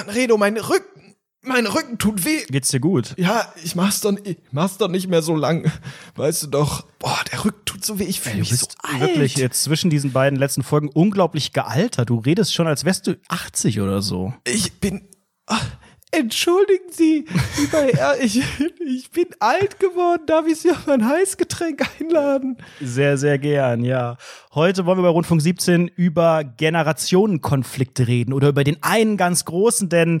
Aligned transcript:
Anredo, 0.00 0.36
mein 0.36 0.56
Rücken, 0.56 1.14
mein 1.42 1.66
Rücken 1.66 1.98
tut 1.98 2.24
weh. 2.24 2.44
Geht's 2.48 2.68
dir 2.68 2.80
gut? 2.80 3.14
Ja, 3.16 3.52
ich 3.62 3.74
mach's 3.74 4.00
doch, 4.00 4.14
ich 4.24 4.38
mach's 4.52 4.76
doch 4.78 4.88
nicht 4.88 5.08
mehr 5.08 5.22
so 5.22 5.34
lang. 5.34 5.70
Weißt 6.16 6.42
du 6.42 6.46
doch, 6.48 6.86
boah, 6.98 7.18
der 7.30 7.44
Rücken 7.44 7.64
tut 7.64 7.84
so 7.84 7.98
weh, 7.98 8.04
ich 8.04 8.20
fühle 8.20 8.38
mich 8.38 8.56
so 8.56 8.66
alt. 8.82 9.00
wirklich 9.00 9.36
jetzt 9.36 9.62
zwischen 9.62 9.90
diesen 9.90 10.12
beiden 10.12 10.38
letzten 10.38 10.62
Folgen 10.62 10.88
unglaublich 10.88 11.52
gealtert. 11.52 12.10
Du 12.10 12.18
redest 12.18 12.54
schon, 12.54 12.66
als 12.66 12.84
wärst 12.84 13.06
du 13.06 13.18
80 13.28 13.80
oder 13.80 14.02
so. 14.02 14.34
Ich 14.44 14.80
bin, 14.80 15.08
ach, 15.46 15.66
entschuldigen 16.10 16.90
Sie, 16.90 17.24
lieber 17.58 17.82
Herr, 17.92 18.20
ich, 18.20 18.42
ich 18.86 19.10
bin 19.10 19.26
alt 19.38 19.78
geworden, 19.78 20.22
darf 20.26 20.46
ich 20.46 20.60
Sie 20.60 20.70
auf 20.70 20.88
ein 20.88 21.06
Heißgetränk 21.06 21.82
einladen? 22.00 22.58
Sehr, 22.80 23.16
sehr 23.16 23.38
gern, 23.38 23.84
ja. 23.84 24.16
Heute 24.54 24.86
wollen 24.86 24.98
wir 24.98 25.02
bei 25.02 25.08
Rundfunk 25.08 25.40
17 25.40 25.88
über 25.88 26.44
Generationenkonflikte 26.44 28.08
reden 28.08 28.32
oder 28.32 28.48
über 28.48 28.64
den 28.64 28.82
einen 28.82 29.16
ganz 29.16 29.44
großen, 29.44 29.88
denn 29.88 30.20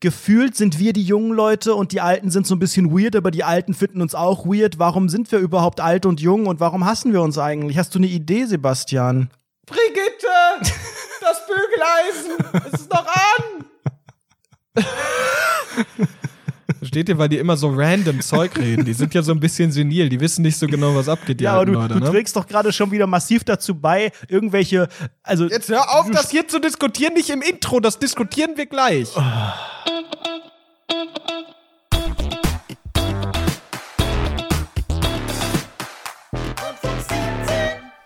gefühlt 0.00 0.56
sind 0.56 0.78
wir 0.78 0.92
die 0.92 1.04
jungen 1.04 1.32
Leute 1.32 1.74
und 1.74 1.92
die 1.92 2.00
Alten 2.00 2.30
sind 2.30 2.46
so 2.46 2.54
ein 2.54 2.58
bisschen 2.58 2.92
weird, 2.92 3.16
aber 3.16 3.30
die 3.30 3.44
Alten 3.44 3.74
finden 3.74 4.02
uns 4.02 4.14
auch 4.14 4.46
weird. 4.46 4.78
Warum 4.78 5.08
sind 5.08 5.32
wir 5.32 5.38
überhaupt 5.38 5.80
alt 5.80 6.06
und 6.06 6.20
jung 6.20 6.46
und 6.46 6.60
warum 6.60 6.84
hassen 6.84 7.12
wir 7.12 7.22
uns 7.22 7.38
eigentlich? 7.38 7.78
Hast 7.78 7.94
du 7.94 7.98
eine 7.98 8.06
Idee, 8.06 8.44
Sebastian? 8.44 9.30
Brigitte, 9.66 10.70
das 11.20 11.42
Bügeleisen, 11.46 12.66
es 12.66 12.80
ist 12.80 12.90
noch 12.90 13.06
an. 13.06 13.64
Versteht 16.78 17.08
ihr, 17.08 17.18
weil 17.18 17.28
die 17.28 17.38
immer 17.38 17.56
so 17.56 17.70
random 17.74 18.20
Zeug 18.20 18.56
reden. 18.58 18.84
Die 18.84 18.92
sind 18.94 19.14
ja 19.14 19.22
so 19.22 19.32
ein 19.32 19.40
bisschen 19.40 19.72
senil, 19.72 20.08
die 20.08 20.20
wissen 20.20 20.42
nicht 20.42 20.56
so 20.56 20.66
genau, 20.66 20.94
was 20.94 21.08
abgeht. 21.08 21.40
Die 21.40 21.44
Ja, 21.44 21.54
aber 21.54 21.66
du, 21.66 21.72
Leute, 21.72 21.94
du 21.94 22.00
ne? 22.00 22.10
trägst 22.10 22.36
doch 22.36 22.46
gerade 22.46 22.72
schon 22.72 22.90
wieder 22.90 23.06
massiv 23.06 23.44
dazu 23.44 23.74
bei, 23.74 24.12
irgendwelche, 24.28 24.88
also 25.22 25.46
Jetzt 25.46 25.68
hör 25.68 25.98
auf, 25.98 26.10
das 26.10 26.30
hier 26.30 26.46
zu 26.48 26.58
diskutieren, 26.58 27.14
nicht 27.14 27.30
im 27.30 27.42
Intro, 27.42 27.80
das 27.80 27.98
diskutieren 27.98 28.56
wir 28.56 28.66
gleich. 28.66 29.08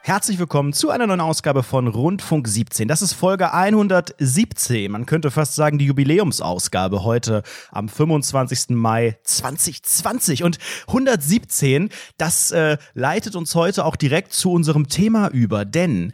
Herzlich 0.09 0.39
willkommen 0.39 0.73
zu 0.73 0.89
einer 0.89 1.06
neuen 1.06 1.20
Ausgabe 1.20 1.62
von 1.62 1.87
Rundfunk 1.87 2.48
17. 2.48 2.89
Das 2.89 3.03
ist 3.03 3.12
Folge 3.12 3.53
117. 3.53 4.91
Man 4.91 5.05
könnte 5.05 5.31
fast 5.31 5.55
sagen, 5.55 5.77
die 5.77 5.84
Jubiläumsausgabe 5.84 7.05
heute 7.05 7.42
am 7.70 7.91
25. 7.91 8.70
Mai 8.70 9.19
2020. 9.23 10.45
Und 10.45 10.56
117, 10.87 11.91
das 12.17 12.50
äh, 12.53 12.78
leitet 12.95 13.37
uns 13.37 13.55
heute 13.55 13.84
auch 13.84 13.97
direkt 13.97 14.33
zu 14.33 14.50
unserem 14.50 14.89
Thema 14.89 15.28
über. 15.28 15.67
Denn 15.67 16.12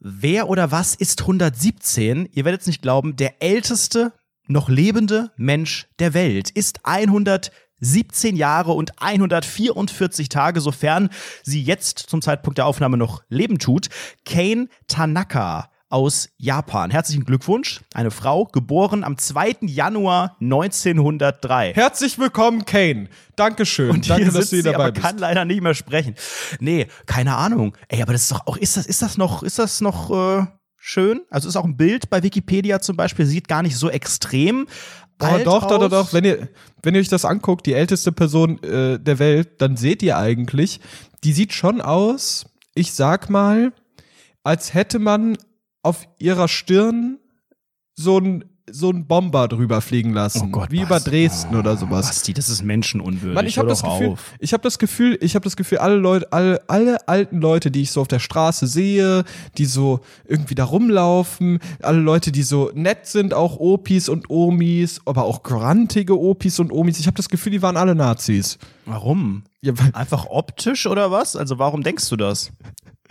wer 0.00 0.48
oder 0.48 0.72
was 0.72 0.96
ist 0.96 1.20
117? 1.20 2.28
Ihr 2.32 2.44
werdet 2.44 2.62
es 2.62 2.66
nicht 2.66 2.82
glauben, 2.82 3.14
der 3.14 3.40
älteste 3.40 4.12
noch 4.48 4.68
lebende 4.68 5.30
Mensch 5.36 5.86
der 6.00 6.14
Welt 6.14 6.50
ist 6.50 6.80
117 6.84 7.65
Jahre 7.80 8.72
und 8.72 9.00
144 9.02 10.28
Tage, 10.28 10.60
sofern 10.60 11.10
sie 11.42 11.62
jetzt 11.62 11.98
zum 11.98 12.22
Zeitpunkt 12.22 12.58
der 12.58 12.66
Aufnahme 12.66 12.96
noch 12.96 13.22
leben 13.28 13.58
tut. 13.58 13.88
Kane 14.24 14.68
Tanaka 14.88 15.70
aus 15.88 16.28
Japan. 16.36 16.90
Herzlichen 16.90 17.24
Glückwunsch. 17.24 17.80
Eine 17.94 18.10
Frau, 18.10 18.44
geboren 18.44 19.04
am 19.04 19.18
2. 19.18 19.58
Januar 19.62 20.36
1903. 20.40 21.74
Herzlich 21.74 22.18
willkommen, 22.18 22.64
Kane. 22.64 23.08
Dankeschön. 23.36 23.90
Und 23.90 24.08
Danke, 24.08 24.24
hier 24.24 24.32
dass 24.32 24.34
sitzt 24.34 24.52
du 24.52 24.56
hier 24.56 24.62
sie, 24.64 24.70
dabei 24.72 24.84
aber 24.84 24.92
bist. 24.92 25.06
kann 25.06 25.18
leider 25.18 25.44
nicht 25.44 25.62
mehr 25.62 25.74
sprechen. 25.74 26.16
Nee, 26.58 26.88
keine 27.06 27.36
Ahnung. 27.36 27.76
Ey, 27.88 28.02
aber 28.02 28.12
das 28.12 28.22
ist 28.22 28.32
doch 28.32 28.46
auch, 28.46 28.56
ist 28.56 28.76
das, 28.76 28.86
ist 28.86 29.02
das 29.02 29.16
noch, 29.16 29.42
ist 29.42 29.58
das 29.58 29.80
noch 29.80 30.10
äh, 30.10 30.46
schön? 30.76 31.20
Also 31.30 31.48
ist 31.48 31.56
auch 31.56 31.64
ein 31.64 31.76
Bild 31.76 32.10
bei 32.10 32.22
Wikipedia 32.22 32.80
zum 32.80 32.96
Beispiel, 32.96 33.24
sieht 33.26 33.46
gar 33.46 33.62
nicht 33.62 33.76
so 33.76 33.88
extrem. 33.88 34.66
Aber 35.18 35.32
alt 35.32 35.46
doch, 35.46 35.66
doch, 35.66 35.78
doch, 35.78 35.84
aus. 35.84 35.90
doch. 35.90 36.12
Wenn 36.12 36.24
ihr, 36.24 36.48
wenn 36.82 36.94
ihr 36.94 37.00
euch 37.00 37.08
das 37.08 37.24
anguckt, 37.24 37.66
die 37.66 37.72
älteste 37.72 38.12
Person 38.12 38.62
äh, 38.62 38.98
der 38.98 39.18
Welt, 39.18 39.60
dann 39.60 39.76
seht 39.76 40.02
ihr 40.02 40.18
eigentlich, 40.18 40.80
die 41.24 41.32
sieht 41.32 41.52
schon 41.52 41.80
aus, 41.80 42.46
ich 42.74 42.92
sag 42.92 43.30
mal, 43.30 43.72
als 44.42 44.74
hätte 44.74 44.98
man 44.98 45.38
auf 45.82 46.06
ihrer 46.18 46.48
Stirn 46.48 47.18
so 47.94 48.18
ein 48.18 48.44
so 48.70 48.90
ein 48.90 49.06
Bomber 49.06 49.46
drüber 49.48 49.80
fliegen 49.80 50.12
lassen, 50.12 50.42
Oh 50.46 50.48
Gott, 50.48 50.70
wie 50.70 50.78
über 50.80 50.96
Basti. 50.96 51.10
Dresden 51.10 51.54
oder 51.54 51.76
sowas. 51.76 52.06
Basti, 52.06 52.32
das 52.34 52.48
ist 52.48 52.62
menschenunwürdig. 52.64 53.34
Mann, 53.34 53.46
ich 53.46 53.58
habe 53.58 53.68
das 53.68 53.82
Gefühl, 53.82 54.14
ich 54.40 54.52
habe 54.52 54.62
das 54.62 54.78
Gefühl, 54.78 55.18
ich 55.20 55.34
habe 55.36 55.44
das 55.44 55.56
Gefühl, 55.56 55.78
alle 55.78 55.96
Leute, 55.96 56.32
alle, 56.32 56.60
alle 56.68 57.06
alten 57.08 57.40
Leute, 57.40 57.70
die 57.70 57.82
ich 57.82 57.90
so 57.92 58.00
auf 58.00 58.08
der 58.08 58.18
Straße 58.18 58.66
sehe, 58.66 59.24
die 59.56 59.66
so 59.66 60.00
irgendwie 60.26 60.54
da 60.56 60.64
rumlaufen, 60.64 61.60
alle 61.82 62.00
Leute, 62.00 62.32
die 62.32 62.42
so 62.42 62.70
nett 62.74 63.06
sind, 63.06 63.34
auch 63.34 63.58
Opis 63.58 64.08
und 64.08 64.30
Omis, 64.30 65.00
aber 65.04 65.24
auch 65.24 65.42
grantige 65.42 66.18
Opis 66.18 66.58
und 66.58 66.72
Omis. 66.72 66.98
Ich 66.98 67.06
habe 67.06 67.16
das 67.16 67.28
Gefühl, 67.28 67.52
die 67.52 67.62
waren 67.62 67.76
alle 67.76 67.94
Nazis. 67.94 68.58
Warum? 68.84 69.44
Ja, 69.62 69.72
Einfach 69.92 70.26
optisch 70.26 70.86
oder 70.86 71.10
was? 71.10 71.36
Also 71.36 71.58
warum 71.58 71.82
denkst 71.82 72.08
du 72.08 72.16
das? 72.16 72.50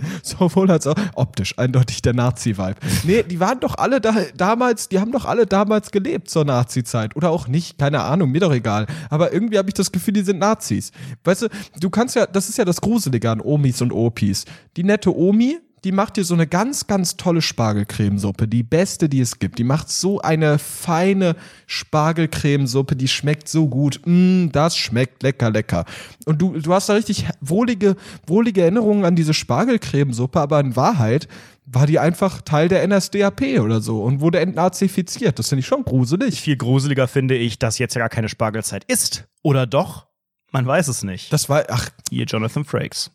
sowohl 0.24 0.72
als 0.72 0.88
auch 0.88 0.96
optisch 1.16 1.58
eindeutig 1.58 2.02
der 2.02 2.14
Nazi-Vibe. 2.14 2.76
Nee, 3.04 3.24
die 3.24 3.40
waren 3.40 3.60
doch 3.60 3.78
alle 3.78 4.02
da, 4.02 4.16
damals, 4.36 4.90
die 4.90 5.00
haben 5.00 5.12
doch 5.12 5.26
alle 5.26 5.46
damals 5.46 5.92
gelebt 5.92 6.30
zur 6.30 6.46
Nazi-Zeit. 6.46 7.16
Oder 7.16 7.32
auch 7.32 7.48
nicht, 7.48 7.78
keine 7.78 8.02
Ahnung, 8.02 8.32
mir 8.32 8.42
doch 8.42 8.54
egal. 8.54 8.88
Aber 9.10 9.34
irgendwie 9.34 9.58
habe 9.58 9.70
ich 9.70 9.74
das 9.74 9.92
Gefühl, 9.92 10.14
die 10.14 10.22
sind 10.22 10.40
Nazis. 10.40 10.92
Weißt 11.24 11.44
du, 11.44 11.48
du 11.80 11.90
kannst 11.90 12.16
ja, 12.16 12.26
das 12.26 12.50
ist 12.50 12.58
ja 12.58 12.66
das 12.66 12.82
Gruselige 12.82 13.30
an 13.30 13.42
Omis 13.42 13.82
und 13.82 13.92
Opis. 13.92 14.46
Die 14.78 14.84
nette 14.84 15.16
Omi, 15.16 15.60
die 15.86 15.92
macht 15.92 16.18
dir 16.18 16.24
so 16.24 16.34
eine 16.34 16.48
ganz, 16.48 16.88
ganz 16.88 17.16
tolle 17.16 17.44
Spargelcremesuppe. 17.44 18.48
Die 18.48 18.64
beste, 18.64 19.08
die 19.08 19.22
es 19.22 19.38
gibt. 19.38 19.60
Die 19.60 19.64
macht 19.64 19.92
so 19.92 20.20
eine 20.20 20.58
feine 20.58 21.36
Spargelcremesuppe, 21.68 22.96
die 22.96 23.08
schmeckt 23.08 23.48
so 23.48 23.68
gut. 23.68 24.02
Mm, 24.04 24.48
das 24.52 24.76
schmeckt 24.76 25.22
lecker, 25.22 25.52
lecker. 25.52 25.86
Und 26.26 26.42
du, 26.42 26.60
du 26.60 26.74
hast 26.74 26.90
da 26.90 26.94
richtig 26.94 27.28
wohlige, 27.40 27.96
wohlige 28.26 28.64
Erinnerungen 28.64 29.06
an 29.06 29.16
diese 29.16 29.36
Spargelcremesuppe, 29.36 30.42
aber 30.42 30.60
in 30.60 30.76
Wahrheit 30.76 31.28
war 31.68 31.86
die 31.86 32.00
einfach 32.00 32.42
Teil 32.42 32.68
der 32.68 32.88
NSDAP 32.88 33.60
oder 33.60 33.80
so 33.80 34.04
und 34.04 34.22
wurde 34.22 34.40
entnazifiziert. 34.40 35.38
Das 35.38 35.50
finde 35.50 35.60
ich 35.60 35.68
schon 35.68 35.84
gruselig. 35.84 36.42
Viel 36.42 36.58
gruseliger 36.58 37.08
finde 37.08 37.36
ich, 37.36 37.60
dass 37.60 37.78
jetzt 37.78 37.94
ja 37.94 38.00
gar 38.00 38.10
keine 38.10 38.30
Spargelzeit 38.30 38.84
ist. 38.86 39.28
Oder 39.44 39.68
doch? 39.68 40.08
Man 40.52 40.66
weiß 40.66 40.88
es 40.88 41.04
nicht. 41.04 41.32
Das 41.32 41.48
war, 41.48 41.66
ach, 41.70 41.90
Hier 42.10 42.26
Jonathan 42.26 42.66
Frakes. 42.66 43.12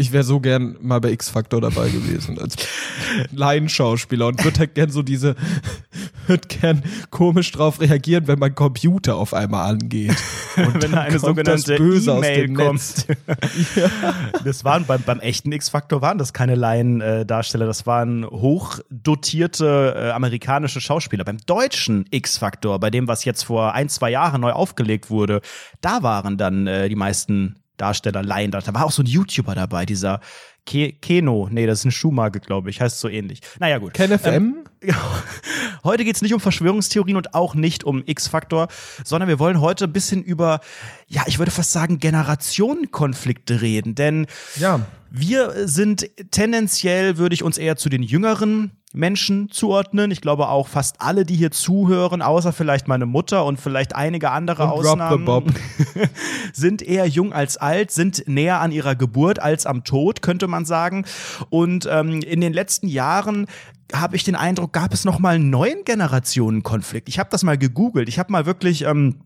Ich 0.00 0.12
wäre 0.12 0.24
so 0.24 0.40
gern 0.40 0.76
mal 0.80 0.98
bei 0.98 1.10
X-Factor 1.12 1.60
dabei 1.60 1.90
gewesen 1.90 2.38
als 2.38 2.56
Laienschauspieler 3.32 4.28
und 4.28 4.42
würde 4.42 4.60
halt 4.60 4.74
gern 4.74 4.90
so 4.90 5.02
diese, 5.02 5.36
würde 6.26 6.48
gern 6.48 6.82
komisch 7.10 7.52
drauf 7.52 7.80
reagieren, 7.82 8.26
wenn 8.26 8.38
mein 8.38 8.54
Computer 8.54 9.16
auf 9.16 9.34
einmal 9.34 9.70
angeht. 9.70 10.16
Und 10.56 10.82
Wenn 10.82 10.92
da 10.92 11.02
eine 11.02 11.18
sogenannte 11.18 11.76
E-Mail 11.76 12.46
dem 12.48 12.56
kommt. 12.56 13.06
Das 14.44 14.64
waren 14.64 14.84
beim, 14.84 15.02
beim 15.02 15.20
echten 15.20 15.52
X-Factor 15.52 16.02
waren 16.02 16.18
das 16.18 16.32
keine 16.32 16.54
Laiendarsteller, 16.54 17.66
das 17.66 17.86
waren 17.86 18.26
hochdotierte 18.26 19.94
äh, 19.96 20.10
amerikanische 20.10 20.80
Schauspieler. 20.80 21.24
Beim 21.24 21.38
deutschen 21.46 22.06
X-Factor, 22.10 22.80
bei 22.80 22.90
dem, 22.90 23.06
was 23.06 23.24
jetzt 23.24 23.44
vor 23.44 23.74
ein, 23.74 23.88
zwei 23.88 24.10
Jahren 24.10 24.40
neu 24.40 24.52
aufgelegt 24.52 25.10
wurde, 25.10 25.40
da 25.80 26.02
waren 26.02 26.36
dann 26.36 26.66
äh, 26.66 26.88
die 26.88 26.96
meisten 26.96 27.56
Darsteller 27.80 28.22
Laien. 28.22 28.50
Da 28.50 28.62
war 28.74 28.84
auch 28.84 28.92
so 28.92 29.02
ein 29.02 29.06
YouTuber 29.06 29.54
dabei, 29.54 29.86
dieser 29.86 30.20
Ke 30.66 30.92
Keno. 30.92 31.48
Nee, 31.50 31.66
das 31.66 31.80
ist 31.80 31.84
eine 31.86 31.92
Schuhmarke, 31.92 32.40
glaube 32.40 32.70
ich. 32.70 32.80
Heißt 32.80 33.00
so 33.00 33.08
ähnlich. 33.08 33.40
Naja, 33.58 33.78
gut. 33.78 33.94
Ken 33.94 34.16
FM? 34.18 34.64
Ja. 34.82 34.94
Heute 35.84 36.04
geht's 36.04 36.22
nicht 36.22 36.34
um 36.34 36.40
Verschwörungstheorien 36.40 37.16
und 37.16 37.34
auch 37.34 37.54
nicht 37.54 37.84
um 37.84 38.02
X-Faktor, 38.04 38.68
sondern 39.04 39.28
wir 39.28 39.38
wollen 39.38 39.60
heute 39.60 39.84
ein 39.84 39.92
bisschen 39.92 40.22
über, 40.22 40.60
ja, 41.06 41.22
ich 41.26 41.38
würde 41.38 41.50
fast 41.50 41.72
sagen, 41.72 41.98
Generationenkonflikte 41.98 43.62
reden. 43.62 43.94
Denn 43.94 44.26
Ja. 44.56 44.80
Wir 45.10 45.68
sind 45.68 46.08
tendenziell, 46.30 47.18
würde 47.18 47.34
ich 47.34 47.42
uns 47.42 47.58
eher 47.58 47.76
zu 47.76 47.88
den 47.88 48.02
jüngeren 48.02 48.72
Menschen 48.92 49.50
zuordnen. 49.50 50.10
Ich 50.10 50.20
glaube 50.20 50.48
auch 50.48 50.66
fast 50.66 51.00
alle, 51.00 51.24
die 51.24 51.36
hier 51.36 51.50
zuhören, 51.50 52.22
außer 52.22 52.52
vielleicht 52.52 52.88
meine 52.88 53.06
Mutter 53.06 53.44
und 53.44 53.60
vielleicht 53.60 53.94
einige 53.94 54.30
andere 54.30 54.64
Und 54.64 54.70
Ausnahmen, 54.70 55.24
Bob. 55.24 55.44
sind 56.52 56.82
eher 56.82 57.06
jung 57.06 57.32
als 57.32 57.56
alt, 57.56 57.90
sind 57.92 58.24
näher 58.26 58.60
an 58.60 58.72
ihrer 58.72 58.96
Geburt 58.96 59.40
als 59.40 59.66
am 59.66 59.84
Tod, 59.84 60.22
könnte 60.22 60.48
man 60.48 60.64
sagen. 60.64 61.04
Und 61.50 61.88
ähm, 61.90 62.22
in 62.22 62.40
den 62.40 62.52
letzten 62.52 62.88
Jahren 62.88 63.46
habe 63.92 64.16
ich 64.16 64.24
den 64.24 64.36
Eindruck, 64.36 64.72
gab 64.72 64.92
es 64.92 65.04
noch 65.04 65.18
mal 65.18 65.36
einen 65.36 65.50
neuen 65.50 65.84
Generationenkonflikt. 65.84 67.08
Ich 67.08 67.18
habe 67.18 67.30
das 67.30 67.42
mal 67.42 67.58
gegoogelt. 67.58 68.08
Ich 68.08 68.18
habe 68.18 68.32
mal 68.32 68.46
wirklich 68.46 68.84
ähm, 68.84 69.16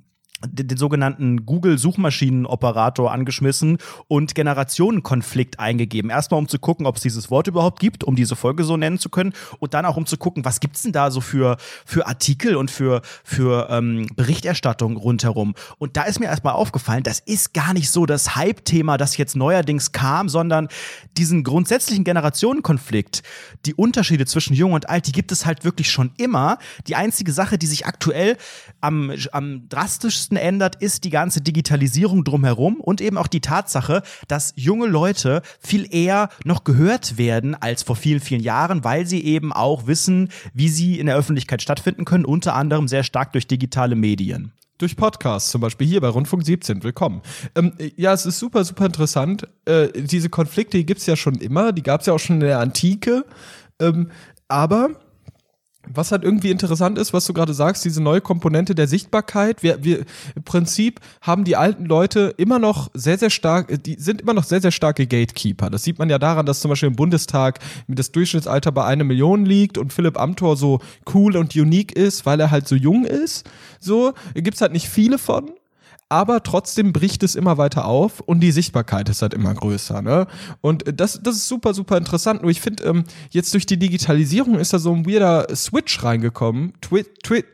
den, 0.46 0.68
den 0.68 0.78
sogenannten 0.78 1.46
Google-Suchmaschinenoperator 1.46 3.12
angeschmissen 3.12 3.78
und 4.08 4.34
Generationenkonflikt 4.34 5.60
eingegeben. 5.60 6.10
Erstmal, 6.10 6.38
um 6.38 6.48
zu 6.48 6.58
gucken, 6.58 6.86
ob 6.86 6.96
es 6.96 7.02
dieses 7.02 7.30
Wort 7.30 7.46
überhaupt 7.46 7.80
gibt, 7.80 8.04
um 8.04 8.16
diese 8.16 8.36
Folge 8.36 8.64
so 8.64 8.76
nennen 8.76 8.98
zu 8.98 9.08
können. 9.08 9.32
Und 9.58 9.74
dann 9.74 9.84
auch, 9.84 9.96
um 9.96 10.06
zu 10.06 10.16
gucken, 10.16 10.44
was 10.44 10.60
gibt's 10.60 10.82
denn 10.82 10.92
da 10.92 11.10
so 11.10 11.20
für, 11.20 11.56
für 11.84 12.06
Artikel 12.06 12.56
und 12.56 12.70
für, 12.70 13.02
für 13.22 13.68
ähm, 13.70 14.06
Berichterstattung 14.16 14.96
rundherum. 14.96 15.54
Und 15.78 15.96
da 15.96 16.02
ist 16.02 16.20
mir 16.20 16.26
erstmal 16.26 16.54
aufgefallen, 16.54 17.02
das 17.02 17.20
ist 17.20 17.54
gar 17.54 17.72
nicht 17.74 17.90
so 17.90 18.06
das 18.06 18.36
Hype-Thema, 18.36 18.96
das 18.96 19.16
jetzt 19.16 19.36
neuerdings 19.36 19.92
kam, 19.92 20.28
sondern 20.28 20.68
diesen 21.16 21.44
grundsätzlichen 21.44 22.04
Generationenkonflikt, 22.04 23.22
die 23.66 23.74
Unterschiede 23.74 24.26
zwischen 24.26 24.54
Jung 24.54 24.72
und 24.72 24.88
Alt, 24.88 25.06
die 25.06 25.12
gibt 25.12 25.32
es 25.32 25.46
halt 25.46 25.64
wirklich 25.64 25.90
schon 25.90 26.12
immer. 26.16 26.58
Die 26.86 26.96
einzige 26.96 27.32
Sache, 27.32 27.58
die 27.58 27.66
sich 27.66 27.86
aktuell 27.86 28.36
am, 28.80 29.12
am 29.32 29.68
drastischsten 29.68 30.33
ändert, 30.36 30.76
ist 30.76 31.04
die 31.04 31.10
ganze 31.10 31.40
Digitalisierung 31.40 32.24
drumherum 32.24 32.80
und 32.80 33.00
eben 33.00 33.18
auch 33.18 33.26
die 33.26 33.40
Tatsache, 33.40 34.02
dass 34.28 34.52
junge 34.56 34.86
Leute 34.86 35.42
viel 35.60 35.92
eher 35.94 36.28
noch 36.44 36.64
gehört 36.64 37.18
werden 37.18 37.54
als 37.54 37.82
vor 37.82 37.96
vielen, 37.96 38.20
vielen 38.20 38.42
Jahren, 38.42 38.84
weil 38.84 39.06
sie 39.06 39.24
eben 39.24 39.52
auch 39.52 39.86
wissen, 39.86 40.30
wie 40.52 40.68
sie 40.68 40.98
in 40.98 41.06
der 41.06 41.16
Öffentlichkeit 41.16 41.62
stattfinden 41.62 42.04
können, 42.04 42.24
unter 42.24 42.54
anderem 42.54 42.88
sehr 42.88 43.04
stark 43.04 43.32
durch 43.32 43.46
digitale 43.46 43.96
Medien 43.96 44.52
durch 44.78 44.96
Podcasts, 44.96 45.50
zum 45.50 45.60
Beispiel 45.60 45.86
hier 45.86 46.00
bei 46.00 46.08
Rundfunk 46.08 46.44
17. 46.44 46.82
Willkommen. 46.82 47.22
Ähm, 47.54 47.72
ja, 47.96 48.12
es 48.12 48.26
ist 48.26 48.38
super, 48.38 48.64
super 48.64 48.86
interessant. 48.86 49.46
Äh, 49.66 49.88
diese 49.94 50.28
Konflikte, 50.28 50.76
die 50.76 50.84
gibt 50.84 51.00
es 51.00 51.06
ja 51.06 51.16
schon 51.16 51.36
immer, 51.36 51.72
die 51.72 51.82
gab 51.82 52.00
es 52.00 52.08
ja 52.08 52.12
auch 52.12 52.18
schon 52.18 52.36
in 52.36 52.40
der 52.40 52.58
Antike. 52.58 53.24
Ähm, 53.80 54.10
aber 54.48 54.90
was 55.92 56.12
halt 56.12 56.24
irgendwie 56.24 56.50
interessant 56.50 56.98
ist, 56.98 57.12
was 57.12 57.26
du 57.26 57.32
gerade 57.32 57.54
sagst, 57.54 57.84
diese 57.84 58.02
neue 58.02 58.20
Komponente 58.20 58.74
der 58.74 58.88
Sichtbarkeit. 58.88 59.62
Wir, 59.62 59.82
wir 59.84 60.04
im 60.34 60.42
Prinzip 60.44 61.00
haben 61.20 61.44
die 61.44 61.56
alten 61.56 61.84
Leute 61.84 62.34
immer 62.36 62.58
noch 62.58 62.90
sehr, 62.94 63.18
sehr 63.18 63.30
stark, 63.30 63.82
die 63.84 63.96
sind 63.98 64.22
immer 64.22 64.34
noch 64.34 64.44
sehr, 64.44 64.60
sehr 64.60 64.70
starke 64.70 65.06
Gatekeeper. 65.06 65.70
Das 65.70 65.82
sieht 65.82 65.98
man 65.98 66.10
ja 66.10 66.18
daran, 66.18 66.46
dass 66.46 66.60
zum 66.60 66.70
Beispiel 66.70 66.88
im 66.88 66.96
Bundestag 66.96 67.58
das 67.88 68.12
Durchschnittsalter 68.12 68.72
bei 68.72 68.84
einer 68.84 69.04
Million 69.04 69.44
liegt 69.44 69.78
und 69.78 69.92
Philipp 69.92 70.18
Amthor 70.18 70.56
so 70.56 70.80
cool 71.12 71.36
und 71.36 71.54
unique 71.56 71.92
ist, 71.92 72.26
weil 72.26 72.40
er 72.40 72.50
halt 72.50 72.68
so 72.68 72.76
jung 72.76 73.04
ist. 73.04 73.48
So, 73.80 74.14
gibt's 74.34 74.60
halt 74.60 74.72
nicht 74.72 74.88
viele 74.88 75.18
von 75.18 75.50
aber 76.08 76.42
trotzdem 76.42 76.92
bricht 76.92 77.22
es 77.22 77.34
immer 77.34 77.58
weiter 77.58 77.86
auf 77.86 78.20
und 78.20 78.40
die 78.40 78.52
Sichtbarkeit 78.52 79.08
ist 79.08 79.22
halt 79.22 79.34
immer 79.34 79.54
größer. 79.54 80.02
Ne? 80.02 80.26
Und 80.60 80.84
das, 81.00 81.20
das 81.22 81.36
ist 81.36 81.48
super, 81.48 81.74
super 81.74 81.96
interessant. 81.96 82.42
Nur 82.42 82.50
ich 82.50 82.60
finde, 82.60 82.84
ähm, 82.84 83.04
jetzt 83.30 83.52
durch 83.54 83.66
die 83.66 83.78
Digitalisierung 83.78 84.58
ist 84.58 84.72
da 84.72 84.78
so 84.78 84.92
ein 84.92 85.06
weirder 85.06 85.46
Switch 85.54 86.02
reingekommen. 86.02 86.74
Twi 86.80 87.04
Twi 87.22 87.44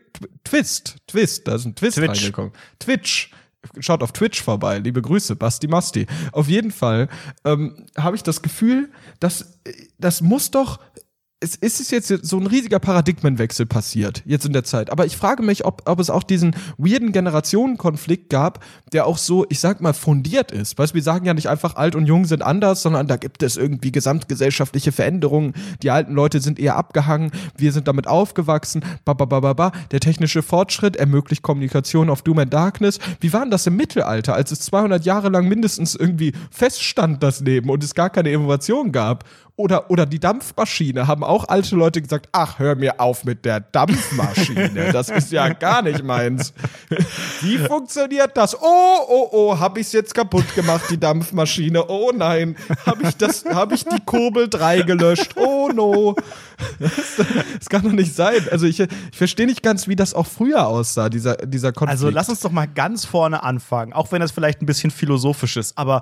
Twist, 0.43 0.97
Twist, 1.07 1.47
da 1.47 1.55
ist 1.55 1.65
ein 1.65 1.75
Twist 1.75 1.97
Twitch. 1.97 2.09
reingekommen. 2.09 2.51
Twitch 2.79 3.31
schaut 3.79 4.03
auf 4.03 4.11
Twitch 4.11 4.41
vorbei. 4.41 4.79
Liebe 4.79 5.01
Grüße, 5.01 5.35
Basti 5.35 5.67
Masti. 5.67 6.07
Auf 6.31 6.47
jeden 6.47 6.71
Fall 6.71 7.07
ähm, 7.45 7.85
habe 7.97 8.15
ich 8.15 8.23
das 8.23 8.41
Gefühl, 8.41 8.91
dass 9.19 9.59
das 9.97 10.21
muss 10.21 10.51
doch 10.51 10.79
es 11.43 11.55
ist 11.79 11.91
jetzt 11.91 12.07
so 12.07 12.37
ein 12.37 12.45
riesiger 12.45 12.77
Paradigmenwechsel 12.77 13.65
passiert, 13.65 14.21
jetzt 14.25 14.45
in 14.45 14.53
der 14.53 14.63
Zeit. 14.63 14.91
Aber 14.91 15.07
ich 15.07 15.17
frage 15.17 15.41
mich, 15.41 15.65
ob, 15.65 15.81
ob 15.89 15.99
es 15.99 16.11
auch 16.11 16.21
diesen 16.21 16.55
weirden 16.77 17.11
Generationenkonflikt 17.11 18.29
gab, 18.29 18.63
der 18.93 19.07
auch 19.07 19.17
so, 19.17 19.47
ich 19.49 19.59
sag 19.59 19.81
mal, 19.81 19.93
fundiert 19.93 20.51
ist. 20.51 20.77
Weißt 20.77 20.93
du, 20.93 20.95
wir 20.95 21.03
sagen 21.03 21.25
ja 21.25 21.33
nicht 21.33 21.49
einfach 21.49 21.75
alt 21.75 21.95
und 21.95 22.05
jung 22.05 22.25
sind 22.25 22.43
anders, 22.43 22.83
sondern 22.83 23.07
da 23.07 23.17
gibt 23.17 23.41
es 23.41 23.57
irgendwie 23.57 23.91
gesamtgesellschaftliche 23.91 24.91
Veränderungen. 24.91 25.53
Die 25.81 25.89
alten 25.89 26.13
Leute 26.13 26.41
sind 26.41 26.59
eher 26.59 26.75
abgehangen, 26.75 27.31
wir 27.57 27.71
sind 27.71 27.87
damit 27.87 28.05
aufgewachsen. 28.05 28.85
Ba, 29.03 29.13
ba, 29.13 29.25
ba, 29.25 29.39
ba, 29.39 29.53
ba. 29.53 29.71
Der 29.89 29.99
technische 29.99 30.43
Fortschritt 30.43 30.95
ermöglicht 30.95 31.41
Kommunikation 31.41 32.11
auf 32.11 32.21
Doom 32.21 32.37
and 32.37 32.53
Darkness. 32.53 32.99
Wie 33.19 33.33
war 33.33 33.41
denn 33.41 33.51
das 33.51 33.65
im 33.65 33.75
Mittelalter, 33.75 34.35
als 34.35 34.51
es 34.51 34.59
200 34.59 35.05
Jahre 35.05 35.29
lang 35.29 35.47
mindestens 35.47 35.95
irgendwie 35.95 36.33
feststand, 36.51 37.23
das 37.23 37.39
Leben 37.39 37.71
und 37.71 37.83
es 37.83 37.95
gar 37.95 38.11
keine 38.11 38.31
Innovation 38.31 38.91
gab? 38.91 39.25
Oder, 39.61 39.91
oder 39.91 40.07
die 40.07 40.19
Dampfmaschine 40.19 41.05
haben 41.05 41.23
auch 41.23 41.47
alte 41.47 41.75
Leute 41.75 42.01
gesagt, 42.01 42.29
ach, 42.31 42.57
hör 42.57 42.73
mir 42.73 42.99
auf 42.99 43.25
mit 43.25 43.45
der 43.45 43.59
Dampfmaschine. 43.59 44.91
Das 44.91 45.09
ist 45.09 45.31
ja 45.31 45.49
gar 45.49 45.83
nicht 45.83 46.03
meins. 46.03 46.51
Wie 47.41 47.59
funktioniert 47.59 48.35
das? 48.35 48.59
Oh, 48.59 48.97
oh, 49.07 49.29
oh, 49.31 49.59
hab 49.59 49.77
ich's 49.77 49.91
jetzt 49.91 50.15
kaputt 50.15 50.55
gemacht, 50.55 50.85
die 50.89 50.99
Dampfmaschine. 50.99 51.85
Oh 51.87 52.11
nein, 52.11 52.55
hab 52.87 53.03
ich 53.03 53.15
das, 53.17 53.45
hab 53.45 53.71
ich 53.71 53.85
die 53.85 53.99
Kurbel 54.03 54.49
3 54.49 54.81
gelöscht. 54.81 55.35
Oh 55.35 55.69
no. 55.71 56.15
Das, 56.79 56.91
das 57.59 57.69
kann 57.69 57.83
doch 57.83 57.91
nicht 57.91 58.15
sein. 58.15 58.47
Also 58.49 58.65
ich, 58.65 58.79
ich 58.79 58.89
verstehe 59.13 59.45
nicht 59.45 59.61
ganz, 59.61 59.87
wie 59.87 59.95
das 59.95 60.15
auch 60.15 60.27
früher 60.27 60.65
aussah, 60.65 61.09
dieser, 61.09 61.35
dieser 61.37 61.71
Konflikt. 61.71 61.91
Also 61.91 62.09
lass 62.09 62.29
uns 62.29 62.39
doch 62.39 62.51
mal 62.51 62.67
ganz 62.67 63.05
vorne 63.05 63.43
anfangen, 63.43 63.93
auch 63.93 64.11
wenn 64.11 64.21
das 64.21 64.31
vielleicht 64.31 64.61
ein 64.63 64.65
bisschen 64.65 64.89
philosophisch 64.89 65.57
ist. 65.57 65.77
Aber 65.77 66.01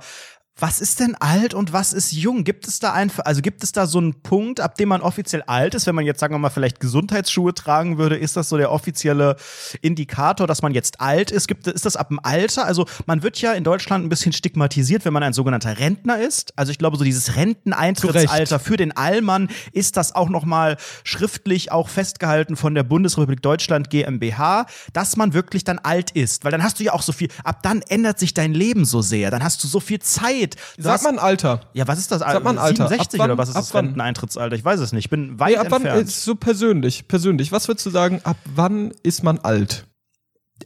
was 0.61 0.81
ist 0.81 1.00
denn 1.00 1.15
alt 1.15 1.53
und 1.53 1.73
was 1.73 1.94
ist 1.94 2.11
jung? 2.11 2.44
Gibt 2.44 2.67
es 2.67 2.79
da 2.79 2.94
einfach, 2.94 3.25
also 3.25 3.41
gibt 3.41 3.63
es 3.63 3.71
da 3.71 3.88
so 3.88 3.97
einen 3.97 4.21
Punkt, 4.21 4.59
ab 4.59 4.75
dem 4.75 4.89
man 4.89 5.01
offiziell 5.01 5.41
alt 5.44 5.75
ist, 5.75 5.88
wenn 5.88 5.95
man 5.95 6.06
jetzt 6.06 6.19
sagen 6.19 6.33
wir 6.33 6.39
mal 6.39 6.50
vielleicht 6.50 6.79
Gesundheitsschuhe 6.79 7.53
tragen 7.53 7.97
würde, 7.97 8.17
ist 8.17 8.35
das 8.35 8.50
so 8.50 8.57
der 8.57 8.71
offizielle 8.71 9.38
Indikator, 9.81 10.47
dass 10.47 10.61
man 10.61 10.73
jetzt 10.73 11.00
alt 11.00 11.31
ist? 11.31 11.47
Gibt, 11.47 11.67
ist 11.67 11.85
das 11.85 11.95
ab 11.95 12.09
dem 12.09 12.19
Alter? 12.21 12.65
Also 12.65 12.85
man 13.06 13.23
wird 13.23 13.39
ja 13.41 13.53
in 13.53 13.63
Deutschland 13.63 14.06
ein 14.06 14.09
bisschen 14.09 14.33
stigmatisiert, 14.33 15.06
wenn 15.06 15.13
man 15.13 15.23
ein 15.23 15.33
sogenannter 15.33 15.79
Rentner 15.79 16.19
ist. 16.19 16.57
Also 16.57 16.71
ich 16.71 16.77
glaube, 16.77 16.97
so 16.97 17.03
dieses 17.03 17.35
Renteneintrittsalter 17.35 18.59
für 18.59 18.77
den 18.77 18.95
Allmann 18.95 19.50
ist 19.71 19.97
das 19.97 20.13
auch 20.13 20.29
nochmal 20.29 20.77
schriftlich 21.03 21.71
auch 21.71 21.89
festgehalten 21.89 22.56
von 22.56 22.75
der 22.75 22.83
Bundesrepublik 22.83 23.41
Deutschland 23.41 23.89
GmbH, 23.89 24.65
dass 24.94 25.15
man 25.15 25.33
wirklich 25.33 25.63
dann 25.63 25.79
alt 25.79 26.11
ist. 26.11 26.44
Weil 26.44 26.51
dann 26.51 26.63
hast 26.63 26.79
du 26.79 26.83
ja 26.83 26.94
auch 26.94 27.01
so 27.01 27.11
viel, 27.11 27.29
ab 27.44 27.63
dann 27.63 27.81
ändert 27.81 28.19
sich 28.19 28.33
dein 28.33 28.53
Leben 28.53 28.85
so 28.85 29.01
sehr. 29.01 29.31
Dann 29.31 29.44
hast 29.44 29.63
du 29.63 29.67
so 29.67 29.79
viel 29.79 30.00
Zeit 30.00 30.48
geht. 30.55 30.83
Sag 30.83 31.03
mal 31.03 31.09
ein 31.09 31.19
Alter. 31.19 31.61
Ja, 31.73 31.87
was 31.87 31.99
ist 31.99 32.11
das 32.11 32.21
Alter? 32.21 32.35
Sag 32.35 32.43
mal 32.43 32.51
ein 32.51 32.57
Alter. 32.57 32.87
67 32.87 33.19
wann, 33.19 33.31
oder 33.31 33.37
was 33.37 33.49
ist 33.49 33.55
das 33.55 33.73
Renteneintrittsalter? 33.73 34.55
Ich 34.55 34.65
weiß 34.65 34.79
es 34.79 34.91
nicht. 34.91 35.05
Ich 35.05 35.09
bin 35.09 35.39
weit 35.39 35.51
nee, 35.51 35.57
ab 35.57 35.71
entfernt. 35.71 35.97
Wann 35.97 36.07
so 36.07 36.35
persönlich, 36.35 37.07
persönlich. 37.07 37.51
Was 37.51 37.67
würdest 37.67 37.85
du 37.85 37.89
sagen, 37.89 38.21
ab 38.23 38.37
wann 38.55 38.91
ist 39.03 39.23
man 39.23 39.39
alt? 39.39 39.85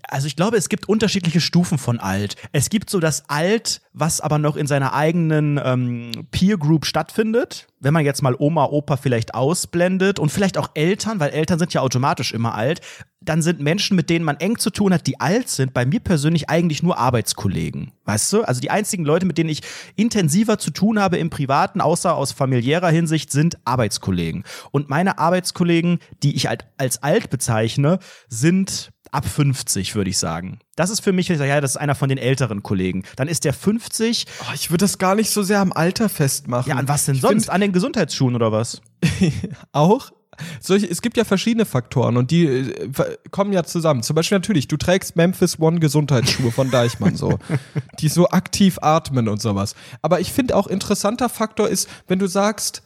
Also 0.08 0.28
ich 0.28 0.36
glaube, 0.36 0.58
es 0.58 0.70
gibt 0.70 0.88
unterschiedliche 0.88 1.42
Stufen 1.42 1.78
von 1.78 2.00
alt. 2.00 2.36
Es 2.52 2.70
gibt 2.70 2.90
so 2.90 3.00
das 3.00 3.30
Alt, 3.30 3.82
was 3.94 4.22
aber 4.22 4.38
noch 4.38 4.56
in 4.56 4.68
seiner 4.68 4.94
eigenen 4.94 5.60
ähm, 5.64 6.12
Peer 6.32 6.58
Group 6.58 6.86
stattfindet. 6.86 7.68
Wenn 7.80 7.94
man 7.94 8.06
jetzt 8.06 8.22
mal 8.22 8.36
Oma, 8.38 8.66
Opa 8.66 8.98
vielleicht 8.98 9.36
ausblendet 9.36 10.20
und 10.20 10.32
vielleicht 10.32 10.58
auch 10.58 10.70
Eltern, 10.74 11.20
weil 11.20 11.32
Eltern 11.32 11.60
sind 11.60 11.74
ja 11.74 11.82
automatisch 11.82 12.34
immer 12.34 12.56
alt, 12.56 12.82
dann 13.22 13.42
sind 13.42 13.60
Menschen, 13.60 13.96
mit 13.96 14.10
denen 14.10 14.26
man 14.26 14.38
eng 14.38 14.58
zu 14.58 14.70
tun 14.70 14.94
hat, 14.94 15.08
die 15.08 15.20
alt 15.20 15.50
sind, 15.50 15.74
bei 15.74 15.86
mir 15.86 16.00
persönlich 16.00 16.50
eigentlich 16.50 16.84
nur 16.84 16.98
Arbeitskollegen. 16.98 17.92
Weißt 18.06 18.34
du? 18.34 18.44
Also 18.44 18.62
die 18.62 18.70
einzigen 18.70 19.06
Leute, 19.06 19.26
mit 19.26 19.38
denen 19.38 19.50
ich 19.50 19.62
intensiver 19.96 20.60
zu 20.60 20.72
tun 20.72 21.00
habe 21.00 21.18
im 21.18 21.30
Privaten, 21.30 21.82
außer 21.82 22.16
aus 22.16 22.32
familiärer 22.32 22.90
Hinsicht, 22.90 23.32
sind 23.32 23.58
Arbeitskollegen. 23.66 24.44
Und 24.72 24.90
meine 24.90 25.20
Arbeitskollegen, 25.20 26.00
die 26.22 26.36
ich 26.36 26.50
als 26.50 27.04
alt 27.04 27.30
bezeichne, 27.30 28.00
sind 28.28 28.92
ab 29.14 29.26
50, 29.26 29.96
würde 29.96 30.10
ich 30.10 30.18
sagen. 30.18 30.60
Das 30.76 30.90
ist 30.90 31.02
für 31.02 31.14
mich, 31.14 31.30
wenn 31.30 31.36
ich 31.36 31.40
sage, 31.40 31.50
ja, 31.50 31.62
das 31.62 31.72
ist 31.72 31.78
einer 31.78 31.96
von 31.96 32.10
den 32.10 32.18
älteren 32.18 32.64
Kollegen. 32.64 33.04
Dann 33.16 33.28
ist 33.28 33.46
der 33.46 33.54
50. 33.54 34.26
Oh, 34.42 34.54
ich 34.54 34.72
würde 34.72 34.84
das 34.84 34.98
gar 34.98 35.16
nicht 35.16 35.30
so 35.30 35.44
sehr 35.44 35.60
am 35.60 35.72
Alter 35.72 36.10
festmachen. 36.10 36.70
Ja, 36.70 36.78
an 36.78 36.88
was 36.88 37.06
denn 37.06 37.16
ich 37.16 37.22
sonst? 37.22 37.50
An 37.50 37.62
den 37.62 37.72
Gesundheitsschuhen 37.72 38.36
oder 38.36 38.52
was? 38.52 38.82
auch? 39.72 40.12
Solche, 40.60 40.88
es 40.88 41.04
gibt 41.04 41.16
ja 41.16 41.26
verschiedene 41.26 41.66
Faktoren 41.66 42.18
und 42.18 42.32
die 42.32 42.46
äh, 42.46 42.92
kommen 43.30 43.54
ja 43.54 43.64
zusammen. 43.64 44.02
Zum 44.02 44.16
Beispiel 44.16 44.38
natürlich, 44.38 44.68
du 44.68 44.78
trägst 44.78 45.16
Memphis 45.16 45.60
One 45.60 45.80
Gesundheitsschuhe 45.80 46.52
von 46.52 46.72
Deichmann 46.72 47.16
so, 47.16 47.38
die 48.00 48.10
so 48.10 48.30
aktiv 48.30 48.80
atmen 48.82 49.28
und 49.28 49.42
sowas. 49.42 49.76
Aber 50.02 50.20
ich 50.20 50.32
finde 50.32 50.56
auch 50.56 50.66
interessanter 50.66 51.30
Faktor 51.30 51.70
ist, 51.70 51.88
wenn 52.08 52.18
du 52.18 52.28
sagst, 52.28 52.82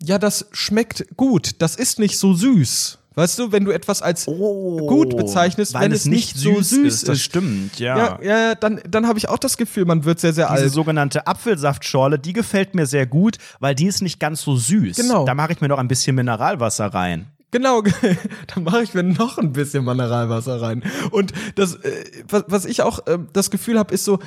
ja, 0.00 0.18
das 0.18 0.46
schmeckt 0.52 1.16
gut, 1.16 1.60
das 1.60 1.76
ist 1.76 1.98
nicht 1.98 2.18
so 2.18 2.34
süß. 2.34 2.98
Weißt 3.14 3.38
du, 3.38 3.52
wenn 3.52 3.64
du 3.64 3.72
etwas 3.72 4.00
als 4.00 4.26
oh, 4.26 4.86
gut 4.86 5.16
bezeichnest, 5.16 5.74
wenn 5.74 5.92
es 5.92 6.06
nicht, 6.06 6.36
so 6.36 6.62
süß 6.62 6.72
ist. 6.86 7.08
Das 7.08 7.20
stimmt, 7.20 7.78
ja. 7.78 7.96
Ja, 7.96 8.22
ja 8.22 8.54
dann, 8.54 8.80
dann 8.88 9.06
habe 9.06 9.18
ich 9.18 9.28
auch 9.28 9.38
das 9.38 9.56
Gefühl, 9.56 9.84
man 9.84 10.04
wird 10.04 10.20
sehr, 10.20 10.32
sehr 10.32 10.46
Diese 10.46 10.50
alt. 10.50 10.64
Diese 10.64 10.74
sogenannte 10.74 11.26
Apfelsaftschorle, 11.26 12.18
die 12.18 12.32
gefällt 12.32 12.74
mir 12.74 12.86
sehr 12.86 13.06
gut, 13.06 13.36
weil 13.60 13.74
die 13.74 13.86
ist 13.86 14.02
nicht 14.02 14.18
ganz 14.18 14.42
so 14.42 14.56
süß. 14.56 14.96
Genau. 14.96 15.24
Da 15.24 15.34
mache 15.34 15.52
ich 15.52 15.60
mir 15.60 15.68
noch 15.68 15.78
ein 15.78 15.88
bisschen 15.88 16.16
Mineralwasser 16.16 16.86
rein. 16.86 17.26
Genau, 17.50 17.82
da 18.54 18.60
mache 18.60 18.82
ich 18.82 18.94
mir 18.94 19.02
noch 19.02 19.36
ein 19.36 19.52
bisschen 19.52 19.84
Mineralwasser 19.84 20.60
rein. 20.60 20.82
Und 21.10 21.32
das, 21.54 21.74
äh, 21.74 22.04
was, 22.28 22.44
was 22.48 22.64
ich 22.64 22.82
auch 22.82 23.06
äh, 23.06 23.18
das 23.32 23.50
Gefühl 23.50 23.78
habe, 23.78 23.92
ist 23.92 24.04
so, 24.04 24.18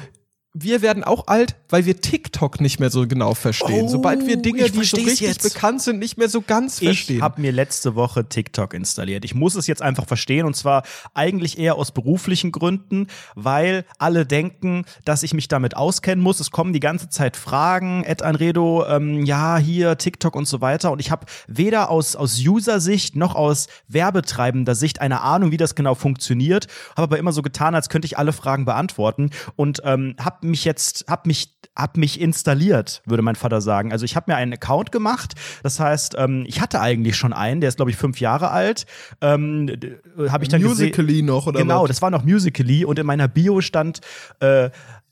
wir 0.58 0.82
werden 0.82 1.04
auch 1.04 1.28
alt, 1.28 1.58
weil 1.68 1.86
wir 1.86 2.00
TikTok 2.00 2.62
nicht 2.62 2.80
mehr 2.80 2.90
so 2.90 3.06
genau 3.06 3.34
verstehen. 3.34 3.84
Oh, 3.84 3.90
Sobald 3.90 4.26
wir 4.26 4.38
Dinge, 4.38 4.66
ich 4.66 4.72
die 4.72 4.86
so 4.86 4.96
richtig 4.96 5.20
jetzt. 5.20 5.44
bekannt 5.44 5.82
sind, 5.82 6.00
nicht 6.00 6.18
mehr 6.18 6.30
so 6.30 6.40
ganz 6.40 6.80
verstehen. 6.80 7.18
Ich 7.18 7.22
habe 7.22 7.42
mir 7.42 7.52
letzte 7.52 7.96
Woche 7.96 8.30
TikTok 8.30 8.74
installiert. 8.74 9.26
Ich 9.26 9.36
muss 9.36 9.56
es 9.56 9.68
jetzt 9.68 9.82
einfach 9.82 10.08
verstehen 10.08 10.46
und 10.46 10.56
zwar 10.56 10.84
eigentlich 11.14 11.60
eher 11.60 11.76
aus 11.76 11.92
beruflichen 11.92 12.54
Gründen, 12.54 13.08
weil 13.36 13.84
alle 14.00 14.26
denken, 14.26 14.86
dass 15.04 15.24
ich 15.24 15.34
mich 15.34 15.50
damit 15.50 15.76
auskennen 15.76 16.24
muss. 16.24 16.40
Es 16.40 16.52
kommen 16.52 16.72
die 16.72 16.80
ganze 16.80 17.10
Zeit 17.10 17.36
Fragen, 17.36 18.06
Ed 18.06 18.22
Anredo, 18.22 18.86
ähm, 18.88 19.26
ja, 19.26 19.58
hier 19.58 19.98
TikTok 19.98 20.38
und 20.38 20.48
so 20.48 20.62
weiter. 20.62 20.90
Und 20.94 21.00
ich 21.00 21.12
habe 21.12 21.26
weder 21.48 21.90
aus, 21.90 22.16
aus 22.16 22.40
User-Sicht 22.40 23.18
noch 23.18 23.36
aus 23.36 23.68
werbetreibender 23.90 24.76
Sicht 24.76 25.02
eine 25.02 25.20
Ahnung, 25.20 25.52
wie 25.52 25.58
das 25.58 25.76
genau 25.76 25.96
funktioniert. 25.96 26.68
Habe 26.92 27.04
aber 27.04 27.18
immer 27.18 27.34
so 27.34 27.42
getan, 27.42 27.76
als 27.76 27.90
könnte 27.90 28.06
ich 28.06 28.18
alle 28.18 28.32
Fragen 28.32 28.64
beantworten 28.64 29.32
und 29.58 29.82
ähm, 29.84 30.16
habe 30.18 30.45
mich 30.46 30.66
jetzt, 30.66 31.06
habe 31.10 31.24
mich, 31.28 31.58
hab 31.76 31.98
mich 31.98 32.20
installiert, 32.20 33.02
würde 33.06 33.24
mein 33.24 33.36
Vater 33.36 33.62
sagen. 33.62 33.92
Also 33.92 34.06
ich 34.06 34.16
habe 34.16 34.32
mir 34.32 34.38
einen 34.38 34.54
Account 34.54 34.92
gemacht. 34.92 35.34
Das 35.64 35.80
heißt, 35.80 36.16
ähm, 36.18 36.46
ich 36.48 36.62
hatte 36.62 36.82
eigentlich 36.82 37.16
schon 37.16 37.34
einen, 37.34 37.62
der 37.62 37.68
ist 37.70 37.76
glaube 37.76 37.92
ich 37.92 37.98
fünf 37.98 38.20
Jahre 38.20 38.52
alt. 38.52 38.86
Ähm, 39.22 39.70
habe 40.30 40.44
ich 40.44 40.50
dann. 40.50 40.62
Musically 40.62 41.22
noch, 41.22 41.48
oder 41.48 41.60
Genau, 41.60 41.84
was? 41.84 41.90
das 41.90 42.02
war 42.02 42.12
noch 42.12 42.24
Musically 42.24 42.86
und 42.86 42.98
in 43.00 43.06
meiner 43.06 43.28
Bio 43.28 43.62
stand 43.62 44.02
äh, 44.40 44.70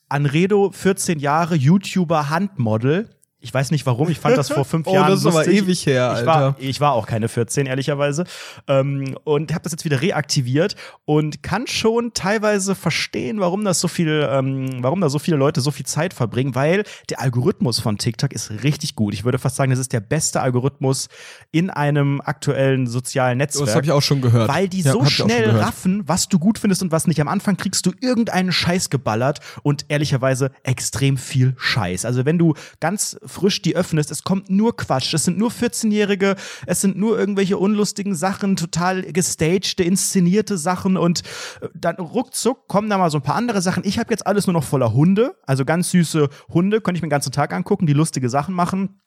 Anredo, 0.10 0.72
14 0.72 1.20
Jahre, 1.20 1.56
YouTuber, 1.56 2.30
Handmodel. 2.30 3.10
Ich 3.44 3.54
weiß 3.54 3.72
nicht 3.72 3.86
warum, 3.86 4.10
ich 4.10 4.20
fand 4.20 4.38
das 4.38 4.50
vor 4.50 4.64
fünf 4.64 4.88
Oh, 4.88 4.94
Jahren 4.94 5.12
das 5.12 5.20
ist 5.20 5.26
aber 5.26 5.40
lustig. 5.46 5.58
ewig 5.64 5.86
her, 5.86 6.16
ich 6.18 6.26
war, 6.26 6.36
Alter. 6.38 6.56
ich 6.60 6.80
war 6.80 6.94
auch 6.94 7.06
keine 7.06 7.28
14, 7.28 7.66
ehrlicherweise. 7.66 8.24
Ähm, 8.70 9.18
und 9.26 9.52
habe 9.54 9.64
das 9.64 9.74
jetzt 9.74 9.84
wieder 9.84 10.02
reaktiviert 10.02 10.76
und 11.04 11.44
kann 11.44 11.68
schon 11.68 12.14
teilweise 12.14 12.74
verstehen, 12.74 13.42
warum 13.42 13.66
das 13.66 13.82
so 13.82 13.90
viel, 13.90 14.28
ähm, 14.32 14.82
warum 14.82 15.02
da 15.02 15.10
so 15.10 15.20
viele 15.20 15.36
Leute 15.36 15.60
so 15.60 15.72
viel 15.72 15.86
Zeit 15.86 16.14
verbringen, 16.14 16.56
weil 16.56 16.84
der 17.10 17.20
Algorithmus 17.20 17.80
von 17.82 17.98
TikTok 17.98 18.32
ist 18.32 18.50
richtig 18.64 18.96
gut. 18.96 19.14
Ich 19.14 19.26
würde 19.26 19.38
fast 19.40 19.58
sagen, 19.58 19.72
das 19.72 19.80
ist 19.80 19.92
der 19.92 20.00
beste 20.00 20.40
Algorithmus 20.42 21.10
in 21.52 21.70
einem 21.70 22.22
aktuellen 22.22 22.88
sozialen 22.88 23.40
Netzwerk. 23.40 23.66
das 23.66 23.76
habe 23.76 23.86
ich 23.86 23.92
auch 23.92 24.02
schon 24.02 24.22
gehört. 24.22 24.48
Weil 24.50 24.70
die 24.70 24.82
Ja, 24.82 24.94
so 24.94 25.04
schnell 25.04 25.50
raffen, 25.50 26.04
was 26.08 26.30
du 26.30 26.40
gut 26.40 26.60
findest 26.60 26.82
und 26.82 26.92
was 26.94 27.08
nicht. 27.08 27.20
Am 27.20 27.28
Anfang 27.28 27.58
kriegst 27.58 27.86
du 27.86 27.92
irgendeinen 28.00 28.54
Scheiß 28.54 28.90
geballert 28.90 29.42
und 29.64 29.84
ehrlicherweise 29.90 30.52
extrem 30.64 31.18
viel 31.18 31.56
Scheiß. 31.58 32.06
Also 32.06 32.24
wenn 32.26 32.38
du 32.38 32.54
ganz 32.80 33.18
frisch 33.34 33.62
die 33.62 33.75
öffnest, 33.75 34.12
es 34.12 34.24
kommt 34.24 34.50
nur 34.50 34.78
Quatsch. 34.78 35.13
Es 35.13 35.25
sind 35.25 35.38
nur 35.38 35.50
14-Jährige, 35.50 36.36
es 36.66 36.82
sind 36.82 36.98
nur 36.98 37.18
irgendwelche 37.18 37.58
unlustigen 37.58 38.16
Sachen, 38.16 38.56
total 38.56 39.04
gestagte, 39.04 39.84
inszenierte 39.84 40.58
Sachen 40.58 40.98
und 40.98 41.22
äh, 41.62 41.70
dann 41.74 41.96
ruckzuck 41.96 42.68
kommen 42.68 42.90
da 42.90 42.98
mal 42.98 43.10
so 43.10 43.18
ein 43.18 43.24
paar 43.24 43.36
andere 43.36 43.62
Sachen. 43.62 43.84
Ich 43.86 44.00
habe 44.00 44.12
jetzt 44.12 44.25
alles 44.25 44.48
nur 44.48 44.54
noch 44.54 44.63
voller 44.63 44.94
Hunde, 44.94 45.36
also 45.46 45.66
ganz 45.66 45.92
süße 45.92 46.30
Hunde, 46.50 46.82
könnte 46.82 46.98
ich 46.98 47.02
mir 47.02 47.08
den 47.08 47.12
ganzen 47.12 47.32
Tag 47.32 47.54
angucken, 47.54 47.88
die 47.88 47.94
lustige 47.94 48.30
Sachen 48.30 48.54
machen 48.54 49.02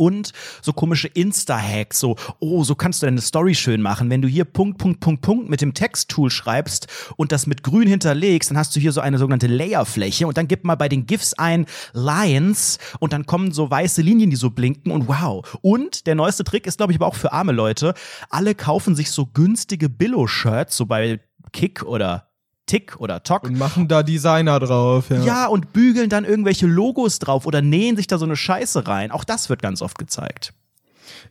und 0.00 0.32
so 0.62 0.72
komische 0.72 1.08
Insta-Hacks, 1.08 2.00
so, 2.00 2.16
oh, 2.38 2.64
so 2.64 2.74
kannst 2.74 3.02
du 3.02 3.06
deine 3.06 3.20
Story 3.20 3.54
schön 3.54 3.82
machen. 3.82 4.08
Wenn 4.08 4.22
du 4.22 4.28
hier 4.28 4.46
Punkt, 4.46 4.78
Punkt, 4.78 5.00
Punkt, 5.00 5.20
Punkt 5.20 5.50
mit 5.50 5.60
dem 5.60 5.74
Texttool 5.74 6.30
schreibst 6.30 6.86
und 7.16 7.32
das 7.32 7.46
mit 7.46 7.62
grün 7.62 7.86
hinterlegst, 7.86 8.50
dann 8.50 8.56
hast 8.56 8.74
du 8.74 8.80
hier 8.80 8.92
so 8.92 9.02
eine 9.02 9.18
sogenannte 9.18 9.46
Layerfläche 9.46 10.26
und 10.26 10.38
dann 10.38 10.48
gib 10.48 10.64
mal 10.64 10.76
bei 10.76 10.88
den 10.88 11.04
GIFs 11.04 11.34
ein 11.34 11.66
Lines 11.92 12.78
und 12.98 13.12
dann 13.12 13.26
kommen 13.26 13.52
so 13.52 13.70
weiße 13.70 14.00
Linien, 14.00 14.30
die 14.30 14.36
so 14.36 14.48
blinken 14.48 14.90
und 14.90 15.06
wow. 15.06 15.46
Und 15.60 16.06
der 16.06 16.14
neueste 16.14 16.44
Trick 16.44 16.66
ist, 16.66 16.78
glaube 16.78 16.92
ich, 16.92 16.98
aber 16.98 17.06
auch 17.06 17.14
für 17.14 17.32
arme 17.32 17.52
Leute. 17.52 17.92
Alle 18.30 18.54
kaufen 18.54 18.94
sich 18.94 19.10
so 19.10 19.26
günstige 19.26 19.90
Billo-Shirts, 19.90 20.78
so 20.78 20.86
bei 20.86 21.20
Kick 21.52 21.82
oder 21.82 22.29
Tick 22.70 22.96
oder 23.00 23.22
Tok. 23.24 23.44
Und 23.44 23.58
machen 23.58 23.88
da 23.88 24.02
Designer 24.02 24.60
drauf. 24.60 25.10
Ja. 25.10 25.22
Ja, 25.24 25.46
und 25.46 25.72
bügeln 25.72 26.08
dann 26.08 26.24
irgendwelche 26.24 26.66
Logos 26.66 27.18
drauf 27.18 27.46
oder 27.46 27.62
nähen 27.62 27.96
sich 27.96 28.06
da 28.06 28.16
so 28.16 28.24
eine 28.24 28.36
Scheiße 28.36 28.86
rein. 28.86 29.10
Auch 29.10 29.24
das 29.24 29.48
wird 29.48 29.60
ganz 29.60 29.82
oft 29.82 29.98
gezeigt. 29.98 30.52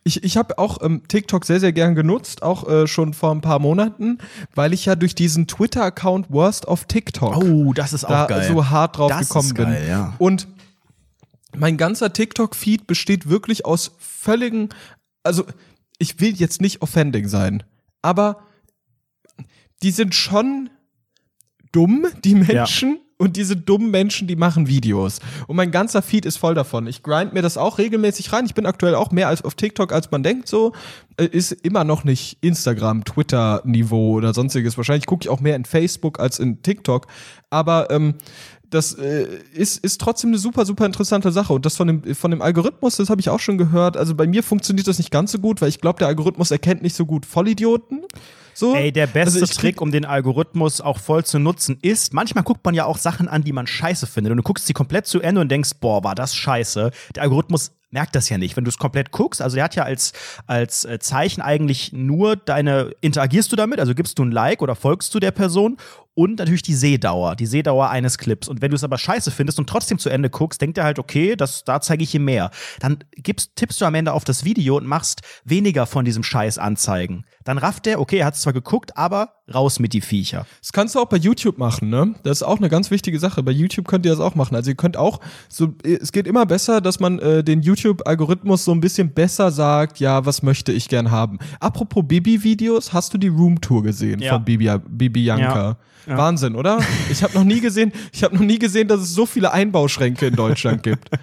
Ich, 0.03 0.23
ich 0.23 0.35
habe 0.37 0.57
auch 0.57 0.81
ähm, 0.81 1.03
TikTok 1.07 1.45
sehr, 1.45 1.59
sehr 1.61 1.71
gern 1.71 1.95
genutzt, 1.95 2.43
auch 2.43 2.67
äh, 2.69 2.87
schon 2.87 3.13
vor 3.13 3.31
ein 3.31 3.41
paar 3.41 3.59
Monaten, 3.59 4.17
weil 4.53 4.73
ich 4.73 4.85
ja 4.85 4.95
durch 4.95 5.15
diesen 5.15 5.47
Twitter-Account 5.47 6.27
Worst 6.29 6.67
of 6.67 6.83
TikTok 6.85 7.37
Oh, 7.37 7.73
das 7.73 7.93
ist 7.93 8.03
auch 8.05 8.09
da 8.09 8.25
geil. 8.25 8.47
so 8.47 8.69
hart 8.69 8.97
drauf 8.97 9.09
Das 9.09 9.29
gekommen 9.29 9.53
bin. 9.53 9.65
geil, 9.65 9.85
ja. 9.87 10.13
Und 10.17 10.47
mein 11.55 11.77
ganzer 11.77 12.11
TikTok-Feed 12.13 12.85
besteht 12.85 13.29
wirklich 13.29 13.65
aus 13.65 13.91
völligen, 13.97 14.69
also 15.23 15.45
ich 15.97 16.19
will 16.19 16.35
jetzt 16.35 16.61
nicht 16.61 16.81
offending 16.81 17.27
sein, 17.27 17.63
aber 18.01 18.41
die 19.81 19.91
sind 19.91 20.13
schon 20.13 20.69
dumm, 21.71 22.05
die 22.23 22.35
Menschen. 22.35 22.99
Und 23.21 23.35
diese 23.35 23.57
dummen 23.57 23.91
Menschen, 23.91 24.29
die 24.29 24.37
machen 24.37 24.69
Videos. 24.69 25.19
Und 25.47 25.57
mein 25.57 25.71
ganzer 25.71 26.01
Feed 26.01 26.25
ist 26.25 26.37
voll 26.37 26.55
davon. 26.55 26.87
Ich 26.87 27.03
grind 27.03 27.33
mir 27.33 27.41
das 27.41 27.57
auch 27.57 27.77
regelmäßig 27.77 28.31
rein. 28.31 28.45
Ich 28.45 28.53
bin 28.53 28.65
aktuell 28.65 28.95
auch 28.95 29.11
mehr 29.11 29.27
als 29.27 29.41
auf 29.41 29.55
TikTok, 29.55 29.91
als 29.91 30.09
man 30.09 30.23
denkt. 30.23 30.47
So 30.47 30.71
Äh, 31.19 31.25
ist 31.25 31.51
immer 31.51 31.83
noch 31.83 32.03
nicht 32.03 32.37
Instagram, 32.41 33.03
Twitter-Niveau 33.03 34.13
oder 34.13 34.33
sonstiges. 34.33 34.77
Wahrscheinlich 34.77 35.05
gucke 35.05 35.25
ich 35.25 35.29
auch 35.29 35.41
mehr 35.41 35.55
in 35.57 35.65
Facebook 35.65 36.19
als 36.19 36.39
in 36.39 36.61
TikTok. 36.61 37.07
Aber 37.49 37.91
ähm, 37.91 38.15
das 38.69 38.93
äh, 38.93 39.27
ist, 39.53 39.83
ist 39.83 39.99
trotzdem 39.99 40.29
eine 40.29 40.37
super, 40.37 40.65
super 40.65 40.85
interessante 40.85 41.31
Sache. 41.31 41.51
Und 41.53 41.65
das 41.65 41.75
von 41.75 41.87
dem, 41.87 42.15
von 42.15 42.31
dem 42.31 42.41
Algorithmus, 42.41 42.95
das 42.95 43.09
habe 43.09 43.19
ich 43.19 43.29
auch 43.29 43.39
schon 43.39 43.57
gehört. 43.57 43.97
Also 43.97 44.15
bei 44.15 44.27
mir 44.27 44.43
funktioniert 44.43 44.87
das 44.87 44.97
nicht 44.97 45.11
ganz 45.11 45.31
so 45.33 45.39
gut, 45.39 45.61
weil 45.61 45.69
ich 45.69 45.81
glaube, 45.81 45.99
der 45.99 46.07
Algorithmus 46.07 46.51
erkennt 46.51 46.83
nicht 46.83 46.95
so 46.95 47.05
gut 47.05 47.25
Vollidioten. 47.25 48.03
So. 48.59 48.75
Ey, 48.75 48.91
der 48.91 49.07
beste 49.07 49.35
Also 49.39 49.43
ich 49.45 49.51
krieg- 49.51 49.59
Trick, 49.75 49.81
um 49.81 49.91
den 49.91 50.03
Algorithmus 50.03 50.81
auch 50.81 50.99
voll 50.99 51.23
zu 51.23 51.39
nutzen, 51.39 51.77
ist, 51.81 52.13
manchmal 52.13 52.43
guckt 52.43 52.65
man 52.65 52.75
ja 52.75 52.83
auch 52.83 52.97
Sachen 52.97 53.29
an, 53.29 53.41
die 53.43 53.53
man 53.53 53.67
scheiße 53.67 54.05
findet. 54.05 54.31
Und 54.31 54.37
du 54.37 54.43
guckst 54.43 54.67
sie 54.67 54.73
komplett 54.73 55.07
zu 55.07 55.21
Ende 55.21 55.39
und 55.39 55.49
denkst, 55.49 55.69
boah, 55.79 56.03
war 56.03 56.13
das 56.13 56.35
scheiße. 56.35 56.91
Der 57.15 57.23
Algorithmus 57.23 57.71
merkt 57.91 58.15
das 58.15 58.29
ja 58.29 58.37
nicht. 58.37 58.55
Wenn 58.55 58.63
du 58.63 58.69
es 58.69 58.77
komplett 58.77 59.11
guckst, 59.11 59.41
also 59.41 59.55
der 59.55 59.63
hat 59.63 59.75
ja 59.75 59.83
als, 59.83 60.13
als 60.47 60.85
äh, 60.85 60.99
Zeichen 60.99 61.41
eigentlich 61.41 61.93
nur 61.93 62.35
deine, 62.35 62.91
interagierst 63.01 63.51
du 63.51 63.55
damit, 63.55 63.79
also 63.79 63.95
gibst 63.95 64.19
du 64.19 64.25
ein 64.25 64.31
Like 64.31 64.61
oder 64.61 64.75
folgst 64.75 65.13
du 65.15 65.19
der 65.19 65.31
Person 65.31 65.77
und 66.19 66.39
natürlich 66.39 66.61
die 66.63 66.73
Sehdauer, 66.73 67.37
die 67.37 67.45
Sehdauer 67.45 67.89
eines 67.89 68.17
Clips. 68.17 68.49
Und 68.49 68.61
wenn 68.61 68.71
du 68.71 68.75
es 68.75 68.83
aber 68.83 68.97
scheiße 68.97 69.31
findest 69.31 69.57
und 69.57 69.69
trotzdem 69.69 69.99
zu 69.99 70.09
Ende 70.09 70.29
guckst, 70.29 70.61
denkt 70.61 70.77
er 70.77 70.83
halt, 70.83 70.99
okay, 70.99 71.37
das, 71.37 71.63
da 71.63 71.79
zeige 71.79 72.03
ich 72.03 72.13
ihm 72.13 72.25
mehr. 72.25 72.51
Dann 72.81 72.99
gibst, 73.15 73.55
tippst 73.55 73.79
du 73.79 73.85
am 73.85 73.95
Ende 73.95 74.11
auf 74.11 74.25
das 74.25 74.43
Video 74.43 74.75
und 74.75 74.85
machst 74.85 75.21
weniger 75.45 75.85
von 75.85 76.03
diesem 76.03 76.23
Scheiß 76.23 76.57
anzeigen. 76.57 77.25
Dann 77.45 77.57
rafft 77.57 77.87
er, 77.87 78.01
okay, 78.01 78.17
er 78.17 78.25
hat 78.25 78.35
es 78.35 78.41
zwar 78.41 78.51
geguckt, 78.51 78.97
aber 78.97 79.35
raus 79.53 79.79
mit 79.79 79.93
die 79.93 80.01
Viecher. 80.01 80.45
Das 80.61 80.73
kannst 80.73 80.95
du 80.95 80.99
auch 80.99 81.05
bei 81.05 81.17
YouTube 81.17 81.57
machen, 81.57 81.89
ne? 81.89 82.13
Das 82.23 82.39
ist 82.39 82.43
auch 82.43 82.57
eine 82.57 82.69
ganz 82.69 82.91
wichtige 82.91 83.17
Sache. 83.17 83.41
Bei 83.41 83.51
YouTube 83.51 83.87
könnt 83.87 84.05
ihr 84.05 84.11
das 84.11 84.19
auch 84.19 84.35
machen. 84.35 84.55
Also 84.55 84.71
ihr 84.71 84.75
könnt 84.75 84.97
auch 84.97 85.21
so, 85.47 85.73
es 85.83 86.11
geht 86.11 86.27
immer 86.27 86.45
besser, 86.45 86.81
dass 86.81 86.99
man 86.99 87.19
äh, 87.19 87.43
den 87.43 87.61
YouTube-Algorithmus 87.83 88.65
so 88.65 88.71
ein 88.71 88.81
bisschen 88.81 89.11
besser 89.13 89.51
sagt, 89.51 89.99
ja, 89.99 90.25
was 90.25 90.43
möchte 90.43 90.71
ich 90.71 90.87
gern 90.89 91.11
haben. 91.11 91.39
Apropos 91.59 92.03
Bibi-Videos, 92.07 92.93
hast 92.93 93.13
du 93.13 93.17
die 93.17 93.27
Room-Tour 93.27 93.83
gesehen 93.83 94.19
Ja. 94.19 94.33
von 94.33 94.45
Bibi, 94.45 94.69
Bibi 94.89 95.25
Janka? 95.25 95.77
Ja. 96.07 96.17
Wahnsinn, 96.17 96.55
oder? 96.55 96.79
Ich 97.11 97.21
habe 97.23 97.33
noch 97.33 97.43
nie 97.43 97.59
gesehen, 97.59 97.91
ich 98.11 98.23
habe 98.23 98.35
noch 98.35 98.41
nie 98.43 98.57
gesehen, 98.57 98.87
dass 98.87 99.01
es 99.01 99.13
so 99.13 99.25
viele 99.25 99.51
Einbauschränke 99.51 100.27
in 100.27 100.35
Deutschland 100.35 100.83
gibt. 100.83 101.09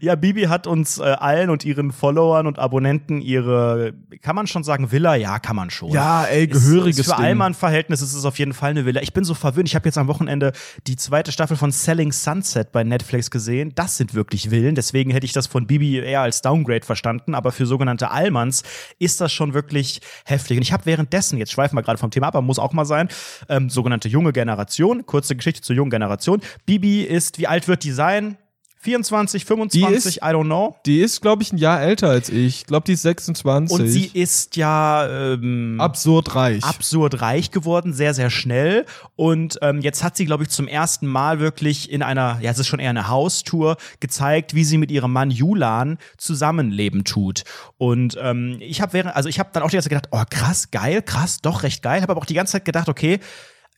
Ja, 0.00 0.14
Bibi 0.14 0.44
hat 0.44 0.66
uns 0.66 0.96
äh, 0.98 1.02
allen 1.02 1.50
und 1.50 1.66
ihren 1.66 1.92
Followern 1.92 2.46
und 2.46 2.58
Abonnenten 2.58 3.20
ihre, 3.20 3.92
kann 4.22 4.34
man 4.34 4.46
schon 4.46 4.64
sagen, 4.64 4.90
Villa? 4.90 5.16
Ja, 5.16 5.38
kann 5.38 5.54
man 5.54 5.68
schon. 5.68 5.90
Ja, 5.90 6.24
ey, 6.24 6.44
Ist- 6.46 6.52
gehöriges 6.64 7.00
ist 7.00 7.10
Für 7.10 7.16
Ding. 7.16 7.26
Allmann-Verhältnisse 7.26 8.02
ist 8.04 8.14
es 8.14 8.24
auf 8.24 8.38
jeden 8.38 8.54
Fall 8.54 8.70
eine 8.70 8.86
Villa. 8.86 9.02
Ich 9.02 9.12
bin 9.12 9.24
so 9.24 9.34
verwöhnt. 9.34 9.68
Ich 9.68 9.74
habe 9.74 9.86
jetzt 9.86 9.98
am 9.98 10.08
Wochenende 10.08 10.52
die 10.86 10.96
zweite 10.96 11.30
Staffel 11.30 11.58
von 11.58 11.72
Selling 11.72 12.10
Sunset 12.10 12.72
bei 12.72 12.84
Netflix 12.84 13.30
gesehen. 13.30 13.72
Das 13.74 13.98
sind 13.98 14.14
wirklich 14.14 14.48
Villen. 14.48 14.74
Deswegen 14.74 15.10
hätte 15.10 15.26
ich 15.26 15.32
das 15.34 15.46
von 15.46 15.66
Bibi 15.66 15.71
eher 15.80 16.20
als 16.20 16.42
Downgrade 16.42 16.84
verstanden. 16.84 17.34
Aber 17.34 17.52
für 17.52 17.66
sogenannte 17.66 18.10
Allmanns 18.10 18.62
ist 18.98 19.20
das 19.20 19.32
schon 19.32 19.54
wirklich 19.54 20.00
heftig. 20.24 20.56
Und 20.56 20.62
ich 20.62 20.72
habe 20.72 20.86
währenddessen, 20.86 21.38
jetzt 21.38 21.52
schweifen 21.52 21.76
wir 21.76 21.82
gerade 21.82 21.98
vom 21.98 22.10
Thema 22.10 22.28
ab, 22.28 22.34
aber 22.34 22.46
muss 22.46 22.58
auch 22.58 22.72
mal 22.72 22.84
sein, 22.84 23.08
ähm, 23.48 23.70
sogenannte 23.70 24.08
junge 24.08 24.32
Generation. 24.32 25.06
Kurze 25.06 25.36
Geschichte 25.36 25.62
zur 25.62 25.76
jungen 25.76 25.90
Generation. 25.90 26.40
Bibi 26.66 27.02
ist, 27.02 27.38
wie 27.38 27.46
alt 27.46 27.68
wird 27.68 27.84
die 27.84 27.92
sein? 27.92 28.36
24, 28.82 29.44
25, 29.44 30.16
I 30.16 30.20
don't 30.20 30.46
know. 30.46 30.74
Die 30.86 31.00
ist, 31.00 31.20
glaube 31.20 31.44
ich, 31.44 31.52
ein 31.52 31.56
Jahr 31.56 31.80
älter 31.80 32.08
als 32.08 32.28
ich. 32.28 32.62
Ich 32.62 32.66
glaube, 32.66 32.84
die 32.84 32.94
ist 32.94 33.02
26. 33.02 33.78
Und 33.78 33.86
sie 33.86 34.10
ist 34.12 34.56
ja 34.56 35.34
ähm, 35.34 35.80
absurd 35.80 36.34
reich. 36.34 36.64
absurd 36.64 37.22
reich 37.22 37.52
geworden, 37.52 37.92
sehr, 37.92 38.12
sehr 38.12 38.28
schnell. 38.28 38.84
Und 39.14 39.56
ähm, 39.62 39.82
jetzt 39.82 40.02
hat 40.02 40.16
sie, 40.16 40.24
glaube 40.24 40.42
ich, 40.42 40.48
zum 40.48 40.66
ersten 40.66 41.06
Mal 41.06 41.38
wirklich 41.38 41.92
in 41.92 42.02
einer, 42.02 42.40
ja, 42.40 42.50
es 42.50 42.58
ist 42.58 42.66
schon 42.66 42.80
eher 42.80 42.90
eine 42.90 43.06
Haustour, 43.06 43.76
gezeigt, 44.00 44.56
wie 44.56 44.64
sie 44.64 44.78
mit 44.78 44.90
ihrem 44.90 45.12
Mann 45.12 45.30
Julan 45.30 45.98
zusammenleben 46.18 47.04
tut. 47.04 47.44
Und 47.78 48.18
ähm, 48.20 48.56
ich 48.58 48.80
habe 48.80 48.94
während, 48.94 49.14
also 49.14 49.28
ich 49.28 49.38
habe 49.38 49.50
dann 49.52 49.62
auch 49.62 49.70
die 49.70 49.76
ganze 49.76 49.90
Zeit 49.90 50.02
gedacht, 50.02 50.08
oh 50.10 50.24
krass, 50.28 50.72
geil, 50.72 51.02
krass, 51.02 51.40
doch 51.40 51.62
recht 51.62 51.84
geil. 51.84 52.02
Habe 52.02 52.10
aber 52.10 52.20
auch 52.20 52.26
die 52.26 52.34
ganze 52.34 52.54
Zeit 52.54 52.64
gedacht, 52.64 52.88
okay, 52.88 53.20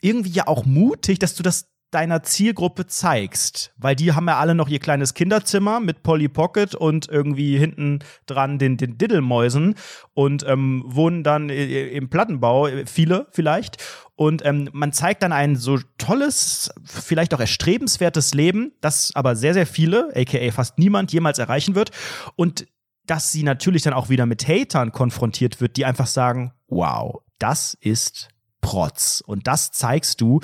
irgendwie 0.01 0.31
ja 0.31 0.47
auch 0.47 0.65
mutig, 0.65 1.19
dass 1.19 1.35
du 1.35 1.43
das 1.43 1.74
deiner 1.95 2.25
Zielgruppe 2.25 2.87
zeigst, 2.87 3.73
weil 3.77 3.95
die 3.95 4.13
haben 4.13 4.27
ja 4.27 4.39
alle 4.39 4.55
noch 4.57 4.69
ihr 4.69 4.81
kleines 4.81 5.15
Kinderzimmer 5.15 5.79
mit 5.79 6.03
Polly 6.03 6.29
Pocket 6.29 6.75
und 6.75 7.09
irgendwie 7.09 7.57
hinten 7.57 8.01
dran 8.27 8.59
den, 8.59 8.77
den 8.77 8.99
Diddelmäusen 8.99 9.77
und 10.13 10.45
ähm, 10.49 10.83
wohnen 10.87 11.23
dann 11.23 11.51
im 11.51 12.11
Plattenbau, 12.11 12.67
äh, 12.67 12.87
viele 12.87 13.29
vielleicht. 13.31 13.77
Und 14.17 14.45
ähm, 14.45 14.69
man 14.73 14.93
zeigt 14.93 15.23
dann 15.23 15.33
ein 15.33 15.57
so 15.57 15.79
tolles, 15.99 16.71
vielleicht 16.85 17.33
auch 17.35 17.41
erstrebenswertes 17.41 18.35
Leben, 18.35 18.73
das 18.81 19.13
aber 19.15 19.37
sehr, 19.37 19.55
sehr 19.55 19.67
viele, 19.67 20.13
aka 20.17 20.51
fast 20.53 20.79
niemand, 20.79 21.13
jemals 21.13 21.39
erreichen 21.39 21.75
wird. 21.75 21.91
Und 22.35 22.67
dass 23.07 23.31
sie 23.31 23.43
natürlich 23.43 23.83
dann 23.83 23.93
auch 23.93 24.09
wieder 24.09 24.27
mit 24.27 24.49
Hatern 24.49 24.91
konfrontiert 24.93 25.61
wird, 25.61 25.77
die 25.77 25.85
einfach 25.85 26.07
sagen, 26.07 26.53
wow, 26.69 27.21
das 27.39 27.75
ist 27.81 28.29
Protz. 28.61 29.23
Und 29.25 29.47
das 29.47 29.73
zeigst 29.73 30.21
du, 30.21 30.41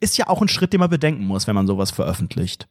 ist 0.00 0.16
ja 0.18 0.28
auch 0.28 0.40
ein 0.42 0.48
Schritt, 0.48 0.72
den 0.72 0.80
man 0.80 0.90
bedenken 0.90 1.24
muss, 1.24 1.46
wenn 1.46 1.54
man 1.54 1.66
sowas 1.66 1.90
veröffentlicht. 1.90 2.68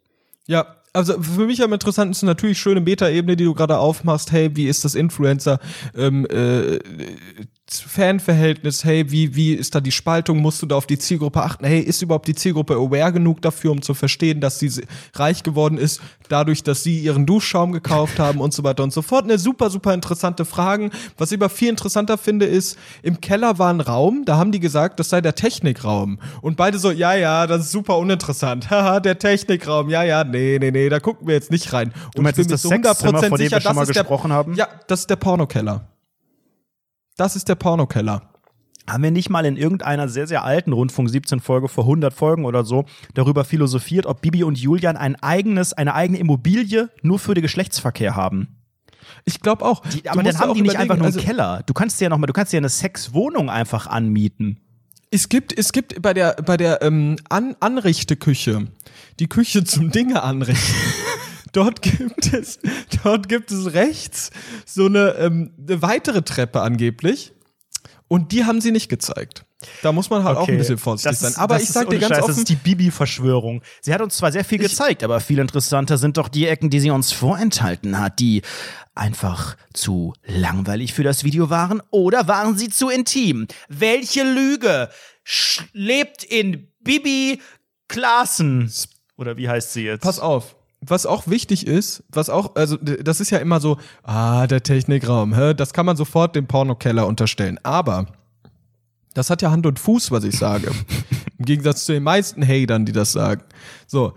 Ja, 0.47 0.77
also 0.93 1.21
für 1.21 1.45
mich 1.45 1.61
am 1.61 1.73
interessantesten 1.73 2.27
natürlich 2.27 2.57
schöne 2.57 2.81
Metaebene, 2.81 3.35
die 3.35 3.43
du 3.43 3.53
gerade 3.53 3.77
aufmachst. 3.77 4.31
Hey, 4.31 4.55
wie 4.55 4.67
ist 4.67 4.83
das 4.85 4.95
Influencer 4.95 5.59
ähm, 5.95 6.25
äh, 6.27 6.79
Fanverhältnis? 7.69 8.83
Hey, 8.83 9.11
wie 9.11 9.35
wie 9.35 9.53
ist 9.53 9.75
da 9.75 9.81
die 9.81 9.91
Spaltung? 9.91 10.39
Musst 10.39 10.61
du 10.61 10.65
da 10.65 10.75
auf 10.75 10.87
die 10.87 10.97
Zielgruppe 10.97 11.43
achten? 11.43 11.65
Hey, 11.65 11.79
ist 11.79 12.01
überhaupt 12.01 12.27
die 12.27 12.33
Zielgruppe 12.33 12.73
aware 12.73 13.13
genug 13.13 13.41
dafür, 13.41 13.71
um 13.71 13.81
zu 13.83 13.93
verstehen, 13.93 14.41
dass 14.41 14.57
sie 14.57 14.71
reich 15.13 15.43
geworden 15.43 15.77
ist, 15.77 16.01
dadurch, 16.27 16.63
dass 16.63 16.81
sie 16.83 16.99
ihren 16.99 17.27
Duschschaum 17.27 17.71
gekauft 17.71 18.17
haben 18.19 18.39
und 18.39 18.53
so 18.53 18.63
weiter 18.63 18.83
und 18.83 18.91
so 18.91 19.03
fort? 19.03 19.25
Eine 19.25 19.37
super 19.37 19.69
super 19.69 19.93
interessante 19.93 20.45
Fragen. 20.45 20.89
Was 21.17 21.31
ich 21.31 21.37
aber 21.37 21.49
viel 21.49 21.69
interessanter 21.69 22.17
finde, 22.17 22.47
ist 22.47 22.79
im 23.03 23.21
Keller 23.21 23.59
war 23.59 23.71
ein 23.71 23.81
Raum. 23.81 24.23
Da 24.25 24.37
haben 24.37 24.51
die 24.51 24.59
gesagt, 24.59 24.99
das 24.99 25.09
sei 25.09 25.21
der 25.21 25.35
Technikraum 25.35 26.19
und 26.41 26.57
beide 26.57 26.79
so, 26.79 26.89
ja 26.89 27.13
ja, 27.13 27.45
das 27.45 27.65
ist 27.65 27.71
super 27.71 27.97
uninteressant. 27.99 28.69
Haha, 28.71 28.99
der 28.99 29.19
Technikraum. 29.19 29.89
Ja 29.89 30.01
ja, 30.01 30.23
nee 30.23 30.57
nee 30.59 30.71
nee 30.71 30.78
nee, 30.79 30.89
da 30.89 30.99
gucken 30.99 31.27
wir 31.27 31.35
jetzt 31.35 31.51
nicht 31.51 31.71
rein. 31.73 31.93
Und 32.05 32.17
du 32.17 32.21
meinst, 32.21 32.39
ich 32.39 32.47
bin 32.47 32.51
das 32.51 32.63
mir 32.63 32.81
zu 32.81 32.89
100% 32.89 32.95
von 32.99 33.21
dem 33.21 33.37
sicher, 33.37 33.51
wir 33.57 33.61
schon 33.61 33.75
mal 33.75 33.83
ist 33.83 33.95
der, 33.95 34.03
gesprochen 34.03 34.31
haben? 34.31 34.53
Ja, 34.55 34.67
das 34.87 35.01
ist 35.01 35.09
der 35.09 35.15
Pornokeller. 35.15 35.87
Das 37.17 37.35
ist 37.35 37.49
der 37.49 37.55
Pornokeller. 37.55 38.21
Haben 38.89 39.03
wir 39.03 39.11
nicht 39.11 39.29
mal 39.29 39.45
in 39.45 39.55
irgendeiner 39.55 40.07
sehr, 40.07 40.25
sehr 40.25 40.43
alten 40.43 40.73
Rundfunk 40.73 41.09
17 41.09 41.41
Folge 41.41 41.67
vor 41.67 41.83
100 41.83 42.13
Folgen 42.13 42.45
oder 42.45 42.63
so 42.63 42.85
darüber 43.13 43.43
philosophiert, 43.43 44.05
ob 44.05 44.21
Bibi 44.21 44.43
und 44.43 44.57
Julian 44.57 44.97
ein 44.97 45.15
eigenes, 45.21 45.73
eine 45.73 45.93
eigene 45.93 46.17
Immobilie 46.17 46.89
nur 47.03 47.19
für 47.19 47.35
den 47.35 47.43
Geschlechtsverkehr 47.43 48.15
haben? 48.15 48.59
Ich 49.25 49.41
glaube 49.41 49.65
auch. 49.65 49.81
Die, 49.81 50.09
aber 50.09 50.23
dann 50.23 50.37
haben 50.39 50.53
die 50.53 50.61
nicht 50.61 50.77
einfach 50.77 50.95
nur 50.95 51.05
einen 51.05 51.15
also, 51.15 51.25
Keller. 51.25 51.63
Du 51.65 51.73
kannst 51.73 51.99
dir 51.99 52.05
ja 52.05 52.09
noch 52.09 52.17
mal, 52.17 52.27
du 52.27 52.33
kannst 52.33 52.53
dir 52.53 52.57
eine 52.57 52.69
Sexwohnung 52.69 53.49
einfach 53.49 53.87
anmieten. 53.87 54.59
Es 55.11 55.29
gibt, 55.29 55.57
es 55.57 55.71
gibt 55.71 56.01
bei 56.01 56.13
der, 56.13 56.33
bei 56.45 56.55
der 56.55 56.81
ähm, 56.81 57.17
An 57.29 57.55
Anrichteküche, 57.59 58.67
die 59.19 59.27
Küche 59.27 59.63
zum 59.63 59.91
Dinge 59.91 60.23
anrichten. 60.23 60.75
dort 61.51 61.81
gibt 61.81 62.33
es, 62.33 62.59
dort 63.03 63.29
gibt 63.29 63.51
es 63.51 63.73
rechts 63.73 64.31
so 64.65 64.85
eine, 64.85 65.15
ähm, 65.15 65.53
eine 65.57 65.81
weitere 65.81 66.21
Treppe 66.21 66.61
angeblich. 66.61 67.33
Und 68.07 68.31
die 68.31 68.45
haben 68.45 68.59
sie 68.59 68.71
nicht 68.71 68.89
gezeigt. 68.89 69.45
Da 69.83 69.91
muss 69.91 70.09
man 70.09 70.23
halt 70.23 70.37
okay. 70.37 70.43
auch 70.43 70.47
ein 70.47 70.57
bisschen 70.57 70.77
vorsichtig 70.77 71.19
das 71.19 71.33
sein. 71.33 71.41
Aber 71.41 71.61
ich 71.61 71.69
sag 71.69 71.89
dir 71.89 71.99
ganz 71.99 72.15
Scheiß, 72.15 72.23
offen, 72.23 72.31
das 72.31 72.37
ist 72.39 72.49
die 72.49 72.55
Bibi-Verschwörung. 72.55 73.61
Sie 73.81 73.93
hat 73.93 74.01
uns 74.01 74.17
zwar 74.17 74.31
sehr 74.31 74.45
viel 74.45 74.57
gezeigt, 74.57 75.03
aber 75.03 75.19
viel 75.19 75.37
interessanter 75.37 75.97
sind 75.97 76.17
doch 76.17 76.27
die 76.29 76.47
Ecken, 76.47 76.69
die 76.69 76.79
sie 76.79 76.89
uns 76.89 77.11
vorenthalten 77.11 77.99
hat, 77.99 78.19
die 78.19 78.41
einfach 78.95 79.57
zu 79.73 80.13
langweilig 80.25 80.93
für 80.93 81.03
das 81.03 81.23
Video 81.23 81.49
waren 81.49 81.83
oder 81.91 82.27
waren 82.27 82.57
sie 82.57 82.69
zu 82.69 82.89
intim? 82.89 83.47
Welche 83.67 84.23
Lüge 84.23 84.89
lebt 85.73 86.23
in 86.23 86.71
Bibi 86.79 87.41
Klaassen? 87.87 88.71
Oder 89.19 89.37
wie 89.37 89.49
heißt 89.49 89.73
sie 89.73 89.83
jetzt? 89.83 90.01
Pass 90.01 90.19
auf 90.19 90.55
was 90.81 91.05
auch 91.05 91.27
wichtig 91.27 91.67
ist, 91.67 92.03
was 92.09 92.29
auch, 92.29 92.55
also 92.55 92.77
das 92.77 93.19
ist 93.19 93.31
ja 93.31 93.39
immer 93.39 93.59
so, 93.59 93.77
ah, 94.03 94.47
der 94.47 94.63
Technikraum, 94.63 95.35
hä? 95.35 95.53
das 95.53 95.73
kann 95.73 95.85
man 95.85 95.97
sofort 95.97 96.35
dem 96.35 96.47
Pornokeller 96.47 97.05
unterstellen. 97.05 97.59
Aber 97.63 98.05
das 99.13 99.29
hat 99.29 99.41
ja 99.41 99.51
Hand 99.51 99.65
und 99.65 99.79
Fuß, 99.79 100.11
was 100.11 100.23
ich 100.23 100.37
sage. 100.37 100.71
Im 101.37 101.45
Gegensatz 101.45 101.85
zu 101.85 101.93
den 101.93 102.03
meisten 102.03 102.45
Hatern, 102.45 102.85
die 102.85 102.91
das 102.91 103.11
sagen. 103.11 103.43
So, 103.87 104.13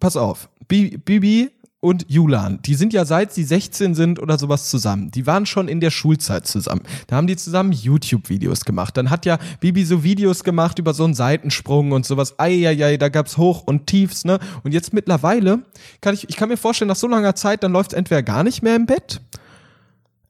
pass 0.00 0.16
auf. 0.16 0.48
Bibi 0.68 1.52
und 1.80 2.06
Julan, 2.08 2.60
die 2.62 2.74
sind 2.74 2.92
ja 2.92 3.04
seit 3.04 3.32
sie 3.32 3.44
16 3.44 3.94
sind 3.94 4.18
oder 4.18 4.38
sowas 4.38 4.70
zusammen. 4.70 5.10
Die 5.10 5.26
waren 5.26 5.46
schon 5.46 5.68
in 5.68 5.80
der 5.80 5.90
Schulzeit 5.90 6.46
zusammen. 6.46 6.82
Da 7.06 7.16
haben 7.16 7.26
die 7.26 7.36
zusammen 7.36 7.72
YouTube-Videos 7.72 8.64
gemacht. 8.64 8.96
Dann 8.96 9.10
hat 9.10 9.26
ja 9.26 9.38
Bibi 9.60 9.84
so 9.84 10.02
Videos 10.02 10.42
gemacht 10.42 10.78
über 10.78 10.94
so 10.94 11.04
einen 11.04 11.14
Seitensprung 11.14 11.92
und 11.92 12.06
sowas. 12.06 12.38
Eieiei, 12.38 12.96
da 12.96 13.08
gab's 13.08 13.36
Hoch 13.36 13.62
und 13.66 13.86
Tiefs, 13.86 14.24
ne? 14.24 14.38
Und 14.64 14.72
jetzt 14.72 14.94
mittlerweile 14.94 15.60
kann 16.00 16.14
ich, 16.14 16.28
ich 16.28 16.36
kann 16.36 16.48
mir 16.48 16.56
vorstellen, 16.56 16.88
nach 16.88 16.96
so 16.96 17.08
langer 17.08 17.34
Zeit, 17.34 17.62
dann 17.62 17.72
läuft's 17.72 17.94
entweder 17.94 18.22
gar 18.22 18.42
nicht 18.42 18.62
mehr 18.62 18.74
im 18.74 18.86
Bett, 18.86 19.20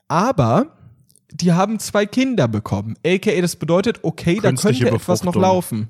aber 0.09 0.67
die 1.31 1.53
haben 1.53 1.79
zwei 1.79 2.07
Kinder 2.07 2.49
bekommen. 2.49 2.97
AKA, 3.05 3.41
das 3.41 3.57
bedeutet, 3.57 4.01
okay, 4.03 4.41
da 4.43 4.53
könnte 4.53 4.91
etwas 4.91 5.25
noch 5.25 5.37
laufen. 5.37 5.89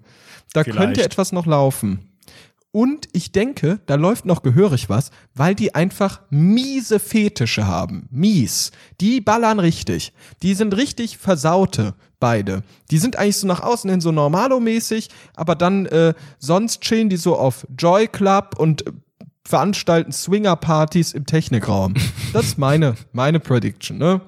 Da 0.52 0.64
Vielleicht. 0.64 0.78
könnte 0.78 1.04
etwas 1.04 1.32
noch 1.32 1.46
laufen. 1.46 2.00
Und 2.76 3.08
ich 3.14 3.32
denke, 3.32 3.80
da 3.86 3.94
läuft 3.94 4.26
noch 4.26 4.42
gehörig 4.42 4.90
was, 4.90 5.10
weil 5.34 5.54
die 5.54 5.74
einfach 5.74 6.20
miese 6.28 6.98
Fetische 6.98 7.66
haben. 7.66 8.06
Mies. 8.10 8.70
Die 9.00 9.22
ballern 9.22 9.58
richtig. 9.58 10.12
Die 10.42 10.52
sind 10.52 10.76
richtig 10.76 11.16
versaute, 11.16 11.94
beide. 12.20 12.64
Die 12.90 12.98
sind 12.98 13.16
eigentlich 13.16 13.38
so 13.38 13.46
nach 13.46 13.62
außen 13.62 13.88
hin 13.88 14.02
so 14.02 14.10
normalo-mäßig, 14.10 15.08
aber 15.34 15.54
dann 15.54 15.86
äh, 15.86 16.12
sonst 16.38 16.82
chillen 16.82 17.08
die 17.08 17.16
so 17.16 17.38
auf 17.38 17.66
Joy 17.78 18.08
Club 18.08 18.56
und 18.58 18.84
veranstalten 19.46 20.12
Swinger-Partys 20.12 21.14
im 21.14 21.24
Technikraum. 21.24 21.94
Das 22.34 22.44
ist 22.44 22.58
meine, 22.58 22.96
meine 23.12 23.40
Prediction, 23.40 23.96
ne? 23.96 24.20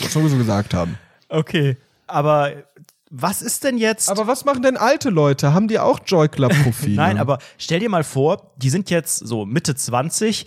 Was 0.00 0.16
wir 0.16 0.28
so 0.28 0.36
gesagt 0.36 0.74
haben. 0.74 0.98
Okay, 1.28 1.76
aber 2.08 2.50
was 3.16 3.42
ist 3.42 3.62
denn 3.62 3.78
jetzt. 3.78 4.10
Aber 4.10 4.26
was 4.26 4.44
machen 4.44 4.62
denn 4.62 4.76
alte 4.76 5.08
Leute? 5.08 5.54
Haben 5.54 5.68
die 5.68 5.78
auch 5.78 6.00
Joy 6.04 6.28
Club-Profile? 6.28 6.94
Nein, 6.96 7.18
aber 7.18 7.38
stell 7.58 7.78
dir 7.78 7.88
mal 7.88 8.02
vor, 8.02 8.52
die 8.56 8.70
sind 8.70 8.90
jetzt 8.90 9.18
so 9.18 9.46
Mitte 9.46 9.76
20, 9.76 10.46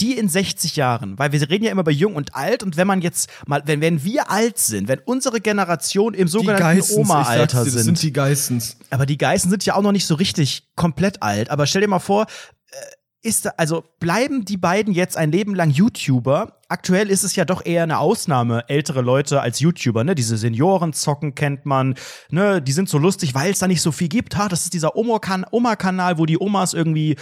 die 0.00 0.18
in 0.18 0.28
60 0.28 0.74
Jahren, 0.74 1.16
weil 1.16 1.30
wir 1.30 1.48
reden 1.48 1.64
ja 1.64 1.70
immer 1.70 1.84
bei 1.84 1.92
jung 1.92 2.16
und 2.16 2.34
alt 2.34 2.64
und 2.64 2.76
wenn 2.76 2.88
man 2.88 3.02
jetzt 3.02 3.30
mal, 3.46 3.62
wenn, 3.66 3.80
wenn 3.80 4.02
wir 4.02 4.30
alt 4.30 4.58
sind, 4.58 4.88
wenn 4.88 4.98
unsere 5.04 5.40
Generation 5.40 6.14
im 6.14 6.26
sogenannten 6.26 6.92
Oma-Alter 6.92 7.64
sind. 7.64 7.74
Das 7.76 7.84
sind 7.84 8.02
die 8.02 8.12
Geissens. 8.12 8.76
Aber 8.90 9.06
die 9.06 9.18
Geißen 9.18 9.48
sind 9.48 9.64
ja 9.64 9.76
auch 9.76 9.82
noch 9.82 9.92
nicht 9.92 10.06
so 10.06 10.16
richtig 10.16 10.68
komplett 10.74 11.22
alt. 11.22 11.50
Aber 11.50 11.66
stell 11.66 11.82
dir 11.82 11.88
mal 11.88 12.00
vor, 12.00 12.26
äh, 12.70 12.76
ist 13.22 13.46
da, 13.46 13.50
also 13.56 13.84
bleiben 13.98 14.44
die 14.44 14.56
beiden 14.56 14.94
jetzt 14.94 15.16
ein 15.16 15.30
Leben 15.30 15.54
lang 15.54 15.70
YouTuber? 15.70 16.58
Aktuell 16.68 17.10
ist 17.10 17.24
es 17.24 17.36
ja 17.36 17.44
doch 17.44 17.64
eher 17.64 17.82
eine 17.82 17.98
Ausnahme, 17.98 18.64
ältere 18.68 19.02
Leute 19.02 19.42
als 19.42 19.60
YouTuber, 19.60 20.04
ne? 20.04 20.14
Diese 20.14 20.36
Seniorenzocken 20.36 21.34
kennt 21.34 21.66
man, 21.66 21.96
ne? 22.30 22.62
Die 22.62 22.72
sind 22.72 22.88
so 22.88 22.96
lustig, 22.96 23.34
weil 23.34 23.52
es 23.52 23.58
da 23.58 23.68
nicht 23.68 23.82
so 23.82 23.92
viel 23.92 24.08
gibt. 24.08 24.36
Ha, 24.38 24.48
das 24.48 24.64
ist 24.64 24.72
dieser 24.72 24.96
Oma-Kanal, 24.96 26.18
wo 26.18 26.26
die 26.26 26.40
Omas 26.40 26.72
irgendwie 26.72 27.16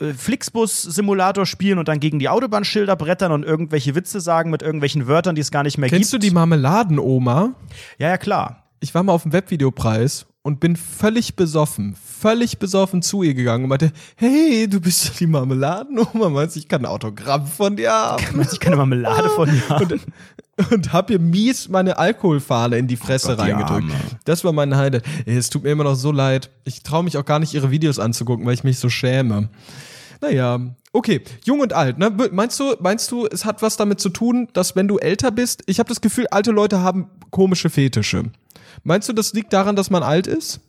äh, 0.00 0.12
Flixbus-Simulator 0.14 1.46
spielen 1.46 1.78
und 1.78 1.88
dann 1.88 2.00
gegen 2.00 2.18
die 2.18 2.28
Autobahnschilder 2.28 2.96
brettern 2.96 3.32
und 3.32 3.44
irgendwelche 3.44 3.94
Witze 3.94 4.20
sagen 4.20 4.50
mit 4.50 4.62
irgendwelchen 4.62 5.06
Wörtern, 5.06 5.34
die 5.34 5.42
es 5.42 5.50
gar 5.50 5.62
nicht 5.62 5.78
mehr 5.78 5.88
Kennst 5.88 6.10
gibt. 6.10 6.22
Kennst 6.22 6.24
du 6.24 6.28
die 6.28 6.34
Marmeladen-Oma? 6.34 7.54
Ja, 7.98 8.08
ja, 8.08 8.18
klar. 8.18 8.64
Ich 8.80 8.94
war 8.94 9.02
mal 9.02 9.12
auf 9.12 9.22
dem 9.22 9.32
Webvideopreis 9.32 10.26
und 10.46 10.60
bin 10.60 10.76
völlig 10.76 11.34
besoffen, 11.34 11.96
völlig 11.96 12.60
besoffen 12.60 13.02
zu 13.02 13.24
ihr 13.24 13.34
gegangen 13.34 13.64
und 13.64 13.70
meinte, 13.70 13.90
hey, 14.14 14.68
du 14.68 14.80
bist 14.80 15.08
doch 15.08 15.16
die 15.16 15.26
Marmeladenoma, 15.26 16.28
meinst 16.28 16.54
du, 16.54 16.60
ich 16.60 16.68
kann 16.68 16.82
ein 16.82 16.86
Autogramm 16.86 17.48
von 17.48 17.74
dir 17.74 17.90
haben? 17.90 18.24
Meinst 18.36 18.52
du, 18.52 18.54
ich 18.54 18.60
kann 18.60 18.72
eine 18.72 18.76
Marmelade 18.76 19.28
von 19.30 19.50
dir 19.50 19.68
haben? 19.68 20.00
Und, 20.56 20.72
und 20.72 20.92
hab 20.92 21.10
ihr 21.10 21.18
mies 21.18 21.68
meine 21.68 21.98
Alkoholfahne 21.98 22.78
in 22.78 22.86
die 22.86 22.96
Fresse 22.96 23.32
oh 23.32 23.36
Gott, 23.36 23.44
reingedrückt. 23.44 23.92
Das 24.24 24.44
war 24.44 24.52
mein 24.52 24.76
Highlight. 24.76 25.02
Es 25.26 25.50
tut 25.50 25.64
mir 25.64 25.70
immer 25.72 25.82
noch 25.82 25.96
so 25.96 26.12
leid. 26.12 26.48
Ich 26.62 26.84
traue 26.84 27.02
mich 27.02 27.18
auch 27.18 27.24
gar 27.24 27.40
nicht, 27.40 27.52
ihre 27.52 27.72
Videos 27.72 27.98
anzugucken, 27.98 28.46
weil 28.46 28.54
ich 28.54 28.62
mich 28.62 28.78
so 28.78 28.88
schäme. 28.88 29.48
Naja, 30.20 30.60
okay, 30.92 31.22
jung 31.44 31.58
und 31.58 31.72
alt, 31.72 31.98
ne? 31.98 32.16
Meinst 32.30 32.60
du, 32.60 32.76
meinst 32.78 33.10
du, 33.10 33.26
es 33.26 33.44
hat 33.44 33.62
was 33.62 33.76
damit 33.76 33.98
zu 33.98 34.10
tun, 34.10 34.46
dass 34.52 34.76
wenn 34.76 34.86
du 34.86 34.98
älter 34.98 35.32
bist, 35.32 35.64
ich 35.66 35.80
habe 35.80 35.88
das 35.88 36.00
Gefühl, 36.00 36.28
alte 36.30 36.52
Leute 36.52 36.82
haben 36.82 37.10
komische 37.32 37.68
Fetische. 37.68 38.30
Meinst 38.82 39.08
du, 39.08 39.12
das 39.12 39.32
liegt 39.32 39.52
daran, 39.52 39.76
dass 39.76 39.90
man 39.90 40.02
alt 40.02 40.26
ist? 40.26 40.60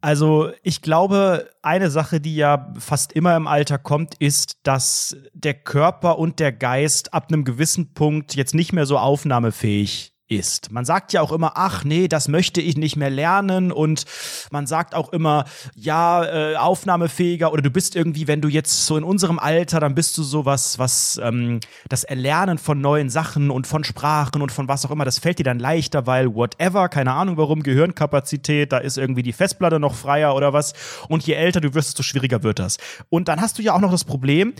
Also 0.00 0.52
ich 0.62 0.80
glaube, 0.80 1.50
eine 1.62 1.90
Sache, 1.90 2.20
die 2.20 2.36
ja 2.36 2.72
fast 2.78 3.12
immer 3.12 3.34
im 3.36 3.48
Alter 3.48 3.78
kommt, 3.78 4.14
ist, 4.14 4.58
dass 4.62 5.16
der 5.34 5.54
Körper 5.54 6.18
und 6.18 6.38
der 6.38 6.52
Geist 6.52 7.12
ab 7.12 7.26
einem 7.28 7.44
gewissen 7.44 7.94
Punkt 7.94 8.36
jetzt 8.36 8.54
nicht 8.54 8.72
mehr 8.72 8.86
so 8.86 8.98
aufnahmefähig 8.98 10.12
ist. 10.28 10.70
Man 10.70 10.84
sagt 10.84 11.12
ja 11.12 11.22
auch 11.22 11.32
immer, 11.32 11.52
ach 11.54 11.84
nee, 11.84 12.08
das 12.08 12.28
möchte 12.28 12.60
ich 12.60 12.76
nicht 12.76 12.96
mehr 12.96 13.10
lernen 13.10 13.72
und 13.72 14.04
man 14.50 14.66
sagt 14.66 14.94
auch 14.94 15.12
immer, 15.12 15.44
ja, 15.74 16.24
äh, 16.24 16.56
aufnahmefähiger 16.56 17.52
oder 17.52 17.62
du 17.62 17.70
bist 17.70 17.96
irgendwie, 17.96 18.28
wenn 18.28 18.40
du 18.40 18.48
jetzt 18.48 18.86
so 18.86 18.96
in 18.96 19.04
unserem 19.04 19.38
Alter, 19.38 19.80
dann 19.80 19.94
bist 19.94 20.16
du 20.18 20.22
so 20.22 20.44
was, 20.44 20.78
was 20.78 21.20
ähm, 21.22 21.60
das 21.88 22.04
Erlernen 22.04 22.58
von 22.58 22.80
neuen 22.80 23.10
Sachen 23.10 23.50
und 23.50 23.66
von 23.66 23.84
Sprachen 23.84 24.42
und 24.42 24.52
von 24.52 24.68
was 24.68 24.84
auch 24.84 24.90
immer, 24.90 25.04
das 25.04 25.18
fällt 25.18 25.38
dir 25.38 25.44
dann 25.44 25.58
leichter, 25.58 26.06
weil 26.06 26.34
whatever, 26.34 26.88
keine 26.88 27.12
Ahnung 27.12 27.36
warum, 27.36 27.62
Gehirnkapazität, 27.62 28.72
da 28.72 28.78
ist 28.78 28.98
irgendwie 28.98 29.22
die 29.22 29.32
Festplatte 29.32 29.80
noch 29.80 29.94
freier 29.94 30.34
oder 30.34 30.52
was 30.52 30.74
und 31.08 31.26
je 31.26 31.34
älter 31.34 31.60
du 31.60 31.74
wirst, 31.74 31.88
desto 31.88 32.02
schwieriger 32.02 32.42
wird 32.42 32.58
das. 32.58 32.76
Und 33.08 33.28
dann 33.28 33.40
hast 33.40 33.58
du 33.58 33.62
ja 33.62 33.74
auch 33.74 33.80
noch 33.80 33.90
das 33.90 34.04
Problem, 34.04 34.54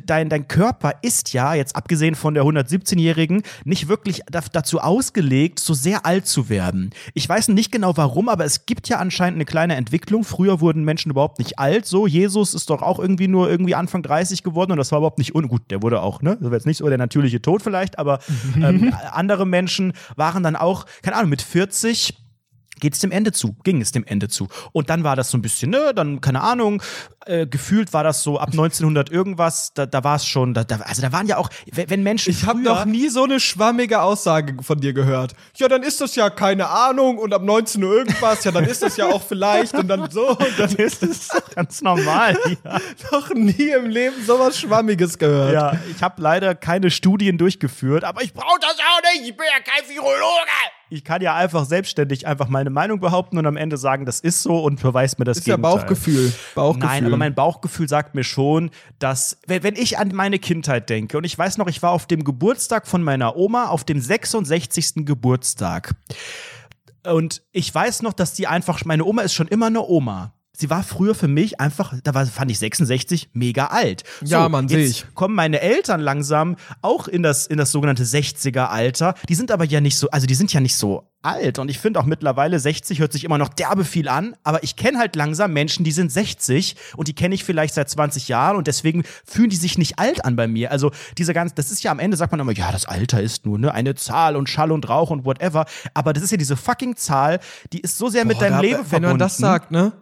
dein, 0.00 0.28
dein 0.28 0.48
Körper 0.48 0.94
ist 1.02 1.32
ja, 1.32 1.54
jetzt 1.54 1.76
abgesehen 1.76 2.14
von 2.14 2.34
der 2.34 2.44
117-Jährigen, 2.44 3.42
nicht 3.64 3.88
wirklich 3.88 4.22
dazu 4.30 4.80
ausgelegt, 4.80 5.58
so 5.60 5.74
sehr 5.74 6.06
alt 6.06 6.26
zu 6.26 6.48
werden. 6.48 6.90
Ich 7.14 7.28
weiß 7.28 7.48
nicht 7.48 7.72
genau 7.72 7.96
warum, 7.96 8.28
aber 8.28 8.44
es 8.44 8.66
gibt 8.66 8.88
ja 8.88 8.98
anscheinend 8.98 9.36
eine 9.36 9.44
kleine 9.44 9.76
Entwicklung. 9.76 10.24
Früher 10.24 10.60
wurden 10.60 10.84
Menschen 10.84 11.10
überhaupt 11.10 11.38
nicht 11.38 11.58
alt. 11.58 11.86
So, 11.86 12.06
Jesus 12.06 12.54
ist 12.54 12.70
doch 12.70 12.82
auch 12.82 12.98
irgendwie 12.98 13.28
nur 13.28 13.50
irgendwie 13.50 13.74
Anfang 13.74 14.02
30 14.02 14.42
geworden 14.42 14.72
und 14.72 14.78
das 14.78 14.92
war 14.92 14.98
überhaupt 14.98 15.18
nicht 15.18 15.34
ungut. 15.34 15.70
Der 15.70 15.82
wurde 15.82 16.00
auch, 16.00 16.22
ne? 16.22 16.36
Das 16.40 16.50
war 16.50 16.56
jetzt 16.56 16.66
nicht 16.66 16.78
so 16.78 16.88
der 16.88 16.98
natürliche 16.98 17.42
Tod 17.42 17.62
vielleicht, 17.62 17.98
aber 17.98 18.20
ähm, 18.56 18.94
andere 19.12 19.46
Menschen 19.46 19.92
waren 20.16 20.42
dann 20.42 20.56
auch, 20.56 20.86
keine 21.02 21.16
Ahnung, 21.16 21.30
mit 21.30 21.42
40 21.42 22.21
geht 22.80 22.94
es 22.94 23.00
dem 23.00 23.10
Ende 23.10 23.32
zu, 23.32 23.56
ging 23.64 23.80
es 23.80 23.92
dem 23.92 24.04
Ende 24.04 24.28
zu. 24.28 24.48
Und 24.72 24.90
dann 24.90 25.04
war 25.04 25.16
das 25.16 25.30
so 25.30 25.38
ein 25.38 25.42
bisschen, 25.42 25.70
ne, 25.70 25.92
dann, 25.94 26.20
keine 26.20 26.42
Ahnung, 26.42 26.82
äh, 27.26 27.46
gefühlt 27.46 27.92
war 27.92 28.02
das 28.02 28.22
so 28.22 28.38
ab 28.38 28.48
1900 28.52 29.10
irgendwas, 29.10 29.72
da, 29.74 29.86
da 29.86 30.04
war 30.04 30.16
es 30.16 30.26
schon, 30.26 30.54
da, 30.54 30.64
da, 30.64 30.76
also 30.76 31.02
da 31.02 31.12
waren 31.12 31.26
ja 31.26 31.36
auch, 31.36 31.48
wenn 31.70 32.02
Menschen. 32.02 32.30
Ich 32.30 32.46
habe 32.46 32.60
noch 32.60 32.84
nie 32.84 33.08
so 33.08 33.24
eine 33.24 33.40
schwammige 33.40 34.02
Aussage 34.02 34.62
von 34.62 34.80
dir 34.80 34.92
gehört. 34.92 35.34
Ja, 35.56 35.68
dann 35.68 35.82
ist 35.82 36.00
das 36.00 36.16
ja 36.16 36.30
keine 36.30 36.68
Ahnung 36.68 37.18
und 37.18 37.32
ab 37.32 37.42
19 37.42 37.82
Uhr 37.84 37.94
irgendwas, 37.94 38.44
ja, 38.44 38.50
dann 38.50 38.64
ist 38.64 38.82
das 38.82 38.96
ja 38.96 39.06
auch 39.06 39.22
vielleicht 39.22 39.74
und 39.74 39.88
dann 39.88 40.10
so 40.10 40.30
und 40.30 40.58
dann 40.58 40.70
ist 40.76 41.02
es 41.02 41.28
ganz 41.54 41.80
normal. 41.82 42.36
Ja. 42.64 42.78
noch 43.10 43.30
nie 43.34 43.70
im 43.70 43.86
Leben 43.86 44.14
sowas 44.24 44.58
Schwammiges 44.58 45.18
gehört. 45.18 45.52
Ja, 45.52 45.80
ich 45.90 46.02
habe 46.02 46.20
leider 46.20 46.54
keine 46.54 46.90
Studien 46.90 47.38
durchgeführt, 47.38 48.04
aber 48.04 48.22
ich 48.22 48.34
brauche 48.34 48.58
das 48.60 48.76
auch 48.76 49.14
nicht, 49.14 49.30
ich 49.30 49.36
bin 49.36 49.46
ja 49.46 49.60
kein 49.60 49.88
Virologe 49.88 50.22
ich 50.92 51.04
kann 51.04 51.22
ja 51.22 51.34
einfach 51.34 51.64
selbstständig 51.64 52.26
einfach 52.26 52.48
meine 52.48 52.68
Meinung 52.68 53.00
behaupten 53.00 53.38
und 53.38 53.46
am 53.46 53.56
Ende 53.56 53.78
sagen, 53.78 54.04
das 54.04 54.20
ist 54.20 54.42
so 54.42 54.62
und 54.62 54.80
beweist 54.82 55.18
mir 55.18 55.24
das 55.24 55.38
ist 55.38 55.44
Gegenteil. 55.44 55.70
Ist 55.70 55.74
ja 55.74 55.80
Bauchgefühl. 55.80 56.32
Bauchgefühl. 56.54 56.88
Nein, 56.88 57.06
aber 57.06 57.16
mein 57.16 57.34
Bauchgefühl 57.34 57.88
sagt 57.88 58.14
mir 58.14 58.24
schon, 58.24 58.70
dass, 58.98 59.38
wenn 59.46 59.74
ich 59.74 59.98
an 59.98 60.14
meine 60.14 60.38
Kindheit 60.38 60.90
denke 60.90 61.16
und 61.16 61.24
ich 61.24 61.36
weiß 61.36 61.56
noch, 61.56 61.68
ich 61.68 61.82
war 61.82 61.92
auf 61.92 62.06
dem 62.06 62.24
Geburtstag 62.24 62.86
von 62.86 63.02
meiner 63.02 63.36
Oma, 63.36 63.68
auf 63.68 63.84
dem 63.84 64.00
66. 64.00 65.06
Geburtstag. 65.06 65.94
Und 67.04 67.42
ich 67.52 67.74
weiß 67.74 68.02
noch, 68.02 68.12
dass 68.12 68.34
die 68.34 68.46
einfach, 68.46 68.84
meine 68.84 69.04
Oma 69.04 69.22
ist 69.22 69.32
schon 69.32 69.48
immer 69.48 69.66
eine 69.66 69.82
Oma 69.82 70.34
sie 70.62 70.70
war 70.70 70.84
früher 70.84 71.14
für 71.14 71.28
mich 71.28 71.60
einfach, 71.60 71.92
da 72.04 72.14
war, 72.14 72.24
fand 72.24 72.50
ich 72.50 72.58
66 72.60 73.30
mega 73.32 73.66
alt. 73.66 74.04
So, 74.20 74.32
ja, 74.36 74.48
man 74.48 74.68
sehe 74.68 74.86
ich. 74.86 75.04
Kommen 75.14 75.34
meine 75.34 75.60
Eltern 75.60 76.00
langsam 76.00 76.56
auch 76.82 77.08
in 77.08 77.24
das, 77.24 77.48
in 77.48 77.58
das 77.58 77.72
sogenannte 77.72 78.04
60er 78.04 78.66
Alter. 78.66 79.14
Die 79.28 79.34
sind 79.34 79.50
aber 79.50 79.64
ja 79.64 79.80
nicht 79.80 79.96
so, 79.96 80.08
also 80.10 80.26
die 80.26 80.36
sind 80.36 80.52
ja 80.52 80.60
nicht 80.60 80.76
so 80.76 81.08
alt. 81.22 81.58
Und 81.58 81.68
ich 81.68 81.80
finde 81.80 81.98
auch 81.98 82.04
mittlerweile 82.04 82.60
60 82.60 83.00
hört 83.00 83.12
sich 83.12 83.24
immer 83.24 83.38
noch 83.38 83.48
derbe 83.48 83.84
viel 83.84 84.08
an. 84.08 84.36
Aber 84.44 84.62
ich 84.62 84.76
kenne 84.76 84.98
halt 84.98 85.16
langsam 85.16 85.52
Menschen, 85.52 85.84
die 85.84 85.90
sind 85.90 86.12
60 86.12 86.76
und 86.96 87.08
die 87.08 87.14
kenne 87.14 87.34
ich 87.34 87.42
vielleicht 87.42 87.74
seit 87.74 87.90
20 87.90 88.28
Jahren 88.28 88.56
und 88.56 88.68
deswegen 88.68 89.02
fühlen 89.24 89.50
die 89.50 89.56
sich 89.56 89.78
nicht 89.78 89.98
alt 89.98 90.24
an 90.24 90.36
bei 90.36 90.46
mir. 90.46 90.70
Also 90.70 90.92
diese 91.18 91.34
ganze, 91.34 91.56
das 91.56 91.72
ist 91.72 91.82
ja 91.82 91.90
am 91.90 91.98
Ende 91.98 92.16
sagt 92.16 92.30
man 92.30 92.40
immer, 92.40 92.52
ja, 92.52 92.70
das 92.70 92.84
Alter 92.84 93.20
ist 93.20 93.46
nur 93.46 93.58
ne, 93.58 93.74
eine 93.74 93.96
Zahl 93.96 94.36
und 94.36 94.48
Schall 94.48 94.70
und 94.70 94.88
Rauch 94.88 95.10
und 95.10 95.24
whatever. 95.24 95.66
Aber 95.92 96.12
das 96.12 96.22
ist 96.22 96.30
ja 96.30 96.36
diese 96.36 96.56
fucking 96.56 96.96
Zahl, 96.96 97.40
die 97.72 97.80
ist 97.80 97.98
so 97.98 98.08
sehr 98.08 98.22
Boah, 98.22 98.28
mit 98.28 98.40
deinem 98.40 98.52
da, 98.52 98.60
Leben 98.60 98.78
wenn 98.78 98.86
verbunden. 98.86 99.02
Wenn 99.02 99.10
man 99.10 99.18
das 99.18 99.36
sagt, 99.36 99.72
ne? 99.72 99.92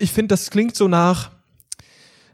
Ich 0.00 0.12
finde, 0.12 0.28
das 0.28 0.50
klingt 0.50 0.74
so 0.74 0.88
nach, 0.88 1.30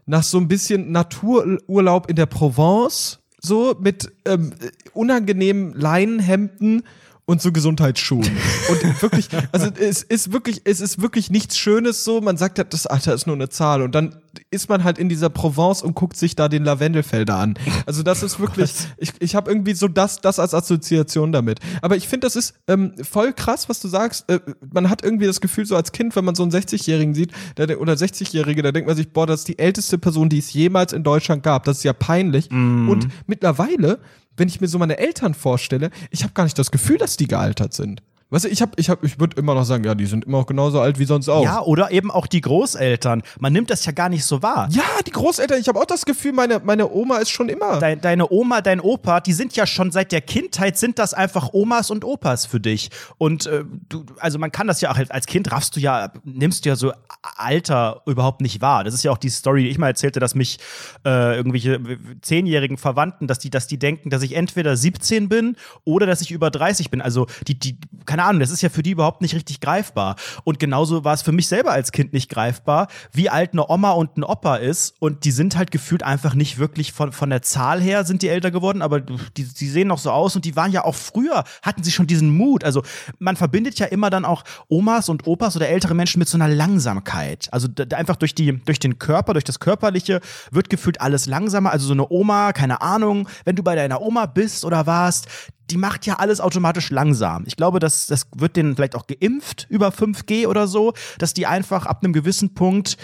nach 0.05 0.23
so 0.23 0.37
ein 0.37 0.47
bisschen 0.47 0.91
Natururlaub 0.91 2.09
in 2.09 2.15
der 2.15 2.25
Provence, 2.25 3.19
so 3.39 3.75
mit 3.79 4.11
ähm, 4.25 4.53
unangenehmen 4.93 5.73
Leinenhemden 5.73 6.83
und 7.27 7.41
so 7.41 7.51
Gesundheitsschuhen. 7.51 8.25
und 8.69 9.01
wirklich, 9.01 9.27
also 9.51 9.67
es 9.79 10.01
ist 10.01 10.31
wirklich, 10.31 10.61
es 10.63 10.79
ist 10.79 11.01
wirklich 11.01 11.29
nichts 11.29 11.57
Schönes 11.57 12.05
so. 12.05 12.21
Man 12.21 12.37
sagt 12.37 12.57
ja, 12.57 12.63
das 12.63 12.87
Alter 12.87 13.13
ist 13.13 13.27
nur 13.27 13.35
eine 13.35 13.49
Zahl. 13.49 13.81
Und 13.81 13.93
dann 13.93 14.15
ist 14.49 14.69
man 14.69 14.85
halt 14.85 14.97
in 14.97 15.09
dieser 15.09 15.29
Provence 15.29 15.81
und 15.81 15.93
guckt 15.93 16.15
sich 16.15 16.37
da 16.37 16.47
den 16.47 16.63
Lavendelfelder 16.63 17.35
an. 17.35 17.55
Also 17.85 18.01
das 18.01 18.23
ist 18.23 18.39
wirklich, 18.39 18.71
ich, 18.97 19.11
ich 19.19 19.35
habe 19.35 19.51
irgendwie 19.51 19.73
so 19.73 19.89
das, 19.89 20.21
das 20.21 20.39
als 20.39 20.53
Assoziation 20.53 21.33
damit. 21.33 21.59
Aber 21.81 21.97
ich 21.97 22.07
finde, 22.07 22.27
das 22.27 22.37
ist 22.37 22.53
ähm, 22.67 22.93
voll 23.03 23.33
krass, 23.33 23.67
was 23.67 23.81
du 23.81 23.89
sagst. 23.89 24.29
Äh, 24.29 24.39
man 24.73 24.89
hat 24.89 25.03
irgendwie 25.03 25.25
das 25.25 25.41
Gefühl, 25.41 25.65
so 25.65 25.75
als 25.75 25.91
Kind, 25.91 26.15
wenn 26.15 26.23
man 26.23 26.35
so 26.35 26.43
einen 26.43 26.53
60-Jährigen 26.53 27.13
sieht, 27.13 27.33
der, 27.57 27.81
oder 27.81 27.93
60-Jährige, 27.93 28.61
da 28.61 28.71
denkt 28.71 28.87
man 28.87 28.95
sich, 28.95 29.11
boah, 29.11 29.27
das 29.27 29.41
ist 29.41 29.49
die 29.49 29.59
älteste 29.59 29.97
Person, 29.97 30.29
die 30.29 30.39
es 30.39 30.53
jemals 30.53 30.93
in 30.93 31.03
Deutschland 31.03 31.43
gab. 31.43 31.65
Das 31.65 31.79
ist 31.79 31.83
ja 31.83 31.93
peinlich. 31.93 32.49
Mm. 32.49 32.87
Und 32.87 33.09
mittlerweile 33.25 33.99
wenn 34.37 34.47
ich 34.47 34.61
mir 34.61 34.67
so 34.67 34.79
meine 34.79 34.97
Eltern 34.97 35.33
vorstelle, 35.33 35.89
ich 36.11 36.23
habe 36.23 36.33
gar 36.33 36.43
nicht 36.43 36.57
das 36.57 36.71
Gefühl, 36.71 36.97
dass 36.97 37.17
die 37.17 37.27
gealtert 37.27 37.73
sind. 37.73 38.01
Weißt 38.29 38.43
du, 38.43 38.49
ich 38.49 38.61
hab, 38.61 38.77
ich 38.77 38.89
hab, 38.89 39.05
ich 39.05 39.21
würde 39.21 39.37
immer 39.37 39.55
noch 39.55 39.63
sagen, 39.63 39.85
ja, 39.85 39.95
die 39.95 40.05
sind 40.05 40.25
immer 40.25 40.39
noch 40.39 40.45
genauso 40.45 40.81
alt 40.81 40.99
wie 40.99 41.05
sonst 41.05 41.29
auch. 41.29 41.45
Ja, 41.45 41.61
oder 41.61 41.91
eben 41.91 42.11
auch 42.11 42.27
die 42.27 42.41
Großeltern. 42.41 43.23
Man 43.39 43.53
nimmt 43.53 43.69
das 43.69 43.85
ja 43.85 43.93
gar 43.93 44.09
nicht 44.09 44.25
so 44.25 44.41
wahr. 44.41 44.67
Ja, 44.69 44.83
die 45.05 45.11
Großeltern. 45.11 45.61
Ich 45.61 45.69
habe 45.69 45.79
auch 45.79 45.85
das 45.85 46.03
Gefühl, 46.03 46.33
meine, 46.33 46.59
meine 46.59 46.91
Oma 46.91 47.19
ist 47.19 47.29
schon 47.29 47.47
immer. 47.47 47.79
Deine, 47.79 48.01
deine 48.01 48.29
Oma, 48.29 48.59
dein 48.59 48.81
Opa, 48.81 49.21
die 49.21 49.31
sind 49.31 49.55
ja 49.55 49.65
schon 49.65 49.91
seit 49.91 50.11
der 50.11 50.19
Kindheit 50.19 50.77
sind 50.77 50.99
das 50.99 51.13
einfach 51.13 51.53
Omas 51.53 51.89
und 51.89 52.03
Opas 52.03 52.45
für 52.45 52.59
dich. 52.59 52.89
Und 53.17 53.45
äh, 53.45 53.63
du, 53.87 54.05
also 54.19 54.39
man 54.39 54.51
kann 54.51 54.67
das 54.67 54.81
ja 54.81 54.91
auch 54.91 54.97
als 55.09 55.25
Kind 55.25 55.49
raffst 55.53 55.77
du 55.77 55.79
ja, 55.79 56.11
nimmst 56.25 56.65
du 56.65 56.69
ja 56.69 56.75
so 56.75 56.91
Alter 57.21 58.01
überhaupt 58.05 58.41
nicht 58.41 58.59
wahr. 58.59 58.83
Das 58.83 58.93
ist 58.93 59.03
ja 59.03 59.11
auch 59.11 59.17
die 59.17 59.29
Story, 59.29 59.63
die 59.63 59.69
ich 59.69 59.77
mal 59.77 59.87
erzählte, 59.87 60.19
dass 60.19 60.35
mich 60.35 60.59
äh, 61.05 61.37
irgendwelche 61.37 61.79
zehnjährigen 62.21 62.77
Verwandten, 62.77 63.27
dass 63.27 63.39
die, 63.39 63.49
dass 63.49 63.67
die 63.67 63.79
denken, 63.79 64.09
dass 64.09 64.21
ich 64.21 64.35
entweder 64.35 64.75
17 64.75 65.29
bin 65.29 65.55
oder 65.85 66.05
dass 66.05 66.19
ich 66.19 66.31
über 66.31 66.51
30 66.51 66.89
bin. 66.89 67.01
Also 67.01 67.27
die, 67.47 67.57
die 67.57 67.77
kann 68.05 68.16
keine 68.17 68.29
Ahnung, 68.29 68.39
das 68.39 68.49
ist 68.49 68.63
ja 68.63 68.69
für 68.69 68.81
die 68.81 68.91
überhaupt 68.91 69.21
nicht 69.21 69.35
richtig 69.35 69.59
greifbar. 69.59 70.15
Und 70.43 70.57
genauso 70.57 71.03
war 71.03 71.13
es 71.13 71.21
für 71.21 71.31
mich 71.31 71.47
selber 71.47 71.71
als 71.71 71.91
Kind 71.91 72.13
nicht 72.13 72.31
greifbar, 72.31 72.87
wie 73.11 73.29
alt 73.29 73.53
eine 73.53 73.69
Oma 73.69 73.91
und 73.91 74.17
ein 74.17 74.23
Opa 74.23 74.55
ist. 74.55 74.95
Und 74.99 75.23
die 75.23 75.29
sind 75.29 75.55
halt 75.55 75.69
gefühlt 75.69 76.01
einfach 76.01 76.33
nicht 76.33 76.57
wirklich 76.57 76.93
von, 76.93 77.11
von 77.11 77.29
der 77.29 77.43
Zahl 77.43 77.79
her 77.79 78.05
sind 78.05 78.23
die 78.23 78.29
älter 78.29 78.49
geworden, 78.49 78.81
aber 78.81 79.01
die, 79.01 79.43
die 79.43 79.69
sehen 79.69 79.87
noch 79.87 79.99
so 79.99 80.09
aus 80.09 80.35
und 80.35 80.45
die 80.45 80.55
waren 80.55 80.71
ja 80.71 80.83
auch 80.83 80.95
früher, 80.95 81.43
hatten 81.61 81.83
sie 81.83 81.91
schon 81.91 82.07
diesen 82.07 82.31
Mut. 82.31 82.63
Also 82.63 82.81
man 83.19 83.35
verbindet 83.35 83.77
ja 83.77 83.85
immer 83.85 84.09
dann 84.09 84.25
auch 84.25 84.43
Omas 84.67 85.09
und 85.09 85.27
Opas 85.27 85.55
oder 85.55 85.69
ältere 85.69 85.93
Menschen 85.93 86.17
mit 86.17 86.27
so 86.27 86.39
einer 86.39 86.47
Langsamkeit. 86.47 87.49
Also 87.51 87.67
einfach 87.93 88.15
durch, 88.15 88.33
die, 88.33 88.59
durch 88.65 88.79
den 88.79 88.97
Körper, 88.97 89.33
durch 89.33 89.45
das 89.45 89.59
Körperliche 89.59 90.21
wird 90.49 90.71
gefühlt 90.71 91.01
alles 91.01 91.27
langsamer. 91.27 91.71
Also 91.71 91.85
so 91.85 91.93
eine 91.93 92.09
Oma, 92.09 92.51
keine 92.51 92.81
Ahnung, 92.81 93.29
wenn 93.45 93.55
du 93.55 93.61
bei 93.61 93.75
deiner 93.75 94.01
Oma 94.01 94.25
bist 94.25 94.65
oder 94.65 94.87
warst, 94.87 95.27
die 95.69 95.77
macht 95.77 96.05
ja 96.05 96.15
alles 96.15 96.39
automatisch 96.39 96.89
langsam. 96.89 97.43
Ich 97.45 97.55
glaube, 97.55 97.79
das, 97.79 98.07
das 98.07 98.27
wird 98.35 98.55
denen 98.55 98.75
vielleicht 98.75 98.95
auch 98.95 99.07
geimpft 99.07 99.67
über 99.69 99.89
5G 99.89 100.47
oder 100.47 100.67
so, 100.67 100.93
dass 101.17 101.33
die 101.33 101.47
einfach 101.47 101.85
ab 101.85 102.03
einem 102.03 102.13
gewissen 102.13 102.53
Punkt 102.53 102.97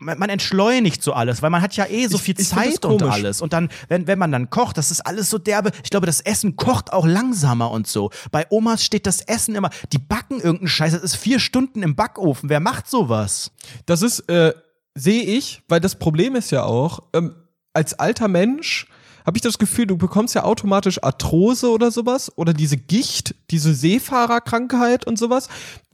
man, 0.00 0.18
man 0.18 0.30
entschleunigt 0.30 1.02
so 1.02 1.12
alles, 1.12 1.42
weil 1.42 1.50
man 1.50 1.62
hat 1.62 1.76
ja 1.76 1.86
eh 1.86 2.06
so 2.06 2.18
viel 2.18 2.34
ich, 2.34 2.40
ich 2.40 2.48
Zeit 2.48 2.84
und 2.84 3.02
alles. 3.02 3.40
Und 3.40 3.52
dann, 3.52 3.68
wenn, 3.88 4.06
wenn 4.06 4.18
man 4.18 4.32
dann 4.32 4.50
kocht, 4.50 4.78
das 4.78 4.90
ist 4.90 5.02
alles 5.02 5.30
so 5.30 5.38
derbe. 5.38 5.70
Ich 5.84 5.90
glaube, 5.90 6.06
das 6.06 6.20
Essen 6.20 6.56
kocht 6.56 6.92
auch 6.92 7.06
langsamer 7.06 7.70
und 7.70 7.86
so. 7.86 8.10
Bei 8.32 8.46
Omas 8.50 8.84
steht 8.84 9.06
das 9.06 9.20
Essen 9.20 9.54
immer, 9.54 9.70
die 9.92 9.98
backen 9.98 10.36
irgendeinen 10.36 10.68
Scheiß, 10.68 10.92
das 10.92 11.02
ist 11.02 11.16
vier 11.16 11.38
Stunden 11.38 11.82
im 11.82 11.94
Backofen. 11.94 12.48
Wer 12.48 12.60
macht 12.60 12.88
sowas? 12.88 13.52
Das 13.86 14.02
ist, 14.02 14.20
äh, 14.30 14.54
sehe 14.94 15.22
ich, 15.22 15.62
weil 15.68 15.80
das 15.80 15.96
Problem 15.96 16.34
ist 16.34 16.50
ja 16.50 16.64
auch, 16.64 17.00
ähm, 17.12 17.34
als 17.72 17.94
alter 17.94 18.26
Mensch 18.26 18.86
habe 19.30 19.38
ich 19.38 19.42
das 19.42 19.58
Gefühl, 19.58 19.86
du 19.86 19.96
bekommst 19.96 20.34
ja 20.34 20.42
automatisch 20.42 21.04
Arthrose 21.04 21.70
oder 21.70 21.92
sowas 21.92 22.36
oder 22.36 22.52
diese 22.52 22.76
Gicht, 22.76 23.36
diese 23.52 23.76
Seefahrerkrankheit 23.76 25.06
und 25.06 25.20
sowas. 25.20 25.48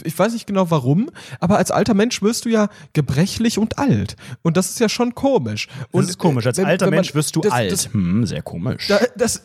Ich 0.05 0.19
weiß 0.19 0.33
nicht 0.33 0.47
genau 0.47 0.71
warum, 0.71 1.11
aber 1.39 1.59
als 1.59 1.71
alter 1.71 1.93
Mensch 1.93 2.23
wirst 2.23 2.47
du 2.47 2.49
ja 2.49 2.71
gebrechlich 2.95 3.59
und 3.59 3.77
alt. 3.77 4.17
Und 4.41 4.57
das 4.57 4.71
ist 4.71 4.81
ja 4.81 4.89
schon 4.89 5.15
komisch. 5.15 5.69
Und 5.91 6.05
das 6.05 6.13
ist 6.13 6.19
komisch. 6.19 6.47
Als 6.47 6.57
wenn, 6.57 6.65
alter 6.65 6.87
wenn 6.87 6.93
man, 6.93 6.97
Mensch 7.01 7.15
wirst 7.15 7.37
du 7.37 7.43
das, 7.43 7.53
alt. 7.53 7.73
Das, 7.73 7.93
hm, 7.93 8.25
sehr 8.25 8.41
komisch. 8.41 8.89
Da, 8.89 9.01
das, 9.17 9.43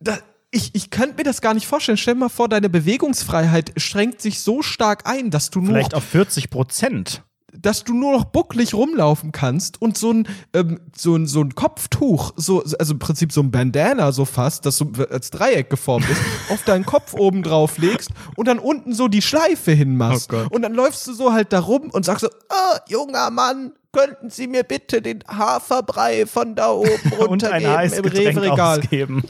da, 0.00 0.18
ich, 0.50 0.74
ich 0.74 0.90
könnte 0.90 1.14
mir 1.18 1.22
das 1.22 1.40
gar 1.40 1.54
nicht 1.54 1.68
vorstellen. 1.68 1.98
Stell 1.98 2.14
dir 2.14 2.20
mal 2.20 2.28
vor, 2.28 2.48
deine 2.48 2.70
Bewegungsfreiheit 2.70 3.70
schränkt 3.76 4.20
sich 4.20 4.40
so 4.40 4.62
stark 4.62 5.06
ein, 5.06 5.30
dass 5.30 5.50
du 5.50 5.60
nur. 5.60 5.74
Vielleicht 5.74 5.94
auf 5.94 6.02
40 6.02 6.50
Prozent 6.50 7.22
dass 7.52 7.84
du 7.84 7.94
nur 7.94 8.12
noch 8.12 8.24
bucklig 8.24 8.74
rumlaufen 8.74 9.32
kannst 9.32 9.80
und 9.80 9.98
so 9.98 10.12
ein, 10.12 10.28
ähm, 10.54 10.80
so 10.96 11.14
ein, 11.16 11.26
so 11.26 11.40
ein 11.40 11.54
Kopftuch, 11.54 12.32
so, 12.36 12.62
also 12.78 12.94
im 12.94 12.98
Prinzip 12.98 13.32
so 13.32 13.42
ein 13.42 13.50
Bandana 13.50 14.12
so 14.12 14.24
fast, 14.24 14.64
das 14.66 14.78
so 14.78 14.90
als 15.10 15.30
Dreieck 15.30 15.68
geformt 15.70 16.08
ist, 16.08 16.20
auf 16.50 16.62
deinen 16.64 16.86
Kopf 16.86 17.14
oben 17.14 17.42
drauf 17.42 17.78
legst 17.78 18.10
und 18.36 18.48
dann 18.48 18.58
unten 18.58 18.94
so 18.94 19.08
die 19.08 19.22
Schleife 19.22 19.72
hinmachst. 19.72 20.32
Oh 20.32 20.46
und 20.50 20.62
dann 20.62 20.74
läufst 20.74 21.06
du 21.06 21.12
so 21.12 21.32
halt 21.32 21.52
da 21.52 21.60
rum 21.60 21.90
und 21.90 22.04
sagst 22.04 22.22
so, 22.22 22.28
oh, 22.28 22.78
junger 22.88 23.30
Mann, 23.30 23.72
könnten 23.92 24.30
Sie 24.30 24.46
mir 24.46 24.62
bitte 24.64 25.02
den 25.02 25.22
Haferbrei 25.28 26.24
von 26.24 26.54
da 26.54 26.70
oben 26.70 26.88
runtergeben 27.20 27.92
im 27.92 28.04
Rewe-Regal? 28.06 28.80
Könnten 28.80 29.20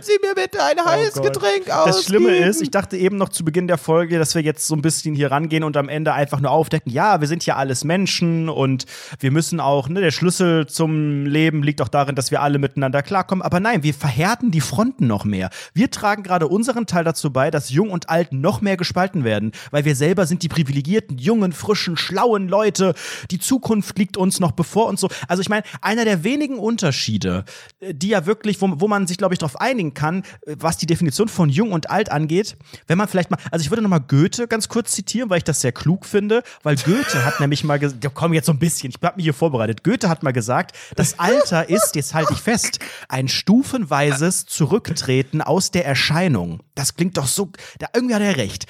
Sie 0.00 0.18
mir 0.22 0.34
bitte 0.34 0.62
ein 0.62 0.76
oh 0.82 0.86
heißes 0.86 1.20
Getränk 1.20 1.68
ausgeben? 1.68 1.86
Das 1.86 2.04
Schlimme 2.04 2.34
ist, 2.34 2.62
ich 2.62 2.70
dachte 2.70 2.96
eben 2.96 3.18
noch 3.18 3.28
zu 3.28 3.44
Beginn 3.44 3.68
der 3.68 3.76
Folge, 3.76 4.18
dass 4.18 4.34
wir 4.34 4.40
jetzt 4.40 4.66
so 4.66 4.74
ein 4.74 4.80
bisschen 4.80 5.14
hier 5.14 5.30
rangehen 5.30 5.64
und 5.64 5.76
am 5.76 5.90
Ende 5.90 6.14
einfach 6.14 6.40
nur 6.40 6.50
aufdecken, 6.50 6.90
ja, 6.90 7.20
wir 7.20 7.28
sind 7.28 7.44
ja 7.44 7.56
alles 7.56 7.84
Menschen 7.84 8.48
und 8.48 8.86
wir 9.20 9.30
müssen 9.30 9.60
auch, 9.60 9.90
ne, 9.90 10.00
der 10.00 10.12
Schlüssel 10.12 10.66
zum 10.66 11.26
Leben 11.26 11.62
liegt 11.62 11.82
auch 11.82 11.88
darin, 11.88 12.14
dass 12.14 12.30
wir 12.30 12.40
alle 12.40 12.58
miteinander 12.58 13.02
klarkommen. 13.02 13.42
Aber 13.42 13.60
nein, 13.60 13.82
wir 13.82 13.92
verhärten 13.92 14.50
die 14.50 14.62
Fronten 14.62 15.06
noch 15.06 15.26
mehr. 15.26 15.50
Wir 15.74 15.90
tragen 15.90 16.22
gerade 16.22 16.48
unseren 16.48 16.86
Teil 16.86 17.04
dazu 17.04 17.30
bei, 17.30 17.50
dass 17.50 17.68
Jung 17.68 17.90
und 17.90 18.08
Alt 18.08 18.32
noch 18.32 18.62
mehr 18.62 18.78
gespalten 18.78 19.24
werden, 19.24 19.52
weil 19.70 19.84
wir 19.84 19.94
selber 19.94 20.24
sind 20.24 20.42
die 20.42 20.48
privilegierten, 20.48 21.18
jungen, 21.18 21.52
frischen, 21.52 21.98
schlauen 21.98 22.48
Leute, 22.48 22.94
die 23.30 23.38
Zukunft 23.38 23.73
Zukunft 23.74 23.98
liegt 23.98 24.16
uns 24.16 24.40
noch 24.40 24.52
bevor 24.52 24.86
und 24.86 24.98
so. 24.98 25.08
Also 25.26 25.40
ich 25.40 25.48
meine, 25.48 25.64
einer 25.80 26.04
der 26.04 26.22
wenigen 26.22 26.58
Unterschiede, 26.58 27.44
äh, 27.80 27.92
die 27.92 28.08
ja 28.08 28.26
wirklich, 28.26 28.60
wo, 28.60 28.70
wo 28.76 28.88
man 28.88 29.06
sich, 29.06 29.18
glaube 29.18 29.34
ich, 29.34 29.38
darauf 29.38 29.60
einigen 29.60 29.94
kann, 29.94 30.22
äh, 30.46 30.56
was 30.58 30.76
die 30.76 30.86
Definition 30.86 31.28
von 31.28 31.48
jung 31.48 31.72
und 31.72 31.90
alt 31.90 32.10
angeht, 32.10 32.56
wenn 32.86 32.98
man 32.98 33.08
vielleicht 33.08 33.30
mal, 33.30 33.38
also 33.50 33.64
ich 33.64 33.70
würde 33.70 33.82
nochmal 33.82 34.00
Goethe 34.00 34.46
ganz 34.46 34.68
kurz 34.68 34.92
zitieren, 34.92 35.30
weil 35.30 35.38
ich 35.38 35.44
das 35.44 35.60
sehr 35.60 35.72
klug 35.72 36.06
finde, 36.06 36.42
weil 36.62 36.76
Goethe 36.76 37.24
hat 37.24 37.40
nämlich 37.40 37.64
mal 37.64 37.78
gesagt, 37.78 38.06
komm 38.14 38.32
jetzt 38.32 38.46
so 38.46 38.52
ein 38.52 38.58
bisschen, 38.58 38.90
ich 38.90 39.02
habe 39.02 39.16
mich 39.16 39.24
hier 39.24 39.34
vorbereitet. 39.34 39.82
Goethe 39.82 40.08
hat 40.08 40.22
mal 40.22 40.32
gesagt, 40.32 40.76
das 40.94 41.18
Alter 41.18 41.68
ist, 41.68 41.96
jetzt 41.96 42.14
halte 42.14 42.32
ich 42.32 42.40
fest, 42.40 42.78
ein 43.08 43.28
stufenweises 43.28 44.46
Zurücktreten 44.46 45.40
aus 45.40 45.70
der 45.70 45.84
Erscheinung. 45.84 46.62
Das 46.74 46.94
klingt 46.94 47.16
doch 47.16 47.26
so, 47.26 47.50
da 47.78 47.88
irgendwie 47.94 48.14
hat 48.14 48.22
er 48.22 48.36
recht. 48.36 48.66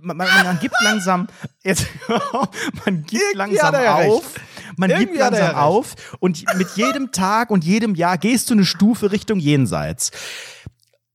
Man, 0.00 0.16
man, 0.16 0.28
man 0.44 0.58
gibt 0.58 0.74
langsam, 0.82 1.28
jetzt, 1.62 1.86
man 2.84 3.04
gibt 3.04 3.22
Irgendwie 3.22 3.36
langsam 3.38 3.74
auf. 3.74 4.41
Man 4.76 4.90
Irgendwie 4.90 5.06
gibt 5.08 5.18
ja 5.20 5.28
langsam 5.28 5.54
auf 5.56 5.94
und 6.20 6.44
mit 6.56 6.68
jedem 6.76 7.12
Tag 7.12 7.50
und 7.50 7.64
jedem 7.64 7.94
Jahr 7.94 8.18
gehst 8.18 8.50
du 8.50 8.54
eine 8.54 8.64
Stufe 8.64 9.12
Richtung 9.12 9.38
Jenseits. 9.38 10.10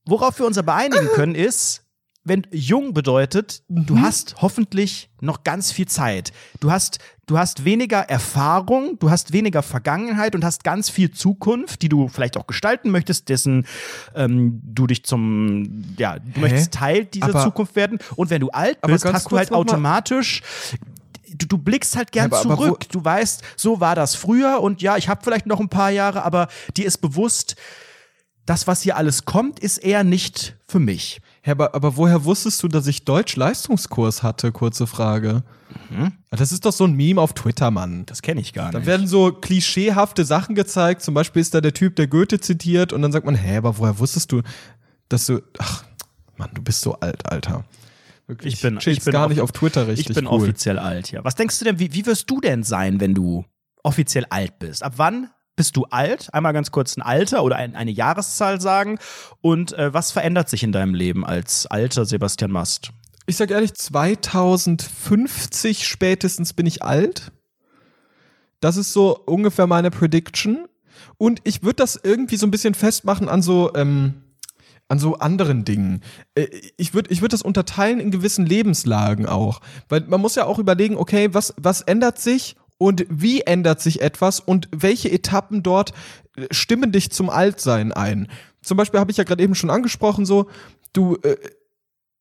Worauf 0.06 0.38
wir 0.38 0.46
uns 0.46 0.56
aber 0.58 0.74
einigen 0.74 1.08
können 1.08 1.34
ist, 1.34 1.82
wenn 2.24 2.46
jung 2.50 2.92
bedeutet, 2.92 3.62
du 3.68 3.94
Mhm. 3.96 4.02
hast 4.02 4.36
hoffentlich 4.42 5.08
noch 5.20 5.44
ganz 5.44 5.72
viel 5.72 5.86
Zeit. 5.88 6.32
Du 6.60 6.70
hast, 6.70 6.98
du 7.26 7.38
hast 7.38 7.64
weniger 7.64 8.00
Erfahrung, 8.00 8.98
du 8.98 9.08
hast 9.10 9.32
weniger 9.32 9.62
Vergangenheit 9.62 10.34
und 10.34 10.44
hast 10.44 10.62
ganz 10.62 10.90
viel 10.90 11.10
Zukunft, 11.10 11.80
die 11.80 11.88
du 11.88 12.08
vielleicht 12.08 12.36
auch 12.36 12.46
gestalten 12.46 12.90
möchtest, 12.90 13.30
dessen 13.30 13.66
ähm, 14.14 14.60
du 14.62 14.86
dich 14.86 15.04
zum, 15.04 15.82
ja, 15.96 16.18
du 16.18 16.40
möchtest 16.40 16.72
Teil 16.72 17.06
dieser 17.06 17.30
Aber- 17.30 17.44
Zukunft 17.44 17.76
werden. 17.76 17.98
Und 18.16 18.28
wenn 18.28 18.40
du 18.42 18.50
alt 18.50 18.78
bist, 18.82 19.06
hast 19.06 19.30
du 19.30 19.38
halt 19.38 19.50
automatisch 19.52 20.42
du, 21.34 21.46
du 21.46 21.58
blickst 21.58 21.96
halt 21.96 22.12
gern 22.12 22.26
Aber- 22.32 22.40
aber 22.40 22.56
zurück. 22.56 22.88
du 22.90 23.04
weißt, 23.04 23.42
so 23.56 23.80
war 23.80 23.94
das 23.94 24.14
früher 24.14 24.60
und 24.60 24.82
ja, 24.82 24.96
ich 24.96 25.08
habe 25.08 25.20
vielleicht 25.24 25.46
noch 25.46 25.60
ein 25.60 25.68
paar 25.68 25.90
Jahre, 25.90 26.22
aber 26.24 26.48
dir 26.76 26.86
ist 26.86 26.98
bewusst, 26.98 27.56
das, 28.46 28.66
was 28.66 28.80
hier 28.82 28.96
alles 28.96 29.24
kommt, 29.26 29.58
ist 29.60 29.78
eher 29.78 30.04
nicht 30.04 30.56
für 30.66 30.78
mich. 30.78 31.20
Ja, 31.44 31.52
aber, 31.52 31.74
aber 31.74 31.96
woher 31.96 32.24
wusstest 32.24 32.62
du, 32.62 32.68
dass 32.68 32.86
ich 32.86 33.04
Deutsch-Leistungskurs 33.04 34.22
hatte? 34.22 34.52
Kurze 34.52 34.86
Frage. 34.86 35.42
Das 36.30 36.50
ist 36.52 36.64
doch 36.64 36.72
so 36.72 36.84
ein 36.84 36.94
Meme 36.94 37.20
auf 37.20 37.34
Twitter, 37.34 37.70
Mann. 37.70 38.04
Das 38.06 38.22
kenne 38.22 38.40
ich 38.40 38.52
gar 38.54 38.70
Da 38.70 38.78
nicht. 38.78 38.86
werden 38.86 39.06
so 39.06 39.32
klischeehafte 39.32 40.24
Sachen 40.24 40.54
gezeigt. 40.54 41.02
Zum 41.02 41.12
Beispiel 41.14 41.42
ist 41.42 41.54
da 41.54 41.60
der 41.60 41.74
Typ, 41.74 41.96
der 41.96 42.06
Goethe 42.06 42.40
zitiert, 42.40 42.92
und 42.94 43.02
dann 43.02 43.12
sagt 43.12 43.26
man, 43.26 43.34
hä, 43.34 43.58
aber 43.58 43.76
woher 43.78 43.98
wusstest 43.98 44.32
du, 44.32 44.42
dass 45.10 45.26
du. 45.26 45.40
Ach, 45.58 45.84
Mann, 46.38 46.50
du 46.54 46.62
bist 46.62 46.80
so 46.80 46.94
alt, 47.00 47.30
Alter. 47.30 47.64
Wirklich. 48.28 48.54
Ich 48.54 48.60
bin- 48.62 48.78
ich 48.84 49.02
bin 49.02 49.12
gar 49.12 49.28
nicht 49.28 49.40
auf 49.40 49.52
Twitter 49.52 49.88
richtig. 49.88 50.10
ich 50.10 50.14
bin 50.14 50.26
cool. 50.26 50.42
offiziell 50.42 50.78
alt, 50.78 51.10
ja. 51.10 51.24
Was 51.24 51.34
denkst 51.34 51.58
du 51.58 51.64
denn, 51.64 51.78
wie, 51.80 51.92
wie 51.94 52.06
wirst 52.06 52.30
du 52.30 52.40
denn 52.40 52.62
sein, 52.62 53.00
wenn 53.00 53.14
du 53.14 53.44
offiziell 53.82 54.26
alt 54.30 54.58
bist? 54.58 54.82
Ab 54.82 54.94
wann 54.96 55.30
bist 55.56 55.76
du 55.76 55.84
alt? 55.86 56.32
Einmal 56.32 56.52
ganz 56.52 56.70
kurz 56.70 56.96
ein 56.96 57.02
Alter 57.02 57.42
oder 57.42 57.56
ein, 57.56 57.74
eine 57.74 57.90
Jahreszahl 57.90 58.60
sagen. 58.60 58.98
Und 59.40 59.72
äh, 59.72 59.92
was 59.92 60.12
verändert 60.12 60.48
sich 60.48 60.62
in 60.62 60.72
deinem 60.72 60.94
Leben 60.94 61.24
als 61.26 61.66
alter 61.66 62.04
Sebastian 62.04 62.52
Mast? 62.52 62.90
Ich 63.26 63.36
sag 63.36 63.50
ehrlich, 63.50 63.74
2050 63.74 65.86
spätestens 65.86 66.52
bin 66.52 66.66
ich 66.66 66.82
alt. 66.82 67.32
Das 68.60 68.76
ist 68.76 68.92
so 68.92 69.18
ungefähr 69.26 69.66
meine 69.66 69.90
Prediction. 69.90 70.66
Und 71.16 71.40
ich 71.44 71.62
würde 71.62 71.76
das 71.76 71.98
irgendwie 72.02 72.36
so 72.36 72.46
ein 72.46 72.50
bisschen 72.50 72.74
festmachen 72.74 73.28
an 73.28 73.42
so, 73.42 73.72
ähm, 73.74 74.22
an 74.88 74.98
so 74.98 75.18
anderen 75.18 75.64
Dingen. 75.64 76.02
Äh, 76.34 76.48
Ich 76.76 76.94
würde 76.94 77.10
ich 77.10 77.20
würd 77.20 77.32
das 77.32 77.42
unterteilen 77.42 78.00
in 78.00 78.10
gewissen 78.10 78.46
Lebenslagen 78.46 79.26
auch. 79.26 79.60
Weil 79.88 80.00
man 80.02 80.20
muss 80.20 80.34
ja 80.34 80.44
auch 80.44 80.58
überlegen, 80.58 80.96
okay, 80.96 81.28
was, 81.32 81.54
was 81.56 81.82
ändert 81.82 82.18
sich 82.18 82.56
und 82.78 83.06
wie 83.10 83.42
ändert 83.42 83.80
sich 83.80 84.00
etwas 84.00 84.40
und 84.40 84.68
welche 84.70 85.10
Etappen 85.10 85.62
dort 85.62 85.92
äh, 86.36 86.46
stimmen 86.50 86.92
dich 86.92 87.10
zum 87.10 87.30
Altsein 87.30 87.92
ein. 87.92 88.28
Zum 88.62 88.76
Beispiel 88.76 89.00
habe 89.00 89.10
ich 89.10 89.16
ja 89.16 89.24
gerade 89.24 89.42
eben 89.42 89.54
schon 89.54 89.70
angesprochen, 89.70 90.26
so, 90.26 90.48
du, 90.92 91.16
äh, 91.22 91.36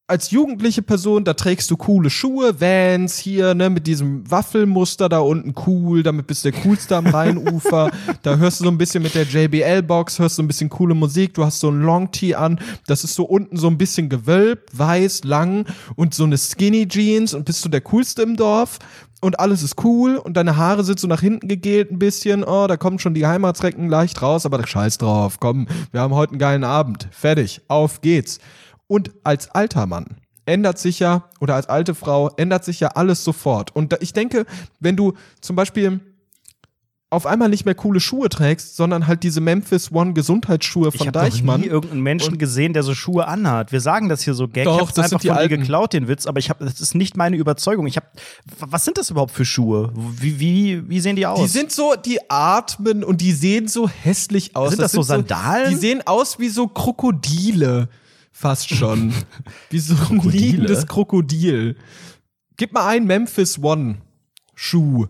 als 0.10 0.32
jugendliche 0.32 0.82
Person, 0.82 1.26
da 1.26 1.34
trägst 1.34 1.70
du 1.70 1.76
coole 1.76 2.10
Schuhe, 2.10 2.62
Vans 2.62 3.18
hier, 3.18 3.54
ne, 3.54 3.70
mit 3.70 3.88
diesem 3.88 4.30
Waffelmuster 4.32 5.10
da 5.10 5.20
unten 5.20 5.54
cool, 5.68 6.02
damit 6.02 6.28
bist 6.28 6.46
du 6.46 6.52
der 6.52 6.62
coolste 6.62 6.96
am 6.96 7.08
Rheinufer. 7.08 7.92
da 8.24 8.38
hörst 8.38 8.62
du 8.62 8.64
so 8.64 8.70
ein 8.70 8.78
bisschen 8.78 9.04
mit 9.04 9.16
der 9.16 9.24
JBL-Box, 9.24 10.20
hörst 10.20 10.38
so 10.38 10.44
ein 10.44 10.48
bisschen 10.48 10.70
coole 10.70 10.96
Musik, 10.96 11.34
du 11.34 11.44
hast 11.44 11.60
so 11.60 11.70
ein 11.70 11.82
Long-Tee 11.82 12.36
an, 12.36 12.58
das 12.88 13.04
ist 13.04 13.16
so 13.16 13.26
unten 13.26 13.58
so 13.58 13.68
ein 13.68 13.78
bisschen 13.78 14.08
gewölbt, 14.08 14.78
weiß, 14.78 15.26
lang 15.26 15.66
und 15.98 16.14
so 16.14 16.24
eine 16.24 16.38
Skinny 16.38 16.88
Jeans 16.88 17.34
und 17.34 17.44
bist 17.44 17.66
du 17.66 17.70
der 17.70 17.82
coolste 17.82 18.22
im 18.22 18.38
Dorf 18.38 18.80
und 19.20 19.42
alles 19.42 19.62
ist 19.62 19.84
cool 19.84 20.16
und 20.16 20.38
deine 20.38 20.56
Haare 20.56 20.86
sind 20.86 21.02
so 21.02 21.08
nach 21.08 21.22
hinten 21.22 21.50
gegelt 21.50 21.92
ein 21.92 22.00
bisschen, 22.00 22.46
oh, 22.46 22.68
da 22.68 22.78
kommen 22.78 23.00
schon 23.00 23.14
die 23.14 23.28
Heimatsrecken 23.28 23.90
leicht 23.90 24.22
raus, 24.22 24.46
aber 24.46 24.66
scheiß 24.66 25.00
drauf, 25.00 25.42
komm, 25.42 25.68
wir 25.92 26.00
haben 26.00 26.14
heute 26.14 26.32
einen 26.32 26.40
geilen 26.40 26.64
Abend, 26.64 27.10
fertig, 27.12 27.60
auf 27.68 28.00
geht's. 28.00 28.40
Und 28.88 29.12
als 29.24 29.50
alter 29.52 29.86
Mann 29.86 30.18
ändert 30.46 30.80
sich 30.80 31.00
ja, 31.00 31.30
oder 31.40 31.56
als 31.56 31.68
alte 31.68 31.94
Frau 31.94 32.30
ändert 32.38 32.64
sich 32.64 32.80
ja 32.80 32.90
alles 32.90 33.24
sofort. 33.24 33.76
Und 33.76 33.98
ich 34.02 34.14
denke, 34.14 34.46
wenn 34.80 34.96
du 34.96 35.14
zum 35.42 35.56
Beispiel 35.56 36.00
auf 37.10 37.26
einmal 37.26 37.48
nicht 37.48 37.64
mehr 37.64 37.76
coole 37.76 38.02
Schuhe 38.02 38.28
trägst, 38.28 38.76
sondern 38.76 39.08
halt 39.08 39.24
diese 39.24 39.40
Memphis 39.40 39.94
One 39.94 40.12
Gesundheitsschuhe 40.12 40.90
Ich 40.90 40.98
von 40.98 41.08
habe 41.08 41.18
noch 41.20 41.24
Deichmann. 41.24 41.62
nie 41.62 41.68
irgendeinen 41.68 42.02
Menschen 42.02 42.38
gesehen, 42.38 42.74
der 42.74 42.84
so 42.84 42.94
Schuhe 42.94 43.28
anhat. 43.30 43.72
Wir 43.72 43.80
sagen 43.80 44.10
das 44.10 44.24
hier 44.24 44.34
so 44.34 44.50
gag. 44.50 44.66
Doch, 44.66 44.90
ich 44.90 44.96
das 44.96 45.06
einfach 45.06 45.22
sind 45.22 45.30
von 45.30 45.38
dir 45.38 45.42
alten. 45.42 45.62
geklaut, 45.62 45.94
den 45.94 46.10
Witz, 46.10 46.26
aber 46.28 46.40
ich 46.40 46.50
habe, 46.50 46.66
das 46.66 46.82
ist 46.82 46.96
nicht 46.96 47.16
meine 47.16 47.38
Überzeugung. 47.38 47.88
Ich 47.88 47.96
habe, 47.96 48.08
was 48.60 48.84
sind 48.84 48.98
das 48.98 49.10
überhaupt 49.10 49.32
für 49.32 49.46
Schuhe? 49.46 49.94
Wie, 49.96 50.42
wie, 50.42 50.90
wie 50.90 51.00
sehen 51.00 51.16
die 51.16 51.26
aus? 51.26 51.40
Die 51.40 51.48
sind 51.48 51.72
so, 51.72 51.96
die 51.96 52.20
atmen 52.30 53.06
und 53.06 53.22
die 53.22 53.32
sehen 53.32 53.70
so 53.70 53.88
hässlich 53.88 54.58
aus. 54.58 54.72
Sind 54.72 54.82
das 54.82 54.92
so 54.92 55.02
Sandalen? 55.02 55.70
Die 55.70 55.78
sehen 55.78 56.02
aus 56.06 56.40
wie 56.40 56.50
so 56.50 56.68
Krokodile. 56.68 57.88
Fast 58.40 58.70
schon. 58.70 59.16
wie 59.72 59.80
so 59.80 59.96
ein 60.12 60.20
liegendes 60.20 60.86
Krokodil. 60.86 61.76
Gib 62.56 62.72
mal 62.72 62.86
ein 62.86 63.06
Memphis 63.06 63.58
One 63.58 63.98
Schuh. 64.54 65.08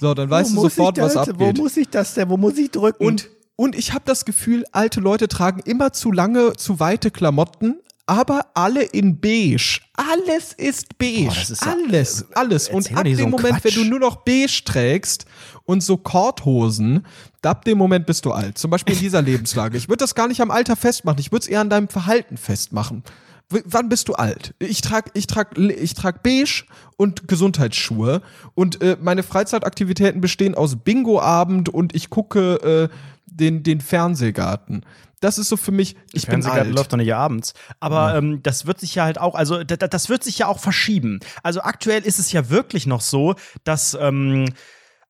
So, 0.00 0.14
dann 0.14 0.30
weißt 0.30 0.56
du 0.56 0.62
sofort, 0.62 0.96
was 0.96 1.14
abgeht. 1.14 1.58
muss 1.58 1.76
ich 1.76 1.90
das 1.90 2.14
denn? 2.14 2.30
Wo 2.30 2.38
muss 2.38 2.56
ich 2.56 2.70
drücken? 2.70 3.04
Und, 3.04 3.28
und 3.56 3.76
ich 3.76 3.92
habe 3.92 4.04
das 4.06 4.24
Gefühl, 4.24 4.64
alte 4.72 5.00
Leute 5.00 5.28
tragen 5.28 5.60
immer 5.60 5.92
zu 5.92 6.10
lange, 6.10 6.54
zu 6.54 6.80
weite 6.80 7.10
Klamotten, 7.10 7.82
aber 8.08 8.46
alle 8.54 8.82
in 8.82 9.20
beige. 9.20 9.80
Alles 9.94 10.52
ist 10.56 10.96
beige. 10.98 11.26
Boah, 11.26 11.36
ist 11.52 11.64
ja- 11.64 11.72
alles, 11.72 12.24
alles. 12.34 12.68
Und 12.68 12.86
ab 12.90 12.96
so 12.98 13.02
dem 13.02 13.18
einen 13.20 13.30
Moment, 13.30 13.60
Quatsch. 13.60 13.64
wenn 13.76 13.84
du 13.84 13.90
nur 13.90 13.98
noch 14.00 14.16
beige 14.16 14.62
trägst 14.64 15.26
und 15.64 15.82
so 15.82 15.96
Korthosen, 15.96 17.06
ab 17.42 17.64
dem 17.64 17.78
Moment 17.78 18.06
bist 18.06 18.24
du 18.24 18.32
alt. 18.32 18.58
Zum 18.58 18.70
Beispiel 18.70 18.94
in 18.94 19.00
dieser 19.00 19.22
Lebenslage. 19.30 19.76
Ich 19.76 19.88
würde 19.88 19.98
das 19.98 20.14
gar 20.14 20.28
nicht 20.28 20.40
am 20.40 20.50
Alter 20.50 20.76
festmachen. 20.76 21.20
Ich 21.20 21.30
würde 21.32 21.42
es 21.44 21.48
eher 21.48 21.60
an 21.60 21.70
deinem 21.70 21.88
Verhalten 21.88 22.36
festmachen. 22.36 23.02
W 23.50 23.60
wann 23.64 23.88
bist 23.88 24.08
du 24.08 24.12
alt? 24.14 24.54
Ich 24.58 24.82
trag, 24.82 25.10
ich 25.14 25.26
trag, 25.26 25.56
ich 25.58 25.94
trag 25.94 26.22
beige 26.22 26.64
und 26.98 27.28
Gesundheitsschuhe 27.28 28.20
und 28.54 28.82
äh, 28.82 28.96
meine 29.00 29.22
Freizeitaktivitäten 29.22 30.20
bestehen 30.20 30.54
aus 30.54 30.76
Bingo-Abend 30.76 31.68
und 31.70 31.94
ich 31.94 32.10
gucke 32.10 32.90
äh, 32.90 32.94
den, 33.26 33.62
den 33.62 33.80
Fernsehgarten. 33.80 34.82
Das 35.20 35.38
ist 35.38 35.48
so 35.48 35.56
für 35.56 35.72
mich, 35.72 35.96
ich 36.12 36.26
bin 36.26 36.42
alt. 36.52 36.74
läuft 36.74 36.92
doch 36.92 36.96
nicht 36.96 37.12
abends. 37.14 37.52
Aber 37.80 38.14
ähm, 38.18 38.42
das 38.42 38.66
wird 38.66 38.78
sich 38.80 38.94
ja 38.94 39.04
halt 39.04 39.18
auch, 39.18 39.34
also 39.34 39.64
da- 39.64 39.76
da- 39.76 39.88
das 39.88 40.08
wird 40.08 40.22
sich 40.22 40.38
ja 40.38 40.46
auch 40.46 40.60
verschieben. 40.60 41.18
Also 41.42 41.60
aktuell 41.62 42.02
ist 42.02 42.18
es 42.18 42.30
ja 42.32 42.50
wirklich 42.50 42.86
noch 42.86 43.00
so, 43.00 43.34
dass 43.64 43.96
ähm, 44.00 44.46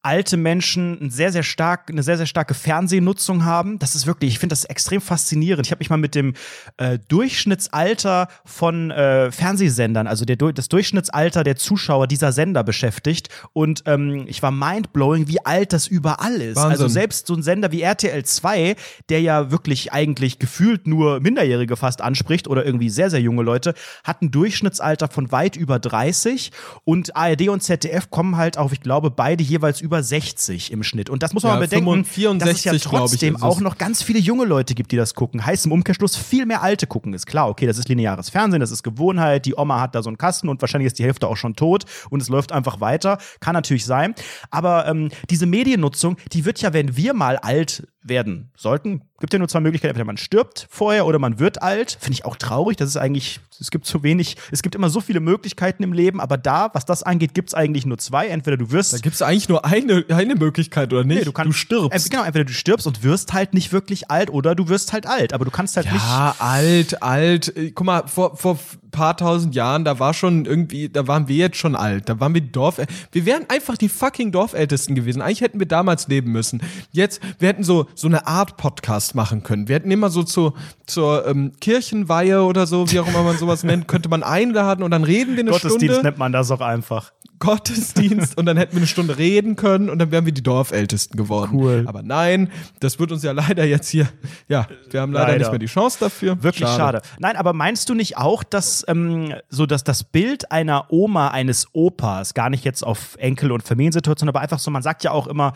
alte 0.08 0.38
Menschen 0.38 0.98
ein 1.02 1.10
sehr, 1.10 1.32
sehr 1.32 1.42
stark, 1.42 1.90
eine 1.90 2.02
sehr, 2.02 2.16
sehr 2.16 2.24
starke 2.24 2.54
Fernsehnutzung 2.54 3.44
haben. 3.44 3.78
Das 3.78 3.94
ist 3.94 4.06
wirklich, 4.06 4.32
ich 4.32 4.38
finde 4.38 4.54
das 4.54 4.64
extrem 4.64 5.02
faszinierend. 5.02 5.66
Ich 5.66 5.70
habe 5.70 5.80
mich 5.80 5.90
mal 5.90 5.98
mit 5.98 6.14
dem 6.14 6.32
äh, 6.78 6.98
Durchschnittsalter 7.08 8.28
von 8.46 8.90
äh, 8.90 9.30
Fernsehsendern, 9.30 10.06
also 10.06 10.24
der, 10.24 10.36
das 10.36 10.70
Durchschnittsalter 10.70 11.44
der 11.44 11.56
Zuschauer 11.56 12.06
dieser 12.06 12.32
Sender 12.32 12.64
beschäftigt. 12.64 13.28
Und 13.52 13.82
ähm, 13.84 14.24
ich 14.28 14.42
war 14.42 14.50
mindblowing, 14.50 15.28
wie 15.28 15.44
alt 15.44 15.74
das 15.74 15.86
überall 15.86 16.40
ist. 16.40 16.56
Wahnsinn. 16.56 16.70
Also 16.70 16.88
selbst 16.88 17.26
so 17.26 17.34
ein 17.34 17.42
Sender 17.42 17.70
wie 17.70 17.82
RTL 17.82 18.24
2, 18.24 18.76
der 19.10 19.20
ja 19.20 19.50
wirklich 19.50 19.92
eigentlich 19.92 20.38
gefühlt 20.38 20.86
nur 20.86 21.20
Minderjährige 21.20 21.76
fast 21.76 22.00
anspricht 22.00 22.48
oder 22.48 22.64
irgendwie 22.64 22.88
sehr, 22.88 23.10
sehr 23.10 23.20
junge 23.20 23.42
Leute, 23.42 23.74
hat 24.04 24.22
ein 24.22 24.30
Durchschnittsalter 24.30 25.08
von 25.08 25.30
weit 25.32 25.54
über 25.54 25.78
30 25.78 26.50
und 26.84 27.14
ARD 27.14 27.50
und 27.50 27.62
ZDF 27.62 28.08
kommen 28.08 28.38
halt 28.38 28.56
auf, 28.56 28.72
ich 28.72 28.80
glaube, 28.80 29.10
beide 29.10 29.44
jeweils 29.44 29.82
über 29.82 29.97
60 30.02 30.72
im 30.72 30.82
Schnitt. 30.82 31.10
Und 31.10 31.22
das 31.22 31.32
muss 31.32 31.42
man 31.42 31.52
Ja, 31.52 31.56
mal 31.56 31.66
bedenken, 31.66 32.04
64, 32.04 32.38
dass 32.38 32.58
es 32.58 32.64
ja 32.64 32.72
ich, 32.72 32.82
trotzdem 32.82 33.36
es. 33.36 33.42
auch 33.42 33.60
noch 33.60 33.78
ganz 33.78 34.02
viele 34.02 34.18
junge 34.18 34.44
Leute 34.44 34.74
gibt, 34.74 34.92
die 34.92 34.96
das 34.96 35.14
gucken. 35.14 35.44
Heißt 35.44 35.66
im 35.66 35.72
Umkehrschluss 35.72 36.16
viel 36.16 36.46
mehr 36.46 36.62
Alte 36.62 36.86
gucken. 36.86 37.14
Ist 37.14 37.26
klar, 37.26 37.48
okay, 37.48 37.66
das 37.66 37.78
ist 37.78 37.88
lineares 37.88 38.30
Fernsehen, 38.30 38.60
das 38.60 38.70
ist 38.70 38.82
Gewohnheit, 38.82 39.46
die 39.46 39.54
Oma 39.56 39.80
hat 39.80 39.94
da 39.94 40.02
so 40.02 40.10
einen 40.10 40.18
Kasten 40.18 40.48
und 40.48 40.60
wahrscheinlich 40.60 40.86
ist 40.86 40.98
die 40.98 41.04
Hälfte 41.04 41.28
auch 41.28 41.36
schon 41.36 41.54
tot 41.56 41.84
und 42.10 42.22
es 42.22 42.28
läuft 42.28 42.52
einfach 42.52 42.80
weiter. 42.80 43.18
Kann 43.40 43.54
natürlich 43.54 43.84
sein. 43.84 44.14
Aber 44.50 44.86
ähm, 44.86 45.10
diese 45.30 45.46
Mediennutzung, 45.46 46.16
die 46.32 46.44
wird 46.44 46.60
ja, 46.60 46.72
wenn 46.72 46.96
wir 46.96 47.14
mal 47.14 47.36
alt 47.36 47.86
werden 48.08 48.50
sollten, 48.56 49.02
gibt 49.20 49.32
ja 49.32 49.38
nur 49.38 49.48
zwei 49.48 49.60
Möglichkeiten. 49.60 49.90
Entweder 49.90 50.06
man 50.06 50.16
stirbt 50.16 50.66
vorher 50.70 51.06
oder 51.06 51.18
man 51.18 51.38
wird 51.38 51.62
alt. 51.62 51.96
Finde 52.00 52.14
ich 52.14 52.24
auch 52.24 52.36
traurig. 52.36 52.76
Das 52.76 52.88
ist 52.88 52.96
eigentlich, 52.96 53.40
es 53.60 53.70
gibt 53.70 53.86
so 53.86 54.02
wenig, 54.02 54.36
es 54.50 54.62
gibt 54.62 54.74
immer 54.74 54.90
so 54.90 55.00
viele 55.00 55.20
Möglichkeiten 55.20 55.82
im 55.82 55.92
Leben, 55.92 56.20
aber 56.20 56.36
da, 56.36 56.70
was 56.72 56.84
das 56.84 57.02
angeht, 57.02 57.34
gibt 57.34 57.50
es 57.50 57.54
eigentlich 57.54 57.86
nur 57.86 57.98
zwei. 57.98 58.28
Entweder 58.28 58.56
du 58.56 58.70
wirst. 58.70 58.92
Da 58.92 58.98
gibt 58.98 59.14
es 59.14 59.22
eigentlich 59.22 59.48
nur 59.48 59.64
eine, 59.64 60.04
eine 60.08 60.34
Möglichkeit, 60.36 60.92
oder 60.92 61.04
nicht? 61.04 61.18
Nee, 61.18 61.24
du, 61.24 61.32
kannst, 61.32 61.48
du 61.48 61.52
stirbst. 61.52 62.06
Äh, 62.06 62.10
genau, 62.10 62.24
entweder 62.24 62.44
du 62.44 62.52
stirbst 62.52 62.86
und 62.86 63.02
wirst 63.02 63.32
halt 63.32 63.54
nicht 63.54 63.72
wirklich 63.72 64.10
alt 64.10 64.30
oder 64.30 64.54
du 64.54 64.68
wirst 64.68 64.92
halt 64.92 65.06
alt. 65.06 65.32
Aber 65.32 65.44
du 65.44 65.50
kannst 65.50 65.76
halt 65.76 65.86
ja, 65.86 65.92
nicht. 65.92 66.04
Ja, 66.04 66.36
alt, 66.38 67.02
alt. 67.02 67.56
Äh, 67.56 67.72
guck 67.72 67.86
mal, 67.86 68.06
vor, 68.06 68.36
vor 68.36 68.58
paar 68.90 69.16
tausend 69.16 69.54
Jahren, 69.54 69.84
da 69.84 69.98
war 69.98 70.14
schon 70.14 70.44
irgendwie, 70.44 70.88
da 70.88 71.06
waren 71.06 71.28
wir 71.28 71.36
jetzt 71.36 71.56
schon 71.56 71.76
alt. 71.76 72.08
Da 72.08 72.20
waren 72.20 72.34
wir 72.34 72.40
Dorf. 72.40 72.80
Wir 73.12 73.26
wären 73.26 73.44
einfach 73.48 73.76
die 73.76 73.88
fucking 73.88 74.32
Dorfältesten 74.32 74.94
gewesen. 74.94 75.22
Eigentlich 75.22 75.40
hätten 75.40 75.58
wir 75.58 75.66
damals 75.66 76.08
leben 76.08 76.32
müssen. 76.32 76.62
Jetzt, 76.92 77.20
wir 77.38 77.48
hätten 77.48 77.64
so, 77.64 77.86
so 77.94 78.08
eine 78.08 78.26
Art 78.26 78.56
Podcast 78.56 79.14
machen 79.14 79.42
können. 79.42 79.68
Wir 79.68 79.76
hätten 79.76 79.90
immer 79.90 80.10
so 80.10 80.22
zu, 80.22 80.54
zur 80.86 81.26
ähm, 81.26 81.52
Kirchenweihe 81.60 82.42
oder 82.42 82.66
so, 82.66 82.90
wie 82.90 83.00
auch 83.00 83.08
immer 83.08 83.22
man 83.22 83.38
sowas 83.38 83.64
nennt, 83.64 83.88
könnte 83.88 84.08
man 84.08 84.22
einladen 84.22 84.82
und 84.82 84.90
dann 84.90 85.04
reden 85.04 85.36
wir 85.36 85.42
eine 85.42 85.50
Gottesdienst 85.50 85.94
Stunde. 85.96 86.02
nennt 86.02 86.18
man 86.18 86.32
das 86.32 86.50
auch 86.50 86.60
einfach. 86.60 87.12
Gottesdienst 87.38 88.36
und 88.36 88.46
dann 88.46 88.56
hätten 88.56 88.72
wir 88.72 88.78
eine 88.78 88.86
Stunde 88.86 89.18
reden 89.18 89.56
können 89.56 89.88
und 89.90 89.98
dann 89.98 90.10
wären 90.10 90.24
wir 90.24 90.32
die 90.32 90.42
Dorfältesten 90.42 91.16
geworden. 91.16 91.50
Cool. 91.54 91.84
Aber 91.86 92.02
nein, 92.02 92.50
das 92.80 92.98
wird 92.98 93.12
uns 93.12 93.22
ja 93.22 93.32
leider 93.32 93.64
jetzt 93.64 93.88
hier, 93.88 94.08
ja, 94.48 94.66
wir 94.90 95.00
haben 95.00 95.12
leider, 95.12 95.28
Leider. 95.28 95.38
nicht 95.38 95.50
mehr 95.50 95.58
die 95.58 95.66
Chance 95.66 95.98
dafür. 96.00 96.42
Wirklich 96.42 96.68
schade. 96.68 97.00
Nein, 97.18 97.36
aber 97.36 97.52
meinst 97.52 97.88
du 97.88 97.94
nicht 97.94 98.16
auch, 98.16 98.42
dass 98.42 98.84
ähm, 98.88 99.34
so 99.48 99.66
dass 99.66 99.84
das 99.84 100.04
Bild 100.04 100.50
einer 100.50 100.86
Oma, 100.90 101.28
eines 101.28 101.68
Opas, 101.72 102.34
gar 102.34 102.50
nicht 102.50 102.64
jetzt 102.64 102.82
auf 102.84 103.16
Enkel- 103.18 103.52
und 103.52 103.62
Familiensituation, 103.62 104.28
aber 104.28 104.40
einfach 104.40 104.58
so, 104.58 104.70
man 104.70 104.82
sagt 104.82 105.04
ja 105.04 105.10
auch 105.12 105.26
immer, 105.26 105.52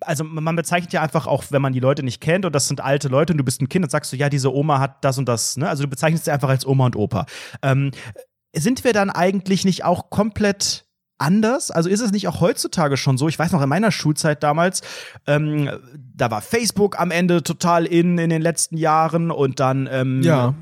also 0.00 0.24
man 0.24 0.56
bezeichnet 0.56 0.92
ja 0.92 1.02
einfach 1.02 1.26
auch, 1.26 1.44
wenn 1.50 1.62
man 1.62 1.72
die 1.72 1.80
Leute 1.80 2.02
nicht 2.02 2.20
kennt 2.20 2.44
und 2.44 2.54
das 2.54 2.68
sind 2.68 2.80
alte 2.80 3.08
Leute 3.08 3.32
und 3.32 3.38
du 3.38 3.44
bist 3.44 3.60
ein 3.62 3.68
Kind 3.68 3.84
und 3.84 3.90
sagst 3.90 4.12
du, 4.12 4.16
ja, 4.16 4.28
diese 4.28 4.54
Oma 4.54 4.78
hat 4.78 5.04
das 5.04 5.18
und 5.18 5.28
das, 5.28 5.56
ne? 5.56 5.68
Also 5.68 5.84
du 5.84 5.88
bezeichnest 5.88 6.26
sie 6.26 6.30
einfach 6.30 6.48
als 6.48 6.66
Oma 6.66 6.86
und 6.86 6.96
Opa. 6.96 7.26
Ähm, 7.62 7.90
sind 8.54 8.84
wir 8.84 8.92
dann 8.92 9.10
eigentlich 9.10 9.64
nicht 9.64 9.84
auch 9.84 10.10
komplett 10.10 10.85
anders? 11.18 11.70
Also 11.70 11.88
ist 11.88 12.00
es 12.00 12.12
nicht 12.12 12.28
auch 12.28 12.40
heutzutage 12.40 12.96
schon 12.96 13.18
so? 13.18 13.28
Ich 13.28 13.38
weiß 13.38 13.52
noch, 13.52 13.62
in 13.62 13.68
meiner 13.68 13.92
Schulzeit 13.92 14.42
damals, 14.42 14.82
ähm, 15.26 15.70
da 16.16 16.30
war 16.30 16.40
Facebook 16.40 16.98
am 16.98 17.10
Ende 17.10 17.42
total 17.42 17.84
in 17.86 18.18
in 18.18 18.30
den 18.30 18.42
letzten 18.42 18.76
Jahren 18.76 19.30
und 19.30 19.60
dann 19.60 19.88
ähm, 19.90 20.22
Ja. 20.22 20.54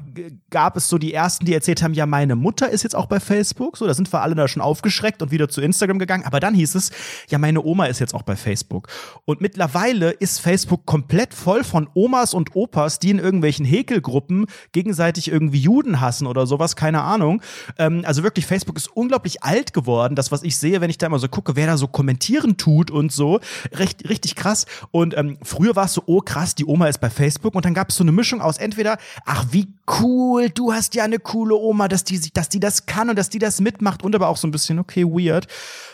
gab 0.51 0.77
es 0.77 0.89
so 0.89 0.99
die 0.99 1.13
ersten, 1.15 1.45
die 1.47 1.55
erzählt 1.55 1.83
haben, 1.83 1.95
ja, 1.95 2.07
meine 2.07 2.37
Mutter 2.37 2.69
ist 2.71 2.83
jetzt 2.83 2.95
auch 2.95 3.07
bei 3.07 3.19
Facebook. 3.21 3.77
So, 3.77 3.87
da 3.87 3.95
sind 3.95 4.13
wir 4.13 4.21
alle 4.23 4.35
da 4.35 4.47
schon 4.49 4.63
aufgeschreckt 4.63 5.23
und 5.23 5.31
wieder 5.31 5.49
zu 5.49 5.61
Instagram 5.61 5.99
gegangen. 5.99 6.25
Aber 6.25 6.39
dann 6.41 6.55
hieß 6.55 6.75
es, 6.77 6.91
ja, 7.29 7.39
meine 7.39 7.63
Oma 7.65 7.87
ist 7.87 7.99
jetzt 8.01 8.15
auch 8.15 8.23
bei 8.23 8.37
Facebook. 8.37 8.89
Und 9.25 9.41
mittlerweile 9.41 10.11
ist 10.11 10.41
Facebook 10.41 10.87
komplett 10.87 11.35
voll 11.35 11.65
von 11.65 11.89
Omas 11.95 12.35
und 12.35 12.55
Opas, 12.55 12.99
die 12.99 13.11
in 13.11 13.19
irgendwelchen 13.19 13.65
Häkelgruppen 13.65 14.47
gegenseitig 14.73 15.31
irgendwie 15.31 15.59
Juden 15.61 16.01
hassen 16.01 16.27
oder 16.27 16.47
sowas, 16.47 16.77
keine 16.77 17.03
Ahnung. 17.03 17.43
Ähm, 17.79 18.03
also 18.05 18.23
wirklich, 18.23 18.47
Facebook 18.47 18.77
ist 18.77 18.89
unglaublich 18.89 19.43
alt 19.43 19.73
geworden. 19.73 20.15
Das, 20.15 20.31
was 20.33 20.43
ich 20.43 20.57
sehe, 20.59 20.81
wenn 20.81 20.91
ich 20.91 20.99
da 20.99 21.07
immer 21.07 21.19
so 21.19 21.29
gucke, 21.29 21.57
wer 21.57 21.67
da 21.67 21.77
so 21.77 21.87
kommentieren 21.89 22.57
tut 22.57 22.91
und 22.91 23.13
so, 23.13 23.41
recht, 23.73 24.09
richtig 24.09 24.35
krass. 24.37 24.67
Und 24.91 25.17
ähm, 25.17 25.39
früher 25.45 25.77
war 25.77 25.85
es 25.87 25.95
so, 25.95 26.03
oh 26.07 26.21
krass, 26.21 26.55
die 26.55 26.65
Oma 26.65 26.89
ist 26.89 27.01
bei 27.01 27.11
Facebook. 27.11 27.55
Und 27.55 27.65
dann 27.65 27.75
gab 27.75 27.91
es 27.91 27.97
so 27.97 28.05
eine 28.05 28.13
Mischung 28.13 28.41
aus 28.41 28.59
entweder, 28.59 28.99
ach 29.25 29.47
wie 29.51 29.69
cool, 30.01 30.51
du 30.51 30.73
hast 30.73 30.95
ja 30.95 31.05
eine 31.05 31.19
coole 31.19 31.55
Oma, 31.55 31.89
dass 31.89 32.05
die, 32.05 32.21
dass 32.33 32.49
die 32.49 32.61
das 32.61 32.87
kann 32.87 33.11
und 33.11 33.19
dass 33.19 33.31
die 33.31 33.39
das 33.39 33.61
mitmacht. 33.61 34.03
Und 34.03 34.15
aber 34.15 34.29
auch 34.29 34.37
so 34.37 34.49
ein 34.49 34.51
bisschen, 34.51 34.79
okay, 34.79 35.05
weird. 35.05 35.47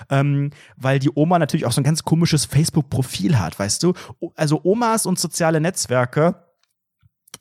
Ähm, 0.08 0.50
weil 0.76 0.98
die 0.98 1.10
Oma 1.14 1.38
natürlich 1.38 1.66
auch 1.66 1.72
so 1.72 1.80
ein 1.80 1.84
ganz 1.84 2.04
komisches 2.04 2.44
Facebook-Profil 2.44 3.38
hat, 3.38 3.58
weißt 3.58 3.82
du? 3.82 3.94
Also 4.36 4.60
Omas 4.64 5.06
und 5.06 5.18
soziale 5.18 5.60
Netzwerke, 5.60 6.36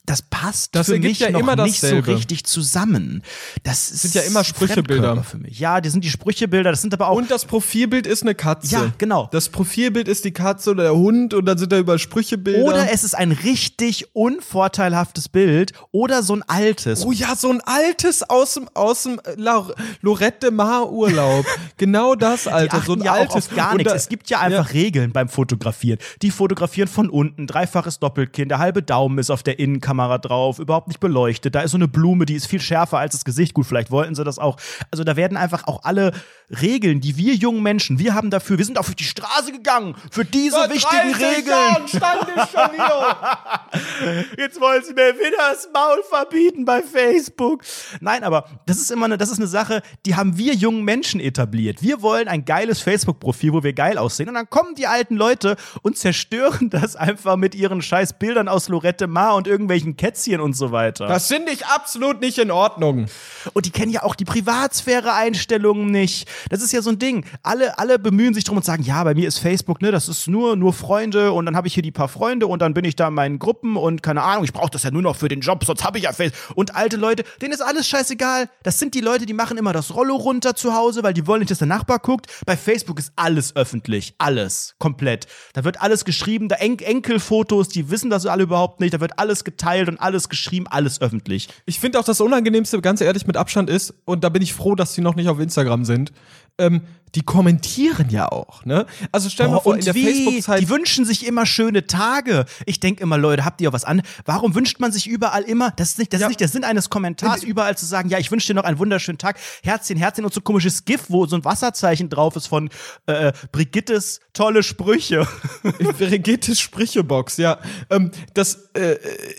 das 0.10 0.24
passt 0.24 0.74
Das 0.74 0.88
für 0.88 0.98
mich 0.98 1.20
ja 1.20 1.30
noch 1.30 1.42
immer 1.42 1.56
nicht 1.56 1.80
so 1.80 2.00
richtig 2.00 2.44
zusammen. 2.44 3.22
Das 3.62 3.88
sind 3.88 4.16
ja 4.16 4.24
immer 4.24 4.44
Sprüchebilder. 4.44 5.24
Für 5.24 5.38
mich. 5.38 5.60
Ja, 5.60 5.82
die 5.82 5.90
sind 5.90 6.04
die 6.04 6.10
Sprüchebilder, 6.10 6.72
das 6.72 6.82
sind 6.82 6.96
aber 6.96 7.10
auch 7.10 7.18
Und 7.18 7.30
das 7.30 7.46
Profilbild 7.46 8.08
ist 8.08 8.24
eine 8.24 8.34
Katze. 8.34 8.74
Ja, 8.74 8.92
genau. 8.98 9.30
Das 9.32 9.50
Profilbild 9.50 10.08
ist 10.08 10.26
die 10.26 10.32
Katze 10.32 10.72
oder 10.72 10.84
der 10.84 10.96
Hund 10.96 11.36
und 11.36 11.46
dann 11.46 11.60
sind 11.60 11.72
da 11.72 11.78
über 11.78 12.00
Sprüchebilder. 12.00 12.66
oder 12.66 12.92
es 12.92 13.04
ist 13.04 13.14
ein 13.14 13.32
richtig 13.32 14.16
unvorteilhaftes 14.16 15.30
Bild 15.30 15.74
oder 15.92 16.24
so 16.24 16.38
ein 16.38 16.44
altes. 16.48 17.06
Oh 17.06 17.12
ja, 17.12 17.36
so 17.36 17.52
ein 17.52 17.62
altes 17.62 18.28
aus 18.28 18.56
dem, 18.56 18.68
aus 18.74 19.04
dem 19.04 19.20
äh, 19.20 19.36
La 19.36 19.68
Lorette 20.02 20.50
Mar 20.50 20.92
Urlaub. 20.92 21.46
genau 21.78 22.16
das, 22.16 22.48
Alter. 22.48 22.82
So 22.84 22.94
ein 22.94 23.02
ja 23.02 23.14
altes. 23.14 23.30
auch 23.30 23.36
auf 23.36 23.56
gar 23.56 23.76
nichts. 23.76 23.94
Es 23.94 24.10
gibt 24.10 24.28
ja 24.32 24.40
einfach 24.40 24.74
Regeln 24.74 25.12
beim 25.12 25.30
Fotografieren. 25.30 26.00
Die 26.24 26.32
fotografieren 26.32 26.88
von 26.88 27.12
unten, 27.12 27.46
dreifaches 27.46 28.00
Doppelkinn, 28.00 28.50
der 28.50 28.58
halbe 28.58 28.82
Daumen 28.82 29.20
ist 29.20 29.30
auf 29.30 29.44
der 29.44 29.60
Innenkamera 29.60 29.99
drauf, 30.20 30.60
überhaupt 30.60 30.88
nicht 30.88 31.00
beleuchtet. 31.00 31.56
Da 31.56 31.62
ist 31.62 31.72
so 31.72 31.78
eine 31.78 31.88
Blume, 31.88 32.26
die 32.26 32.36
ist 32.36 32.48
viel 32.48 32.62
schärfer 32.62 33.00
als 33.00 33.14
das 33.14 33.26
Gesicht. 33.26 33.54
Gut, 33.54 33.66
vielleicht 33.66 33.92
wollten 33.92 34.16
sie 34.16 34.24
das 34.24 34.40
auch. 34.40 34.58
Also 34.92 35.04
da 35.04 35.16
werden 35.16 35.38
einfach 35.38 35.68
auch 35.68 35.84
alle 35.84 36.14
Regeln, 36.50 37.00
die 37.00 37.16
wir 37.18 37.36
jungen 37.36 37.62
Menschen, 37.62 38.00
wir 38.00 38.16
haben 38.16 38.30
dafür, 38.30 38.58
wir 38.58 38.66
sind 38.66 38.80
auf 38.80 38.94
die 38.96 39.04
Straße 39.04 39.52
gegangen 39.52 39.96
für 40.12 40.26
diese 40.26 40.56
Vor 40.56 40.70
wichtigen 40.70 41.12
30 41.12 41.38
Regeln. 41.38 41.48
Jahren 41.48 41.88
stand 41.88 42.28
ich 42.28 42.52
schon 42.52 42.72
hier. 42.76 44.26
Jetzt 44.38 44.60
wollen 44.60 44.84
sie 44.84 44.94
mir 44.94 45.14
wieder 45.16 45.38
das 45.52 45.70
Maul 45.74 46.02
verbieten 46.10 46.66
bei 46.66 46.82
Facebook. 46.82 47.64
Nein, 48.00 48.24
aber 48.24 48.46
das 48.66 48.78
ist 48.78 48.90
immer 48.90 49.06
eine, 49.06 49.18
das 49.18 49.30
ist 49.30 49.38
eine 49.38 49.48
Sache, 49.48 49.84
die 50.06 50.16
haben 50.16 50.38
wir 50.38 50.54
jungen 50.56 50.84
Menschen 50.84 51.20
etabliert. 51.20 51.84
Wir 51.84 52.02
wollen 52.02 52.28
ein 52.28 52.46
geiles 52.46 52.82
Facebook-Profil, 52.82 53.54
wo 53.54 53.64
wir 53.64 53.74
geil 53.74 53.98
aussehen. 53.98 54.30
Und 54.30 54.36
dann 54.36 54.50
kommen 54.50 54.74
die 54.76 54.88
alten 54.88 55.16
Leute 55.16 55.56
und 55.84 55.98
zerstören 55.98 56.70
das 56.70 56.96
einfach 56.96 57.36
mit 57.36 57.54
ihren 57.54 57.82
scheiß 57.82 58.18
Bildern 58.18 58.48
aus 58.48 58.70
Lorette 58.70 59.08
Mar 59.08 59.36
und 59.36 59.48
irgendwelchen 59.48 59.98
Kätzchen 59.98 60.42
und 60.42 60.54
so 60.54 60.72
weiter. 60.72 61.08
Das 61.08 61.28
finde 61.28 61.52
ich 61.52 61.66
absolut 61.68 62.22
nicht 62.22 62.40
in 62.40 62.50
Ordnung. 62.50 63.06
Und 63.54 63.66
die 63.66 63.72
kennen 63.72 63.92
ja 63.92 64.04
auch 64.04 64.16
die 64.16 64.26
Privatsphäre-Einstellungen 64.26 65.92
nicht. 65.92 66.28
Das 66.50 66.62
ist 66.62 66.72
ja 66.72 66.82
so 66.82 66.90
ein 66.90 67.00
Ding. 67.00 67.26
Alle, 67.44 67.78
alle 67.78 68.00
bemühen 68.00 68.34
sich 68.34 68.44
drum 68.44 68.58
und 68.58 68.66
sagen, 68.66 68.84
ja, 68.84 69.04
bei 69.04 69.14
mir 69.14 69.28
ist 69.28 69.40
Facebook, 69.40 69.82
ne, 69.82 69.92
das 69.92 70.10
ist 70.10 70.28
nur, 70.28 70.56
nur 70.56 70.74
Freunde 70.74 71.32
und 71.32 71.46
dann 71.46 71.56
habe 71.56 71.68
ich 71.68 71.74
hier 71.74 71.84
die 71.84 71.92
paar 71.92 72.08
Freunde 72.08 72.48
und 72.48 72.62
dann 72.62 72.74
bin 72.74 72.86
ich 72.86 72.96
da 72.96 73.10
in 73.10 73.14
meinen 73.14 73.40
Gruppen 73.40 73.76
und 73.76 74.04
keine 74.04 74.24
Ahnung, 74.24 74.44
ich 74.44 74.54
brauche 74.54 74.70
das 74.70 74.84
ja 74.84 74.92
nur 74.92 75.02
noch 75.02 75.16
für 75.16 75.28
den 75.28 75.42
Job, 75.42 75.64
sonst 75.64 75.84
habe 75.84 75.98
ich 75.98 76.06
ja 76.06 76.14
Facebook. 76.14 76.58
Und 76.58 76.76
alte 76.76 76.98
Leute, 76.98 77.24
denen 77.42 77.54
ist 77.54 77.62
alles 77.62 77.88
scheißegal. 77.88 78.50
Das 78.64 78.80
sind 78.80 78.96
die 78.96 79.02
Leute, 79.02 79.26
die 79.26 79.34
machen 79.34 79.58
immer 79.58 79.74
das 79.74 79.96
Rollo 79.96 80.16
runter 80.16 80.56
zu 80.56 80.74
Hause, 80.74 81.04
weil 81.04 81.14
die 81.14 81.28
wollen 81.28 81.40
nicht, 81.40 81.52
dass 81.52 81.60
der 81.60 81.68
Nachbar 81.68 82.00
guckt. 82.00 82.28
Bei 82.46 82.58
Facebook 82.58 83.00
ist 83.00 83.12
alles 83.16 83.56
öffentlich. 83.56 84.16
Alles. 84.18 84.76
Komplett. 84.80 85.28
Da 85.54 85.64
wird 85.64 85.82
alles 85.82 86.06
geschrieben, 86.06 86.50
da 86.50 86.56
En 86.56 86.78
Enkelfotos, 86.80 87.70
die 87.70 87.90
wissen 87.90 88.10
das 88.10 88.26
alle 88.26 88.44
überhaupt 88.44 88.80
nicht. 88.80 88.94
Da 88.94 89.00
wird 89.00 89.18
alles 89.18 89.44
geteilt 89.44 89.90
und 89.90 90.00
alles 90.00 90.30
geschrieben, 90.30 90.68
alles 90.68 91.02
öffentlich. 91.02 91.48
Ich 91.66 91.80
finde 91.80 92.00
auch 92.00 92.04
das 92.04 92.22
Unangenehmste, 92.22 92.80
ganz 92.82 93.02
ehrlich, 93.02 93.26
mit 93.28 93.38
Abstand 93.38 93.70
ist, 93.70 93.94
und 94.06 94.24
da 94.24 94.30
bin 94.30 94.42
ich 94.42 94.54
froh, 94.54 94.76
dass 94.76 94.94
die 94.94 95.02
noch 95.02 95.16
nicht 95.16 95.30
auf 95.30 95.40
Instagram 95.40 95.86
sind, 95.86 96.12
ähm, 96.58 96.82
die 97.16 97.22
kommentieren 97.24 98.10
ja 98.12 98.32
auch, 98.32 98.66
ne? 98.66 98.86
Also 99.12 99.30
stell 99.30 99.48
dir 99.48 99.54
mal 99.54 99.58
Oh, 99.58 99.62
vor, 99.62 99.76
in 99.76 99.84
der? 99.84 99.96
Facebook-Zeit. 99.96 100.62
Die 100.62 100.70
wünschen 100.70 101.06
sich 101.06 101.26
immer 101.26 101.48
schöne 101.48 101.88
Tage. 101.88 102.46
Ich 102.68 102.80
denke 102.80 103.02
immer, 103.02 103.18
Leute, 103.18 103.46
habt 103.46 103.62
ihr 103.62 103.74
was 103.74 103.84
an? 103.84 104.04
Warum 104.26 104.54
wünscht 104.54 104.80
man 104.80 104.92
sich 104.92 105.08
überall 105.08 105.42
immer, 105.42 105.72
das 105.72 105.90
ist 105.92 105.98
nicht, 105.98 106.14
das 106.14 106.22
Ja. 106.22 106.28
ist 106.28 106.30
nicht 106.30 106.40
der 106.42 106.50
Sinn 106.50 106.64
eines 106.64 106.92
Kommentars, 106.92 107.44
überall 107.44 107.76
zu 107.76 107.88
sagen, 107.88 108.10
ja, 108.10 108.20
ich 108.20 108.30
wünsche 108.30 108.46
dir 108.48 108.54
noch 108.54 108.64
einen 108.64 108.78
wunderschönen 108.78 109.18
Tag, 109.18 109.40
Herzchen, 109.64 109.98
Herzchen 109.98 110.24
und 110.24 110.34
so 110.36 110.40
ein 110.40 110.44
komisches 110.44 110.86
GIF, 110.86 111.06
wo 111.08 111.26
so 111.26 111.36
ein 111.36 111.44
Wasserzeichen 111.46 112.10
drauf 112.10 112.36
ist 112.36 112.46
von 112.46 112.70
äh, 113.08 113.32
Brigittes 113.52 114.20
tolle 114.34 114.62
Sprüche. 114.62 115.28
Brigittes 115.98 116.60
Sprüchebox, 116.60 117.38
ja. 117.38 117.58
Ähm, 117.90 118.12
das, 118.36 118.70
äh, 118.76 118.98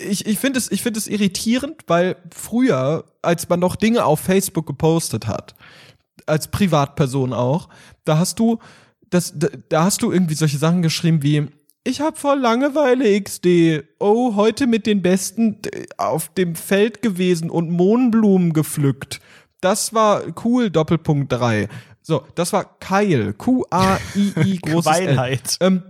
ich 0.08 0.26
ich 0.26 0.38
finde 0.40 0.58
es, 0.58 0.72
ich 0.72 0.82
finde 0.82 0.98
es 0.98 1.06
irritierend, 1.06 1.82
weil 1.86 2.16
früher, 2.34 3.04
als 3.22 3.48
man 3.48 3.60
noch 3.60 3.76
Dinge 3.76 4.04
auf 4.04 4.18
Facebook 4.18 4.66
gepostet 4.66 5.28
hat, 5.28 5.54
als 6.26 6.48
Privatperson 6.48 7.32
auch, 7.32 7.68
da 8.04 8.18
hast 8.18 8.38
du, 8.38 8.58
das, 9.10 9.32
da, 9.36 9.48
da 9.68 9.84
hast 9.84 10.02
du 10.02 10.12
irgendwie 10.12 10.34
solche 10.34 10.58
Sachen 10.58 10.82
geschrieben 10.82 11.22
wie, 11.22 11.48
ich 11.82 12.00
hab 12.00 12.18
voll 12.18 12.38
Langeweile 12.38 13.20
XD. 13.20 13.84
Oh, 13.98 14.36
heute 14.36 14.66
mit 14.66 14.86
den 14.86 15.00
Besten 15.00 15.58
auf 15.96 16.28
dem 16.28 16.54
Feld 16.54 17.00
gewesen 17.00 17.48
und 17.48 17.70
Mohnblumen 17.70 18.52
gepflückt. 18.52 19.20
Das 19.62 19.94
war 19.94 20.22
cool, 20.44 20.70
Doppelpunkt 20.70 21.32
3. 21.32 21.68
So, 22.02 22.24
das 22.34 22.52
war 22.52 22.78
Keil. 22.80 23.32
Q-A-I-I 23.32 24.58
großes 24.62 24.98
L. 24.98 25.04
Queilheit. 25.04 25.56
Ähm, 25.60 25.82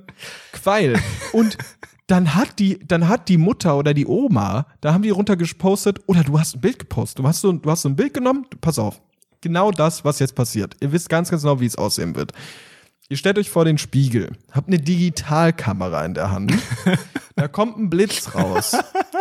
Queil. 0.52 0.98
Und 1.32 1.58
dann 2.06 2.34
hat 2.34 2.58
die, 2.58 2.78
dann 2.86 3.08
hat 3.08 3.28
die 3.28 3.38
Mutter 3.38 3.76
oder 3.76 3.94
die 3.94 4.06
Oma, 4.06 4.66
da 4.80 4.92
haben 4.92 5.02
die 5.02 5.10
runtergepostet, 5.10 6.00
oder 6.06 6.24
du 6.24 6.38
hast 6.38 6.56
ein 6.56 6.60
Bild 6.60 6.78
gepostet. 6.80 7.20
Du 7.20 7.26
hast 7.26 7.40
so, 7.40 7.52
du 7.52 7.70
hast 7.70 7.82
so 7.82 7.88
ein 7.88 7.96
Bild 7.96 8.14
genommen, 8.14 8.46
pass 8.60 8.78
auf. 8.78 9.00
Genau 9.40 9.70
das, 9.70 10.04
was 10.04 10.18
jetzt 10.18 10.34
passiert. 10.34 10.76
Ihr 10.80 10.92
wisst 10.92 11.08
ganz, 11.08 11.30
ganz 11.30 11.42
genau, 11.42 11.60
wie 11.60 11.66
es 11.66 11.76
aussehen 11.76 12.14
wird. 12.14 12.32
Ihr 13.08 13.16
stellt 13.16 13.38
euch 13.38 13.50
vor 13.50 13.64
den 13.64 13.76
Spiegel, 13.76 14.36
habt 14.52 14.68
eine 14.68 14.78
Digitalkamera 14.78 16.04
in 16.04 16.14
der 16.14 16.30
Hand. 16.30 16.52
da 17.36 17.48
kommt 17.48 17.76
ein 17.76 17.90
Blitz 17.90 18.34
raus. 18.36 18.76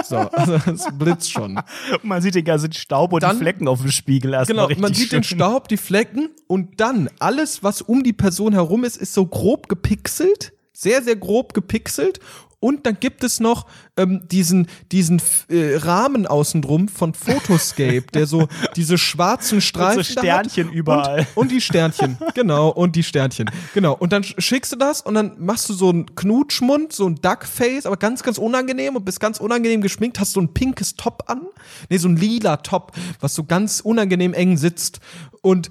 So, 0.08 0.18
also 0.18 0.56
es 0.72 0.86
blitzt 0.94 1.32
schon. 1.32 1.60
man 2.04 2.22
sieht 2.22 2.36
den 2.36 2.46
ganzen 2.46 2.72
Staub 2.72 3.14
und 3.14 3.24
Dann- 3.24 3.38
die 3.38 3.42
Flecken 3.44 3.68
auf 3.68 3.82
dem 3.82 3.90
Spiegel 3.90 4.34
erst 4.34 4.50
Genau, 4.52 4.70
man 4.78 4.94
sieht 4.94 5.12
den 5.12 5.24
schön. 5.24 5.38
Staub, 5.40 5.68
die 5.70 5.78
Flecken 5.78 6.30
und 6.46 6.80
dann 6.80 7.10
alles, 7.18 7.64
was 7.64 7.82
um 7.82 8.04
die 8.04 8.14
Person 8.14 8.54
herum 8.54 8.84
ist, 8.84 8.98
ist 8.98 9.14
so 9.16 9.26
grob 9.26 9.68
gepixelt, 9.70 10.54
sehr, 10.72 11.02
sehr 11.02 11.16
grob 11.16 11.56
gepixelt 11.56 12.20
Und 12.60 12.86
dann 12.86 12.98
gibt 13.00 13.24
es 13.24 13.40
noch 13.40 13.68
ähm, 13.96 14.28
diesen, 14.30 14.68
diesen 14.92 15.22
äh, 15.50 15.78
Rahmen 15.78 16.28
außenrum 16.28 16.90
von 16.90 17.14
Photoscape, 17.14 18.04
der 18.14 18.26
so 18.26 18.48
diese 18.76 18.98
schwarzen 18.98 19.62
Streifen 19.62 20.00
Und 20.00 20.06
so 20.06 20.20
Sternchen 20.20 20.68
hat. 20.68 20.74
überall. 20.74 21.20
Und, 21.36 21.44
und 21.44 21.52
die 21.52 21.62
Sternchen, 21.62 22.18
genau, 22.34 22.70
und 22.70 22.96
die 22.96 23.04
Sternchen. 23.04 23.50
Genau. 23.74 23.96
Und 23.96 24.12
dann 24.12 24.24
schickst 24.24 24.74
du 24.74 24.76
das 24.76 25.02
und 25.02 25.14
dann 25.14 25.34
machst 25.40 25.70
du 25.70 25.74
so 25.74 25.90
einen 25.90 26.16
Knutschmund, 26.16 26.92
so 26.92 27.08
ein 27.08 27.16
Duckface, 27.16 27.86
aber 27.86 27.98
ganz, 27.98 28.24
ganz 28.24 28.38
unangenehm 28.38 28.96
und 28.96 29.06
bist 29.06 29.20
ganz 29.20 29.40
unangenehm 29.40 29.82
geschminkt, 29.82 30.20
hast 30.20 30.34
so 30.34 30.42
ein 30.42 30.54
pinkes 30.54 30.96
Top 30.96 31.24
an. 31.28 31.44
Nee, 31.90 31.98
so 31.98 32.10
ein 32.10 32.18
lila 32.18 32.58
Top, 32.58 32.92
was 33.22 33.36
so 33.36 33.46
ganz 33.46 33.80
unangenehm 33.80 34.34
eng 34.34 34.58
sitzt. 34.58 35.00
Und 35.42 35.70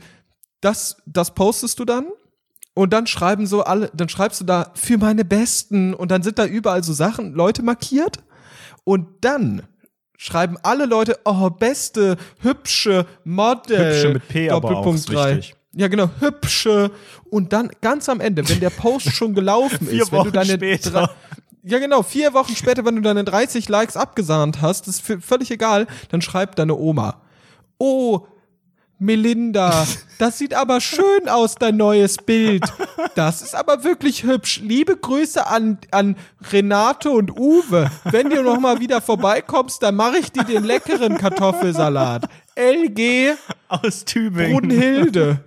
das, 0.60 0.96
das 1.06 1.34
postest 1.34 1.78
du 1.78 1.84
dann 1.84 2.06
und 2.78 2.92
dann 2.92 3.06
schreiben 3.08 3.46
so 3.46 3.64
alle, 3.64 3.90
dann 3.92 4.08
schreibst 4.08 4.40
du 4.40 4.44
da 4.44 4.70
für 4.74 4.98
meine 4.98 5.24
Besten 5.24 5.94
und 5.94 6.10
dann 6.12 6.22
sind 6.22 6.38
da 6.38 6.46
überall 6.46 6.84
so 6.84 6.92
Sachen, 6.92 7.32
Leute 7.34 7.62
markiert 7.64 8.18
und 8.84 9.06
dann 9.22 9.62
schreiben 10.16 10.56
alle 10.62 10.86
Leute, 10.86 11.18
oh, 11.24 11.50
beste, 11.50 12.16
hübsche 12.40 13.04
Model. 13.24 13.94
Hübsche 13.94 14.08
mit 14.14 14.28
P, 14.28 14.48
aber 14.50 14.56
auch, 14.56 14.70
Doppelpunkt 14.70 14.98
ist 15.00 15.12
drei. 15.12 15.36
wichtig. 15.38 15.54
Ja, 15.72 15.88
genau, 15.88 16.08
hübsche. 16.20 16.90
Und 17.30 17.52
dann 17.52 17.70
ganz 17.80 18.08
am 18.08 18.20
Ende, 18.20 18.48
wenn 18.48 18.60
der 18.60 18.70
Post 18.70 19.12
schon 19.12 19.34
gelaufen 19.34 19.88
ist, 19.90 20.12
wenn 20.12 20.24
du 20.24 20.30
deine 20.30 20.52
später. 20.54 20.90
drei- 20.90 21.08
ja, 21.64 21.78
genau, 21.80 22.02
vier 22.04 22.32
Wochen 22.32 22.54
später, 22.56 22.84
wenn 22.84 22.94
du 22.96 23.02
deine 23.02 23.24
30 23.24 23.68
Likes 23.68 23.96
abgesahnt 23.96 24.62
hast, 24.62 24.86
ist 24.88 25.02
völlig 25.02 25.50
egal, 25.50 25.86
dann 26.10 26.22
schreibt 26.22 26.58
deine 26.60 26.76
Oma. 26.76 27.20
Oh, 27.78 28.26
Melinda, 28.98 29.86
das 30.18 30.38
sieht 30.38 30.54
aber 30.54 30.80
schön 30.80 31.28
aus, 31.28 31.54
dein 31.54 31.76
neues 31.76 32.16
Bild. 32.16 32.64
Das 33.14 33.42
ist 33.42 33.54
aber 33.54 33.84
wirklich 33.84 34.24
hübsch. 34.24 34.60
Liebe 34.62 34.96
Grüße 34.96 35.46
an, 35.46 35.78
an 35.92 36.16
Renate 36.52 37.10
und 37.10 37.30
Uwe. 37.38 37.90
Wenn 38.04 38.28
du 38.30 38.42
noch 38.42 38.58
mal 38.58 38.80
wieder 38.80 39.00
vorbeikommst, 39.00 39.82
dann 39.82 39.94
mache 39.94 40.18
ich 40.18 40.32
dir 40.32 40.44
den 40.44 40.64
leckeren 40.64 41.16
Kartoffelsalat. 41.16 42.26
LG 42.56 43.34
Aus 43.68 44.04
Tübingen. 44.04 44.52
Brunhilde. 44.60 45.44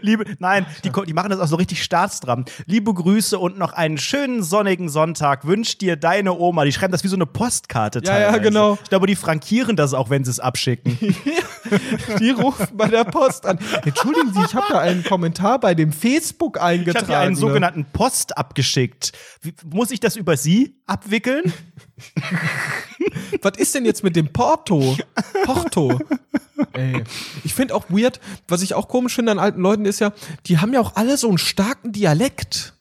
Liebe, 0.00 0.24
nein, 0.38 0.64
die, 0.84 0.92
die 1.06 1.12
machen 1.12 1.30
das 1.30 1.40
auch 1.40 1.48
so 1.48 1.56
richtig 1.56 1.82
staatsdram. 1.82 2.44
Liebe 2.66 2.94
Grüße 2.94 3.36
und 3.36 3.58
noch 3.58 3.72
einen 3.72 3.98
schönen 3.98 4.44
sonnigen 4.44 4.88
Sonntag 4.88 5.44
wünscht 5.44 5.80
dir 5.80 5.96
deine 5.96 6.34
Oma. 6.38 6.64
Die 6.64 6.72
schreiben 6.72 6.92
das 6.92 7.02
wie 7.02 7.08
so 7.08 7.16
eine 7.16 7.26
Postkarte 7.26 8.00
Ja, 8.04 8.12
ja, 8.16 8.24
teilweise. 8.26 8.40
genau. 8.42 8.78
Ich 8.80 8.90
glaube, 8.90 9.08
die 9.08 9.16
frankieren 9.16 9.74
das 9.74 9.92
auch, 9.92 10.08
wenn 10.08 10.22
sie 10.24 10.30
es 10.30 10.38
abschicken. 10.38 10.96
Die 12.20 12.30
ruft 12.30 12.76
bei 12.76 12.88
der 12.88 13.04
Post 13.04 13.46
an. 13.46 13.58
Entschuldigen 13.84 14.32
Sie, 14.34 14.40
ich 14.44 14.54
habe 14.54 14.66
da 14.70 14.80
einen 14.80 15.04
Kommentar 15.04 15.60
bei 15.60 15.74
dem 15.74 15.92
Facebook 15.92 16.56
Ich 16.56 16.62
eingetragen. 16.62 17.06
habe 17.06 17.12
hier 17.12 17.20
einen 17.20 17.36
sogenannten 17.36 17.84
Post 17.92 18.36
abgeschickt. 18.36 19.12
Wie, 19.40 19.54
muss 19.64 19.90
ich 19.90 20.00
das 20.00 20.16
über 20.16 20.36
Sie 20.36 20.76
abwickeln? 20.86 21.52
Was 23.42 23.56
ist 23.58 23.74
denn 23.74 23.84
jetzt 23.84 24.02
mit 24.04 24.16
dem 24.16 24.32
Porto? 24.32 24.96
Porto. 25.44 25.98
Ey. 26.72 27.02
Ich 27.44 27.54
finde 27.54 27.74
auch 27.74 27.86
weird, 27.88 28.20
was 28.46 28.62
ich 28.62 28.74
auch 28.74 28.88
komisch 28.88 29.14
finde 29.14 29.32
an 29.32 29.38
alten 29.38 29.60
Leuten 29.60 29.84
ist 29.84 30.00
ja, 30.00 30.12
die 30.46 30.58
haben 30.58 30.72
ja 30.72 30.80
auch 30.80 30.94
alle 30.96 31.16
so 31.16 31.28
einen 31.28 31.38
starken 31.38 31.92
Dialekt. 31.92 32.74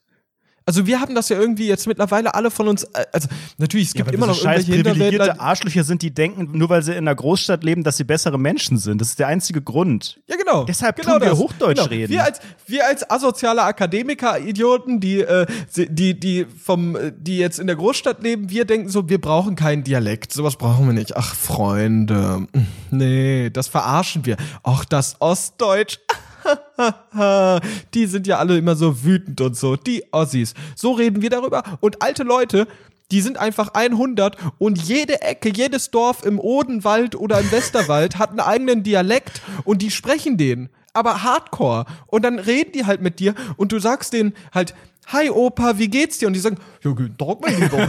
Also 0.65 0.85
wir 0.85 1.01
haben 1.01 1.15
das 1.15 1.29
ja 1.29 1.39
irgendwie 1.39 1.67
jetzt 1.67 1.87
mittlerweile 1.87 2.35
alle 2.35 2.51
von 2.51 2.67
uns, 2.67 2.83
äh, 2.83 3.05
also 3.11 3.27
natürlich, 3.57 3.87
es 3.87 3.93
gibt 3.93 4.07
weil 4.07 4.15
immer 4.15 4.27
noch 4.27 4.35
scheiß 4.35 4.67
irgendwelche 4.67 4.99
privilegierte. 4.99 5.39
Arschlöcher 5.39 5.83
sind, 5.83 6.01
die 6.01 6.13
denken, 6.13 6.57
nur 6.57 6.69
weil 6.69 6.83
sie 6.83 6.91
in 6.91 6.99
einer 6.99 7.15
Großstadt 7.15 7.63
leben, 7.63 7.83
dass 7.83 7.97
sie 7.97 8.03
bessere 8.03 8.37
Menschen 8.37 8.77
sind. 8.77 9.01
Das 9.01 9.09
ist 9.09 9.19
der 9.19 9.27
einzige 9.27 9.61
Grund. 9.61 10.19
Ja, 10.27 10.35
genau. 10.37 10.63
Deshalb 10.65 10.97
genau 10.97 11.17
tun 11.17 11.21
wir 11.21 11.37
Hochdeutsch 11.37 11.89
reden. 11.89 12.11
Wir 12.11 12.23
als, 12.23 12.39
wir 12.67 12.85
als 12.85 13.09
asoziale 13.09 13.63
Akademiker-Idioten, 13.63 14.99
die, 14.99 15.21
äh, 15.21 15.47
die, 15.75 16.19
die 16.19 16.45
vom, 16.45 16.95
äh, 16.95 17.11
die 17.15 17.37
jetzt 17.37 17.59
in 17.59 17.67
der 17.67 17.75
Großstadt 17.75 18.21
leben, 18.21 18.49
wir 18.49 18.65
denken 18.65 18.89
so, 18.89 19.09
wir 19.09 19.19
brauchen 19.19 19.55
keinen 19.55 19.83
Dialekt. 19.83 20.31
Sowas 20.31 20.57
brauchen 20.57 20.85
wir 20.85 20.93
nicht. 20.93 21.17
Ach, 21.17 21.33
Freunde. 21.33 22.47
Nee, 22.91 23.49
das 23.49 23.67
verarschen 23.67 24.25
wir. 24.25 24.37
Ach, 24.63 24.85
das 24.85 25.15
Ostdeutsch. 25.19 25.97
die 27.93 28.05
sind 28.05 28.27
ja 28.27 28.37
alle 28.37 28.57
immer 28.57 28.75
so 28.75 29.03
wütend 29.03 29.41
und 29.41 29.55
so. 29.55 29.75
Die 29.75 30.03
Ossis. 30.11 30.53
So 30.75 30.93
reden 30.93 31.21
wir 31.21 31.29
darüber. 31.29 31.63
Und 31.79 32.01
alte 32.01 32.23
Leute, 32.23 32.67
die 33.11 33.21
sind 33.21 33.37
einfach 33.37 33.69
100 33.73 34.37
und 34.57 34.81
jede 34.81 35.21
Ecke, 35.21 35.49
jedes 35.49 35.91
Dorf 35.91 36.25
im 36.25 36.39
Odenwald 36.39 37.15
oder 37.15 37.39
im 37.39 37.51
Westerwald 37.51 38.17
hat 38.17 38.29
einen 38.29 38.39
eigenen 38.39 38.83
Dialekt 38.83 39.41
und 39.65 39.81
die 39.81 39.91
sprechen 39.91 40.37
den. 40.37 40.69
Aber 40.93 41.23
hardcore. 41.23 41.85
Und 42.07 42.23
dann 42.23 42.39
reden 42.39 42.71
die 42.73 42.85
halt 42.85 43.01
mit 43.01 43.19
dir 43.19 43.35
und 43.57 43.71
du 43.71 43.79
sagst 43.79 44.13
denen 44.13 44.33
halt, 44.53 44.73
Hi 45.11 45.29
Opa, 45.29 45.77
wie 45.77 45.89
geht's 45.89 46.19
dir? 46.19 46.27
Und 46.27 46.33
die 46.33 46.39
sagen, 46.39 46.57
ja, 46.83 46.91
guten 46.91 47.17
Tag, 47.17 47.41
mein 47.41 47.59
Lieber. 47.59 47.79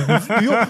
Ja, 0.42 0.68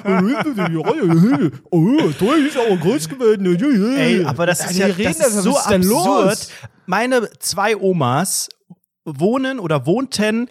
oh, 1.70 2.10
toll, 2.18 2.46
ist 2.46 2.58
aber 2.58 2.76
groß 2.76 3.08
geworden. 3.08 3.96
Ey, 3.96 4.22
aber 4.24 4.44
das 4.44 4.70
ist 4.70 4.76
ja 4.76 4.86
reden 4.86 5.14
das 5.18 5.18
ist 5.18 5.24
einfach, 5.24 5.42
so 5.42 5.56
absurd. 5.56 6.28
los? 6.28 6.48
Meine 6.84 7.30
zwei 7.38 7.74
Omas 7.74 8.50
wohnen 9.04 9.60
oder 9.60 9.86
wohnten, 9.86 10.48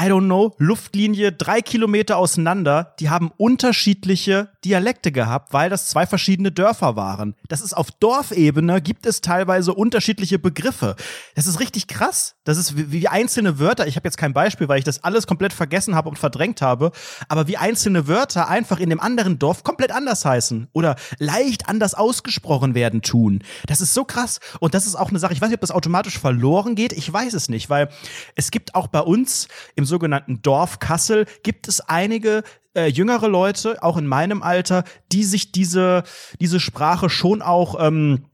I 0.00 0.04
don't 0.04 0.24
know, 0.24 0.54
Luftlinie 0.56 1.32
drei 1.32 1.60
Kilometer 1.60 2.16
auseinander. 2.16 2.94
Die 2.98 3.10
haben 3.10 3.30
unterschiedliche 3.36 4.48
Dialekte 4.64 5.12
gehabt, 5.12 5.52
weil 5.52 5.68
das 5.68 5.86
zwei 5.86 6.06
verschiedene 6.06 6.50
Dörfer 6.50 6.96
waren. 6.96 7.34
Das 7.48 7.60
ist 7.60 7.74
auf 7.74 7.90
Dorfebene, 7.90 8.80
gibt 8.80 9.04
es 9.04 9.20
teilweise 9.20 9.74
unterschiedliche 9.74 10.38
Begriffe. 10.38 10.96
Das 11.34 11.46
ist 11.46 11.60
richtig 11.60 11.88
krass. 11.88 12.36
Das 12.44 12.56
ist 12.56 12.76
wie, 12.76 12.90
wie 12.90 13.06
einzelne 13.06 13.58
Wörter. 13.58 13.86
Ich 13.86 13.96
habe 13.96 14.08
jetzt 14.08 14.16
kein 14.16 14.32
Beispiel, 14.32 14.66
weil 14.66 14.78
ich 14.78 14.84
das 14.84 15.04
alles 15.04 15.26
komplett 15.26 15.52
vergessen 15.52 15.94
habe 15.94 16.08
und 16.08 16.18
verdrängt 16.18 16.62
habe. 16.62 16.92
Aber 17.28 17.46
wie 17.46 17.58
einzelne 17.58 18.08
Wörter 18.08 18.48
einfach 18.48 18.80
in 18.80 18.88
dem 18.88 19.00
anderen 19.00 19.38
Dorf 19.38 19.62
komplett 19.62 19.92
anders 19.92 20.24
heißen 20.24 20.68
oder 20.72 20.96
leicht 21.18 21.68
anders 21.68 21.94
ausgesprochen 21.94 22.74
werden 22.74 23.02
tun. 23.02 23.44
Das 23.66 23.82
ist 23.82 23.92
so 23.92 24.04
krass. 24.04 24.40
Und 24.58 24.72
das 24.72 24.86
ist 24.86 24.94
auch 24.94 25.10
eine 25.10 25.18
Sache. 25.18 25.34
Ich 25.34 25.40
weiß 25.42 25.50
nicht, 25.50 25.56
ob 25.56 25.60
das 25.60 25.70
automatisch 25.70 26.18
verloren 26.18 26.76
geht. 26.76 26.94
Ich 26.94 27.12
weiß 27.12 27.34
es 27.34 27.50
nicht, 27.50 27.68
weil 27.68 27.90
es 28.36 28.50
gibt 28.50 28.74
auch 28.74 28.86
bei 28.86 29.00
uns 29.00 29.48
sogenannten 29.84 30.42
Dorf 30.42 30.78
Kassel 30.78 31.26
gibt 31.42 31.68
es 31.68 31.80
einige 31.80 32.42
äh, 32.74 32.86
jüngere 32.86 33.28
Leute, 33.28 33.82
auch 33.82 33.96
in 33.96 34.06
meinem 34.06 34.42
Alter, 34.42 34.84
die 35.12 35.24
sich 35.24 35.52
diese, 35.52 36.04
diese 36.40 36.60
Sprache 36.60 37.10
schon 37.10 37.42
auch 37.42 37.76
ähm, 37.78 38.24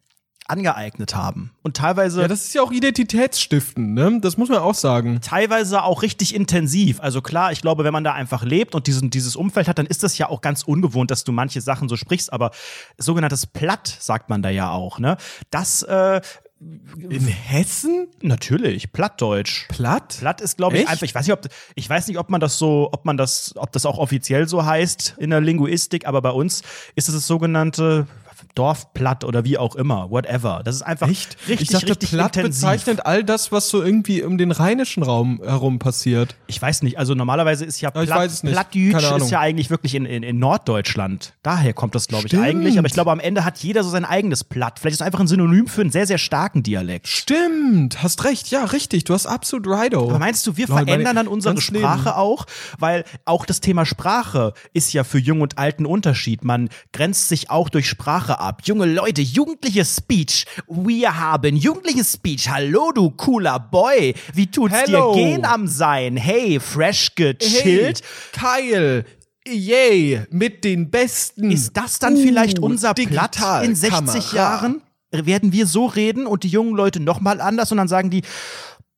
angeeignet 0.49 1.14
haben. 1.14 1.53
Und 1.62 1.76
teilweise 1.76 2.22
Ja, 2.22 2.28
das 2.28 2.44
ist 2.44 2.55
ja 2.55 2.62
auch 2.62 2.72
identitätsstiftend, 2.72 3.94
ne? 3.94 4.18
Das 4.20 4.38
muss 4.38 4.49
man 4.49 4.59
auch 4.59 4.74
sagen. 4.74 5.20
teilweise 5.20 5.82
auch 5.82 6.03
richtig 6.03 6.34
intensiv. 6.34 7.01
Also 7.01 7.20
klar, 7.20 7.53
ich 7.53 7.61
glaube, 7.61 7.84
wenn 7.84 7.92
man 7.92 8.03
da 8.03 8.14
einfach 8.14 8.42
lebt 8.44 8.74
und 8.74 8.86
diesen, 8.86 9.11
dieses 9.11 9.36
Umfeld 9.36 9.68
hat, 9.68 9.78
dann 9.78 9.86
ist 9.86 10.03
das 10.03 10.16
ja 10.16 10.28
auch 10.28 10.40
ganz 10.40 10.62
ungewohnt, 10.62 11.11
dass 11.11 11.24
du 11.24 11.32
manche 11.32 11.61
Sachen 11.61 11.88
so 11.88 11.96
sprichst, 11.96 12.32
aber 12.32 12.51
sogenanntes 12.96 13.46
Platt 13.46 13.94
sagt 14.01 14.30
man 14.30 14.40
da 14.40 14.49
ja 14.49 14.70
auch, 14.70 14.99
ne? 14.99 15.18
Das, 15.51 15.82
äh, 15.82 16.22
In 16.61 17.26
Hessen? 17.26 18.09
natürlich, 18.20 18.92
Plattdeutsch. 18.92 19.68
Platt? 19.68 20.16
Platt 20.18 20.40
ist, 20.40 20.56
glaube 20.56 20.78
ich, 20.78 20.88
einfach, 20.88 21.04
ich 21.04 21.14
weiß 21.14 21.26
nicht, 21.26 21.32
ob, 21.32 21.48
ich 21.76 21.88
weiß 21.88 22.09
nicht, 22.09 22.18
ob 22.18 22.30
man 22.30 22.40
das 22.40 22.59
so, 22.59 22.88
ob 22.90 23.04
man 23.04 23.16
das, 23.16 23.54
ob 23.56 23.70
das 23.70 23.86
auch 23.86 23.98
offiziell 23.98 24.48
so 24.48 24.64
heißt 24.64 25.14
in 25.18 25.30
der 25.30 25.40
Linguistik, 25.40 26.06
aber 26.06 26.20
bei 26.20 26.30
uns 26.30 26.62
ist 26.96 27.09
es 27.09 27.14
das 27.14 27.26
sogenannte 27.28 28.09
Dorfplatt 28.55 29.24
oder 29.24 29.45
wie 29.45 29.59
auch 29.59 29.76
immer, 29.76 30.11
whatever. 30.11 30.62
Das 30.64 30.74
ist 30.76 30.82
einfach 30.82 31.09
Echt? 31.09 31.36
richtig, 31.49 31.68
ich 31.68 31.68
dachte, 31.70 31.91
richtig 31.91 32.11
Platt 32.11 32.36
intensiv. 32.36 32.61
bezeichnet 32.62 33.07
all 33.07 33.24
das, 33.24 33.53
was 33.53 33.68
so 33.68 33.82
irgendwie 33.82 34.22
um 34.22 34.39
den 34.39 34.51
rheinischen 34.53 35.03
Raum 35.03 35.41
herum 35.45 35.78
passiert. 35.78 36.36
Ich 36.47 36.61
weiß 36.61 36.82
nicht, 36.82 36.99
also 36.99 37.14
normalerweise 37.14 37.64
ist 37.64 37.80
ja 37.80 37.89
ich 37.91 38.07
Platt, 38.07 38.18
weiß 38.18 38.32
es 38.32 38.43
nicht. 38.43 38.53
Plattdeutsch 38.53 38.93
Keine 38.93 39.09
Ahnung. 39.09 39.26
ist 39.26 39.30
ja 39.30 39.41
eigentlich 39.41 39.70
wirklich 39.70 39.95
in, 39.95 40.05
in, 40.07 40.22
in 40.22 40.39
Norddeutschland. 40.39 41.34
Daher 41.43 41.72
kommt 41.72 41.95
das, 41.95 42.09
glaube 42.09 42.24
ich, 42.24 42.30
Stimmt. 42.30 42.45
eigentlich. 42.45 42.78
Aber 42.78 42.86
ich 42.86 42.93
glaube, 42.93 43.11
am 43.12 43.20
Ende 43.20 43.45
hat 43.45 43.59
jeder 43.59 43.82
so 43.84 43.91
sein 43.91 44.05
eigenes 44.05 44.45
Platt. 44.45 44.78
Vielleicht 44.78 44.95
ist 44.95 45.01
es 45.01 45.07
einfach 45.07 45.20
ein 45.20 45.28
Synonym 45.28 45.66
für 45.66 45.80
einen 45.82 45.91
sehr, 45.91 46.07
sehr 46.07 46.18
starken 46.18 46.62
Dialekt. 46.62 47.09
Stimmt, 47.09 48.03
hast 48.03 48.24
recht, 48.24 48.51
ja, 48.51 48.64
richtig, 48.64 49.05
du 49.05 49.14
hast 49.14 49.26
absolut 49.26 49.66
righto. 49.68 50.09
Aber 50.09 50.18
meinst 50.18 50.47
du, 50.47 50.57
wir 50.57 50.68
meine 50.68 50.86
verändern 50.86 51.16
dann 51.16 51.28
unsere 51.28 51.61
Sprache 51.61 52.09
Leben. 52.09 52.16
auch? 52.16 52.47
Weil 52.78 53.05
auch 53.24 53.47
das 53.47 53.61
Thema 53.61 53.86
Sprache 53.86 54.53
ist 54.72 54.93
ja 54.93 55.05
für 55.05 55.18
Jung 55.18 55.41
und 55.41 55.59
Alten 55.59 55.86
Unterschied. 55.86 56.45
Man 56.45 56.68
grenzt 56.93 57.28
sich 57.28 57.51
auch 57.51 57.68
durch 57.68 57.89
Sprache 57.89 58.28
ab. 58.35 58.62
Junge 58.64 58.87
Leute, 58.87 59.22
jugendliche 59.22 59.85
Speech. 59.85 60.47
Wir 60.68 61.18
haben 61.18 61.57
jugendliche 61.57 62.05
Speech. 62.05 62.49
Hallo, 62.51 62.91
du 62.93 63.11
cooler 63.11 63.59
Boy. 63.59 64.14
Wie 64.35 64.47
tut's 64.49 64.74
Hello. 64.74 65.14
dir 65.14 65.22
gehen 65.22 65.45
am 65.45 65.66
Sein? 65.66 66.16
Hey, 66.16 66.59
fresh 66.61 67.14
gechillt. 67.14 68.03
Hey, 68.37 68.62
Kyle, 68.62 69.05
yay, 69.47 70.22
mit 70.31 70.64
den 70.64 70.91
besten. 70.91 71.51
Ist 71.51 71.76
das 71.76 71.99
dann 71.99 72.16
Uh, 72.16 72.22
vielleicht 72.22 72.59
unser 72.59 72.95
Platt 72.95 73.37
in 73.62 73.74
60 73.74 73.91
Digitalkamera. 74.01 74.35
Jahren? 74.37 74.83
Werden 75.11 75.53
wir 75.53 75.66
so 75.66 75.87
reden 75.87 76.26
und 76.26 76.43
die 76.43 76.49
jungen 76.49 76.74
Leute 76.74 77.01
nochmal 77.01 77.41
anders 77.41 77.72
und 77.72 77.79
dann 77.79 77.89
sagen 77.89 78.11
die, 78.11 78.22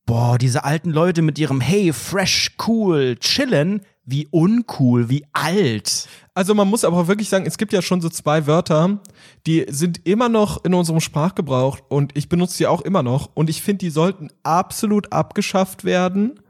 boah, 0.07 0.39
diese 0.39 0.65
alten 0.65 0.91
Leute 0.91 1.23
mit 1.23 1.39
ihrem 1.39 1.61
Hey, 1.61 1.93
fresh, 1.93 2.53
cool, 2.67 3.17
chillen, 3.21 3.83
wie 4.11 4.29
uncool, 4.31 5.09
wie 5.09 5.25
alt. 5.33 6.09
Also 6.35 6.55
man 6.55 6.69
muss 6.69 6.85
aber 6.85 7.09
wirklich 7.09 7.29
sagen, 7.29 7.47
es 7.47 7.59
gibt 7.59 7.73
ja 7.73 7.83
schon 7.83 8.01
so 8.01 8.09
zwei 8.09 8.47
Wörter, 8.47 9.01
die 9.47 9.67
sind 9.69 10.07
immer 10.07 10.29
noch 10.29 10.65
in 10.65 10.75
unserem 10.75 11.01
Sprachgebrauch 11.01 11.79
und 11.89 12.17
ich 12.17 12.29
benutze 12.29 12.59
die 12.59 12.67
auch 12.67 12.81
immer 12.81 13.03
noch 13.03 13.31
und 13.35 13.51
ich 13.51 13.63
finde, 13.63 13.79
die 13.79 13.91
sollten 13.91 14.29
absolut 14.43 15.13
abgeschafft 15.13 15.85
werden. 15.85 16.41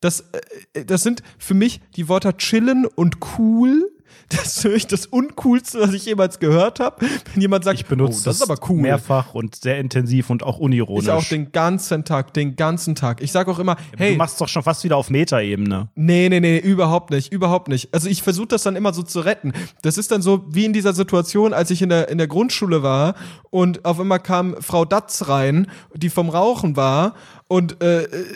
Das, 0.00 0.24
äh, 0.72 0.84
das 0.84 1.02
sind 1.02 1.22
für 1.38 1.54
mich 1.54 1.80
die 1.96 2.08
Wörter 2.08 2.36
chillen 2.36 2.86
und 2.86 3.16
cool 3.38 3.90
Das 4.28 4.56
ist 4.56 4.64
mich 4.64 4.86
das 4.86 5.06
Uncoolste, 5.06 5.80
was 5.80 5.92
ich 5.92 6.04
jemals 6.04 6.40
gehört 6.40 6.80
habe. 6.80 7.06
Wenn 7.32 7.40
jemand 7.40 7.64
sagt, 7.64 7.78
Ich 7.78 7.86
benutze 7.86 8.20
oh, 8.20 8.24
das 8.24 8.36
ist 8.36 8.42
aber 8.42 8.58
cool. 8.68 8.80
mehrfach 8.80 9.34
und 9.34 9.54
sehr 9.54 9.78
intensiv 9.78 10.30
und 10.30 10.42
auch 10.42 10.58
unironisch. 10.58 11.04
Ich 11.04 11.10
auch 11.10 11.24
den 11.24 11.52
ganzen 11.52 12.04
Tag, 12.04 12.34
den 12.34 12.56
ganzen 12.56 12.94
Tag. 12.94 13.20
Ich 13.22 13.30
sage 13.30 13.50
auch 13.50 13.58
immer, 13.58 13.76
hey, 13.96 14.12
du 14.12 14.18
machst 14.18 14.40
doch 14.40 14.48
schon 14.48 14.62
fast 14.62 14.82
wieder 14.84 14.96
auf 14.96 15.10
Metaebene. 15.10 15.88
Nee, 15.94 16.28
nee, 16.28 16.40
nee, 16.40 16.58
überhaupt 16.58 17.10
nicht, 17.10 17.32
überhaupt 17.32 17.68
nicht. 17.68 17.94
Also 17.94 18.08
ich 18.08 18.22
versuche 18.22 18.48
das 18.48 18.62
dann 18.64 18.74
immer 18.76 18.92
so 18.92 19.02
zu 19.02 19.20
retten. 19.20 19.52
Das 19.82 19.96
ist 19.96 20.10
dann 20.10 20.22
so 20.22 20.44
wie 20.48 20.64
in 20.64 20.72
dieser 20.72 20.92
Situation, 20.92 21.52
als 21.52 21.70
ich 21.70 21.82
in 21.82 21.88
der, 21.88 22.08
in 22.08 22.18
der 22.18 22.26
Grundschule 22.26 22.82
war 22.82 23.14
und 23.50 23.84
auf 23.84 24.00
einmal 24.00 24.20
kam 24.20 24.56
Frau 24.60 24.84
Datz 24.84 25.28
rein, 25.28 25.68
die 25.94 26.10
vom 26.10 26.30
Rauchen 26.30 26.76
war 26.76 27.14
und 27.48 27.82
äh, 27.82 28.02
äh, 28.02 28.26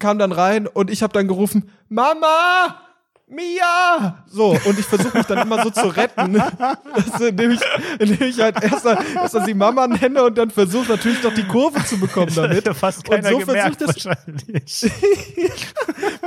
kam 0.00 0.18
dann 0.18 0.32
rein 0.32 0.66
und 0.66 0.90
ich 0.90 1.02
habe 1.02 1.12
dann 1.12 1.28
gerufen, 1.28 1.70
Mama! 1.88 2.83
Mia! 3.26 4.22
So, 4.26 4.50
und 4.50 4.78
ich 4.78 4.84
versuche 4.84 5.16
mich 5.16 5.26
dann 5.26 5.38
immer 5.46 5.62
so 5.62 5.70
zu 5.70 5.88
retten, 5.88 6.34
dass, 6.94 7.20
indem, 7.20 7.52
ich, 7.52 7.60
indem 7.98 8.28
ich 8.28 8.38
halt 8.38 8.62
erst, 8.62 8.84
erst 8.84 9.46
die 9.46 9.54
Mama 9.54 9.86
nenne 9.86 10.22
und 10.24 10.36
dann 10.36 10.50
versuche 10.50 10.92
natürlich 10.92 11.22
doch 11.22 11.32
die 11.32 11.44
Kurve 11.44 11.82
zu 11.84 11.98
bekommen 11.98 12.32
damit. 12.34 12.68
hat 12.68 12.76
fast 12.76 13.08
und 13.08 13.14
keiner 13.14 13.30
so 13.30 13.38
gemerkt 13.38 13.78
versucht 13.78 13.96
das 13.96 14.06
wahrscheinlich. 14.06 14.92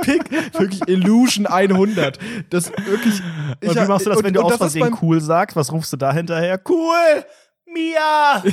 Pick, 0.02 0.30
wirklich 0.58 0.88
Illusion 0.88 1.46
100. 1.46 2.18
Das 2.50 2.70
wirklich. 2.70 3.22
Und 3.64 3.76
wie 3.76 3.86
machst 3.86 4.06
du 4.06 4.10
das, 4.10 4.18
und- 4.18 4.24
wenn 4.24 4.34
du 4.34 4.40
und 4.40 4.46
aus 4.46 4.52
das 4.52 4.58
Versehen 4.58 4.98
cool 5.00 5.20
sagst? 5.20 5.54
Was 5.56 5.70
rufst 5.70 5.92
du 5.92 5.96
da 5.96 6.12
hinterher? 6.12 6.60
Cool! 6.68 7.24
Mia! 7.66 8.42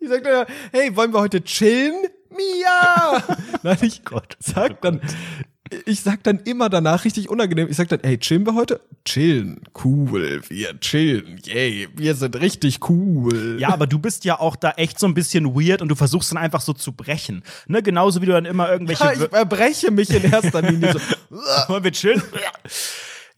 Ich 0.00 0.08
sag 0.08 0.22
dann, 0.22 0.46
hey, 0.72 0.94
wollen 0.96 1.12
wir 1.12 1.20
heute 1.20 1.42
chillen? 1.42 1.92
Mia! 2.30 3.22
Nein, 3.62 3.78
ich 3.82 4.04
Gott, 4.04 4.36
sag 4.38 4.80
dann, 4.80 5.00
ich 5.88 6.02
sag 6.02 6.22
dann 6.22 6.38
immer 6.40 6.68
danach 6.68 7.04
richtig 7.04 7.30
unangenehm. 7.30 7.68
Ich 7.70 7.76
sag 7.76 7.88
dann, 7.88 8.00
hey, 8.02 8.18
chillen 8.18 8.44
wir 8.44 8.54
heute? 8.54 8.80
Chillen, 9.04 9.62
cool, 9.84 10.42
wir 10.48 10.78
chillen, 10.80 11.40
yay, 11.44 11.88
wir 11.96 12.14
sind 12.14 12.38
richtig 12.38 12.88
cool. 12.90 13.56
Ja, 13.58 13.70
aber 13.70 13.86
du 13.86 13.98
bist 13.98 14.24
ja 14.24 14.38
auch 14.38 14.54
da 14.54 14.72
echt 14.72 14.98
so 14.98 15.06
ein 15.06 15.14
bisschen 15.14 15.54
weird 15.54 15.80
und 15.80 15.88
du 15.88 15.94
versuchst 15.94 16.30
dann 16.30 16.38
einfach 16.38 16.60
so 16.60 16.74
zu 16.74 16.92
brechen. 16.92 17.42
Ne? 17.66 17.82
Genauso 17.82 18.20
wie 18.20 18.26
du 18.26 18.32
dann 18.32 18.44
immer 18.44 18.70
irgendwelche. 18.70 19.04
Ja, 19.04 19.12
ich 19.12 19.32
erbreche 19.32 19.90
mich 19.90 20.10
in 20.10 20.30
erster 20.30 20.60
Linie 20.60 20.92
so. 20.92 21.00
Wollen 21.68 21.84
wir 21.84 21.92
chillen? 21.92 22.22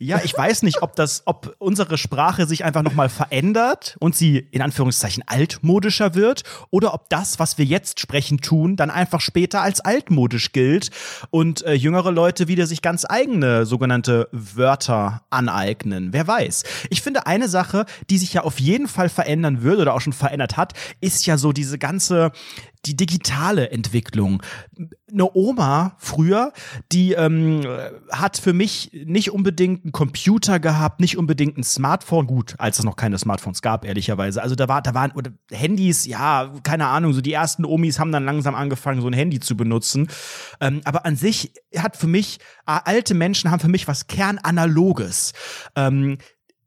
Ja, 0.03 0.19
ich 0.25 0.35
weiß 0.35 0.63
nicht, 0.63 0.81
ob 0.81 0.97
das, 0.97 1.25
ob 1.27 1.55
unsere 1.59 1.99
Sprache 1.99 2.47
sich 2.47 2.65
einfach 2.65 2.81
nochmal 2.81 3.11
verändert 3.11 3.99
und 4.01 4.17
sie 4.17 4.39
in 4.39 4.63
Anführungszeichen 4.63 5.23
altmodischer 5.27 6.15
wird 6.15 6.43
oder 6.71 6.95
ob 6.95 7.11
das, 7.11 7.39
was 7.39 7.59
wir 7.59 7.67
jetzt 7.67 8.01
sprechen, 8.01 8.39
tun, 8.39 8.77
dann 8.77 8.89
einfach 8.89 9.21
später 9.21 9.61
als 9.61 9.83
altmodisch 9.83 10.53
gilt 10.53 10.89
und 11.29 11.67
äh, 11.67 11.75
jüngere 11.75 12.13
Leute 12.13 12.49
wieder 12.49 12.67
sich 12.67 12.81
ganz 12.81 13.05
eigene 13.07 13.67
sogenannte 13.67 14.31
Wörter 14.33 15.21
aneignen. 15.29 16.15
Wer 16.15 16.27
weiß. 16.27 16.65
Ich 16.89 17.03
finde 17.03 17.27
eine 17.27 17.51
Sache, 17.51 17.85
die 18.09 18.17
sich 18.17 18.33
ja 18.33 18.41
auf 18.41 18.59
jeden 18.59 18.89
Fall 18.89 19.11
verändern 19.11 19.63
wird 19.63 19.81
oder 19.81 19.93
auch 19.93 20.01
schon 20.01 20.15
verändert 20.15 20.57
hat, 20.57 20.73
ist 21.03 21.27
ja 21.27 21.37
so 21.37 21.53
diese 21.53 21.77
ganze 21.77 22.33
die 22.87 22.97
digitale 22.97 23.71
Entwicklung. 23.71 24.43
Eine 25.13 25.35
Oma 25.35 25.97
früher, 25.99 26.53
die 26.93 27.13
ähm, 27.13 27.63
hat 28.11 28.39
für 28.39 28.53
mich 28.53 28.91
nicht 29.05 29.33
unbedingt 29.33 29.85
einen 29.85 29.93
Computer 29.93 30.59
gehabt, 30.61 31.01
nicht 31.01 31.19
unbedingt 31.19 31.59
ein 31.59 31.63
Smartphone. 31.63 32.27
Gut, 32.27 32.55
als 32.59 32.79
es 32.79 32.85
noch 32.85 32.97
keine 32.97 33.19
Smartphones 33.19 33.61
gab, 33.61 33.85
ehrlicherweise. 33.85 34.43
Also 34.43 34.55
da 34.55 34.69
war, 34.69 34.81
da 34.83 34.95
waren 34.95 35.11
oder 35.13 35.31
Handys, 35.51 36.07
ja, 36.07 36.53
keine 36.63 36.87
Ahnung. 36.87 37.13
So 37.13 37.21
die 37.21 37.33
ersten 37.33 37.65
Omis 37.65 37.99
haben 37.99 38.13
dann 38.13 38.25
langsam 38.25 38.55
angefangen, 38.55 39.03
so 39.03 39.09
ein 39.09 39.13
Handy 39.13 39.41
zu 39.41 39.57
benutzen. 39.57 40.09
Ähm, 40.61 40.81
aber 40.85 41.05
an 41.05 41.17
sich 41.17 41.53
hat 41.77 41.97
für 41.97 42.07
mich 42.07 42.39
alte 42.65 43.15
Menschen 43.15 43.51
haben 43.51 43.61
für 43.61 43.69
mich 43.69 43.89
was 43.89 44.07
Kernanaloges. 44.07 45.33
Ähm, 45.77 46.19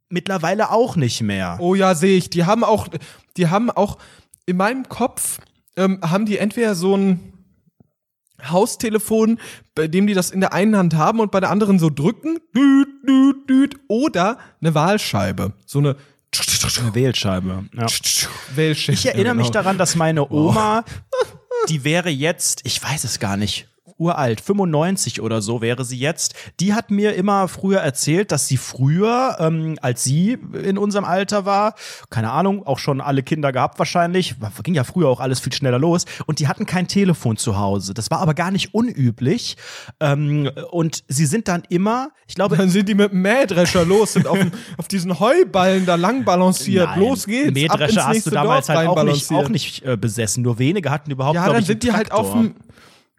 mittlerweile 0.10 0.70
auch 0.70 0.96
nicht 0.96 1.22
mehr. 1.22 1.58
Oh 1.60 1.74
ja, 1.74 1.96
sehe 1.96 2.18
ich. 2.18 2.30
Die 2.30 2.46
haben 2.46 2.64
auch, 2.64 2.88
die 3.36 3.48
haben 3.48 3.72
auch 3.72 3.98
in 4.46 4.58
meinem 4.58 4.88
Kopf 4.88 5.40
ähm, 5.78 6.00
haben 6.02 6.26
die 6.26 6.38
entweder 6.38 6.76
so 6.76 6.96
ein 6.96 7.34
Haustelefon, 8.50 9.40
bei 9.76 9.88
dem 9.88 10.08
die 10.08 10.14
das 10.14 10.32
in 10.32 10.42
der 10.42 10.54
einen 10.54 10.76
Hand 10.76 10.96
haben 10.96 11.20
und 11.20 11.32
bei 11.32 11.40
der 11.40 11.50
anderen 11.50 11.80
so 11.80 11.90
drücken, 11.90 12.40
düt, 12.56 12.88
düt, 13.08 13.50
düt, 13.50 13.76
oder 13.88 14.38
eine 14.62 14.76
Wahlscheibe, 14.76 15.54
so 15.66 15.80
eine 15.80 15.96
Eine 16.80 16.96
Wählscheibe. 16.96 17.66
Ja. 17.74 17.86
Wählscheibe. 18.56 18.98
Ich 18.98 19.06
erinnere 19.06 19.36
mich 19.36 19.48
genau. 19.48 19.62
daran, 19.62 19.78
dass 19.78 19.96
meine 19.96 20.30
Oma, 20.32 20.84
die 21.70 21.84
wäre 21.84 22.10
jetzt, 22.10 22.62
ich 22.64 22.82
weiß 22.84 23.04
es 23.04 23.20
gar 23.20 23.38
nicht, 23.38 23.68
uralt, 24.04 24.42
95 24.42 25.22
oder 25.22 25.42
so 25.42 25.62
wäre 25.62 25.86
sie 25.86 25.98
jetzt. 25.98 26.36
Die 26.60 26.74
hat 26.74 26.92
mir 26.92 27.14
immer 27.16 27.48
früher 27.48 27.80
erzählt, 27.80 28.32
dass 28.32 28.48
sie 28.48 28.58
früher, 28.58 29.38
ähm, 29.40 29.78
als 29.82 30.04
sie 30.04 30.38
in 30.64 30.78
unserem 30.78 31.06
Alter 31.06 31.46
war, 31.46 31.76
keine 32.10 32.32
Ahnung, 32.32 32.66
auch 32.66 32.80
schon 32.80 33.02
alle 33.02 33.24
Kinder 33.24 33.52
gehabt 33.52 33.80
wahrscheinlich, 33.80 34.36
ging 34.64 34.76
ja 34.76 34.84
früher 34.84 35.10
auch 35.10 35.20
alles 35.20 35.40
viel 35.40 35.54
schneller 35.54 35.80
los 35.80 36.06
und 36.26 36.40
die 36.40 36.48
hatten 36.48 36.66
kein 36.66 36.88
Telefon 36.88 37.38
zu 37.38 37.58
Hause. 37.58 37.94
Das 37.94 38.12
war 38.12 38.20
aber 38.20 38.34
gar 38.34 38.52
nicht 38.52 38.74
unüblich. 38.74 39.58
Ähm, 40.00 40.50
und 40.72 41.04
sie 41.08 41.26
sind 41.26 41.48
dann 41.48 41.64
immer, 41.70 42.10
ich 42.28 42.36
glaube, 42.36 42.58
Dann 42.58 42.70
sind 42.70 42.88
die 42.90 42.96
mit 42.96 43.12
dem 43.12 43.22
Mähdrescher 43.22 43.86
los, 43.86 44.14
sind 44.14 44.28
auf, 44.28 44.38
dem, 44.38 44.52
auf 44.78 44.88
diesen 44.88 45.20
Heuballen 45.20 45.86
da 45.86 45.96
lang 45.96 46.24
balanciert. 46.24 46.88
Nein, 46.90 47.00
los 47.00 47.26
geht's. 47.26 47.48
ab 47.48 47.48
ins 47.48 47.56
Mähdrescher 47.56 48.08
hast 48.08 48.26
du 48.26 48.30
damals 48.32 48.68
Dorf 48.68 48.78
halt 48.78 48.90
auch 48.90 49.04
nicht, 49.04 49.32
auch 49.32 49.50
nicht 49.50 49.84
äh, 49.84 49.98
besessen. 49.98 50.44
Nur 50.44 50.60
wenige 50.60 50.90
hatten 50.90 51.12
überhaupt, 51.12 51.36
Ja, 51.36 51.48
dann 51.48 51.62
ich, 51.62 51.68
sind 51.68 51.84
die 51.84 51.92
halt 51.92 52.12
auf 52.12 52.32
Traktor. 52.32 52.44
dem. 52.44 52.56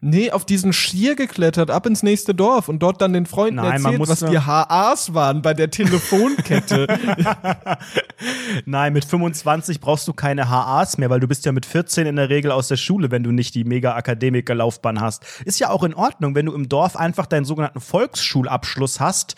Nee, 0.06 0.30
auf 0.30 0.44
diesen 0.44 0.74
Schier 0.74 1.16
geklettert, 1.16 1.70
ab 1.70 1.86
ins 1.86 2.02
nächste 2.02 2.34
Dorf 2.34 2.68
und 2.68 2.80
dort 2.80 3.00
dann 3.00 3.14
den 3.14 3.24
Freunden 3.24 3.56
Nein, 3.56 3.80
man 3.80 3.94
erzählt, 3.94 4.10
was 4.10 4.30
die 4.30 4.38
HAs 4.38 5.14
waren 5.14 5.40
bei 5.40 5.54
der 5.54 5.70
Telefonkette. 5.70 6.86
Nein, 8.66 8.92
mit 8.92 9.06
25 9.06 9.80
brauchst 9.80 10.06
du 10.06 10.12
keine 10.12 10.50
HAs 10.50 10.98
mehr, 10.98 11.08
weil 11.08 11.20
du 11.20 11.26
bist 11.26 11.46
ja 11.46 11.52
mit 11.52 11.64
14 11.64 12.06
in 12.06 12.16
der 12.16 12.28
Regel 12.28 12.50
aus 12.50 12.68
der 12.68 12.76
Schule, 12.76 13.10
wenn 13.10 13.22
du 13.22 13.32
nicht 13.32 13.54
die 13.54 13.64
Mega-Akademiker-Laufbahn 13.64 15.00
hast. 15.00 15.24
Ist 15.46 15.58
ja 15.58 15.70
auch 15.70 15.84
in 15.84 15.94
Ordnung, 15.94 16.34
wenn 16.34 16.44
du 16.44 16.52
im 16.52 16.68
Dorf 16.68 16.96
einfach 16.96 17.24
deinen 17.24 17.46
sogenannten 17.46 17.80
Volksschulabschluss 17.80 19.00
hast. 19.00 19.36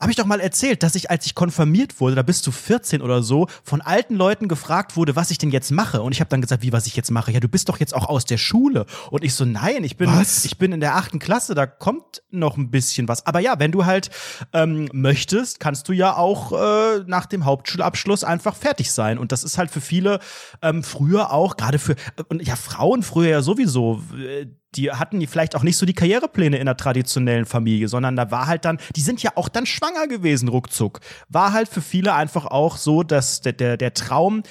Habe 0.00 0.12
ich 0.12 0.16
doch 0.16 0.26
mal 0.26 0.40
erzählt, 0.40 0.82
dass 0.82 0.94
ich, 0.94 1.10
als 1.10 1.26
ich 1.26 1.34
konfirmiert 1.34 2.00
wurde, 2.00 2.14
da 2.14 2.22
bist 2.22 2.46
du 2.46 2.52
14 2.52 3.02
oder 3.02 3.22
so, 3.22 3.48
von 3.64 3.80
alten 3.80 4.14
Leuten 4.14 4.46
gefragt 4.46 4.96
wurde, 4.96 5.16
was 5.16 5.30
ich 5.30 5.38
denn 5.38 5.50
jetzt 5.50 5.72
mache. 5.72 6.02
Und 6.02 6.12
ich 6.12 6.20
habe 6.20 6.30
dann 6.30 6.40
gesagt, 6.40 6.62
wie 6.62 6.72
was 6.72 6.86
ich 6.86 6.94
jetzt 6.94 7.10
mache. 7.10 7.32
Ja, 7.32 7.40
du 7.40 7.48
bist 7.48 7.68
doch 7.68 7.78
jetzt 7.80 7.94
auch 7.94 8.08
aus 8.08 8.24
der 8.24 8.38
Schule. 8.38 8.86
Und 9.10 9.24
ich 9.24 9.34
so, 9.34 9.44
nein, 9.44 9.82
ich 9.82 9.96
bin, 9.96 10.08
Was? 10.10 10.44
ich 10.44 10.58
bin 10.58 10.72
in 10.72 10.80
der 10.80 10.94
achten 10.94 11.18
Klasse, 11.18 11.54
da 11.54 11.66
kommt 11.66 12.22
noch 12.30 12.56
ein 12.56 12.70
bisschen 12.70 13.08
was. 13.08 13.26
Aber 13.26 13.40
ja, 13.40 13.58
wenn 13.58 13.72
du 13.72 13.86
halt 13.86 14.10
ähm, 14.52 14.88
möchtest, 14.92 15.58
kannst 15.58 15.88
du 15.88 15.92
ja 15.92 16.16
auch 16.16 16.52
äh, 16.52 17.04
nach 17.06 17.26
dem 17.26 17.44
Hauptschulabschluss 17.44 18.22
einfach 18.22 18.54
fertig 18.54 18.92
sein. 18.92 19.18
Und 19.18 19.32
das 19.32 19.42
ist 19.42 19.58
halt 19.58 19.70
für 19.70 19.80
viele 19.80 20.20
ähm, 20.62 20.84
früher 20.84 21.32
auch, 21.32 21.56
gerade 21.56 21.78
für, 21.78 21.96
und 22.28 22.46
ja, 22.46 22.54
Frauen 22.54 23.02
früher 23.02 23.30
ja 23.30 23.42
sowieso, 23.42 24.02
äh, 24.16 24.46
die 24.74 24.90
hatten 24.90 25.18
die 25.20 25.26
vielleicht 25.26 25.56
auch 25.56 25.62
nicht 25.62 25.76
so 25.76 25.86
die 25.86 25.94
Karrierepläne 25.94 26.58
in 26.58 26.66
der 26.66 26.76
traditionellen 26.76 27.46
Familie, 27.46 27.88
sondern 27.88 28.16
da 28.16 28.30
war 28.30 28.46
halt 28.46 28.64
dann, 28.64 28.78
die 28.96 29.00
sind 29.00 29.22
ja 29.22 29.32
auch 29.34 29.48
dann 29.48 29.66
schwanger 29.66 30.06
gewesen, 30.06 30.48
ruckzuck. 30.48 31.00
War 31.28 31.52
halt 31.52 31.68
für 31.68 31.80
viele 31.80 32.14
einfach 32.14 32.46
auch 32.46 32.76
so, 32.76 33.02
dass 33.02 33.40
der, 33.40 33.54
der, 33.54 33.76
der 33.76 33.94
Traum 33.94 34.42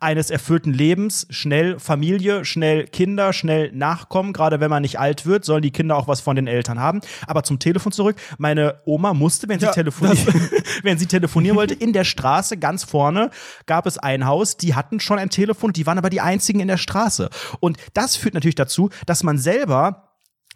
eines 0.00 0.30
erfüllten 0.30 0.72
Lebens, 0.72 1.26
schnell 1.30 1.78
Familie, 1.78 2.44
schnell 2.44 2.86
Kinder, 2.86 3.32
schnell 3.32 3.72
Nachkommen, 3.72 4.32
gerade 4.32 4.60
wenn 4.60 4.70
man 4.70 4.82
nicht 4.82 4.98
alt 4.98 5.26
wird, 5.26 5.44
sollen 5.44 5.62
die 5.62 5.70
Kinder 5.70 5.96
auch 5.96 6.08
was 6.08 6.20
von 6.20 6.36
den 6.36 6.46
Eltern 6.46 6.78
haben. 6.78 7.00
Aber 7.26 7.42
zum 7.42 7.58
Telefon 7.58 7.92
zurück, 7.92 8.16
meine 8.38 8.80
Oma 8.84 9.14
musste, 9.14 9.48
wenn 9.48 9.60
sie, 9.60 9.66
Ja, 9.66 9.72
telefonieren, 9.72 10.50
wenn 10.82 10.98
sie 10.98 11.06
telefonieren 11.06 11.56
wollte, 11.56 11.74
in 11.74 11.92
der 11.92 12.04
Straße 12.04 12.56
ganz 12.56 12.84
vorne 12.84 13.30
gab 13.66 13.86
es 13.86 13.98
ein 13.98 14.26
Haus, 14.26 14.56
die 14.56 14.74
hatten 14.74 15.00
schon 15.00 15.18
ein 15.18 15.30
Telefon, 15.30 15.72
die 15.72 15.86
waren 15.86 15.98
aber 15.98 16.10
die 16.10 16.20
einzigen 16.20 16.60
in 16.60 16.68
der 16.68 16.78
Straße. 16.78 17.30
Und 17.60 17.78
das 17.94 18.16
führt 18.16 18.34
natürlich 18.34 18.54
dazu, 18.54 18.90
dass 19.06 19.22
man 19.22 19.38
selber 19.38 20.13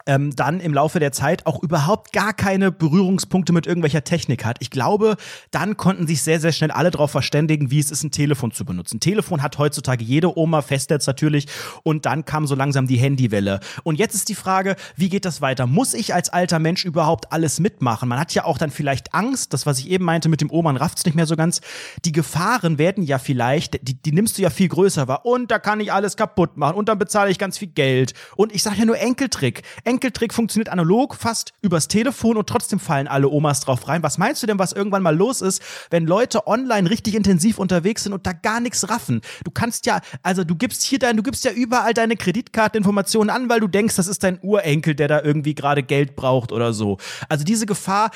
ähm, 0.08 0.34
dann 0.34 0.58
im 0.58 0.74
Laufe 0.74 0.98
der 0.98 1.12
Zeit 1.12 1.46
auch 1.46 1.62
überhaupt 1.62 2.12
gar 2.12 2.32
keine 2.32 2.72
Berührungspunkte 2.72 3.52
mit 3.52 3.66
irgendwelcher 3.66 4.02
Technik 4.02 4.44
hat. 4.44 4.56
Ich 4.60 4.70
glaube, 4.70 5.16
dann 5.50 5.76
konnten 5.76 6.06
sich 6.06 6.22
sehr, 6.22 6.40
sehr 6.40 6.52
schnell 6.52 6.70
alle 6.70 6.90
darauf 6.90 7.10
verständigen, 7.10 7.70
wie 7.70 7.78
es 7.78 7.90
ist, 7.90 8.02
ein 8.02 8.10
Telefon 8.10 8.50
zu 8.50 8.64
benutzen. 8.64 9.00
Telefon 9.00 9.42
hat 9.42 9.58
heutzutage 9.58 10.02
jede 10.02 10.36
Oma, 10.36 10.62
Festnetz 10.62 11.06
natürlich, 11.06 11.46
und 11.82 12.06
dann 12.06 12.24
kam 12.24 12.46
so 12.46 12.54
langsam 12.54 12.86
die 12.86 12.96
Handywelle. 12.96 13.60
Und 13.84 13.98
jetzt 13.98 14.14
ist 14.14 14.30
die 14.30 14.34
Frage, 14.34 14.76
wie 14.96 15.10
geht 15.10 15.26
das 15.26 15.42
weiter? 15.42 15.66
Muss 15.66 15.92
ich 15.92 16.14
als 16.14 16.30
alter 16.30 16.58
Mensch 16.58 16.84
überhaupt 16.84 17.30
alles 17.30 17.60
mitmachen? 17.60 18.08
Man 18.08 18.18
hat 18.18 18.32
ja 18.32 18.44
auch 18.44 18.56
dann 18.56 18.70
vielleicht 18.70 19.14
Angst, 19.14 19.52
das, 19.52 19.66
was 19.66 19.78
ich 19.78 19.90
eben 19.90 20.04
meinte 20.04 20.30
mit 20.30 20.40
dem 20.40 20.50
Oma, 20.50 20.72
man 20.72 20.76
rafft's 20.76 21.04
nicht 21.04 21.14
mehr 21.14 21.26
so 21.26 21.36
ganz. 21.36 21.60
Die 22.04 22.12
Gefahren 22.12 22.78
werden 22.78 23.04
ja 23.04 23.18
vielleicht, 23.18 23.86
die, 23.86 23.94
die 23.94 24.12
nimmst 24.12 24.38
du 24.38 24.42
ja 24.42 24.50
viel 24.50 24.68
größer 24.68 25.06
wahr. 25.06 25.26
Und 25.26 25.50
da 25.50 25.58
kann 25.58 25.80
ich 25.80 25.92
alles 25.92 26.16
kaputt 26.16 26.56
machen 26.56 26.76
und 26.76 26.88
dann 26.88 26.98
bezahle 26.98 27.30
ich 27.30 27.38
ganz 27.38 27.58
viel 27.58 27.68
Geld. 27.68 28.14
Und 28.36 28.54
ich 28.54 28.62
sage 28.62 28.78
ja 28.78 28.84
nur 28.84 28.98
Enkeltrick. 28.98 29.62
Enkeltrick 29.84 29.97
funktioniert 30.32 30.68
analog 30.68 31.14
fast 31.14 31.52
übers 31.62 31.88
Telefon 31.88 32.36
und 32.36 32.48
trotzdem 32.48 32.78
fallen 32.78 33.08
alle 33.08 33.28
Omas 33.28 33.60
drauf 33.60 33.88
rein. 33.88 34.02
Was 34.02 34.18
meinst 34.18 34.42
du 34.42 34.46
denn, 34.46 34.58
was 34.58 34.72
irgendwann 34.72 35.02
mal 35.02 35.16
los 35.16 35.40
ist, 35.40 35.62
wenn 35.90 36.06
Leute 36.06 36.46
online 36.46 36.90
richtig 36.90 37.14
intensiv 37.14 37.58
unterwegs 37.58 38.04
sind 38.04 38.12
und 38.12 38.26
da 38.26 38.32
gar 38.32 38.60
nichts 38.60 38.88
raffen? 38.88 39.20
Du 39.44 39.50
kannst 39.50 39.86
ja, 39.86 40.00
also 40.22 40.44
du 40.44 40.54
gibst 40.54 40.82
hier 40.82 40.98
dein, 40.98 41.16
du 41.16 41.22
gibst 41.22 41.44
ja 41.44 41.52
überall 41.52 41.94
deine 41.94 42.16
Kreditkarteninformationen 42.16 43.30
an, 43.30 43.48
weil 43.48 43.60
du 43.60 43.68
denkst, 43.68 43.96
das 43.96 44.06
ist 44.06 44.22
dein 44.24 44.38
Urenkel, 44.42 44.94
der 44.94 45.08
da 45.08 45.22
irgendwie 45.22 45.54
gerade 45.54 45.82
Geld 45.82 46.16
braucht 46.16 46.52
oder 46.52 46.72
so. 46.72 46.98
Also 47.28 47.44
diese 47.44 47.66
Gefahr, 47.66 48.10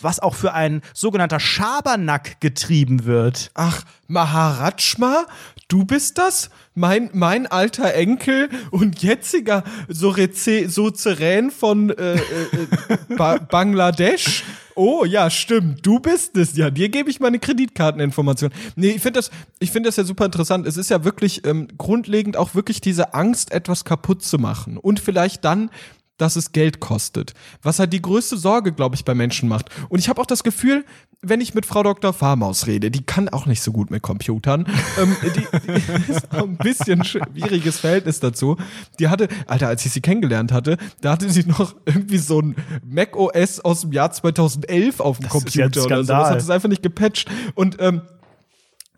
was 0.00 0.20
auch 0.20 0.34
für 0.34 0.52
ein 0.52 0.82
sogenannter 0.92 1.40
Schabernack 1.40 2.40
getrieben 2.40 3.04
wird. 3.04 3.50
Ach, 3.54 3.84
Maharajma, 4.06 5.26
du 5.68 5.84
bist 5.84 6.18
das? 6.18 6.50
Mein, 6.74 7.10
mein 7.12 7.46
alter 7.46 7.94
Enkel 7.94 8.48
und 8.70 9.02
jetziger 9.02 9.64
Sozerän 9.88 11.50
von 11.50 11.90
äh, 11.90 12.14
äh, 12.14 12.18
äh, 12.18 13.16
ba 13.16 13.38
Bangladesch? 13.50 14.44
Oh, 14.76 15.04
ja, 15.04 15.30
stimmt. 15.30 15.86
Du 15.86 16.00
bist 16.00 16.36
es. 16.36 16.56
Ja, 16.56 16.70
dir 16.70 16.88
gebe 16.88 17.08
ich 17.08 17.20
meine 17.20 17.38
Kreditkarteninformation. 17.38 18.50
Nee, 18.74 18.90
ich 18.90 19.02
finde 19.02 19.18
das, 19.18 19.30
ich 19.60 19.70
finde 19.70 19.88
das 19.88 19.96
ja 19.96 20.04
super 20.04 20.24
interessant. 20.24 20.66
Es 20.66 20.76
ist 20.76 20.90
ja 20.90 21.04
wirklich 21.04 21.46
ähm, 21.46 21.68
grundlegend 21.78 22.36
auch 22.36 22.54
wirklich 22.54 22.80
diese 22.80 23.14
Angst, 23.14 23.52
etwas 23.52 23.84
kaputt 23.84 24.22
zu 24.24 24.38
machen. 24.38 24.76
Und 24.76 24.98
vielleicht 24.98 25.44
dann 25.44 25.70
dass 26.16 26.36
es 26.36 26.52
Geld 26.52 26.80
kostet. 26.80 27.34
Was 27.62 27.78
halt 27.78 27.92
die 27.92 28.02
größte 28.02 28.36
Sorge, 28.36 28.72
glaube 28.72 28.94
ich, 28.94 29.04
bei 29.04 29.14
Menschen 29.14 29.48
macht. 29.48 29.70
Und 29.88 29.98
ich 29.98 30.08
habe 30.08 30.20
auch 30.20 30.26
das 30.26 30.44
Gefühl, 30.44 30.84
wenn 31.22 31.40
ich 31.40 31.54
mit 31.54 31.66
Frau 31.66 31.82
Dr. 31.82 32.12
Farmaus 32.12 32.66
rede, 32.66 32.90
die 32.90 33.02
kann 33.02 33.28
auch 33.28 33.46
nicht 33.46 33.62
so 33.62 33.72
gut 33.72 33.90
mit 33.90 34.02
Computern. 34.02 34.66
ähm, 35.00 35.16
die, 35.22 35.40
die 35.40 36.12
ist 36.12 36.32
auch 36.32 36.44
ein 36.44 36.56
bisschen 36.56 37.04
schwieriges 37.04 37.80
Verhältnis 37.80 38.20
dazu. 38.20 38.56
Die 38.98 39.08
hatte, 39.08 39.28
Alter, 39.46 39.68
als 39.68 39.84
ich 39.86 39.92
sie 39.92 40.00
kennengelernt 40.00 40.52
hatte, 40.52 40.76
da 41.00 41.12
hatte 41.12 41.28
sie 41.30 41.44
noch 41.44 41.74
irgendwie 41.86 42.18
so 42.18 42.40
ein 42.40 42.56
Mac 42.84 43.16
OS 43.16 43.60
aus 43.60 43.82
dem 43.82 43.92
Jahr 43.92 44.12
2011 44.12 45.00
auf 45.00 45.18
dem 45.18 45.24
das 45.24 45.32
Computer 45.32 45.84
oder 45.84 46.04
so. 46.04 46.12
Das 46.12 46.30
hat 46.30 46.40
es 46.40 46.50
einfach 46.50 46.68
nicht 46.68 46.82
gepatcht. 46.82 47.30
Und 47.54 47.76
ähm, 47.80 48.02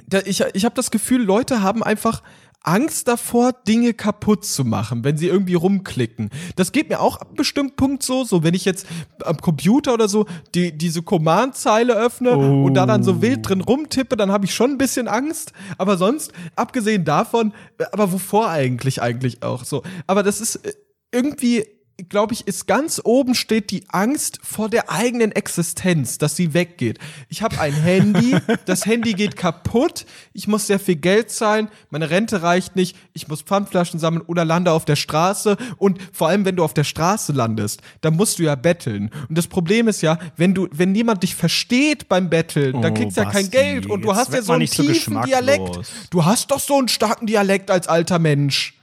da, 0.09 0.21
ich, 0.25 0.45
ich 0.53 0.65
habe 0.65 0.75
das 0.75 0.91
Gefühl, 0.91 1.23
Leute 1.23 1.63
haben 1.63 1.83
einfach 1.83 2.23
Angst 2.67 3.07
davor, 3.07 3.53
Dinge 3.53 3.95
kaputt 3.95 4.45
zu 4.45 4.65
machen, 4.65 5.05
wenn 5.05 5.17
sie 5.17 5.29
irgendwie 5.29 5.55
rumklicken. 5.55 6.31
Das 6.57 6.73
geht 6.73 6.89
mir 6.89 7.01
auch 7.01 7.17
ab 7.17 7.29
einem 7.29 7.37
bestimmten 7.37 7.77
Punkt 7.77 8.03
so, 8.03 8.25
so 8.25 8.43
wenn 8.43 8.55
ich 8.55 8.65
jetzt 8.65 8.87
am 9.25 9.37
Computer 9.37 9.95
oder 9.95 10.09
so 10.09 10.27
die, 10.55 10.77
diese 10.77 11.03
Command-Zeile 11.03 11.95
öffne 11.95 12.37
oh. 12.37 12.65
und 12.65 12.75
da 12.75 12.85
dann 12.85 13.05
so 13.05 13.23
wild 13.23 13.49
drin 13.49 13.61
rumtippe, 13.61 14.17
dann 14.17 14.33
habe 14.33 14.47
ich 14.47 14.55
schon 14.55 14.73
ein 14.73 14.79
bisschen 14.79 15.07
Angst. 15.07 15.53
Aber 15.79 15.97
sonst, 15.97 16.33
abgesehen 16.57 17.05
davon, 17.05 17.53
aber 17.93 18.13
wovor 18.13 18.49
eigentlich 18.49 19.01
eigentlich 19.01 19.45
auch 19.45 19.65
so. 19.65 19.85
Aber 20.09 20.25
das 20.25 20.41
ist 20.41 20.57
äh, 20.57 20.73
irgendwie 21.13 21.65
glaube 22.09 22.35
ich, 22.35 22.47
ist 22.47 22.67
ganz 22.67 23.01
oben 23.03 23.35
steht 23.35 23.71
die 23.71 23.85
Angst 23.89 24.39
vor 24.43 24.69
der 24.69 24.91
eigenen 24.91 25.33
Existenz, 25.33 26.19
dass 26.19 26.37
sie 26.37 26.53
weggeht. 26.53 26.99
Ich 27.29 27.43
habe 27.43 27.59
ein 27.59 27.73
Handy, 27.73 28.37
das 28.67 28.85
Handy 28.85 29.15
geht 29.15 29.37
kaputt, 29.37 30.05
ich 30.35 30.47
muss 30.47 30.67
sehr 30.67 30.79
viel 30.79 30.97
Geld 30.97 31.31
zahlen, 31.31 31.69
meine 31.91 32.11
Rente 32.11 32.43
reicht 32.43 32.77
nicht, 32.77 32.97
ich 33.15 33.29
muss 33.29 33.43
Pfandflaschen 33.43 33.99
sammeln 33.99 34.23
oder 34.27 34.45
lande 34.45 34.73
auf 34.73 34.85
der 34.85 34.97
Straße 34.97 35.57
und 35.79 35.99
vor 36.13 36.29
allem, 36.29 36.45
wenn 36.45 36.57
du 36.57 36.65
auf 36.65 36.75
der 36.75 36.85
Straße 36.85 37.33
landest, 37.33 37.81
dann 38.03 38.15
musst 38.15 38.39
du 38.39 38.43
ja 38.43 38.55
betteln. 38.55 39.11
Und 39.29 39.39
das 39.39 39.47
Problem 39.47 39.89
ist 39.89 40.03
ja, 40.03 40.19
wenn 40.37 40.55
du, 40.55 40.69
wenn 40.73 40.93
niemand 40.93 41.23
dich 41.23 41.35
versteht 41.35 42.09
beim 42.09 42.29
Betteln, 42.29 42.75
oh, 42.77 42.81
dann 42.83 42.93
kriegst 42.93 43.17
du 43.17 43.23
ja 43.23 43.31
kein 43.31 43.51
Geld 43.51 43.87
und 43.87 44.03
du 44.03 44.15
hast 44.15 44.35
ja 44.35 44.43
so 44.43 44.53
einen 44.53 44.67
tiefen 44.67 45.15
so 45.15 45.21
Dialekt. 45.23 45.81
Du 46.11 46.25
hast 46.25 46.51
doch 46.51 46.61
so 46.61 46.77
einen 46.77 46.89
starken 46.89 47.27
Dialekt 47.27 47.71
als 47.71 47.89
alter 47.89 48.19
Mensch. 48.19 48.75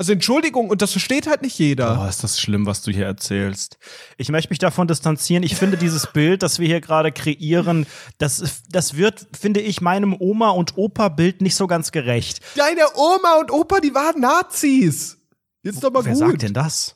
Also 0.00 0.12
Entschuldigung, 0.12 0.70
und 0.70 0.80
das 0.80 0.92
versteht 0.92 1.26
halt 1.26 1.42
nicht 1.42 1.58
jeder. 1.58 1.96
Boah, 1.96 2.08
ist 2.08 2.22
das 2.22 2.40
schlimm, 2.40 2.66
was 2.66 2.82
du 2.82 2.92
hier 2.92 3.06
erzählst. 3.06 3.78
Ich 4.16 4.28
möchte 4.28 4.50
mich 4.50 4.60
davon 4.60 4.86
distanzieren. 4.86 5.42
Ich 5.42 5.56
finde 5.56 5.76
dieses 5.76 6.06
Bild, 6.12 6.44
das 6.44 6.60
wir 6.60 6.68
hier 6.68 6.80
gerade 6.80 7.10
kreieren, 7.10 7.84
das, 8.18 8.62
das 8.70 8.96
wird, 8.96 9.26
finde 9.38 9.60
ich, 9.60 9.80
meinem 9.80 10.14
Oma- 10.16 10.50
und 10.50 10.78
Opa-Bild 10.78 11.40
nicht 11.40 11.56
so 11.56 11.66
ganz 11.66 11.90
gerecht. 11.90 12.40
Deine 12.54 12.82
Oma 12.94 13.40
und 13.40 13.50
Opa, 13.50 13.80
die 13.80 13.92
waren 13.92 14.20
Nazis. 14.20 15.18
Jetzt 15.64 15.82
doch 15.82 15.90
mal 15.90 16.04
Wer 16.04 16.12
gut. 16.12 16.22
Wer 16.22 16.28
sagt 16.28 16.42
denn 16.42 16.54
das? 16.54 16.94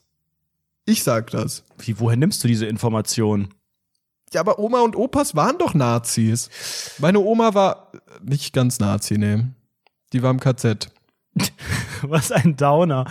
Ich 0.84 1.02
sag 1.02 1.30
das. 1.30 1.64
Wie, 1.78 1.98
woher 1.98 2.16
nimmst 2.16 2.44
du 2.44 2.48
diese 2.48 2.66
Information? 2.66 3.52
Ja, 4.32 4.40
aber 4.40 4.60
Oma 4.60 4.80
und 4.80 4.94
Opas 4.94 5.34
waren 5.34 5.58
doch 5.58 5.74
Nazis. 5.74 6.50
Meine 6.98 7.18
Oma 7.18 7.54
war 7.54 7.90
nicht 8.22 8.52
ganz 8.52 8.78
Nazi, 8.78 9.18
ne. 9.18 9.52
Die 10.12 10.22
war 10.22 10.30
im 10.30 10.38
KZ. 10.40 10.90
Was 12.02 12.30
ein 12.30 12.56
Downer. 12.56 13.06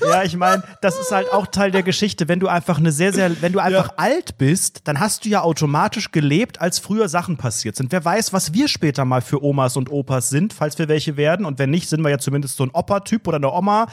ja, 0.00 0.22
ich 0.22 0.36
meine, 0.36 0.62
das 0.80 0.98
ist 0.98 1.10
halt 1.12 1.32
auch 1.32 1.46
Teil 1.46 1.70
der 1.70 1.82
Geschichte. 1.82 2.28
Wenn 2.28 2.40
du 2.40 2.48
einfach 2.48 2.78
eine 2.78 2.92
sehr, 2.92 3.12
sehr, 3.12 3.42
wenn 3.42 3.52
du 3.52 3.58
einfach 3.58 3.88
ja. 3.88 3.94
alt 3.96 4.38
bist, 4.38 4.82
dann 4.84 5.00
hast 5.00 5.24
du 5.24 5.28
ja 5.28 5.42
automatisch 5.42 6.10
gelebt, 6.10 6.60
als 6.60 6.78
früher 6.78 7.08
Sachen 7.08 7.36
passiert 7.36 7.76
sind. 7.76 7.92
Wer 7.92 8.04
weiß, 8.04 8.32
was 8.32 8.54
wir 8.54 8.68
später 8.68 9.04
mal 9.04 9.20
für 9.20 9.42
Omas 9.42 9.76
und 9.76 9.90
Opas 9.90 10.30
sind, 10.30 10.52
falls 10.52 10.78
wir 10.78 10.88
welche 10.88 11.16
werden. 11.16 11.44
Und 11.44 11.58
wenn 11.58 11.70
nicht, 11.70 11.88
sind 11.88 12.02
wir 12.02 12.10
ja 12.10 12.18
zumindest 12.18 12.56
so 12.56 12.64
ein 12.64 12.70
Opa-Typ 12.70 13.28
oder 13.28 13.36
eine 13.36 13.52
Oma. 13.52 13.88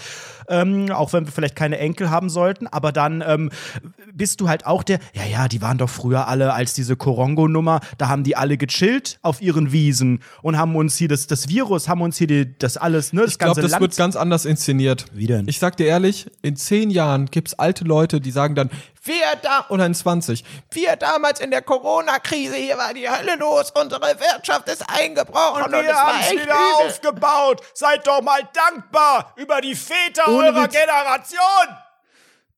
Ähm, 0.47 0.91
auch 0.91 1.13
wenn 1.13 1.25
wir 1.25 1.31
vielleicht 1.31 1.55
keine 1.55 1.77
Enkel 1.77 2.09
haben 2.09 2.29
sollten. 2.29 2.67
Aber 2.67 2.91
dann 2.91 3.23
ähm, 3.25 3.51
bist 4.13 4.41
du 4.41 4.49
halt 4.49 4.65
auch 4.65 4.83
der, 4.83 4.99
ja, 5.13 5.25
ja, 5.25 5.47
die 5.47 5.61
waren 5.61 5.77
doch 5.77 5.89
früher 5.89 6.27
alle 6.27 6.53
als 6.53 6.73
diese 6.73 6.95
Korongo-Nummer, 6.95 7.79
da 7.97 8.09
haben 8.09 8.23
die 8.23 8.35
alle 8.35 8.57
gechillt 8.57 9.19
auf 9.21 9.41
ihren 9.41 9.71
Wiesen 9.71 10.19
und 10.41 10.57
haben 10.57 10.75
uns 10.75 10.95
hier 10.95 11.07
das, 11.07 11.27
das 11.27 11.49
Virus, 11.49 11.87
haben 11.87 12.01
uns 12.01 12.17
hier 12.17 12.27
die, 12.27 12.57
das 12.57 12.77
alles, 12.77 13.13
ne, 13.13 13.21
das 13.21 13.31
ich 13.31 13.39
glaube, 13.39 13.61
das 13.61 13.71
Land 13.71 13.81
wird 13.81 13.95
ganz 13.97 14.15
anders 14.15 14.45
inszeniert. 14.45 15.05
Wie 15.13 15.27
denn? 15.27 15.47
Ich 15.47 15.59
sag 15.59 15.77
dir 15.77 15.87
ehrlich, 15.87 16.27
in 16.41 16.55
zehn 16.55 16.89
Jahren 16.89 17.27
gibt's 17.27 17.53
alte 17.53 17.83
Leute, 17.83 18.21
die 18.21 18.31
sagen 18.31 18.55
dann, 18.55 18.69
wir 19.03 19.35
da, 19.41 19.65
oder 19.69 19.85
in 19.85 19.95
20, 19.95 20.43
wir 20.71 20.95
damals 20.95 21.39
in 21.39 21.51
der 21.51 21.61
Corona-Krise, 21.61 22.55
hier 22.55 22.77
war 22.77 22.93
die 22.93 23.09
Hölle 23.09 23.35
los, 23.35 23.71
unsere 23.71 24.01
Wirtschaft 24.19 24.69
ist 24.69 24.83
eingebrochen 24.87 25.63
und, 25.63 25.73
und 25.73 25.83
wir 25.83 25.95
haben 25.95 26.19
es 26.21 26.31
wieder 26.31 26.43
übel. 26.43 26.87
aufgebaut. 26.87 27.61
Seid 27.73 28.05
doch 28.05 28.21
mal 28.21 28.41
dankbar 28.53 29.33
über 29.37 29.61
die 29.61 29.75
Väter 29.75 30.27
Ohne 30.27 30.47
eurer 30.47 30.63
Witz. 30.65 30.73
Generation. 30.73 31.77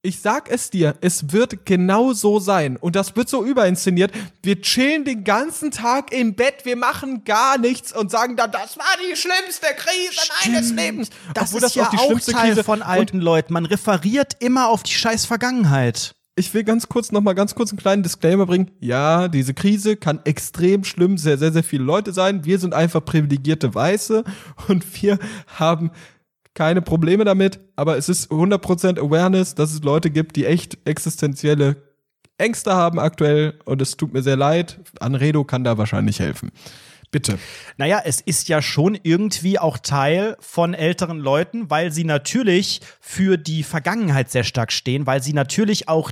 Ich 0.06 0.20
sag 0.20 0.52
es 0.52 0.70
dir, 0.70 0.96
es 1.00 1.32
wird 1.32 1.66
genau 1.66 2.12
so 2.12 2.38
sein. 2.38 2.76
Und 2.76 2.98
das 2.98 3.16
wird 3.16 3.30
so 3.30 3.42
überinszeniert. 3.46 4.12
Wir 4.42 4.62
chillen 4.62 5.06
den 5.06 5.24
ganzen 5.24 5.72
Tag 5.72 6.12
im 6.12 6.36
Bett, 6.36 6.66
wir 6.66 6.76
machen 6.76 7.24
gar 7.24 7.58
nichts 7.58 7.96
und 7.96 8.12
sagen 8.12 8.36
dann, 8.36 8.52
das 8.52 8.78
war 8.78 8.86
die 9.10 9.16
schlimmste 9.16 9.68
Krise 9.78 10.12
Stimmt. 10.12 10.54
meines 10.56 10.72
Lebens. 10.72 11.10
Das 11.34 11.54
Obwohl 11.54 11.60
ist 11.60 11.64
das 11.64 11.76
ja 11.76 11.86
auch 11.86 11.90
die 11.90 11.98
schlimmste 12.00 12.32
auch 12.34 12.36
Teil 12.36 12.50
Krise 12.50 12.64
von 12.66 12.82
alten 12.82 13.20
und 13.20 13.24
Leuten. 13.24 13.54
Man 13.54 13.66
referiert 13.66 14.36
immer 14.40 14.68
auf 14.68 14.84
die 14.84 14.92
scheiß 14.92 15.26
Vergangenheit. 15.26 16.14
Ich 16.36 16.52
will 16.54 16.64
ganz 16.64 16.90
kurz 16.90 17.12
noch 17.12 17.22
mal 17.22 17.34
ganz 17.34 17.54
kurz 17.54 17.70
einen 17.72 17.80
kleinen 17.80 18.02
Disclaimer 18.02 18.48
bringen. 18.48 18.72
Ja, 18.80 19.28
diese 19.28 19.54
Krise 19.54 19.96
kann 19.96 20.20
extrem 20.24 20.84
schlimm, 20.84 21.18
sehr, 21.18 21.38
sehr, 21.38 21.52
sehr 21.52 21.64
viele 21.64 21.84
Leute 21.84 22.12
sein. 22.12 22.44
Wir 22.44 22.58
sind 22.58 22.74
einfach 22.74 23.06
privilegierte 23.06 23.76
Weiße 23.76 24.24
und 24.68 25.02
wir 25.02 25.20
haben 25.48 25.92
keine 26.56 26.82
Probleme 26.82 27.24
damit, 27.24 27.60
aber 27.76 27.98
es 27.98 28.10
ist 28.10 28.32
100% 28.32 29.00
Awareness, 29.00 29.56
dass 29.56 29.74
es 29.74 29.84
Leute 29.84 30.10
gibt, 30.10 30.36
die 30.36 30.46
echt 30.46 30.78
existenzielle 30.86 31.78
Ängste 32.38 32.74
haben 32.74 33.00
aktuell 33.00 33.60
und 33.66 33.82
es 33.82 33.96
tut 33.96 34.14
mir 34.14 34.24
sehr 34.24 34.38
leid. 34.38 34.80
Anredo 35.00 35.44
kann 35.44 35.64
da 35.64 35.78
wahrscheinlich 35.78 36.20
helfen. 36.20 36.52
Bitte. 37.14 37.38
Naja, 37.78 38.02
es 38.04 38.22
ist 38.22 38.50
ja 38.50 38.60
schon 38.64 38.98
irgendwie 39.04 39.60
auch 39.60 39.78
Teil 39.78 40.36
von 40.40 40.74
älteren 40.74 41.20
Leuten, 41.20 41.70
weil 41.70 41.92
sie 41.92 42.06
natürlich 42.06 42.82
für 43.00 43.38
die 43.38 43.62
Vergangenheit 43.62 44.32
sehr 44.32 44.44
stark 44.44 44.72
stehen, 44.72 45.06
weil 45.06 45.22
sie 45.22 45.34
natürlich 45.34 45.88
auch 45.88 46.12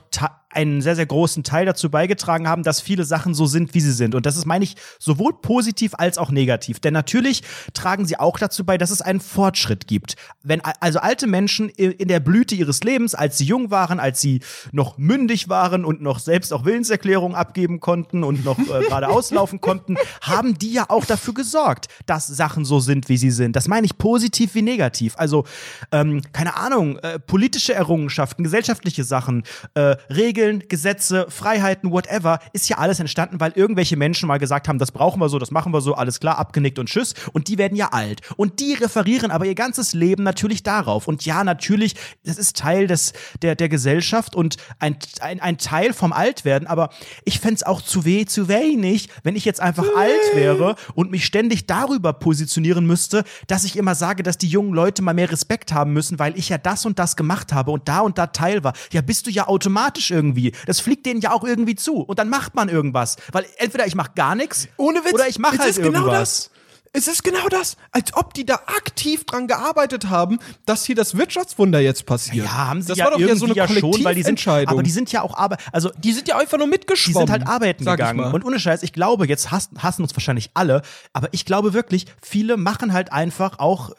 einen 0.53 0.81
sehr, 0.81 0.95
sehr 0.95 1.05
großen 1.05 1.43
Teil 1.43 1.65
dazu 1.65 1.89
beigetragen 1.89 2.47
haben, 2.47 2.63
dass 2.63 2.81
viele 2.81 3.03
Sachen 3.03 3.33
so 3.33 3.45
sind, 3.45 3.73
wie 3.73 3.81
sie 3.81 3.91
sind. 3.91 4.15
Und 4.15 4.25
das 4.25 4.37
ist, 4.37 4.45
meine 4.45 4.63
ich, 4.63 4.75
sowohl 4.99 5.33
positiv 5.33 5.93
als 5.95 6.17
auch 6.17 6.31
negativ. 6.31 6.79
Denn 6.79 6.93
natürlich 6.93 7.43
tragen 7.73 8.05
sie 8.05 8.19
auch 8.19 8.37
dazu 8.37 8.65
bei, 8.65 8.77
dass 8.77 8.91
es 8.91 9.01
einen 9.01 9.19
Fortschritt 9.19 9.87
gibt. 9.87 10.15
Wenn 10.43 10.61
also 10.61 10.99
alte 10.99 11.27
Menschen 11.27 11.69
in 11.69 12.07
der 12.07 12.19
Blüte 12.19 12.55
ihres 12.55 12.83
Lebens, 12.83 13.15
als 13.15 13.37
sie 13.37 13.45
jung 13.45 13.71
waren, 13.71 13.99
als 13.99 14.21
sie 14.21 14.41
noch 14.71 14.97
mündig 14.97 15.49
waren 15.49 15.85
und 15.85 16.01
noch 16.01 16.19
selbst 16.19 16.53
auch 16.53 16.65
Willenserklärungen 16.65 17.35
abgeben 17.35 17.79
konnten 17.79 18.23
und 18.23 18.45
noch 18.45 18.59
äh, 18.59 18.85
gerade 18.87 19.09
auslaufen 19.09 19.61
konnten, 19.61 19.97
haben 20.21 20.57
die 20.57 20.73
ja 20.73 20.85
auch 20.89 21.05
dafür 21.05 21.33
gesorgt, 21.33 21.87
dass 22.05 22.27
Sachen 22.27 22.65
so 22.65 22.79
sind, 22.79 23.09
wie 23.09 23.17
sie 23.17 23.31
sind. 23.31 23.55
Das 23.55 23.67
meine 23.67 23.85
ich 23.85 23.97
positiv 23.97 24.55
wie 24.55 24.61
negativ. 24.61 25.13
Also, 25.17 25.45
ähm, 25.91 26.21
keine 26.33 26.55
Ahnung, 26.55 26.97
äh, 26.99 27.19
politische 27.19 27.73
Errungenschaften, 27.73 28.43
gesellschaftliche 28.43 29.03
Sachen, 29.03 29.43
äh, 29.73 29.95
Regeln, 30.09 30.40
Regeln, 30.41 30.63
Gesetze, 30.67 31.27
Freiheiten, 31.29 31.91
whatever, 31.91 32.39
ist 32.53 32.67
ja 32.67 32.77
alles 32.77 32.99
entstanden, 32.99 33.39
weil 33.39 33.51
irgendwelche 33.55 33.95
Menschen 33.95 34.27
mal 34.27 34.39
gesagt 34.39 34.67
haben, 34.67 34.79
das 34.79 34.91
brauchen 34.91 35.21
wir 35.21 35.29
so, 35.29 35.37
das 35.37 35.51
machen 35.51 35.71
wir 35.71 35.81
so, 35.81 35.93
alles 35.93 36.19
klar, 36.19 36.37
abgenickt 36.37 36.79
und 36.79 36.87
tschüss. 36.87 37.13
Und 37.31 37.47
die 37.47 37.57
werden 37.57 37.75
ja 37.75 37.89
alt. 37.89 38.21
Und 38.37 38.59
die 38.59 38.73
referieren 38.73 39.31
aber 39.31 39.45
ihr 39.45 39.55
ganzes 39.55 39.93
Leben 39.93 40.23
natürlich 40.23 40.63
darauf. 40.63 41.07
Und 41.07 41.25
ja, 41.25 41.43
natürlich, 41.43 41.95
das 42.23 42.37
ist 42.37 42.57
Teil 42.57 42.87
des, 42.87 43.13
der, 43.41 43.55
der 43.55 43.69
Gesellschaft 43.69 44.35
und 44.35 44.57
ein, 44.79 44.97
ein, 45.21 45.39
ein 45.39 45.57
Teil 45.57 45.93
vom 45.93 46.11
Altwerden. 46.11 46.67
Aber 46.67 46.89
ich 47.23 47.39
fände 47.39 47.55
es 47.55 47.63
auch 47.63 47.81
zu 47.81 48.05
weh, 48.05 48.25
zu 48.25 48.47
wenig, 48.47 49.09
wenn 49.23 49.35
ich 49.35 49.45
jetzt 49.45 49.61
einfach 49.61 49.85
alt 49.95 50.35
wäre 50.35 50.75
und 50.95 51.11
mich 51.11 51.25
ständig 51.25 51.67
darüber 51.67 52.13
positionieren 52.13 52.85
müsste, 52.85 53.23
dass 53.47 53.63
ich 53.63 53.77
immer 53.77 53.93
sage, 53.95 54.23
dass 54.23 54.37
die 54.37 54.47
jungen 54.47 54.73
Leute 54.73 55.01
mal 55.01 55.13
mehr 55.13 55.31
Respekt 55.31 55.71
haben 55.71 55.93
müssen, 55.93 56.17
weil 56.17 56.37
ich 56.37 56.49
ja 56.49 56.57
das 56.57 56.85
und 56.85 56.97
das 56.97 57.15
gemacht 57.15 57.53
habe 57.53 57.71
und 57.71 57.87
da 57.87 57.99
und 57.99 58.17
da 58.17 58.27
Teil 58.27 58.63
war. 58.63 58.73
Ja, 58.91 59.01
bist 59.01 59.27
du 59.27 59.29
ja 59.29 59.47
automatisch 59.47 60.09
irgendwie. 60.09 60.30
Das 60.65 60.79
fliegt 60.79 61.05
denen 61.05 61.21
ja 61.21 61.31
auch 61.31 61.43
irgendwie 61.43 61.75
zu. 61.75 62.01
Und 62.01 62.19
dann 62.19 62.29
macht 62.29 62.55
man 62.55 62.69
irgendwas. 62.69 63.17
Weil 63.31 63.45
entweder 63.57 63.87
ich 63.87 63.95
mache 63.95 64.11
gar 64.15 64.35
nichts 64.35 64.67
Ohne 64.77 64.99
Witz. 65.03 65.13
oder 65.13 65.27
ich 65.27 65.39
mache 65.39 65.55
es 65.55 65.61
halt 65.61 65.69
ist 65.71 65.81
genau 65.81 65.99
irgendwas. 65.99 66.49
das. 66.49 66.51
Es 66.93 67.07
ist 67.07 67.23
genau 67.23 67.47
das, 67.47 67.77
als 67.91 68.13
ob 68.15 68.33
die 68.33 68.45
da 68.45 68.55
aktiv 68.55 69.23
dran 69.23 69.47
gearbeitet 69.47 70.09
haben, 70.09 70.39
dass 70.65 70.83
hier 70.83 70.95
das 70.95 71.15
Wirtschaftswunder 71.15 71.79
jetzt 71.79 72.05
passiert. 72.05 72.45
Ja, 72.45 72.67
haben 72.67 72.81
sie 72.81 72.89
das 72.89 72.97
ja 72.97 73.05
war 73.05 73.11
doch 73.11 73.19
irgendwie 73.19 73.33
ja 73.33 73.39
so 73.39 73.45
eine 73.45 73.55
ja 73.55 73.67
schon, 73.69 74.03
weil 74.03 74.15
die 74.15 74.23
sind, 74.23 74.45
aber 74.45 74.83
die 74.83 74.91
sind 74.91 75.09
ja 75.09 75.21
auch 75.21 75.37
aber 75.37 75.55
also 75.71 75.89
die 75.97 76.11
sind 76.11 76.27
ja 76.27 76.37
einfach 76.37 76.57
nur 76.57 76.67
die 76.67 76.71
mitgeschwommen. 76.71 77.27
sind 77.27 77.31
halt 77.31 77.47
arbeiten 77.47 77.85
gegangen. 77.85 78.33
Und 78.33 78.43
ohne 78.43 78.59
Scheiß, 78.59 78.83
ich 78.83 78.91
glaube, 78.91 79.25
jetzt 79.25 79.51
hassen, 79.51 79.81
hassen 79.81 80.03
uns 80.03 80.13
wahrscheinlich 80.15 80.51
alle, 80.53 80.81
aber 81.13 81.29
ich 81.31 81.45
glaube 81.45 81.73
wirklich, 81.73 82.07
viele 82.21 82.57
machen 82.57 82.91
halt 82.91 83.13
einfach 83.13 83.59
auch 83.59 83.91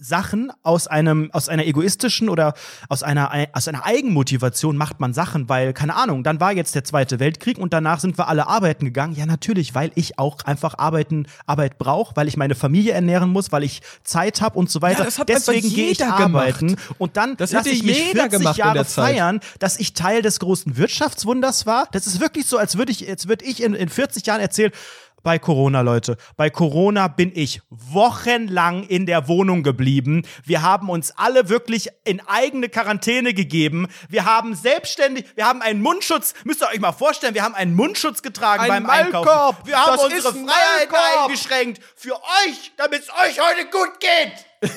Sachen 0.00 0.52
aus 0.62 0.86
einem 0.86 1.30
aus 1.32 1.48
einer 1.48 1.66
egoistischen 1.66 2.28
oder 2.28 2.54
aus 2.88 3.02
einer 3.02 3.32
aus 3.52 3.68
einer 3.68 3.84
Eigenmotivation 3.84 4.76
macht 4.76 5.00
man 5.00 5.12
Sachen, 5.12 5.48
weil 5.48 5.72
keine 5.72 5.96
Ahnung, 5.96 6.24
dann 6.24 6.40
war 6.40 6.52
jetzt 6.52 6.74
der 6.74 6.84
Zweite 6.84 7.18
Weltkrieg 7.20 7.58
und 7.58 7.72
danach 7.72 8.00
sind 8.00 8.18
wir 8.18 8.28
alle 8.28 8.46
arbeiten 8.46 8.84
gegangen. 8.84 9.14
Ja, 9.14 9.26
natürlich, 9.26 9.74
weil 9.74 9.90
ich 9.94 10.18
auch 10.18 10.38
einfach 10.44 10.78
arbeiten 10.78 11.26
Arbeit 11.46 11.78
brauche, 11.78 12.16
weil 12.16 12.28
ich 12.28 12.36
meine 12.36 12.54
Familie 12.54 12.92
ernähren 12.92 13.30
muss, 13.30 13.52
weil 13.52 13.64
ich 13.64 13.82
Zeit 14.04 14.40
habe 14.40 14.58
und 14.58 14.70
so 14.70 14.82
weiter. 14.82 15.00
Ja, 15.00 15.04
das 15.04 15.18
hat 15.18 15.30
einfach 15.30 15.52
Deswegen 15.52 15.74
gehe 15.74 15.90
ich 15.90 16.04
arbeiten 16.04 16.68
gemacht. 16.68 16.94
und 16.98 17.16
dann 17.16 17.36
Das 17.36 17.52
lasse 17.52 17.70
ich 17.70 17.82
mich 17.82 17.98
jeder 17.98 18.22
40 18.22 18.38
gemacht 18.38 18.58
in 18.58 18.64
Jahre 18.64 18.84
feiern, 18.84 19.40
dass 19.58 19.78
ich 19.78 19.94
Teil 19.94 20.22
des 20.22 20.40
großen 20.40 20.76
Wirtschaftswunders 20.76 21.66
war. 21.66 21.88
Das 21.92 22.06
ist 22.06 22.20
wirklich 22.20 22.46
so, 22.46 22.58
als 22.58 22.78
würde 22.78 22.92
ich, 22.92 23.00
jetzt 23.00 23.28
würde 23.28 23.44
ich 23.44 23.62
in, 23.62 23.74
in 23.74 23.88
40 23.88 24.26
Jahren 24.26 24.40
erzählen, 24.40 24.72
bei 25.22 25.38
Corona, 25.38 25.80
Leute. 25.80 26.16
Bei 26.36 26.50
Corona 26.50 27.08
bin 27.08 27.32
ich 27.34 27.60
wochenlang 27.70 28.84
in 28.84 29.06
der 29.06 29.28
Wohnung 29.28 29.62
geblieben. 29.62 30.22
Wir 30.44 30.62
haben 30.62 30.88
uns 30.88 31.12
alle 31.16 31.48
wirklich 31.48 31.88
in 32.04 32.20
eigene 32.26 32.68
Quarantäne 32.68 33.34
gegeben. 33.34 33.88
Wir 34.08 34.24
haben 34.24 34.54
selbstständig, 34.54 35.24
wir 35.34 35.46
haben 35.46 35.62
einen 35.62 35.82
Mundschutz, 35.82 36.34
müsst 36.44 36.62
ihr 36.62 36.68
euch 36.68 36.80
mal 36.80 36.92
vorstellen, 36.92 37.34
wir 37.34 37.42
haben 37.42 37.54
einen 37.54 37.74
Mundschutz 37.74 38.22
getragen 38.22 38.62
Ein 38.62 38.84
beim. 38.84 38.90
Einkaufen. 38.90 39.58
Wir 39.64 39.76
haben 39.76 39.96
Das 39.96 40.04
unsere 40.04 40.32
Maulkorb. 40.34 41.24
eingeschränkt. 41.24 41.80
Für 41.96 42.14
euch, 42.14 42.72
damit 42.76 43.02
es 43.02 43.10
euch 43.10 43.38
heute 43.40 43.66
gut 43.70 44.00
geht. 44.00 44.47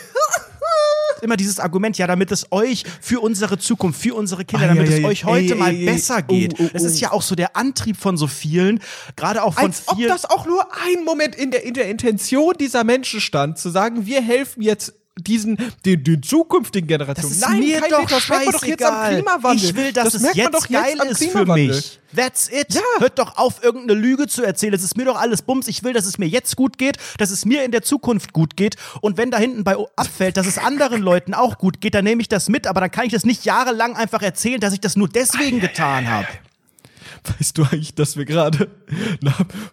Immer 1.22 1.38
dieses 1.38 1.60
Argument, 1.60 1.98
ja, 2.00 2.08
damit 2.08 2.32
es 2.32 2.52
euch 2.52 2.84
für 3.00 3.20
unsere 3.20 3.60
Zukunft, 3.60 4.02
für 4.02 4.16
unsere 4.16 4.44
Kinder, 4.44 4.66
Ah, 4.66 4.70
damit 4.70 4.90
ja, 4.90 4.96
es 4.96 5.02
ja, 5.02 5.08
euch 5.08 5.24
heute 5.26 5.54
Ey, 5.54 5.60
mal 5.60 5.72
ey, 5.72 5.86
besser 5.86 6.24
geht. 6.24 6.56
Oh, 6.60 6.64
oh, 6.64 6.70
Das 6.74 6.84
ist 6.84 6.98
oh. 6.98 7.00
ja 7.02 7.12
auch 7.12 7.22
so 7.22 7.36
der 7.36 7.56
Antrieb 7.56 7.98
von 7.98 8.18
so 8.18 8.26
vielen, 8.26 8.82
gerade 9.16 9.44
auch 9.44 9.54
von 9.54 9.66
Als 9.66 9.88
ob 9.88 9.98
vielen. 9.98 10.10
das 10.10 10.26
auch 10.26 10.48
nur 10.48 10.66
ein 10.74 11.04
Moment 11.06 11.36
in 11.36 11.52
der, 11.52 11.64
in 11.64 11.76
der 11.76 11.90
Intention 11.90 12.56
dieser 12.60 12.84
Menschen 12.84 13.22
stand, 13.22 13.60
zu 13.60 13.70
sagen, 13.70 14.08
wir 14.08 14.22
helfen 14.22 14.64
jetzt 14.64 14.94
diesen, 15.20 15.58
den, 15.86 16.04
den 16.04 16.24
zukünftigen 16.24 16.88
Generationen. 16.88 17.30
Das 17.30 17.38
ist 17.38 17.50
Nein, 17.50 17.60
mir 17.60 17.82
doch 17.82 18.30
man 18.30 18.46
doch 18.46 18.64
jetzt 18.64 18.84
am. 18.84 19.10
Klimawandel. 19.14 19.70
Ich 19.70 19.76
will, 19.76 19.92
dass 19.92 20.06
das 20.06 20.16
es 20.16 20.22
merkt 20.22 20.38
man 20.38 20.46
jetzt 20.46 20.56
doch 20.56 20.70
jetzt 20.70 20.84
geil 20.84 21.02
am 21.02 21.08
ist 21.08 21.24
für 21.26 21.46
mich. 21.46 22.00
That's 22.16 22.50
it. 22.50 22.74
Ja. 22.74 22.82
Hört 23.00 23.20
doch 23.20 23.38
auf, 23.38 23.64
irgendeine 23.64 24.00
Lüge 24.00 24.28
zu 24.28 24.44
erzählen. 24.44 24.74
Es 24.74 24.84
ist 24.84 24.96
mir 24.96 25.06
doch 25.06 25.20
alles 25.20 25.42
Bums. 25.42 25.68
Ich 25.68 25.84
will, 25.84 25.94
dass 25.94 26.06
es 26.06 26.18
mir 26.18 26.28
jetzt 26.28 26.56
gut 26.56 26.78
geht, 26.78 26.98
dass 27.18 27.30
es 27.30 27.46
mir 27.46 27.64
in 27.64 27.72
der 27.72 27.82
Zukunft 27.82 28.32
gut 28.32 28.56
geht. 28.56 28.76
Und 29.02 29.18
wenn 29.18 29.32
da 29.32 29.38
hinten 29.38 29.64
bei 29.64 29.76
abfällt, 29.96 30.38
dass 30.38 30.48
es 30.48 30.58
anderen 30.58 31.02
Leuten 31.02 31.34
auch 31.34 31.58
gut 31.58 31.82
geht, 31.82 31.94
dann 31.94 32.06
nehme 32.06 32.22
ich 32.22 32.30
das 32.30 32.48
mit. 32.48 32.68
Aber 32.68 32.80
dann 32.80 32.92
kann 32.92 33.06
ich 33.06 33.12
das 33.12 33.26
nicht 33.26 33.44
jahrelang 33.44 33.96
einfach 33.96 34.22
erzählen, 34.22 34.60
dass 34.60 34.74
ich 34.74 34.80
das 34.80 34.96
nur 34.96 35.10
deswegen 35.10 35.60
getan 35.60 36.10
habe. 36.10 36.28
Weißt 37.24 37.58
du 37.58 37.64
eigentlich, 37.64 37.94
dass 37.94 38.18
wir 38.18 38.26
gerade 38.26 38.70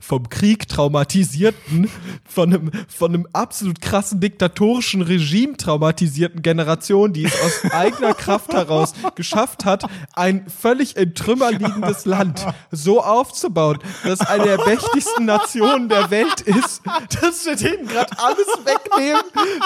vom 0.01 0.29
Krieg 0.29 0.69
traumatisierten, 0.69 1.91
von 2.29 2.53
einem, 2.53 2.71
von 2.89 3.15
einem 3.15 3.27
absolut 3.33 3.81
krassen 3.81 4.21
diktatorischen 4.21 5.01
Regime 5.03 5.57
traumatisierten 5.57 6.43
Generation, 6.43 7.13
die 7.13 7.25
es 7.25 7.41
aus 7.41 7.71
eigener 7.73 8.13
Kraft 8.15 8.53
heraus 8.53 8.93
geschafft 9.15 9.65
hat, 9.65 9.85
ein 10.15 10.47
völlig 10.49 10.97
in 10.97 11.15
Trümmer 11.15 11.51
liegendes 11.51 12.05
Land 12.05 12.47
so 12.71 13.03
aufzubauen, 13.03 13.79
dass 14.05 14.21
eine 14.21 14.45
der 14.45 14.67
mächtigsten 14.67 15.25
Nationen 15.25 15.89
der 15.89 16.11
Welt 16.11 16.43
ist, 16.43 16.83
dass 17.21 17.47
wir 17.47 17.57
denen 17.57 17.87
gerade 17.87 18.13
alles 18.19 18.47
wegnehmen. 18.65 19.23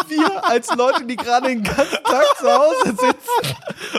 Wir 0.09 0.49
als 0.49 0.75
Leute, 0.75 1.05
die 1.05 1.17
gerade 1.17 1.49
den 1.49 1.63
ganzen 1.63 2.03
Tag 2.05 2.25
zu 2.39 2.47
Hause 2.47 2.91
sitzen. 2.91 3.57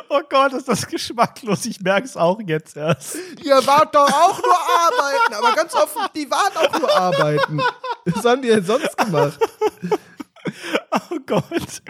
Oh 0.09 0.21
Gott, 0.29 0.53
ist 0.53 0.67
das 0.67 0.88
geschmacklos. 0.88 1.65
Ich 1.65 1.81
merke 1.81 2.05
es 2.05 2.15
auch 2.15 2.39
jetzt 2.45 2.77
erst. 2.77 3.17
Ihr 3.43 3.65
wart 3.78 3.95
doch 3.95 4.11
auch 4.11 4.41
nur 4.41 4.55
arbeiten, 4.55 5.34
aber 5.34 5.55
ganz 5.55 5.74
offen, 5.74 6.01
die 6.15 6.30
waren 6.30 6.55
auch 6.55 6.80
nur 6.80 6.95
arbeiten. 6.95 7.61
Was 8.05 8.26
haben 8.26 8.41
die 8.41 8.49
denn 8.49 8.63
sonst 8.63 8.97
gemacht? 8.97 9.39
Oh 10.91 11.17
Gott. 11.26 11.82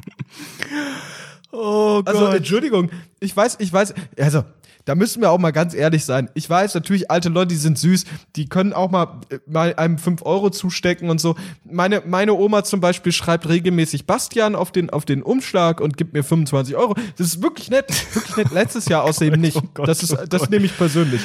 Oh 1.52 2.04
Gott. 2.04 2.08
Also, 2.08 2.26
Entschuldigung, 2.28 2.90
ich 3.20 3.36
weiß, 3.36 3.58
ich 3.60 3.72
weiß, 3.72 3.94
also, 4.18 4.44
da 4.86 4.96
müssen 4.96 5.22
wir 5.22 5.32
auch 5.32 5.38
mal 5.38 5.52
ganz 5.52 5.74
ehrlich 5.74 6.04
sein. 6.04 6.30
Ich 6.34 6.50
weiß, 6.50 6.74
natürlich, 6.74 7.10
alte 7.10 7.30
Leute, 7.30 7.50
die 7.50 7.56
sind 7.56 7.80
süß, 7.80 8.04
die 8.36 8.50
können 8.50 8.74
auch 8.74 8.92
mal, 8.92 9.22
äh, 9.30 9.40
mal 9.46 9.74
einem 9.76 9.98
5 9.98 10.26
Euro 10.26 10.50
zustecken 10.50 11.10
und 11.10 11.22
so. 11.22 11.36
Meine, 11.64 12.02
meine 12.06 12.34
Oma 12.34 12.64
zum 12.64 12.82
Beispiel 12.82 13.12
schreibt 13.12 13.48
regelmäßig 13.48 14.06
Bastian 14.06 14.56
auf 14.56 14.72
den, 14.72 14.90
auf 14.90 15.06
den 15.06 15.24
Umschlag 15.24 15.80
und 15.80 15.96
gibt 15.96 16.14
mir 16.14 16.24
25 16.24 16.76
Euro. 16.76 16.96
Das 17.18 17.28
ist 17.28 17.42
wirklich 17.42 17.70
nett, 17.70 17.90
wirklich 18.14 18.36
nett. 18.36 18.52
Letztes 18.52 18.88
Jahr 18.88 19.04
außerdem 19.06 19.40
nicht. 19.40 19.58
oh 19.58 19.64
Gott, 19.74 19.88
das 19.88 20.04
ist, 20.04 20.14
oh 20.14 20.26
das 20.28 20.50
nehme 20.50 20.66
ich 20.66 20.78
persönlich. 20.78 21.22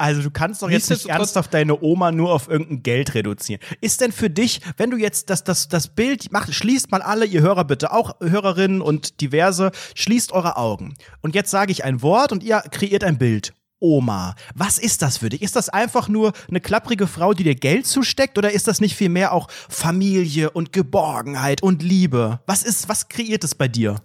Also 0.00 0.22
du 0.22 0.30
kannst 0.30 0.62
doch 0.62 0.70
jetzt 0.70 0.88
nicht 0.88 1.06
ernsthaft 1.06 1.52
deine 1.52 1.82
Oma 1.82 2.10
nur 2.10 2.32
auf 2.32 2.48
irgendein 2.48 2.82
Geld 2.82 3.14
reduzieren. 3.14 3.60
Ist 3.82 4.00
denn 4.00 4.12
für 4.12 4.30
dich, 4.30 4.62
wenn 4.78 4.90
du 4.90 4.96
jetzt 4.96 5.28
das, 5.28 5.44
das, 5.44 5.68
das 5.68 5.88
Bild 5.88 6.32
macht, 6.32 6.54
schließt 6.54 6.90
mal 6.90 7.02
alle, 7.02 7.26
ihr 7.26 7.42
Hörer 7.42 7.64
bitte, 7.64 7.92
auch 7.92 8.18
Hörerinnen 8.22 8.80
und 8.80 9.20
diverse, 9.20 9.72
schließt 9.94 10.32
eure 10.32 10.56
Augen. 10.56 10.94
Und 11.20 11.34
jetzt 11.34 11.50
sage 11.50 11.70
ich 11.70 11.84
ein 11.84 12.00
Wort 12.00 12.32
und 12.32 12.42
ihr 12.42 12.62
kreiert 12.70 13.04
ein 13.04 13.18
Bild. 13.18 13.52
Oma. 13.78 14.36
Was 14.54 14.78
ist 14.78 15.02
das 15.02 15.18
für 15.18 15.28
dich? 15.28 15.42
Ist 15.42 15.54
das 15.54 15.68
einfach 15.68 16.08
nur 16.08 16.32
eine 16.48 16.60
klapprige 16.60 17.06
Frau, 17.06 17.34
die 17.34 17.44
dir 17.44 17.54
Geld 17.54 17.86
zusteckt 17.86 18.38
oder 18.38 18.52
ist 18.52 18.68
das 18.68 18.80
nicht 18.80 18.96
vielmehr 18.96 19.32
auch 19.32 19.48
Familie 19.68 20.50
und 20.50 20.72
Geborgenheit 20.72 21.62
und 21.62 21.82
Liebe? 21.82 22.40
Was 22.46 22.62
ist, 22.62 22.88
was 22.88 23.10
kreiert 23.10 23.44
es 23.44 23.54
bei 23.54 23.68
dir? 23.68 23.96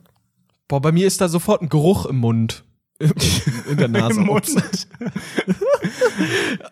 Boah, 0.67 0.81
bei 0.81 0.91
mir 0.91 1.07
ist 1.07 1.21
da 1.21 1.29
sofort 1.29 1.61
ein 1.61 1.69
Geruch 1.69 2.05
im 2.05 2.17
Mund. 2.17 2.65
In 2.99 3.77
der 3.77 3.89
Nase. 3.89 4.19
Im 4.21 4.27
Mund. 4.27 4.47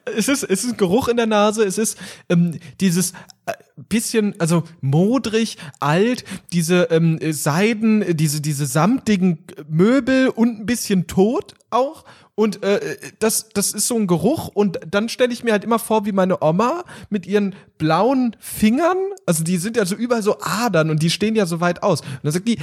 es 0.06 0.30
ist, 0.30 0.44
es 0.44 0.64
ist 0.64 0.72
ein 0.72 0.78
Geruch 0.78 1.10
in 1.10 1.18
der 1.18 1.26
Nase, 1.26 1.66
es 1.66 1.78
ist 1.78 1.98
ähm, 2.30 2.60
dieses 2.80 3.12
äh, 3.46 3.54
bisschen, 3.90 4.34
also 4.40 4.64
modrig, 4.80 5.58
alt, 5.82 6.24
diese 6.54 6.84
ähm, 6.92 7.20
Seiden, 7.34 8.16
diese, 8.16 8.40
diese 8.40 8.66
samtigen 8.66 9.40
Möbel 9.68 10.30
und 10.30 10.62
ein 10.62 10.66
bisschen 10.66 11.08
tot 11.08 11.56
auch. 11.72 12.06
Und 12.36 12.64
äh, 12.64 12.98
das, 13.20 13.50
das 13.50 13.74
ist 13.74 13.88
so 13.88 13.96
ein 13.96 14.08
Geruch. 14.08 14.48
Und 14.48 14.80
dann 14.90 15.10
stelle 15.10 15.34
ich 15.34 15.44
mir 15.44 15.52
halt 15.52 15.66
immer 15.66 15.78
vor, 15.78 16.06
wie 16.06 16.14
meine 16.14 16.42
Oma 16.42 16.86
mit 17.10 17.28
ihren 17.28 17.54
blauen 17.78 18.36
Fingern, 18.40 18.98
also 19.26 19.44
die 19.44 19.58
sind 19.58 19.78
ja 19.78 19.86
so 19.86 19.96
überall 19.96 20.24
so 20.24 20.38
Adern 20.42 20.90
und 20.90 21.02
die 21.02 21.10
stehen 21.10 21.36
ja 21.36 21.46
so 21.46 21.60
weit 21.60 21.84
aus. 21.84 22.02
Und 22.02 22.20
dann 22.24 22.32
sagt 22.32 22.48
die 22.48 22.58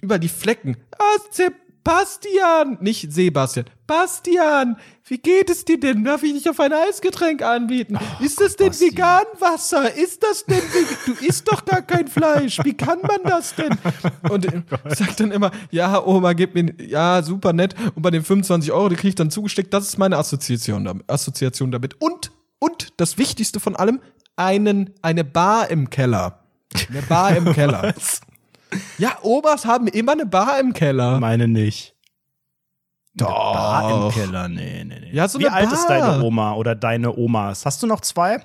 über 0.00 0.18
die 0.18 0.28
Flecken, 0.28 0.76
ah, 0.98 1.20
Sebastian, 1.86 2.78
nicht 2.80 3.12
Sebastian, 3.12 3.66
Bastian, 3.86 4.76
wie 5.06 5.18
geht 5.18 5.48
es 5.48 5.64
dir 5.64 5.78
denn? 5.78 6.02
Darf 6.02 6.24
ich 6.24 6.32
dich 6.32 6.50
auf 6.50 6.58
ein 6.58 6.72
Eisgetränk 6.72 7.42
anbieten? 7.42 7.96
ist 8.18 8.40
das 8.40 8.56
denn 8.56 8.70
Basti. 8.70 8.86
vegan 8.86 9.26
Wasser? 9.38 9.94
Ist 9.94 10.20
das 10.24 10.44
denn 10.46 10.56
vegan? 10.56 10.96
Du 11.06 11.12
isst 11.24 11.46
doch 11.46 11.64
gar 11.64 11.82
kein 11.82 12.08
Fleisch. 12.08 12.58
Wie 12.64 12.74
kann 12.74 12.98
man 13.02 13.22
das 13.22 13.54
denn? 13.54 13.78
Und 14.28 14.46
äh, 14.46 14.62
ich 14.90 14.98
sag 14.98 15.16
dann 15.16 15.30
immer, 15.30 15.52
ja, 15.70 16.04
Oma, 16.04 16.32
gib 16.32 16.56
mir, 16.56 16.74
ja, 16.84 17.22
super 17.22 17.52
nett. 17.52 17.76
Und 17.94 18.02
bei 18.02 18.10
den 18.10 18.24
25 18.24 18.72
Euro, 18.72 18.88
die 18.88 18.96
krieg 18.96 19.10
ich 19.10 19.14
dann 19.14 19.30
zugesteckt. 19.30 19.72
Das 19.72 19.86
ist 19.86 19.96
meine 19.96 20.16
Assoziation 20.16 20.84
damit. 20.84 21.08
Assoziation 21.08 21.70
damit. 21.70 22.00
Und, 22.00 22.32
und 22.58 22.94
das 22.96 23.16
Wichtigste 23.16 23.60
von 23.60 23.76
allem, 23.76 24.00
einen, 24.34 24.90
eine 25.02 25.22
Bar 25.22 25.70
im 25.70 25.88
Keller. 25.88 26.40
Eine 26.90 27.02
Bar 27.02 27.36
im 27.36 27.52
Keller. 27.52 27.94
Ja, 28.98 29.18
Omas 29.22 29.64
haben 29.66 29.86
immer 29.88 30.12
eine 30.12 30.26
Bar 30.26 30.58
im 30.60 30.72
Keller. 30.72 31.20
Meine 31.20 31.46
nicht. 31.48 31.94
Doch. 33.14 33.28
Bar 33.52 33.90
im 34.08 34.12
Keller, 34.12 34.48
nee, 34.48 34.84
nee, 34.84 35.00
nee. 35.00 35.10
Ja, 35.12 35.26
so 35.28 35.38
Wie 35.38 35.46
eine 35.46 35.54
alt 35.56 35.72
ist 35.72 35.86
Bar. 35.88 36.00
deine 36.00 36.22
Oma 36.24 36.54
oder 36.54 36.74
deine 36.74 37.16
Omas? 37.16 37.64
Hast 37.64 37.82
du 37.82 37.86
noch 37.86 38.00
zwei? 38.00 38.44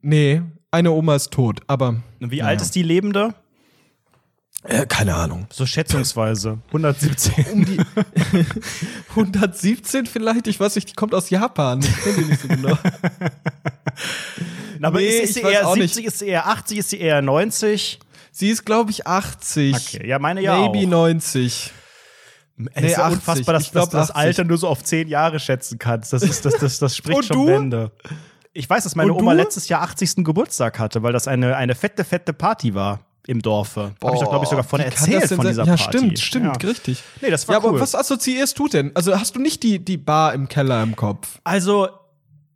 Nee, 0.00 0.42
eine 0.70 0.90
Oma 0.92 1.16
ist 1.16 1.30
tot, 1.32 1.60
aber 1.66 1.96
Wie 2.20 2.38
Ja. 2.38 2.46
alt 2.46 2.60
ist 2.62 2.74
die 2.74 2.82
Lebende? 2.82 3.34
Äh, 4.68 4.86
keine 4.86 5.14
Ahnung. 5.14 5.46
So 5.50 5.64
schätzungsweise. 5.64 6.58
117. 6.68 7.46
Um 7.52 7.64
die 7.64 7.78
117 9.10 10.04
vielleicht, 10.04 10.46
ich 10.46 10.60
weiß 10.60 10.74
nicht, 10.76 10.90
die 10.90 10.94
kommt 10.94 11.14
aus 11.14 11.30
Japan. 11.30 11.80
Ich 11.80 11.96
kenne 12.02 12.16
die 12.18 12.24
nicht 12.24 12.42
so 12.42 12.48
genau. 12.48 12.76
Aber 14.82 15.00
Nee, 15.00 15.08
ist, 15.08 15.34
sie 15.34 15.42
weiß 15.42 15.52
eher 15.52 15.68
auch 15.68 15.74
70, 15.74 15.96
nicht. 15.96 16.06
ist 16.06 16.18
sie 16.18 16.28
eher 16.28 16.46
80, 16.46 16.78
ist 16.78 16.90
sie 16.90 17.00
eher 17.00 17.22
90? 17.22 17.98
Sie 18.30 18.50
ist, 18.50 18.66
glaube 18.66 18.90
ich, 18.90 19.06
80. 19.06 19.74
Okay, 19.74 20.06
ja, 20.06 20.18
meine 20.18 20.42
ja 20.42 20.58
Maybe 20.58 20.86
auch. 20.86 20.90
90. 20.90 21.72
Es 22.74 22.84
ist 22.84 22.96
ja 22.96 23.04
80. 23.04 23.18
unfassbar, 23.18 23.54
dass, 23.54 23.62
Ich 23.64 23.72
glaub, 23.72 23.84
dass 23.84 23.90
du 23.90 23.96
das 23.96 24.10
80. 24.10 24.16
Alter 24.26 24.44
nur 24.44 24.58
so 24.58 24.68
auf 24.68 24.84
10 24.84 25.08
Jahre 25.08 25.40
schätzen 25.40 25.78
kannst. 25.78 26.12
Das, 26.12 26.22
ist, 26.22 26.44
das, 26.44 26.54
das, 26.58 26.78
das 26.78 26.94
spricht 26.94 27.16
Und 27.16 27.24
schon 27.24 27.36
du? 27.38 27.46
Bände. 27.46 27.90
Ich 28.52 28.68
weiß, 28.68 28.84
dass 28.84 28.94
meine 28.94 29.14
Oma 29.14 29.32
letztes 29.32 29.68
Jahr 29.68 29.82
80. 29.82 30.24
Geburtstag 30.24 30.78
hatte, 30.78 31.02
weil 31.02 31.12
das 31.12 31.26
eine, 31.26 31.56
eine 31.56 31.74
fette, 31.74 32.04
fette 32.04 32.32
Party 32.32 32.74
war 32.74 33.00
im 33.28 33.42
Dorfe. 33.42 33.92
Habe 34.02 34.16
ich 34.16 34.22
doch, 34.22 34.30
glaube 34.30 34.44
ich, 34.44 34.48
sogar 34.48 34.64
von 34.64 34.80
erzählt 34.80 35.28
von 35.28 35.46
dieser 35.46 35.64
ja, 35.64 35.76
Party. 35.76 35.98
stimmt, 35.98 36.18
stimmt, 36.18 36.62
Ja. 36.62 36.68
richtig. 36.68 37.02
Nee, 37.20 37.30
das 37.30 37.46
war 37.46 37.56
ja, 37.56 37.62
cool. 37.62 37.68
aber 37.68 37.80
was 37.80 37.94
assoziierst 37.94 38.58
du 38.58 38.68
denn? 38.68 38.90
Also 38.94 39.14
hast 39.14 39.36
du 39.36 39.40
nicht 39.40 39.62
die, 39.62 39.78
die 39.84 39.98
Bar 39.98 40.32
im 40.32 40.48
Keller 40.48 40.82
im 40.82 40.96
Kopf? 40.96 41.38
Also, 41.44 41.88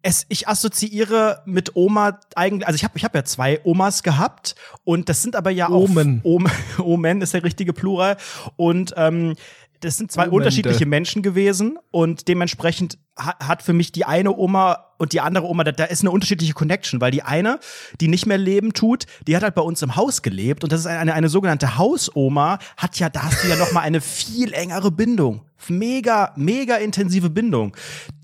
es, 0.01 0.25
ich 0.31 0.49
assoziiere 0.49 1.43
mit 1.45 1.77
Oma 1.77 2.19
eigentlich, 2.35 2.67
also 2.67 2.75
ich 2.77 2.85
habe 2.85 2.97
ich 2.97 3.05
hab 3.05 3.15
ja 3.15 3.23
zwei 3.25 3.61
Omas 3.65 4.03
gehabt 4.03 4.55
und 4.85 5.09
das 5.11 5.23
sind 5.23 5.37
aber 5.37 5.51
ja 5.51 5.69
auch 5.69 5.89
Omen. 5.91 6.21
Om, 6.25 6.47
Omen 6.79 7.21
ist 7.21 7.35
der 7.35 7.45
richtige 7.45 7.75
Plural 7.75 8.17
und 8.57 8.95
ähm, 8.97 9.35
das 9.83 9.97
sind 9.97 10.11
zwei 10.13 10.23
Omende. 10.23 10.37
unterschiedliche 10.37 10.87
Menschen 10.87 11.23
gewesen 11.23 11.79
und 11.91 12.29
dementsprechend 12.29 12.99
ha 13.19 13.35
hat 13.41 13.63
für 13.63 13.73
mich 13.73 13.93
die 13.93 14.05
eine 14.05 14.35
Oma 14.35 14.87
und 14.97 15.13
die 15.13 15.21
andere 15.21 15.47
Oma, 15.47 15.65
da, 15.65 15.73
da 15.73 15.85
ist 15.85 16.03
eine 16.03 16.13
unterschiedliche 16.13 16.55
Connection, 16.55 17.01
weil 17.01 17.11
die 17.11 17.25
eine, 17.25 17.59
die 18.01 18.07
nicht 18.07 18.27
mehr 18.27 18.39
leben 18.39 18.73
tut, 18.73 19.07
die 19.27 19.35
hat 19.35 19.43
halt 19.43 19.57
bei 19.57 19.63
uns 19.63 19.83
im 19.83 19.97
Haus 19.97 20.23
gelebt 20.23 20.63
und 20.63 20.73
das 20.73 20.81
ist 20.81 20.87
eine, 20.87 21.01
eine, 21.01 21.15
eine 21.15 21.29
sogenannte 21.29 21.77
Hausoma, 21.77 22.59
hat 22.77 22.99
ja, 23.01 23.09
da 23.11 23.25
hast 23.25 23.43
du 23.43 23.49
ja 23.49 23.57
noch 23.57 23.73
mal 23.73 23.81
eine 23.81 24.01
viel 24.01 24.53
engere 24.53 24.91
Bindung. 24.91 25.43
Mega, 25.69 26.33
mega 26.35 26.77
intensive 26.77 27.31
Bindung, 27.31 27.77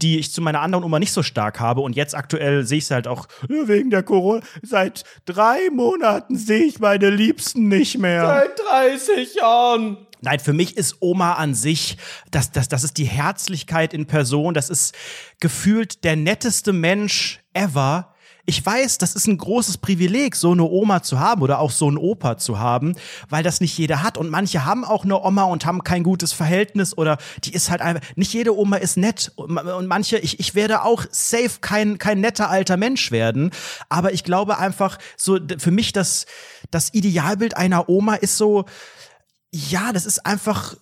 die 0.02 0.18
ich 0.18 0.32
zu 0.32 0.42
meiner 0.42 0.60
anderen 0.60 0.84
Oma 0.84 0.98
nicht 0.98 1.12
so 1.12 1.22
stark 1.22 1.60
habe. 1.60 1.82
Und 1.82 1.94
jetzt 1.94 2.16
aktuell 2.16 2.64
sehe 2.64 2.78
ich 2.78 2.86
sie 2.86 2.94
halt 2.94 3.06
auch 3.06 3.28
ja, 3.48 3.68
wegen 3.68 3.90
der 3.90 4.02
Corona. 4.02 4.40
Seit 4.62 5.04
drei 5.24 5.70
Monaten 5.70 6.36
sehe 6.36 6.64
ich 6.64 6.80
meine 6.80 7.10
Liebsten 7.10 7.68
nicht 7.68 7.96
mehr. 7.98 8.48
30 8.70 9.36
Jahren. 9.36 10.07
Nein, 10.20 10.40
für 10.40 10.52
mich 10.52 10.76
ist 10.76 10.96
Oma 11.00 11.34
an 11.34 11.54
sich, 11.54 11.96
das, 12.30 12.50
das, 12.50 12.68
das 12.68 12.84
ist 12.84 12.98
die 12.98 13.04
Herzlichkeit 13.04 13.94
in 13.94 14.06
Person, 14.06 14.54
das 14.54 14.70
ist 14.70 14.94
gefühlt 15.40 16.04
der 16.04 16.16
netteste 16.16 16.72
Mensch 16.72 17.40
ever. 17.52 18.14
Ich 18.46 18.64
weiß, 18.64 18.96
das 18.96 19.14
ist 19.14 19.26
ein 19.26 19.36
großes 19.36 19.76
Privileg, 19.76 20.34
so 20.34 20.52
eine 20.52 20.64
Oma 20.64 21.02
zu 21.02 21.20
haben 21.20 21.42
oder 21.42 21.58
auch 21.58 21.70
so 21.70 21.86
einen 21.86 21.98
Opa 21.98 22.38
zu 22.38 22.58
haben, 22.58 22.96
weil 23.28 23.42
das 23.42 23.60
nicht 23.60 23.76
jeder 23.76 24.02
hat. 24.02 24.16
Und 24.16 24.30
manche 24.30 24.64
haben 24.64 24.86
auch 24.86 25.04
eine 25.04 25.22
Oma 25.22 25.42
und 25.42 25.66
haben 25.66 25.84
kein 25.84 26.02
gutes 26.02 26.32
Verhältnis 26.32 26.96
oder 26.96 27.18
die 27.44 27.52
ist 27.52 27.68
halt 27.70 27.82
einfach, 27.82 28.00
nicht 28.16 28.32
jede 28.32 28.56
Oma 28.56 28.76
ist 28.76 28.96
nett. 28.96 29.32
Und 29.36 29.50
ma- 29.50 29.74
und 29.74 29.86
manche, 29.86 30.16
ich, 30.16 30.40
ich 30.40 30.54
werde 30.54 30.82
auch 30.82 31.04
safe 31.10 31.58
kein, 31.60 31.98
kein 31.98 32.22
netter 32.22 32.48
alter 32.48 32.78
Mensch 32.78 33.10
werden. 33.10 33.50
Aber 33.90 34.14
ich 34.14 34.24
glaube 34.24 34.56
einfach, 34.56 34.98
so 35.18 35.38
für 35.58 35.70
mich 35.70 35.92
das, 35.92 36.24
das 36.70 36.94
Idealbild 36.94 37.54
einer 37.54 37.90
Oma 37.90 38.14
ist 38.14 38.38
so, 38.38 38.64
ja, 39.52 39.92
das 39.92 40.06
ist 40.06 40.24
einfach 40.26 40.76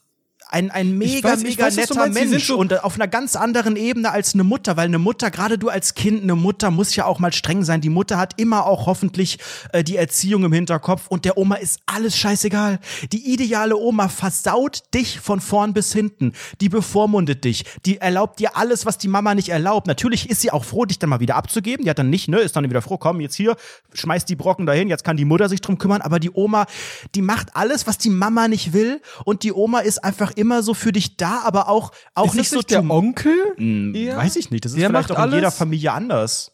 ein, 0.49 0.71
ein 0.71 0.97
mega, 0.97 1.31
weiß- 1.33 1.43
mega 1.43 1.65
weiß, 1.67 1.77
netter 1.77 1.95
meinst. 1.97 2.31
Mensch 2.31 2.47
so- 2.47 2.57
und 2.59 2.85
auf 2.85 2.95
einer 2.95 3.09
ganz 3.09 3.37
anderen 3.37 3.77
Ebene 3.77 4.11
als 4.13 4.35
eine 4.35 4.45
Mutter, 4.45 4.77
weil 4.77 4.87
eine 4.87 4.99
Mutter, 4.99 5.31
gerade 5.31 5.59
du 5.59 5.69
als 5.69 5.95
Kind, 5.95 6.23
eine 6.23 6.37
Mutter 6.37 6.71
muss 6.71 6.95
ja 6.95 7.05
auch 7.05 7.19
mal 7.19 7.33
streng 7.33 7.65
sein. 7.65 7.81
Die 7.81 7.89
Mutter 7.89 8.17
hat 8.17 8.41
immer 8.41 8.67
auch 8.67 8.87
hoffentlich 8.87 9.39
äh, 9.73 9.83
die 9.83 9.97
Erziehung 9.97 10.45
im 10.45 10.53
Hinterkopf 10.53 11.09
und 11.09 11.25
der 11.25 11.37
Oma 11.37 11.57
ist 11.57 11.81
alles 11.87 12.17
scheißegal. 12.17 12.79
Die 13.13 13.33
ideale 13.33 13.77
Oma 13.77 14.09
versaut 14.09 14.83
dich 14.95 15.21
von 15.21 15.41
vorn 15.41 15.75
bis 15.75 15.93
hinten. 15.93 16.33
Die 16.61 16.69
bevormundet 16.69 17.45
dich. 17.45 17.65
Die 17.85 17.99
erlaubt 17.99 18.39
dir 18.39 18.57
alles, 18.57 18.87
was 18.87 18.99
die 18.99 19.09
Mama 19.09 19.35
nicht 19.35 19.49
erlaubt. 19.49 19.87
Natürlich 19.87 20.31
ist 20.31 20.41
sie 20.41 20.51
auch 20.53 20.65
froh, 20.65 20.85
dich 20.85 20.99
dann 20.99 21.11
mal 21.11 21.21
wieder 21.21 21.37
abzugeben. 21.37 21.85
Die 21.85 21.91
hat 21.91 21.99
dann 21.99 22.11
nicht, 22.11 22.29
ne, 22.29 22.39
ist 22.39 22.55
dann 22.57 22.65
wieder 22.69 22.83
froh, 22.83 22.99
komm, 22.99 23.21
jetzt 23.21 23.35
hier, 23.35 23.57
schmeißt 23.95 24.29
die 24.29 24.37
Brocken 24.37 24.67
dahin, 24.67 24.89
jetzt 24.89 25.05
kann 25.05 25.17
die 25.17 25.25
Mutter 25.25 25.49
sich 25.49 25.61
drum 25.61 25.79
kümmern. 25.79 26.03
Aber 26.03 26.21
die 26.21 26.31
Oma, 26.33 26.67
die 27.15 27.23
macht 27.23 27.57
alles, 27.57 27.87
was 27.87 27.99
die 27.99 28.11
Mama 28.11 28.49
nicht 28.49 28.73
will 28.73 29.01
und 29.25 29.43
die 29.43 29.53
Oma 29.53 29.81
ist 29.81 30.05
einfach 30.05 30.33
immer 30.37 30.63
so 30.63 30.75
für 30.75 30.93
dich 30.93 31.17
da, 31.17 31.41
aber 31.45 31.69
auch, 31.69 31.93
auch 32.15 32.27
Ist 32.27 32.35
nicht 32.35 32.41
das 32.47 32.51
so 32.51 32.57
nicht 32.59 32.71
der 32.71 32.91
Onkel? 32.91 33.35
Hm, 33.57 33.95
Ja. 33.95 34.17
Weiß 34.19 34.37
ich 34.37 34.51
nicht. 34.51 34.65
Das 34.65 34.73
ist 34.73 34.81
Der 34.81 34.89
vielleicht 34.89 35.11
auch 35.13 35.25
in 35.25 35.33
jeder 35.33 35.47
alles. 35.49 35.57
Familie 35.59 35.93
anders. 35.93 36.53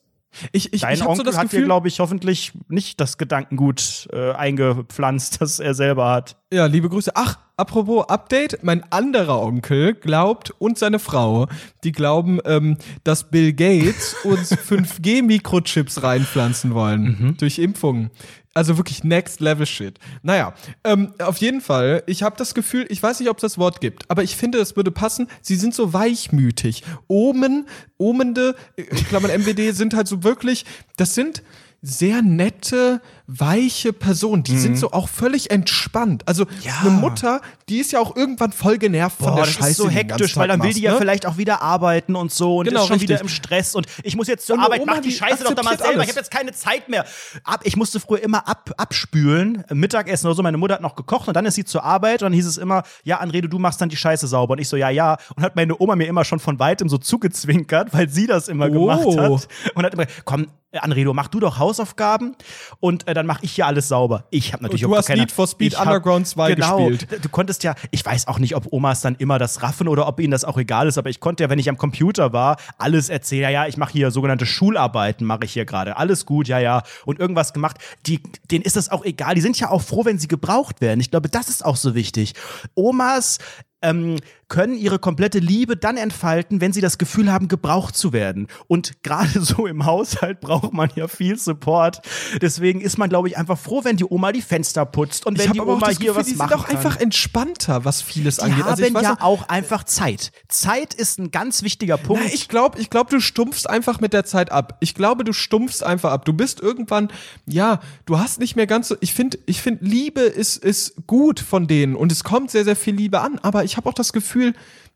Ich, 0.51 0.73
ich, 0.73 0.81
Dein 0.81 0.95
ich 0.95 1.01
so 1.01 1.09
Onkel 1.11 1.25
das 1.27 1.37
hat 1.37 1.45
dir, 1.45 1.49
Gefühl, 1.51 1.65
glaube 1.67 1.89
ich, 1.89 2.01
hoffentlich 2.01 2.53
nicht 2.69 2.99
das 3.01 3.19
Gedankengut 3.19 4.09
äh, 4.15 4.33
eingepflanzt, 4.33 5.41
das 5.43 5.61
er 5.61 5.75
selber 5.75 6.11
hat. 6.11 6.37
Ja, 6.51 6.65
liebe 6.65 6.89
Grüße. 6.89 7.13
Ach, 7.15 7.39
apropos 7.59 8.09
Update, 8.09 8.61
mein 8.63 8.83
anderer 8.91 9.43
Onkel 9.43 9.93
glaubt 9.93 10.51
und 10.59 10.79
seine 10.79 10.99
Frau, 11.01 11.49
die 11.85 11.93
glauben, 11.93 12.41
ähm, 12.47 12.79
dass 13.05 13.31
Bill 13.31 13.53
Gates 13.53 14.17
uns 14.25 14.53
5G-Mikrochips 14.57 16.03
reinpflanzen 16.03 16.73
wollen 16.75 17.37
durch 17.39 17.59
Impfungen. 17.59 18.11
Also 18.55 18.77
wirklich 18.77 19.03
Next 19.03 19.41
Level 19.41 19.67
Shit. 19.67 19.99
Naja, 20.23 20.55
ähm, 20.85 21.15
auf 21.19 21.39
jeden 21.39 21.61
Fall, 21.61 22.03
ich 22.07 22.23
habe 22.23 22.37
das 22.37 22.55
Gefühl, 22.55 22.87
ich 22.91 23.03
weiß 23.03 23.21
nicht, 23.21 23.31
ob 23.31 23.39
es 23.39 23.43
das 23.43 23.59
Wort 23.59 23.81
gibt, 23.81 24.11
aber 24.11 24.23
ich 24.23 24.37
finde, 24.37 24.59
es 24.59 24.77
würde 24.77 24.91
passen. 24.91 25.29
Sie 25.41 25.57
sind 25.57 25.75
so 25.75 25.93
weichmütig. 25.93 26.83
Omen, 27.09 27.67
Omende, 27.97 28.55
äh, 28.77 28.83
Klammern 28.83 29.31
MWD, 29.31 29.75
sind 29.75 29.95
halt 29.95 30.07
so 30.07 30.23
wirklich, 30.23 30.67
das 30.97 31.15
sind 31.15 31.43
sehr 31.81 32.23
nette, 32.23 33.01
weiche 33.39 33.93
Personen. 33.93 34.43
Die 34.43 34.59
sind 34.59 34.77
so 34.79 34.93
auch 34.93 35.09
völlig 35.09 35.51
entspannt. 35.51 36.23
Also 36.27 36.45
Mhm. 36.45 36.51
Ja. 36.63 36.73
eine 36.83 36.91
Mutter, 36.91 37.41
die 37.69 37.79
ist 37.79 37.93
ja 37.93 38.01
auch 38.01 38.15
irgendwann 38.17 38.53
voll 38.53 38.79
genervt 38.79 39.17
von 39.19 39.27
Boah, 39.29 39.35
der 39.37 39.45
das 39.47 39.55
Scheiße. 39.55 39.71
ist 39.71 39.77
so 39.79 39.89
hektisch, 39.89 40.37
weil 40.37 40.49
dann 40.49 40.61
will 40.61 40.67
machst, 40.69 40.79
die 40.79 40.83
ja 40.83 40.93
ne? 40.93 40.99
vielleicht 40.99 41.27
auch 41.27 41.37
wieder 41.39 41.63
arbeiten 41.63 42.15
und 42.17 42.33
so 42.33 42.59
und 42.59 42.67
Genau, 42.69 42.83
ist 42.83 42.89
schon 42.89 43.01
wieder 43.01 43.15
richtig. 43.15 43.31
im 43.31 43.35
Stress 43.35 43.75
und 43.75 43.87
ich 44.03 44.17
muss 44.17 44.27
jetzt 44.29 44.47
zur 44.47 44.57
Und 44.57 44.63
Arbeit, 44.65 44.81
Oma, 44.83 44.93
mach 44.95 45.01
die 45.01 45.09
die 45.09 45.15
Scheiße 45.15 45.45
doch 45.45 45.55
da 45.55 45.63
mal 45.63 45.71
akzeptiert 45.73 45.87
selber, 45.89 46.03
ich 46.05 46.09
habe 46.11 46.19
jetzt 46.21 46.31
keine 46.31 46.53
Zeit 46.53 46.89
mehr. 46.89 47.05
Ab, 47.45 47.61
ich 47.65 47.77
musste 47.77 48.01
früher 48.01 48.23
immer 48.23 48.47
ab, 48.49 48.71
abspülen, 48.77 49.65
Mittagessen 49.71 50.27
oder 50.27 50.35
so, 50.35 50.43
meine 50.43 50.59
Mutter 50.59 50.75
hat 50.75 50.83
noch 50.83 50.95
gekocht 50.97 51.29
und 51.29 51.35
dann 51.35 51.47
ist 51.47 51.55
sie 51.55 51.65
zur 51.65 51.85
Arbeit 51.85 52.23
und 52.23 52.27
dann 52.27 52.33
hieß 52.33 52.47
es 52.47 52.59
immer, 52.59 52.83
ja, 53.05 53.19
Anrede, 53.19 53.49
du 53.49 53.59
machst 53.59 53.81
dann 53.81 53.89
die 53.89 53.97
Scheiße 53.97 54.27
sauber 54.27 54.53
und 54.53 54.59
ich 54.59 54.69
so, 54.69 54.77
ja, 54.77 54.91
ja 54.91 55.17
und 55.37 55.43
hat 55.43 55.57
meine 55.57 55.75
Oma 55.81 55.97
mir 55.97 56.07
immer 56.07 56.25
schon 56.25 56.39
von 56.41 56.59
weitem 56.59 56.89
so 56.89 56.99
zugezwinkert, 56.99 57.93
weil 57.95 58.09
sie 58.09 58.27
das 58.27 58.49
immer 58.49 58.69
gemacht 58.71 59.01
Oh. 59.05 59.19
hat 59.39 59.49
und 59.75 59.85
hat 59.85 59.95
immer, 59.95 60.07
komm, 60.25 60.47
Anredo, 60.75 61.13
mach 61.13 61.29
du 61.29 61.39
doch 61.41 61.59
Hausaufgaben 61.59 62.35
und 62.81 63.07
äh, 63.07 63.13
dann 63.15 63.22
mach 63.27 63.43
ich 63.43 63.53
hier 63.53 63.67
alles 63.67 63.89
sauber. 63.89 64.25
Ich 64.31 64.53
habe 64.53 64.63
natürlich 64.63 64.85
Und 64.85 64.91
du 64.91 64.95
auch 64.95 64.99
hast 64.99 65.07
keine, 65.07 65.21
Need 65.21 65.33
for 65.33 65.47
Speed 65.47 65.79
Underground 65.79 66.27
2 66.27 66.55
genau, 66.55 66.89
gespielt. 66.89 67.25
Du 67.25 67.29
konntest 67.29 67.63
ja, 67.65 67.75
ich 67.91 68.05
weiß 68.05 68.27
auch 68.29 68.39
nicht, 68.39 68.57
ob 68.57 68.73
Omas 68.73 69.01
dann 69.01 69.17
immer 69.17 69.39
das 69.39 69.63
raffen 69.63 69.89
oder 69.89 70.07
ob 70.07 70.21
ihnen 70.21 70.31
das 70.31 70.45
auch 70.45 70.59
egal 70.59 70.89
ist, 70.89 70.99
aber 70.99 71.11
ich 71.11 71.21
konnte 71.21 71.45
ja, 71.45 71.51
wenn 71.51 71.59
ich 71.59 71.69
am 71.69 71.79
Computer 71.79 72.33
war, 72.33 72.57
alles 72.79 73.09
erzählen. 73.09 73.43
Ja, 73.43 73.51
ja, 73.51 73.67
ich 73.67 73.77
mache 73.77 73.93
hier 73.93 74.11
sogenannte 74.11 74.47
Schularbeiten, 74.47 75.27
mache 75.27 75.45
ich 75.45 75.53
hier 75.53 75.65
gerade. 75.65 75.97
Alles 75.97 76.27
gut, 76.27 76.49
ja, 76.49 76.59
ja. 76.59 76.83
Und 77.05 77.19
irgendwas 77.19 77.53
gemacht. 77.53 77.79
Die, 78.07 78.23
denen 78.51 78.63
ist 78.63 78.77
das 78.77 78.91
auch 78.91 79.05
egal. 79.05 79.35
Die 79.35 79.41
sind 79.41 79.59
ja 79.59 79.71
auch 79.71 79.83
froh, 79.83 80.05
wenn 80.05 80.19
sie 80.19 80.29
gebraucht 80.29 80.81
werden. 80.81 81.01
Ich 81.01 81.11
glaube, 81.11 81.29
das 81.29 81.49
ist 81.49 81.65
auch 81.65 81.77
so 81.77 81.95
wichtig. 81.95 82.35
Omas 82.75 83.39
ähm, 83.83 84.17
können 84.53 84.77
ihre 84.77 84.99
komplette 84.99 85.39
Liebe 85.39 85.79
dann 85.79 85.97
entfalten, 85.97 86.61
wenn 86.61 86.75
sie 86.75 86.83
das 86.83 86.99
Gefühl 86.99 87.33
haben, 87.33 87.49
gebraucht 87.49 87.97
zu 87.97 88.13
werden. 88.13 88.49
Und 88.67 89.03
gerade 89.03 89.41
so 89.41 89.67
im 89.67 89.87
Haushalt 89.87 90.41
braucht 90.43 90.75
man 90.75 90.91
ja 90.95 91.09
viel 91.09 91.39
Support. 91.39 92.03
Deswegen 92.43 92.83
ist 92.83 92.99
man, 92.99 93.09
glaube 93.09 93.29
ich, 93.29 93.39
einfach 93.39 93.59
froh, 93.59 93.83
wenn 93.83 93.97
die 93.97 94.05
Oma 94.05 94.31
die 94.31 94.43
Fenster 94.43 94.85
putzt 94.85 95.25
und 95.25 95.39
Ich 95.39 95.47
wenn 95.47 95.53
die 95.55 95.61
Oma 95.61 95.79
das 95.81 95.97
hier 95.97 96.09
Gefühl, 96.09 96.17
was 96.17 96.27
die 96.27 96.35
machen 96.35 96.51
sind 96.51 96.59
auch 96.59 96.67
kann. 96.67 96.77
einfach 96.77 97.01
entspannter, 97.01 97.87
was 97.87 98.03
vieles 98.03 98.37
die 98.37 98.43
angeht. 98.43 98.65
haben 98.65 98.71
Also 98.71 98.95
weiß 98.95 99.03
ja 99.03 99.17
auch 99.21 99.49
einfach 99.49 99.85
Zeit. 99.85 100.33
Zeit 100.49 100.93
ist 100.93 101.19
ein 101.19 101.31
ganz 101.31 101.63
wichtiger 101.63 101.97
Punkt. 101.97 102.25
Na, 102.27 102.35
ich 102.35 102.49
glaube, 102.49 102.79
ich 102.79 102.91
glaub, 102.91 103.09
du 103.09 103.21
stumpfst 103.21 103.67
einfach 103.67 104.01
mit 104.01 104.13
der 104.13 104.27
Zeit 104.27 104.53
ab. 104.53 104.77
Ich 104.81 104.95
glaube, 104.95 105.25
du 105.25 105.33
stumpfst 105.33 105.83
einfach 105.83 106.13
ab. 106.13 106.27
Du 106.27 106.35
bist 106.35 106.61
irgendwann, 106.61 107.09
ja, 107.47 107.81
du 108.05 108.19
hast 108.19 108.39
nicht 108.39 108.55
mehr 108.55 108.67
ganz 108.67 108.89
so. 108.89 108.97
Ich 109.01 109.15
finde, 109.15 109.39
ich 109.47 109.63
finde, 109.63 109.83
Liebe 109.87 110.21
ist, 110.21 110.63
ist 110.63 111.07
gut 111.07 111.41
von 111.41 111.67
denen 111.67 111.97
und 111.97 112.13
es 112.13 112.23
kommt 112.23 112.51
sehr, 112.51 112.65
sehr 112.65 112.77
viel 112.77 112.95
Liebe 112.95 113.23
an. 113.23 113.39
Aber 113.39 113.65
ich 113.65 113.79
habe 113.79 113.89
auch 113.89 113.95
das 113.95 114.13
Gefühl, 114.13 114.42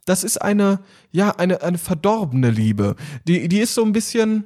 das 0.06 0.24
ist 0.24 0.40
eine, 0.40 0.80
ja, 1.10 1.30
eine, 1.32 1.62
eine 1.62 1.78
verdorbene 1.78 2.50
Liebe. 2.50 2.96
Die, 3.26 3.48
die 3.48 3.60
ist 3.60 3.74
so 3.74 3.84
ein 3.84 3.92
bisschen, 3.92 4.44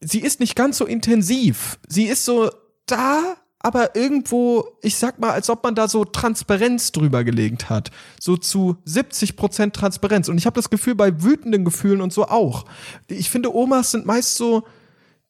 sie 0.00 0.20
ist 0.20 0.40
nicht 0.40 0.56
ganz 0.56 0.78
so 0.78 0.86
intensiv. 0.86 1.78
Sie 1.88 2.04
ist 2.04 2.24
so 2.24 2.50
da, 2.86 3.36
aber 3.60 3.94
irgendwo, 3.96 4.66
ich 4.82 4.96
sag 4.96 5.18
mal, 5.20 5.30
als 5.30 5.48
ob 5.50 5.62
man 5.62 5.74
da 5.74 5.88
so 5.88 6.04
Transparenz 6.04 6.92
drüber 6.92 7.24
gelegt 7.24 7.70
hat. 7.70 7.90
So 8.20 8.36
zu 8.36 8.76
70 8.84 9.36
Prozent 9.36 9.74
Transparenz. 9.74 10.28
Und 10.28 10.36
ich 10.38 10.46
habe 10.46 10.54
das 10.54 10.70
Gefühl 10.70 10.96
bei 10.96 11.22
wütenden 11.22 11.64
Gefühlen 11.64 12.00
und 12.00 12.12
so 12.12 12.26
auch. 12.26 12.64
Ich 13.08 13.30
finde, 13.30 13.54
Omas 13.54 13.92
sind 13.92 14.04
meist 14.04 14.34
so, 14.36 14.64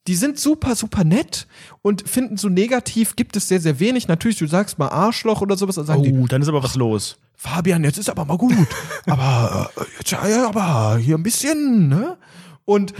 die 0.06 0.14
sind 0.14 0.38
super, 0.38 0.74
super 0.74 1.04
nett 1.04 1.46
und 1.82 2.08
finden 2.08 2.38
so 2.38 2.48
negativ 2.48 3.16
gibt 3.16 3.36
es 3.36 3.48
sehr, 3.48 3.60
sehr 3.60 3.78
wenig. 3.80 4.08
Natürlich, 4.08 4.38
du 4.38 4.46
sagst 4.46 4.78
mal 4.78 4.88
Arschloch 4.88 5.42
oder 5.42 5.58
sowas, 5.58 5.74
dann 5.74 5.84
sagen 5.84 6.02
die, 6.02 6.12
oh, 6.12 6.26
dann 6.26 6.40
ist 6.40 6.48
aber 6.48 6.62
was 6.62 6.74
los. 6.74 7.18
Fabian, 7.40 7.84
jetzt 7.84 7.98
ist 7.98 8.10
aber 8.10 8.24
mal 8.24 8.36
gut. 8.36 8.66
aber 9.06 9.70
äh, 9.76 9.84
jetzt, 9.98 10.10
ja, 10.10 10.48
aber 10.48 10.98
hier 10.98 11.16
ein 11.16 11.22
bisschen, 11.22 11.88
ne? 11.88 12.18
Und 12.64 12.92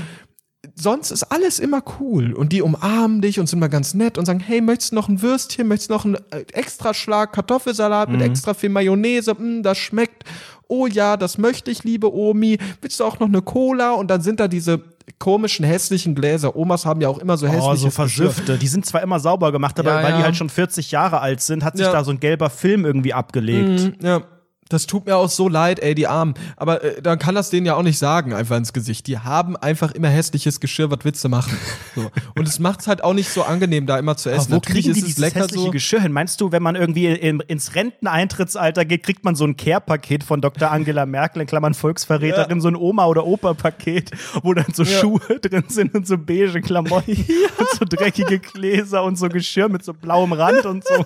sonst 0.76 1.10
ist 1.10 1.24
alles 1.24 1.58
immer 1.58 1.82
cool 1.98 2.32
und 2.32 2.52
die 2.52 2.62
umarmen 2.62 3.20
dich 3.20 3.40
und 3.40 3.48
sind 3.48 3.58
mal 3.58 3.66
ganz 3.66 3.94
nett 3.94 4.16
und 4.16 4.26
sagen, 4.26 4.38
hey, 4.38 4.60
möchtest 4.60 4.92
du 4.92 4.94
noch 4.96 5.08
ein 5.08 5.22
Würstchen, 5.22 5.66
möchtest 5.66 5.90
du 5.90 5.94
noch 5.94 6.04
einen 6.04 6.14
äh, 6.30 6.44
Extraschlag 6.52 7.32
Kartoffelsalat 7.32 8.10
mit 8.10 8.22
extra 8.22 8.54
viel 8.54 8.70
Mayonnaise, 8.70 9.34
mm, 9.34 9.62
das 9.64 9.76
schmeckt. 9.76 10.22
Oh 10.68 10.86
ja, 10.86 11.16
das 11.16 11.36
möchte 11.36 11.72
ich, 11.72 11.82
liebe 11.82 12.14
Omi. 12.14 12.58
Willst 12.80 13.00
du 13.00 13.04
auch 13.04 13.18
noch 13.18 13.28
eine 13.28 13.42
Cola? 13.42 13.92
Und 13.92 14.08
dann 14.08 14.20
sind 14.20 14.38
da 14.38 14.46
diese 14.46 14.82
komischen, 15.18 15.64
hässlichen 15.64 16.14
Gläser. 16.14 16.54
Omas 16.56 16.84
haben 16.86 17.00
ja 17.00 17.08
auch 17.08 17.18
immer 17.18 17.36
so 17.36 17.46
Oh, 17.46 17.50
hässliche 17.50 17.76
so 17.76 17.90
versüffte. 17.90 18.58
Die 18.58 18.68
sind 18.68 18.84
zwar 18.86 19.02
immer 19.02 19.18
sauber 19.20 19.52
gemacht, 19.52 19.78
aber 19.78 19.90
Ja, 19.90 20.02
weil 20.02 20.12
die 20.12 20.18
ja. 20.18 20.24
halt 20.24 20.36
schon 20.36 20.48
40 20.48 20.90
Jahre 20.90 21.20
alt 21.20 21.40
sind, 21.40 21.64
hat 21.64 21.76
sich 21.76 21.86
Ja. 21.86 21.92
da 21.92 22.04
so 22.04 22.10
ein 22.10 22.20
gelber 22.20 22.50
Film 22.50 22.84
irgendwie 22.84 23.14
abgelegt. 23.14 23.92
Ja, 24.02 24.22
das 24.68 24.86
tut 24.86 25.06
mir 25.06 25.16
auch 25.16 25.28
so 25.30 25.48
leid, 25.48 25.80
ey, 25.80 25.94
die 25.94 26.06
Armen. 26.06 26.34
Aber 26.56 26.82
äh, 26.82 27.02
dann 27.02 27.18
kann 27.18 27.34
das 27.34 27.50
denen 27.50 27.66
ja 27.66 27.74
auch 27.74 27.82
nicht 27.82 27.98
sagen, 27.98 28.32
einfach 28.32 28.56
ins 28.56 28.72
Gesicht. 28.72 29.06
Die 29.06 29.18
haben 29.18 29.56
einfach 29.56 29.92
immer 29.92 30.08
hässliches 30.08 30.60
Geschirr, 30.60 30.90
was 30.90 30.98
du 31.22 31.28
machen? 31.28 31.56
So. 31.94 32.10
Und 32.36 32.46
es 32.48 32.58
macht's 32.58 32.86
halt 32.86 33.02
auch 33.02 33.14
nicht 33.14 33.30
so 33.30 33.42
angenehm, 33.42 33.86
da 33.86 33.98
immer 33.98 34.16
zu 34.16 34.30
essen. 34.30 34.40
Aber 34.40 34.50
wo 34.50 34.54
Natürlich 34.56 34.84
kriegen 34.84 34.94
die 34.94 35.00
es 35.00 35.06
dieses 35.06 35.18
lecker 35.18 35.40
hässliche 35.40 35.64
so. 35.64 35.70
Geschirr 35.70 36.00
hin? 36.00 36.12
Meinst 36.12 36.40
du, 36.40 36.52
wenn 36.52 36.62
man 36.62 36.76
irgendwie 36.76 37.06
in, 37.06 37.40
ins 37.40 37.74
Renteneintrittsalter 37.74 38.84
geht, 38.84 39.02
kriegt 39.02 39.24
man 39.24 39.34
so 39.34 39.44
ein 39.44 39.56
Care-Paket 39.56 40.24
von 40.24 40.40
Dr. 40.40 40.70
Angela 40.70 41.06
Merkel, 41.06 41.42
in 41.42 41.48
Klammern 41.48 41.74
Volksverräterin, 41.74 42.56
Ja. 42.58 42.60
so 42.62 42.68
ein 42.68 42.76
Oma- 42.76 43.06
oder 43.06 43.26
Opa-Paket, 43.26 44.10
wo 44.42 44.54
dann 44.54 44.72
so 44.72 44.82
Ja. 44.82 45.00
Schuhe 45.00 45.40
drin 45.40 45.64
sind 45.68 45.94
und 45.94 46.06
so 46.06 46.16
beige 46.18 46.60
Klamotten 46.60 47.12
und 47.58 47.68
so 47.78 47.84
dreckige 47.84 48.38
Gläser 48.38 49.02
und 49.04 49.16
so 49.18 49.28
Geschirr 49.28 49.68
mit 49.68 49.84
so 49.84 49.92
blauem 49.94 50.32
Rand 50.32 50.66
und 50.66 50.84
so. 50.86 51.04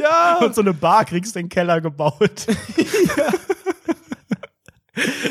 Ja, 0.00 0.38
Und 0.42 0.54
so 0.54 0.62
eine 0.62 0.72
Bar 0.72 1.04
kriegst 1.04 1.34
du 1.34 1.38
in 1.40 1.44
den 1.46 1.50
Keller 1.50 1.80
gebaut. 1.80 2.46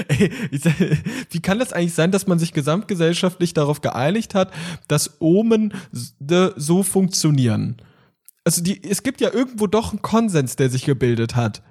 Ey, 0.07 0.32
ich 0.49 0.61
sag, 0.61 0.74
wie 1.30 1.39
kann 1.39 1.59
das 1.59 1.72
eigentlich 1.72 1.93
sein, 1.93 2.11
dass 2.11 2.26
man 2.28 2.39
sich 2.39 2.53
gesamtgesellschaftlich 2.53 3.53
darauf 3.53 3.82
geeinigt 3.82 4.34
hat, 4.34 4.51
dass 4.88 5.22
Omen 5.22 5.74
so 6.55 6.84
funktionieren? 6.84 7.78
Also 8.43 8.63
die, 8.63 8.84
es 8.84 9.03
gibt 9.03 9.22
ja 9.22 9.32
irgendwo 9.32 9.67
doch 9.67 9.91
einen 9.91 10.01
Konsens, 10.01 10.55
der 10.55 10.69
sich 10.69 10.86
gebildet 10.86 11.36
hat 11.36 11.61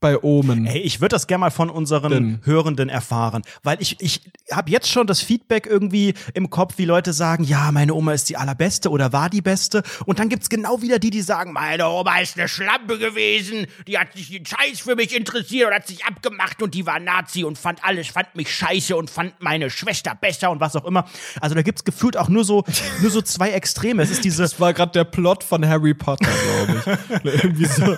bei 0.00 0.18
Omen. 0.22 0.66
Ey, 0.66 0.78
ich 0.80 1.00
würde 1.00 1.14
das 1.14 1.26
gerne 1.26 1.40
mal 1.40 1.50
von 1.50 1.70
unseren 1.70 2.10
Denn? 2.12 2.40
Hörenden 2.44 2.88
erfahren, 2.88 3.42
weil 3.62 3.80
ich, 3.80 3.96
ich 4.00 4.20
habe 4.52 4.70
jetzt 4.70 4.88
schon 4.90 5.06
das 5.06 5.20
Feedback 5.20 5.66
irgendwie 5.66 6.14
im 6.34 6.50
Kopf, 6.50 6.74
wie 6.78 6.84
Leute 6.84 7.12
sagen, 7.12 7.44
ja, 7.44 7.72
meine 7.72 7.94
Oma 7.94 8.12
ist 8.12 8.28
die 8.28 8.36
allerbeste 8.36 8.90
oder 8.90 9.12
war 9.12 9.30
die 9.30 9.42
beste. 9.42 9.82
Und 10.04 10.18
dann 10.18 10.28
gibt's 10.28 10.48
genau 10.48 10.82
wieder 10.82 10.98
die, 10.98 11.10
die 11.10 11.22
sagen, 11.22 11.52
meine 11.52 11.88
Oma 11.88 12.18
ist 12.18 12.38
eine 12.38 12.48
Schlampe 12.48 12.98
gewesen, 12.98 13.66
die 13.86 13.98
hat 13.98 14.12
sich 14.14 14.30
den 14.30 14.46
Scheiß 14.46 14.80
für 14.80 14.96
mich 14.96 15.16
interessiert 15.16 15.68
und 15.68 15.74
hat 15.74 15.86
sich 15.86 16.04
abgemacht 16.04 16.62
und 16.62 16.74
die 16.74 16.86
war 16.86 17.00
Nazi 17.00 17.44
und 17.44 17.58
fand 17.58 17.84
alles, 17.84 18.08
fand 18.08 18.34
mich 18.36 18.52
scheiße 18.54 18.96
und 18.96 19.10
fand 19.10 19.34
meine 19.40 19.70
Schwester 19.70 20.14
besser 20.14 20.50
und 20.50 20.60
was 20.60 20.76
auch 20.76 20.84
immer. 20.84 21.06
Also 21.40 21.54
da 21.54 21.62
gibt's 21.62 21.84
gefühlt 21.84 22.16
auch 22.16 22.28
nur 22.28 22.44
so, 22.44 22.64
nur 23.00 23.10
so 23.10 23.22
zwei 23.22 23.50
Extreme. 23.50 24.02
Es 24.02 24.10
ist 24.10 24.24
diese, 24.24 24.42
Das 24.42 24.60
war 24.60 24.72
gerade 24.72 24.92
der 24.92 25.04
Plot 25.04 25.44
von 25.44 25.66
Harry 25.66 25.94
Potter, 25.94 26.28
glaube 26.28 26.82
ich. 27.24 27.24
Irgendwie 27.44 27.64
so. 27.66 27.96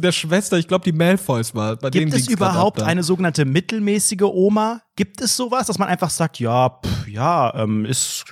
Der 0.00 0.12
Schwester, 0.12 0.58
ich 0.58 0.68
glaube, 0.68 0.84
die 0.84 0.92
Malfoys 0.92 1.54
war. 1.54 1.76
Bei 1.76 1.90
Gibt 1.90 2.12
es 2.14 2.28
überhaupt 2.28 2.82
eine 2.82 3.02
sogenannte 3.02 3.44
mittelmäßige 3.44 4.22
Oma? 4.22 4.82
Gibt 4.96 5.20
es 5.20 5.36
sowas, 5.36 5.66
dass 5.66 5.78
man 5.78 5.88
einfach 5.88 6.10
sagt, 6.10 6.38
ja, 6.38 6.68
pff, 6.68 7.08
ja, 7.08 7.54
ähm, 7.54 7.84
ist 7.84 8.24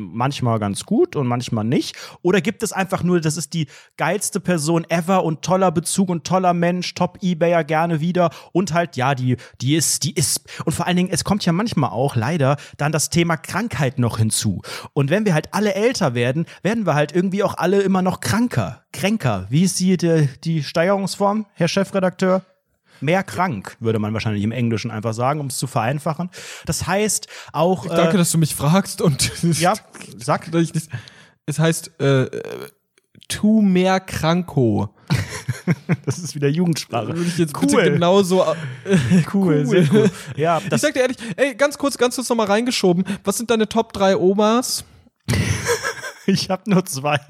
manchmal 0.00 0.58
ganz 0.58 0.84
gut 0.84 1.14
und 1.16 1.26
manchmal 1.26 1.64
nicht? 1.64 1.96
Oder 2.22 2.40
gibt 2.40 2.62
es 2.62 2.72
einfach 2.72 3.02
nur, 3.02 3.20
das 3.20 3.36
ist 3.36 3.54
die 3.54 3.66
geilste 3.96 4.40
Person 4.40 4.84
ever 4.88 5.24
und 5.24 5.42
toller 5.42 5.70
Bezug 5.70 6.08
und 6.08 6.26
toller 6.26 6.54
Mensch, 6.54 6.94
Top-Ebayer 6.94 7.64
gerne 7.64 8.00
wieder 8.00 8.30
und 8.52 8.72
halt, 8.72 8.96
ja, 8.96 9.14
die, 9.14 9.36
die 9.60 9.76
ist, 9.76 10.04
die 10.04 10.14
ist, 10.14 10.42
und 10.64 10.72
vor 10.72 10.86
allen 10.86 10.96
Dingen, 10.96 11.10
es 11.12 11.24
kommt 11.24 11.44
ja 11.44 11.52
manchmal 11.52 11.90
auch 11.90 12.16
leider 12.16 12.56
dann 12.76 12.92
das 12.92 13.10
Thema 13.10 13.36
Krankheit 13.36 13.98
noch 13.98 14.18
hinzu. 14.18 14.62
Und 14.92 15.10
wenn 15.10 15.24
wir 15.24 15.34
halt 15.34 15.54
alle 15.54 15.74
älter 15.74 16.14
werden, 16.14 16.46
werden 16.62 16.86
wir 16.86 16.94
halt 16.94 17.14
irgendwie 17.14 17.42
auch 17.42 17.56
alle 17.56 17.80
immer 17.82 18.02
noch 18.02 18.20
kranker, 18.20 18.82
kränker. 18.92 19.46
Wie 19.50 19.62
ist 19.62 19.78
die, 19.80 19.96
die, 19.96 20.28
die 20.42 20.62
Steigerungsform, 20.62 21.46
Herr 21.54 21.68
Chefredakteur? 21.68 22.42
Mehr 23.02 23.22
krank, 23.22 23.76
würde 23.80 23.98
man 23.98 24.12
wahrscheinlich 24.12 24.44
im 24.44 24.52
Englischen 24.52 24.90
einfach 24.90 25.14
sagen, 25.14 25.40
um 25.40 25.46
es 25.46 25.58
zu 25.58 25.66
vereinfachen. 25.66 26.30
Das 26.66 26.86
heißt 26.86 27.28
auch. 27.52 27.84
Ich 27.84 27.90
danke, 27.90 28.14
äh, 28.14 28.18
dass 28.18 28.30
du 28.30 28.38
mich 28.38 28.54
fragst 28.54 29.00
und 29.00 29.42
ja, 29.60 29.74
sag. 30.16 30.50
dass 30.52 30.62
ich 30.62 30.74
nicht, 30.74 30.88
es 31.46 31.58
heißt 31.58 31.92
äh, 32.00 32.22
äh, 32.24 32.68
tu 33.28 33.62
mehr 33.62 34.00
Kranko. 34.00 34.94
Das 36.04 36.18
ist 36.18 36.34
wieder 36.34 36.48
Jugendsprache. 36.48 37.08
Würde 37.08 37.28
ich 37.28 37.38
jetzt 37.38 37.54
cool. 37.62 37.82
genauso 37.84 38.42
äh, 38.84 39.22
cool, 39.32 39.64
sehr 39.66 39.86
cool. 39.92 40.10
Ja, 40.34 40.60
Ich 40.68 40.80
sag 40.80 40.94
dir 40.94 41.00
ehrlich, 41.00 41.18
ey, 41.36 41.54
ganz 41.54 41.78
kurz, 41.78 41.96
ganz 41.96 42.16
kurz 42.16 42.28
nochmal 42.28 42.46
reingeschoben. 42.46 43.04
Was 43.22 43.36
sind 43.36 43.50
deine 43.50 43.68
Top 43.68 43.92
3 43.92 44.16
Omas? 44.16 44.84
ich 46.26 46.50
habe 46.50 46.68
nur 46.68 46.84
zwei. 46.86 47.20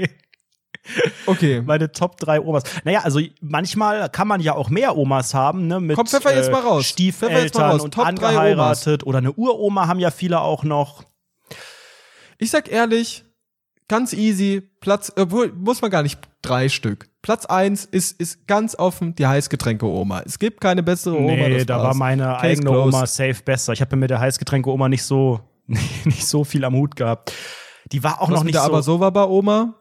Okay. 1.26 1.62
Meine 1.66 1.92
Top 1.92 2.16
3 2.18 2.40
Omas. 2.40 2.64
Naja, 2.84 3.00
also 3.00 3.20
manchmal 3.40 4.08
kann 4.10 4.28
man 4.28 4.40
ja 4.40 4.54
auch 4.54 4.70
mehr 4.70 4.96
Omas 4.96 5.34
haben, 5.34 5.66
ne? 5.66 5.80
Mit 5.80 5.96
Komm, 5.96 6.06
pfeffer 6.06 6.34
jetzt 6.34 6.50
mal 6.50 6.60
raus. 6.60 6.86
Pfeffer 6.86 7.30
jetzt 7.42 7.54
mal 7.54 7.60
Stiefeltern 7.60 7.70
raus. 7.70 7.80
und 7.82 7.94
Top 7.94 8.06
angeheiratet. 8.06 9.04
Oder 9.04 9.18
eine 9.18 9.32
Uroma 9.32 9.86
haben 9.86 10.00
ja 10.00 10.10
viele 10.10 10.40
auch 10.40 10.64
noch. 10.64 11.04
Ich 12.38 12.50
sag 12.50 12.70
ehrlich, 12.70 13.24
ganz 13.88 14.12
easy, 14.12 14.62
Platz, 14.80 15.12
obwohl, 15.16 15.52
muss 15.52 15.82
man 15.82 15.90
gar 15.90 16.02
nicht 16.02 16.18
drei 16.42 16.68
Stück. 16.68 17.10
Platz 17.22 17.44
eins 17.44 17.84
ist, 17.84 18.18
ist 18.18 18.46
ganz 18.46 18.74
offen 18.74 19.14
die 19.14 19.26
Heißgetränke-Oma. 19.26 20.22
Es 20.24 20.38
gibt 20.38 20.60
keine 20.60 20.82
bessere 20.82 21.16
Oma. 21.18 21.32
Nee, 21.48 21.64
da 21.66 21.76
war's. 21.76 21.84
war 21.88 21.94
meine 21.94 22.22
Case 22.24 22.40
eigene 22.40 22.70
closed. 22.70 22.94
Oma 22.94 23.06
safe 23.06 23.42
besser. 23.44 23.74
Ich 23.74 23.82
habe 23.82 23.96
mit 23.96 24.08
der 24.08 24.20
Heißgetränke-Oma 24.20 24.88
nicht 24.88 25.02
so, 25.02 25.40
nicht 25.66 26.26
so 26.26 26.44
viel 26.44 26.64
am 26.64 26.74
Hut 26.74 26.96
gehabt. 26.96 27.32
Die 27.92 28.02
war 28.02 28.22
auch 28.22 28.30
Was 28.30 28.36
noch 28.36 28.44
nicht 28.44 28.54
so. 28.54 28.60
aber 28.62 28.82
so 28.82 29.00
war 29.00 29.10
bei 29.10 29.24
Oma. 29.24 29.74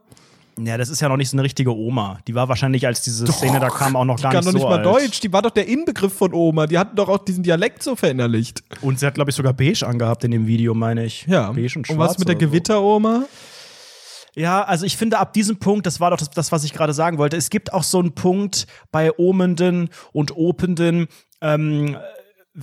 Ja, 0.65 0.77
das 0.77 0.89
ist 0.89 0.99
ja 0.99 1.09
noch 1.09 1.17
nicht 1.17 1.29
so 1.29 1.35
eine 1.35 1.43
richtige 1.43 1.75
Oma. 1.75 2.19
Die 2.27 2.35
war 2.35 2.49
wahrscheinlich, 2.49 2.85
als 2.85 3.01
diese 3.01 3.25
Szene 3.31 3.59
da 3.59 3.69
kam, 3.69 3.95
auch 3.95 4.05
noch 4.05 4.17
Die 4.17 4.23
gar 4.23 4.31
kann 4.31 4.39
nicht 4.43 4.47
doch 4.47 4.53
nicht 4.53 4.61
so 4.61 4.69
mal 4.69 4.77
alt. 4.77 4.85
Deutsch. 4.85 5.19
Die 5.21 5.31
war 5.31 5.41
doch 5.41 5.51
der 5.51 5.67
Inbegriff 5.67 6.13
von 6.13 6.33
Oma. 6.33 6.67
Die 6.67 6.77
hatten 6.77 6.95
doch 6.95 7.09
auch 7.09 7.19
diesen 7.19 7.43
Dialekt 7.43 7.83
so 7.83 7.95
verinnerlicht. 7.95 8.63
Und 8.81 8.99
sie 8.99 9.05
hat, 9.05 9.13
glaube 9.15 9.29
ich, 9.31 9.35
sogar 9.35 9.53
beige 9.53 9.85
angehabt 9.85 10.23
in 10.23 10.31
dem 10.31 10.47
Video, 10.47 10.73
meine 10.73 11.05
ich. 11.05 11.25
Ja. 11.27 11.51
Beige 11.51 11.77
und 11.77 11.87
schwarz. 11.87 11.89
und 11.89 11.99
was 11.99 12.17
mit 12.19 12.27
der 12.27 12.35
so. 12.35 12.39
Gewitteroma? 12.39 13.23
Ja, 14.35 14.63
also 14.63 14.85
ich 14.85 14.95
finde 14.95 15.17
ab 15.19 15.33
diesem 15.33 15.57
Punkt, 15.57 15.85
das 15.85 15.99
war 15.99 16.11
doch 16.11 16.17
das, 16.17 16.29
das 16.29 16.51
was 16.51 16.63
ich 16.63 16.73
gerade 16.73 16.93
sagen 16.93 17.17
wollte, 17.17 17.35
es 17.35 17.49
gibt 17.49 17.73
auch 17.73 17.83
so 17.83 17.99
einen 17.99 18.13
Punkt 18.13 18.67
bei 18.91 19.11
Omenden 19.17 19.89
und 20.13 20.35
Openden, 20.35 21.07
ähm, 21.41 21.97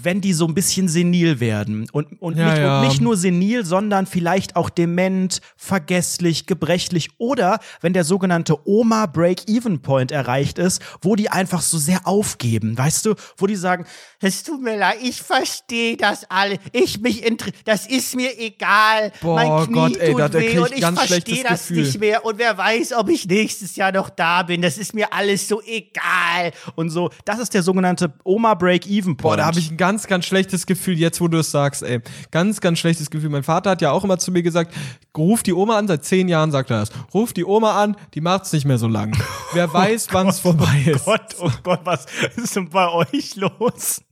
wenn 0.02 0.20
die 0.20 0.32
so 0.32 0.46
ein 0.46 0.54
bisschen 0.54 0.88
senil 0.88 1.40
werden 1.40 1.88
und, 1.92 2.20
und, 2.20 2.36
Ja, 2.36 2.50
nicht, 2.50 2.58
ja. 2.58 2.80
und 2.80 2.88
nicht 2.88 3.00
nur 3.00 3.16
senil, 3.16 3.64
sondern 3.64 4.06
vielleicht 4.06 4.56
auch 4.56 4.68
dement, 4.70 5.40
vergesslich, 5.56 6.46
gebrechlich 6.46 7.10
oder 7.18 7.58
wenn 7.80 7.92
der 7.92 8.04
sogenannte 8.04 8.56
Oma-Break-Even-Point 8.68 10.12
erreicht 10.12 10.58
ist, 10.58 10.82
wo 11.02 11.16
die 11.16 11.30
einfach 11.30 11.62
so 11.62 11.78
sehr 11.78 12.06
aufgeben, 12.06 12.76
weißt 12.76 13.06
du, 13.06 13.14
wo 13.36 13.46
die 13.46 13.56
sagen, 13.56 13.86
Es 14.20 14.42
tut 14.42 14.62
mir 14.62 14.76
leid, 14.76 14.96
ich 15.02 15.22
verstehe 15.22 15.96
das 15.96 16.24
alle. 16.30 16.58
Ich 16.72 17.00
mich 17.00 17.24
das 17.64 17.86
ist 17.86 18.14
mir 18.16 18.38
egal. 18.38 19.12
Boah, 19.20 19.34
mein 19.36 19.64
Knie 19.66 19.74
Gott, 19.74 19.96
ey, 19.96 20.10
tut 20.12 20.20
da- 20.20 20.32
weh 20.34 20.58
und 20.58 20.72
ich 20.72 20.84
verstehe 20.84 21.42
das 21.42 21.68
Gefühl. 21.68 21.82
nicht 21.84 22.00
mehr. 22.00 22.24
Und 22.24 22.38
wer 22.38 22.56
weiß, 22.56 22.92
ob 22.94 23.08
ich 23.08 23.26
nächstes 23.26 23.76
Jahr 23.76 23.92
noch 23.92 24.10
da 24.10 24.42
bin. 24.42 24.62
Das 24.62 24.78
ist 24.78 24.94
mir 24.94 25.12
alles 25.12 25.48
so 25.48 25.60
egal. 25.62 26.52
und 26.74 26.90
so, 26.90 27.10
das 27.24 27.38
ist 27.38 27.54
der 27.54 27.62
sogenannte 27.62 28.12
Oma-Break-Even-Point. 28.24 29.22
Boah, 29.22 29.36
da 29.36 29.46
habe 29.46 29.58
ich 29.58 29.70
ein 29.70 29.76
ganz, 29.86 30.08
ganz 30.08 30.24
schlechtes 30.24 30.66
Gefühl, 30.66 30.98
jetzt 30.98 31.20
wo 31.20 31.28
du 31.28 31.38
es 31.38 31.52
sagst, 31.52 31.84
ey. 31.84 32.00
Ganz, 32.32 32.60
ganz 32.60 32.80
schlechtes 32.80 33.08
Gefühl. 33.08 33.30
Mein 33.30 33.44
Vater 33.44 33.70
hat 33.70 33.80
ja 33.82 33.92
auch 33.92 34.02
immer 34.02 34.18
zu 34.18 34.32
mir 34.32 34.42
gesagt, 34.42 34.74
ruf 35.16 35.44
die 35.44 35.52
Oma 35.52 35.78
an, 35.78 35.86
seit 35.86 36.04
zehn 36.04 36.26
Jahren 36.28 36.50
sagt 36.50 36.70
er 36.70 36.80
das. 36.80 36.90
Ruf 37.14 37.32
die 37.32 37.44
Oma 37.44 37.80
an, 37.80 37.96
die 38.14 38.20
macht's 38.20 38.52
nicht 38.52 38.64
mehr 38.64 38.78
so 38.78 38.88
lang. 38.88 39.16
Wer 39.52 39.72
weiß, 39.72 40.08
wann 40.10 40.26
es 40.28 40.40
vorbei 40.40 40.82
ist. 40.86 41.04
Gott, 41.04 41.36
oh 41.38 41.50
Gott, 41.62 41.80
was 41.84 42.06
ist 42.36 42.56
denn 42.56 42.68
bei 42.68 42.88
euch 42.90 43.36
los? 43.36 44.02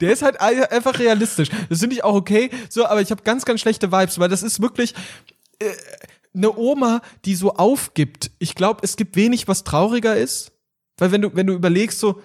Der 0.00 0.12
ist 0.12 0.22
halt 0.22 0.40
ein- 0.40 0.64
einfach 0.64 0.98
realistisch. 0.98 1.48
Das 1.68 1.80
finde 1.80 1.96
ich 1.96 2.04
auch 2.04 2.14
okay. 2.14 2.48
So, 2.70 2.86
aber 2.86 3.02
ich 3.02 3.10
habe 3.10 3.22
ganz, 3.22 3.44
ganz 3.44 3.60
schlechte 3.60 3.92
Vibes, 3.92 4.18
weil 4.18 4.28
das 4.30 4.42
ist 4.42 4.62
wirklich 4.62 4.94
äh, 5.58 5.66
eine 6.34 6.56
Oma, 6.56 7.02
die 7.26 7.34
so 7.34 7.54
aufgibt. 7.54 8.30
Ich 8.38 8.54
glaube, 8.54 8.80
es 8.84 8.96
gibt 8.96 9.16
wenig, 9.16 9.48
was 9.48 9.64
trauriger 9.64 10.16
ist. 10.16 10.52
Weil 10.98 11.12
wenn 11.12 11.22
du, 11.22 11.34
wenn 11.34 11.46
du 11.46 11.52
überlegst, 11.54 11.98
so, 11.98 12.20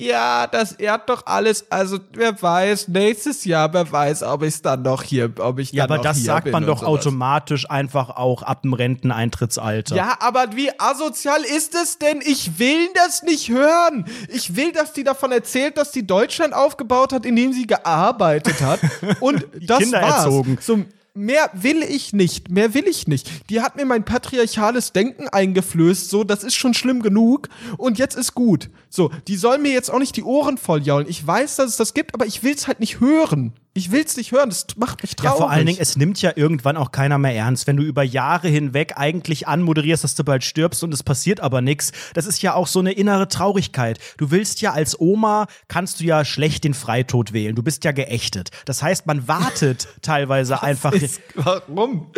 ja, 0.00 0.46
das 0.46 0.72
ehrt 0.72 1.08
doch 1.08 1.26
alles. 1.26 1.70
Also, 1.70 1.98
wer 2.14 2.40
weiß, 2.40 2.88
nächstes 2.88 3.44
Jahr, 3.44 3.72
wer 3.72 3.90
weiß, 3.90 4.22
ob 4.22 4.42
ich 4.42 4.60
dann 4.62 4.82
noch 4.82 5.02
hier, 5.02 5.30
ob 5.38 5.58
ich 5.58 5.72
Ja, 5.72 5.84
aber 5.84 5.98
das 5.98 6.24
sagt 6.24 6.50
man 6.50 6.66
doch 6.66 6.82
automatisch 6.82 7.70
einfach 7.70 8.10
auch 8.10 8.42
ab 8.42 8.62
dem 8.62 8.72
Renteneintrittsalter. 8.72 9.94
Ja, 9.94 10.16
aber 10.20 10.56
wie 10.56 10.70
asozial 10.78 11.42
ist 11.42 11.74
es 11.74 11.98
denn? 11.98 12.20
Ich 12.24 12.58
will 12.58 12.88
das 12.94 13.22
nicht 13.22 13.50
hören. 13.50 14.06
Ich 14.28 14.56
will, 14.56 14.72
dass 14.72 14.92
die 14.92 15.04
davon 15.04 15.30
erzählt, 15.30 15.76
dass 15.76 15.92
die 15.92 16.06
Deutschland 16.06 16.54
aufgebaut 16.54 17.12
hat, 17.12 17.26
indem 17.26 17.52
sie 17.52 17.66
gearbeitet 17.66 18.60
hat. 18.60 18.80
Und 19.20 19.46
das 19.60 19.78
Kinder 19.78 20.02
war's. 20.02 20.24
erzogen. 20.24 20.58
So, 20.60 20.84
mehr 21.14 21.50
will 21.54 21.82
ich 21.82 22.12
nicht. 22.12 22.50
Mehr 22.50 22.74
will 22.74 22.86
ich 22.86 23.06
nicht. 23.06 23.50
Die 23.50 23.60
hat 23.60 23.76
mir 23.76 23.84
mein 23.84 24.04
patriarchales 24.04 24.92
Denken 24.92 25.28
eingeflößt. 25.28 26.08
So, 26.10 26.24
das 26.24 26.44
ist 26.44 26.54
schon 26.54 26.74
schlimm 26.74 27.02
genug. 27.02 27.48
Und 27.76 27.98
jetzt 27.98 28.16
ist 28.16 28.34
gut. 28.34 28.70
So, 28.88 29.10
die 29.28 29.36
soll 29.36 29.58
mir 29.58 29.72
jetzt 29.72 29.90
auch 29.90 29.98
nicht 29.98 30.16
die 30.16 30.24
Ohren 30.24 30.58
voll 30.58 30.82
jaulen. 30.82 31.08
Ich 31.08 31.26
weiß, 31.26 31.56
dass 31.56 31.70
es 31.70 31.76
das 31.76 31.94
gibt, 31.94 32.14
aber 32.14 32.26
ich 32.26 32.42
will's 32.42 32.66
halt 32.66 32.80
nicht 32.80 33.00
hören. 33.00 33.52
Ich 33.74 33.90
will's 33.90 34.18
nicht 34.18 34.32
hören, 34.32 34.50
das 34.50 34.66
macht 34.76 35.02
mich 35.02 35.12
Ja, 35.12 35.16
traurig. 35.30 35.38
vor 35.38 35.50
allen 35.50 35.64
Dingen, 35.64 35.78
es 35.80 35.96
nimmt 35.96 36.20
ja 36.20 36.32
irgendwann 36.36 36.76
auch 36.76 36.92
keiner 36.92 37.16
mehr 37.16 37.34
ernst, 37.34 37.66
wenn 37.66 37.78
du 37.78 37.82
über 37.82 38.02
Jahre 38.02 38.48
hinweg 38.48 38.92
eigentlich 38.96 39.48
anmoderierst, 39.48 40.04
dass 40.04 40.14
du 40.14 40.24
bald 40.24 40.44
stirbst 40.44 40.84
und 40.84 40.92
es 40.92 41.02
passiert 41.02 41.40
aber 41.40 41.62
nichts. 41.62 41.92
Das 42.12 42.26
ist 42.26 42.42
ja 42.42 42.52
auch 42.52 42.66
so 42.66 42.80
eine 42.80 42.92
innere 42.92 43.28
Traurigkeit. 43.28 43.98
Du 44.18 44.30
willst 44.30 44.60
ja 44.60 44.72
als 44.72 45.00
Oma, 45.00 45.46
kannst 45.68 46.00
du 46.00 46.04
ja 46.04 46.22
schlecht 46.26 46.64
den 46.64 46.74
Freitod 46.74 47.32
wählen. 47.32 47.54
Du 47.56 47.62
bist 47.62 47.82
ja 47.84 47.92
geächtet. 47.92 48.50
Das 48.66 48.82
heißt, 48.82 49.06
man 49.06 49.26
wartet 49.26 49.88
teilweise 50.02 50.62
einfach. 50.62 50.92
ist, 50.92 51.22
warum? 51.34 52.08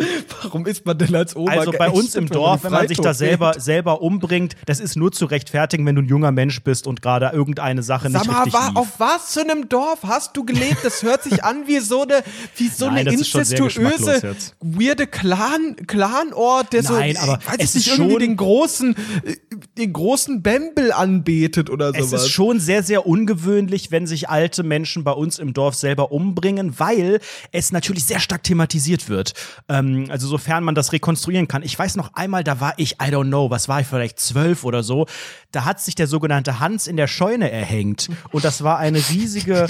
Warum 0.41 0.65
ist 0.65 0.85
man 0.85 0.97
denn 0.97 1.15
als 1.15 1.37
Oma 1.37 1.51
Also 1.53 1.71
bei 1.71 1.89
uns 1.89 2.15
im 2.15 2.27
Dorf, 2.27 2.65
wenn 2.65 2.73
man 2.73 2.89
sich 2.89 2.97
da 2.99 3.13
selber, 3.13 3.51
wählt? 3.53 3.61
selber 3.63 4.01
umbringt, 4.01 4.57
das 4.65 4.81
ist 4.81 4.97
nur 4.97 5.13
zu 5.13 5.23
rechtfertigen, 5.25 5.85
wenn 5.85 5.95
du 5.95 6.01
ein 6.01 6.07
junger 6.09 6.33
Mensch 6.33 6.61
bist 6.63 6.85
und 6.85 7.01
gerade 7.01 7.29
irgendeine 7.33 7.81
Sache 7.81 8.09
nicht 8.09 8.17
Sag 8.17 8.27
mal, 8.27 8.43
richtig 8.43 8.59
lief. 8.61 8.75
auf 8.75 8.99
was 8.99 9.33
für 9.35 9.39
einem 9.41 9.69
Dorf 9.69 9.99
hast 10.03 10.35
du 10.35 10.43
gelebt? 10.43 10.83
Das 10.83 11.01
hört 11.01 11.23
sich 11.23 11.43
an 11.45 11.67
wie 11.67 11.79
so 11.79 12.01
eine, 12.03 12.23
wie 12.57 12.67
so 12.67 12.85
Nein, 12.87 13.07
eine 13.07 13.13
incestuöse, 13.13 14.35
weirde 14.61 15.07
Clan, 15.07 15.75
Clanort, 15.87 16.73
der 16.73 16.83
Nein, 16.83 17.15
so, 17.15 17.21
aber 17.21 17.33
weiß 17.45 17.55
es 17.59 17.75
nicht, 17.75 17.87
ist 17.87 17.93
irgendwie 17.97 18.11
schon- 18.11 18.19
den 18.19 18.35
großen, 18.37 18.95
äh, 19.23 19.35
den 19.77 19.93
großen 19.93 20.41
Bembel 20.41 20.91
anbetet 20.91 21.69
oder 21.69 21.89
Es 21.95 22.09
sowas. 22.09 22.23
ist 22.25 22.29
schon 22.31 22.59
sehr, 22.59 22.83
sehr 22.83 23.05
ungewöhnlich, 23.07 23.91
wenn 23.91 24.07
sich 24.07 24.29
alte 24.29 24.63
Menschen 24.63 25.03
bei 25.03 25.11
uns 25.11 25.39
im 25.39 25.53
Dorf 25.53 25.75
selber 25.75 26.11
umbringen, 26.11 26.79
weil 26.79 27.19
es 27.51 27.71
natürlich 27.71 28.05
sehr 28.05 28.19
stark 28.19 28.43
thematisiert 28.43 29.09
wird. 29.09 29.33
Ähm, 29.69 30.05
also 30.09 30.27
sofern 30.27 30.63
man 30.63 30.75
das 30.75 30.91
rekonstruieren 30.93 31.47
kann. 31.47 31.63
Ich 31.63 31.77
weiß 31.77 31.95
noch 31.95 32.13
einmal, 32.13 32.43
da 32.43 32.59
war 32.59 32.73
ich, 32.77 32.93
I 32.93 33.05
don't 33.11 33.27
know, 33.27 33.49
was 33.49 33.67
war 33.67 33.81
ich, 33.81 33.87
vielleicht 33.87 34.19
zwölf 34.19 34.63
oder 34.63 34.83
so, 34.83 35.05
da 35.51 35.65
hat 35.65 35.79
sich 35.81 35.95
der 35.95 36.07
sogenannte 36.07 36.59
Hans 36.59 36.87
in 36.87 36.97
der 36.97 37.07
Scheune 37.07 37.49
erhängt. 37.51 38.09
Und 38.31 38.43
das 38.43 38.63
war 38.63 38.77
eine 38.79 38.97
riesige, 39.09 39.67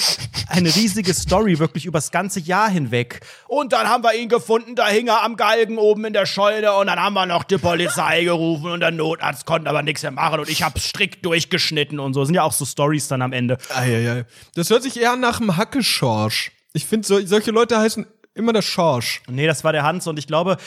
eine 0.48 0.76
riesige 0.76 1.14
Story, 1.14 1.60
wirklich 1.66 1.86
übers 1.86 2.12
ganze 2.12 2.40
Jahr 2.40 2.70
hinweg. 2.70 3.20
Und 3.48 3.74
dann 3.74 3.90
haben 3.90 4.04
wir 4.04 4.14
ihn 4.14 4.30
gefunden, 4.30 4.76
da 4.76 4.88
hing 4.88 5.08
er 5.08 5.24
am 5.24 5.36
Galgen 5.36 5.78
oben 5.78 6.06
in 6.06 6.14
der 6.14 6.26
Scheune 6.26 6.74
und 6.74 6.88
dann 6.88 7.00
haben 7.00 7.14
wir 7.14 7.26
noch 7.26 7.44
die 7.44 7.58
Polizei 7.58 8.24
gerufen 8.24 8.72
und 8.72 8.80
der 8.80 8.92
Notarzt 8.92 9.46
konnte 9.46 9.70
aber 9.70 9.82
nichts 9.82 10.04
mehr 10.04 10.12
machen 10.12 10.40
und 10.40 10.50
ich 10.50 10.64
habe 10.64 10.80
strikt 10.80 11.26
durchgeschnitten 11.26 12.00
und 12.00 12.14
so. 12.14 12.24
Sind 12.24 12.36
ja 12.36 12.44
auch 12.44 12.54
so 12.54 12.66
Stories 12.66 13.08
dann 13.08 13.22
am 13.22 13.34
Ende. 13.34 13.58
Eieiei. 13.74 14.26
Das 14.54 14.70
hört 14.70 14.84
sich 14.84 15.00
eher 15.00 15.16
nach 15.16 15.42
einem 15.42 15.58
Hackeschorsch. 15.58 16.52
Ich 16.74 16.86
finde, 16.86 17.08
so, 17.08 17.20
solche 17.26 17.52
Leute 17.52 17.78
heißen 17.80 18.06
immer 18.36 18.54
der 18.54 18.62
Schorsch. 18.62 19.22
Nee, 19.28 19.48
das 19.48 19.64
war 19.64 19.72
der 19.72 19.84
Hans 19.84 20.08
und 20.08 20.20
ich 20.20 20.28
glaube, 20.28 20.58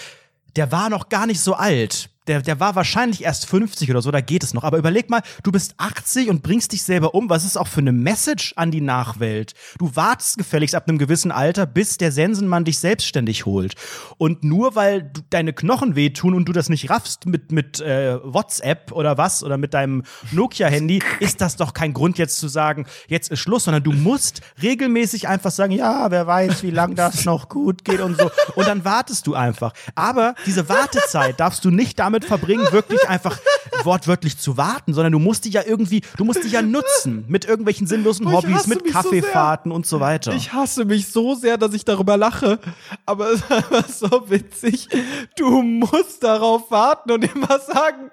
der 0.56 0.72
war 0.72 0.90
noch 0.90 1.08
gar 1.08 1.26
nicht 1.26 1.40
so 1.40 1.54
alt. 1.54 2.10
Der, 2.28 2.42
der 2.42 2.60
war 2.60 2.74
wahrscheinlich 2.76 3.24
erst 3.24 3.46
50 3.46 3.90
oder 3.90 4.02
so, 4.02 4.10
da 4.10 4.20
geht 4.20 4.44
es 4.44 4.54
noch. 4.54 4.64
Aber 4.64 4.78
überleg 4.78 5.10
mal, 5.10 5.22
du 5.42 5.50
bist 5.50 5.74
80 5.78 6.28
und 6.28 6.42
bringst 6.42 6.72
dich 6.72 6.82
selber 6.82 7.14
um. 7.14 7.30
Was 7.30 7.44
ist 7.44 7.56
auch 7.56 7.66
für 7.66 7.80
eine 7.80 7.92
Message 7.92 8.52
an 8.56 8.70
die 8.70 8.80
Nachwelt? 8.80 9.54
Du 9.78 9.96
wartest 9.96 10.38
gefälligst 10.38 10.74
ab 10.74 10.88
einem 10.88 10.98
gewissen 10.98 11.32
Alter, 11.32 11.66
bis 11.66 11.96
der 11.96 12.12
Sensenmann 12.12 12.64
dich 12.64 12.78
selbstständig 12.78 13.46
holt. 13.46 13.74
Und 14.18 14.44
nur 14.44 14.74
weil 14.74 15.02
du, 15.02 15.22
deine 15.30 15.52
Knochen 15.52 15.96
wehtun 15.96 16.34
und 16.34 16.44
du 16.46 16.52
das 16.52 16.68
nicht 16.68 16.90
raffst 16.90 17.26
mit, 17.26 17.50
mit 17.50 17.80
äh, 17.80 18.18
WhatsApp 18.22 18.92
oder 18.92 19.16
was 19.16 19.42
oder 19.42 19.56
mit 19.56 19.74
deinem 19.74 20.02
Nokia-Handy, 20.32 21.00
ist 21.20 21.40
das 21.40 21.56
doch 21.56 21.72
kein 21.72 21.94
Grund 21.94 22.18
jetzt 22.18 22.38
zu 22.38 22.48
sagen, 22.48 22.86
jetzt 23.08 23.30
ist 23.30 23.40
Schluss, 23.40 23.64
sondern 23.64 23.82
du 23.82 23.92
musst 23.92 24.42
regelmäßig 24.62 25.28
einfach 25.28 25.50
sagen, 25.50 25.72
ja, 25.72 26.10
wer 26.10 26.26
weiß, 26.26 26.62
wie 26.62 26.70
lange 26.70 26.94
das 26.94 27.24
noch 27.24 27.48
gut 27.48 27.84
geht 27.84 28.00
und 28.00 28.18
so. 28.18 28.30
Und 28.54 28.68
dann 28.68 28.84
wartest 28.84 29.26
du 29.26 29.34
einfach. 29.34 29.72
Aber 29.94 30.34
diese 30.46 30.68
Wartezeit 30.68 31.40
darfst 31.40 31.64
du 31.64 31.70
nicht 31.70 31.98
damit 31.98 32.17
verbringen, 32.24 32.66
wirklich 32.72 33.08
einfach 33.08 33.38
wortwörtlich 33.84 34.38
zu 34.38 34.56
warten, 34.56 34.94
sondern 34.94 35.12
du 35.12 35.18
musst 35.18 35.44
die 35.44 35.50
ja 35.50 35.62
irgendwie, 35.64 36.02
du 36.16 36.24
musst 36.24 36.44
die 36.44 36.48
ja 36.48 36.62
nutzen 36.62 37.24
mit 37.28 37.44
irgendwelchen 37.44 37.86
sinnlosen 37.86 38.26
ich 38.26 38.32
Hobbys, 38.32 38.66
mit 38.66 38.82
mich 38.84 38.92
so. 38.92 38.98
Kaffeefahrten 39.00 39.72
und 39.72 39.86
so 39.86 40.00
weiter. 40.00 40.32
Ich 40.32 40.52
hasse 40.52 40.84
mich 40.84 41.08
so 41.08 41.34
sehr, 41.34 41.56
dass 41.58 41.74
ich 41.74 41.84
darüber 41.84 42.16
lache. 42.16 42.58
Aber 43.06 43.30
es 43.30 43.40
ist 43.40 43.50
einfach 43.50 43.88
so 43.88 44.30
witzig. 44.30 44.88
Du 45.36 45.62
musst 45.62 46.22
darauf 46.22 46.70
warten 46.70 47.10
und 47.12 47.24
immer 47.24 47.58
sagen, 47.60 48.10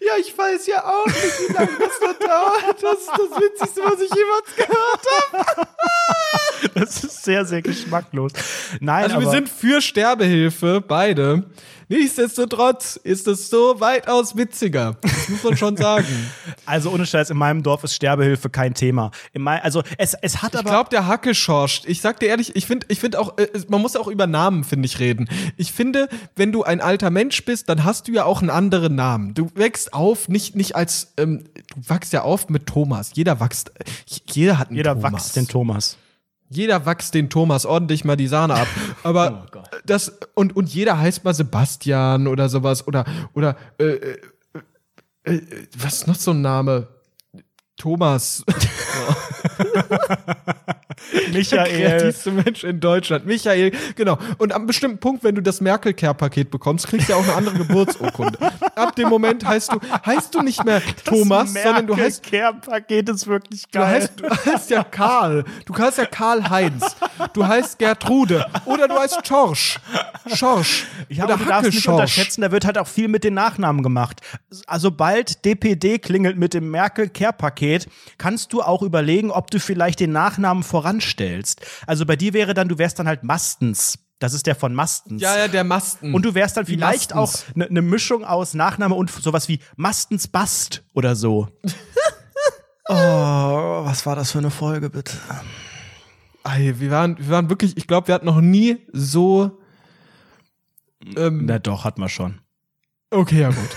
ja, 0.00 0.12
ich 0.18 0.36
weiß 0.36 0.66
ja 0.68 0.84
auch 0.84 1.06
nicht, 1.06 1.48
wie 1.48 1.52
lange 1.52 1.70
das 1.78 2.00
noch 2.00 2.18
dauert. 2.18 2.82
Das 2.82 3.00
ist 3.00 3.10
das 3.10 3.42
Witzigste, 3.42 3.80
was 3.84 4.00
ich 4.00 4.10
jemals 4.14 4.56
gehört 4.56 5.06
habe. 5.32 5.68
Das 6.74 7.04
ist 7.04 7.24
sehr, 7.24 7.44
sehr 7.44 7.60
geschmacklos. 7.62 8.32
Nein, 8.80 9.04
Also 9.04 9.20
wir 9.20 9.30
sind 9.30 9.48
für 9.48 9.80
Sterbehilfe, 9.80 10.82
beide. 10.86 11.44
Nichtsdestotrotz 11.90 12.94
ist 13.02 13.26
es 13.26 13.50
so 13.50 13.80
weitaus 13.80 14.36
witziger. 14.36 14.96
Das 15.02 15.28
muss 15.28 15.42
man 15.42 15.56
schon 15.56 15.76
sagen. 15.76 16.06
also 16.64 16.92
ohne 16.92 17.04
Scheiß, 17.04 17.30
in 17.30 17.36
meinem 17.36 17.64
Dorf 17.64 17.82
ist 17.82 17.96
Sterbehilfe 17.96 18.48
kein 18.48 18.74
Thema. 18.74 19.10
In 19.32 19.42
mein, 19.42 19.60
also 19.62 19.82
es, 19.98 20.14
es 20.22 20.40
hat 20.40 20.54
Ich 20.54 20.60
aber 20.60 20.70
glaube, 20.70 20.90
der 20.90 21.08
Hacke 21.08 21.34
schorscht. 21.34 21.86
Ich 21.88 22.00
sag 22.00 22.20
dir 22.20 22.28
ehrlich, 22.28 22.54
ich 22.54 22.66
finde 22.66 22.86
ich 22.88 23.00
find 23.00 23.16
auch, 23.16 23.36
äh, 23.38 23.48
man 23.66 23.82
muss 23.82 23.96
auch 23.96 24.06
über 24.06 24.28
Namen, 24.28 24.62
finde 24.62 24.86
ich, 24.86 25.00
reden. 25.00 25.28
Ich 25.56 25.72
finde, 25.72 26.08
wenn 26.36 26.52
du 26.52 26.62
ein 26.62 26.80
alter 26.80 27.10
Mensch 27.10 27.44
bist, 27.44 27.68
dann 27.68 27.82
hast 27.82 28.06
du 28.06 28.12
ja 28.12 28.24
auch 28.24 28.40
einen 28.40 28.50
anderen 28.50 28.94
Namen. 28.94 29.34
Du 29.34 29.50
wächst 29.56 29.92
auf, 29.92 30.28
nicht, 30.28 30.54
nicht 30.54 30.76
als, 30.76 31.12
ähm, 31.16 31.42
du 31.74 31.88
wachst 31.88 32.12
ja 32.12 32.22
auf 32.22 32.48
mit 32.48 32.66
Thomas. 32.66 33.10
Jeder 33.14 33.40
wächst, 33.40 33.72
jeder 34.26 34.60
hat 34.60 34.68
einen 34.68 34.76
jeder 34.76 34.94
Thomas. 34.94 35.12
wächst 35.12 35.34
den 35.34 35.48
Thomas. 35.48 35.96
Jeder 36.52 36.84
wächst 36.84 37.14
den 37.14 37.30
Thomas 37.30 37.64
ordentlich 37.64 38.04
mal 38.04 38.16
die 38.16 38.26
Sahne 38.26 38.54
ab. 38.54 38.68
Aber 39.04 39.46
Oh 39.54 39.62
das, 39.86 40.18
und, 40.34 40.56
und 40.56 40.68
jeder 40.68 40.98
heißt 40.98 41.24
mal 41.24 41.32
Sebastian 41.32 42.26
oder 42.26 42.48
sowas. 42.48 42.86
Oder, 42.86 43.04
oder, 43.34 43.56
äh, 43.78 43.84
äh, 43.84 44.18
äh, 45.24 45.34
äh, 45.34 45.66
was 45.78 45.94
ist 45.94 46.06
noch 46.08 46.16
so 46.16 46.32
ein 46.32 46.42
Name? 46.42 46.88
Thomas. 47.76 48.44
Der 51.12 51.28
Michael. 51.32 51.66
kreativste 51.70 52.30
Mensch 52.30 52.62
in 52.62 52.78
Deutschland. 52.78 53.24
Michael, 53.24 53.72
genau. 53.96 54.18
Und 54.38 54.52
am 54.52 54.66
bestimmten 54.66 54.98
Punkt, 54.98 55.24
wenn 55.24 55.34
du 55.34 55.40
das 55.40 55.60
Merkel-Care-Paket 55.62 56.50
bekommst, 56.50 56.86
kriegst 56.88 57.08
du 57.08 57.12
ja 57.14 57.18
auch 57.18 57.22
eine 57.24 57.34
andere 57.34 57.56
Geburtsurkunde. 57.56 58.38
Ab 58.74 58.94
dem 58.96 59.08
Moment 59.08 59.44
heißt 59.46 59.72
du, 59.72 59.80
heißt 60.04 60.34
du 60.34 60.42
nicht 60.42 60.62
mehr 60.64 60.82
Thomas, 61.04 61.54
sondern 61.54 61.86
du 61.86 61.96
heißt 61.96 62.22
Care-Paket 62.22 63.08
ist 63.08 63.26
wirklich 63.26 63.62
Du 63.70 63.78
geil. 63.78 63.88
heißt, 63.88 64.12
du 64.20 64.28
heißt 64.28 64.70
ja 64.70 64.84
Karl. 64.84 65.44
Du 65.64 65.74
heißt 65.76 65.98
ja 65.98 66.06
Karl-Heinz. 66.06 66.96
Du 67.32 67.46
heißt 67.46 67.78
Gertrude. 67.78 68.46
Oder 68.66 68.86
du 68.86 68.94
heißt 68.98 69.26
Schorsch. 69.26 69.78
Schorsch. 70.34 70.84
Ja, 71.08 71.24
Oder 71.24 71.38
du 71.38 71.44
darfst 71.46 71.72
nicht 71.72 71.88
unterschätzen, 71.88 72.42
da 72.42 72.52
wird 72.52 72.64
halt 72.66 72.76
auch 72.78 72.86
viel 72.86 73.08
mit 73.08 73.24
den 73.24 73.34
Nachnamen 73.34 73.82
gemacht. 73.82 74.20
Also 74.66 74.90
bald 74.90 75.44
DPD 75.46 75.98
klingelt 75.98 76.36
mit 76.36 76.52
dem 76.54 76.70
Merkel-Care-Paket, 76.70 77.88
kannst 78.18 78.52
du 78.52 78.60
auch 78.62 78.82
überlegen, 78.82 79.30
ob 79.30 79.49
du 79.54 79.60
vielleicht 79.60 80.00
den 80.00 80.12
Nachnamen 80.12 80.62
voranstellst. 80.62 81.60
Also 81.86 82.06
bei 82.06 82.16
dir 82.16 82.32
wäre 82.32 82.54
dann, 82.54 82.68
du 82.68 82.78
wärst 82.78 82.98
dann 82.98 83.08
halt 83.08 83.22
Mastens. 83.22 83.98
Das 84.18 84.34
ist 84.34 84.46
der 84.46 84.54
von 84.54 84.74
Mastens. 84.74 85.22
Ja, 85.22 85.36
ja, 85.38 85.48
der 85.48 85.64
Masten. 85.64 86.12
Und 86.12 86.24
du 86.24 86.34
wärst 86.34 86.56
dann 86.56 86.66
Die 86.66 86.72
vielleicht 86.72 87.14
auch 87.14 87.32
Mastens. 87.32 87.54
eine 87.54 87.72
ne 87.72 87.82
Mischung 87.82 88.24
aus 88.24 88.52
Nachname 88.54 88.94
und 88.94 89.10
sowas 89.10 89.48
wie 89.48 89.60
Mastens 89.76 90.28
Bast 90.28 90.82
oder 90.94 91.16
so. 91.16 91.48
oh, 92.88 92.94
was 92.94 94.04
war 94.04 94.16
das 94.16 94.32
für 94.32 94.38
eine 94.38 94.50
Folge, 94.50 94.90
bitte? 94.90 95.16
Ey, 96.44 96.78
wir, 96.80 96.90
waren, 96.90 97.18
wir 97.18 97.28
waren 97.28 97.48
wirklich, 97.48 97.76
ich 97.76 97.86
glaube, 97.86 98.08
wir 98.08 98.14
hatten 98.14 98.26
noch 98.26 98.40
nie 98.42 98.78
so. 98.92 99.58
Ähm, 101.16 101.46
Na 101.46 101.58
doch, 101.58 101.84
hat 101.84 101.98
man 101.98 102.08
schon. 102.10 102.40
Okay, 103.10 103.40
ja, 103.40 103.50
gut. 103.50 103.68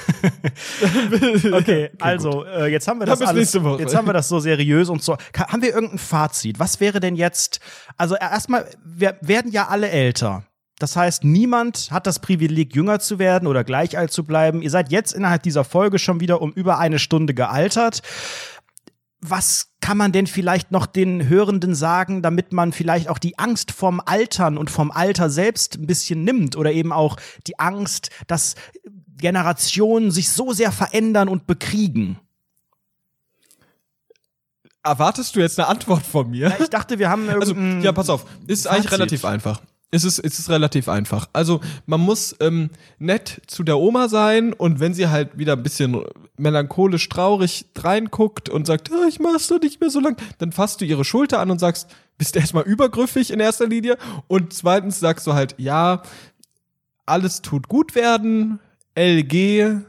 Okay, 1.53 1.91
also 1.99 2.45
äh, 2.45 2.71
jetzt 2.71 2.87
haben 2.87 2.99
wir 2.99 3.05
das 3.05 3.21
alles, 3.21 3.53
jetzt 3.53 3.95
haben 3.95 4.07
wir 4.07 4.13
das 4.13 4.29
so 4.29 4.39
seriös 4.39 4.89
und 4.89 5.03
so. 5.03 5.17
Ka 5.31 5.51
haben 5.51 5.61
wir 5.61 5.73
irgendein 5.73 5.99
Fazit? 5.99 6.59
Was 6.59 6.79
wäre 6.79 6.99
denn 6.99 7.15
jetzt? 7.15 7.59
Also 7.97 8.15
erstmal, 8.15 8.69
wir 8.83 9.17
werden 9.21 9.51
ja 9.51 9.67
alle 9.67 9.89
älter. 9.89 10.43
Das 10.79 10.95
heißt, 10.95 11.23
niemand 11.23 11.91
hat 11.91 12.07
das 12.07 12.19
Privileg, 12.19 12.75
jünger 12.75 12.99
zu 12.99 13.19
werden 13.19 13.47
oder 13.47 13.63
gleich 13.63 13.97
alt 13.97 14.11
zu 14.11 14.25
bleiben. 14.25 14.61
Ihr 14.61 14.69
seid 14.69 14.91
jetzt 14.91 15.13
innerhalb 15.13 15.43
dieser 15.43 15.63
Folge 15.63 15.99
schon 15.99 16.19
wieder 16.19 16.41
um 16.41 16.51
über 16.51 16.79
eine 16.79 16.99
Stunde 16.99 17.33
gealtert. 17.33 18.01
Was 19.21 19.69
kann 19.79 19.97
man 19.97 20.11
denn 20.11 20.27
vielleicht 20.27 20.71
noch 20.71 20.85
den 20.85 21.29
Hörenden 21.29 21.75
sagen, 21.75 22.21
damit 22.21 22.51
man 22.51 22.73
vielleicht 22.73 23.07
auch 23.07 23.17
die 23.17 23.37
Angst 23.39 23.71
vom 23.71 24.01
Altern 24.03 24.57
und 24.57 24.69
vom 24.69 24.91
Alter 24.91 25.29
selbst 25.29 25.77
ein 25.77 25.87
bisschen 25.87 26.23
nimmt 26.23 26.57
oder 26.57 26.73
eben 26.73 26.91
auch 26.91 27.17
die 27.47 27.59
Angst, 27.59 28.09
dass 28.27 28.55
Generationen 29.23 30.11
sich 30.11 30.29
so 30.29 30.51
sehr 30.51 30.73
verändern 30.73 31.29
und 31.29 31.47
bekriegen? 31.47 32.19
Erwartest 34.83 35.33
du 35.33 35.39
jetzt 35.39 35.57
eine 35.57 35.69
Antwort 35.69 36.05
von 36.05 36.29
mir? 36.29 36.53
Ich 36.59 36.69
dachte, 36.69 36.99
wir 36.99 37.09
haben 37.09 37.29
Also, 37.29 37.55
ja, 37.55 37.93
pass 37.93 38.09
auf. 38.09 38.25
Ist 38.47 38.67
eigentlich 38.67 38.83
Fazit. 38.83 38.99
relativ 38.99 39.23
einfach. 39.23 39.61
Es 39.91 40.03
ist, 40.03 40.19
es 40.19 40.39
ist 40.39 40.49
relativ 40.49 40.89
einfach. 40.89 41.29
Also, 41.31 41.61
man 41.85 42.01
muss 42.01 42.35
ähm, 42.41 42.69
nett 42.99 43.41
zu 43.47 43.63
der 43.63 43.77
Oma 43.77 44.09
sein 44.09 44.51
und 44.51 44.81
wenn 44.81 44.93
sie 44.93 45.07
halt 45.07 45.37
wieder 45.37 45.53
ein 45.53 45.63
bisschen 45.63 46.03
melancholisch 46.35 47.07
traurig 47.07 47.67
reinguckt 47.77 48.49
und 48.49 48.67
sagt, 48.67 48.91
oh, 48.91 49.07
ich 49.07 49.21
mach's 49.21 49.47
doch 49.47 49.61
nicht 49.61 49.79
mehr 49.79 49.89
so 49.89 50.01
lang, 50.01 50.17
dann 50.39 50.51
fasst 50.51 50.81
du 50.81 50.85
ihre 50.85 51.05
Schulter 51.05 51.39
an 51.39 51.49
und 51.49 51.59
sagst, 51.59 51.87
bist 52.17 52.35
erstmal 52.35 52.63
übergriffig 52.63 53.31
in 53.31 53.39
erster 53.39 53.67
Linie 53.67 53.97
und 54.27 54.51
zweitens 54.51 54.99
sagst 54.99 55.25
du 55.27 55.33
halt, 55.33 55.55
ja, 55.59 56.01
alles 57.05 57.41
tut 57.41 57.69
gut 57.69 57.95
werden, 57.95 58.59
LG 58.95 59.81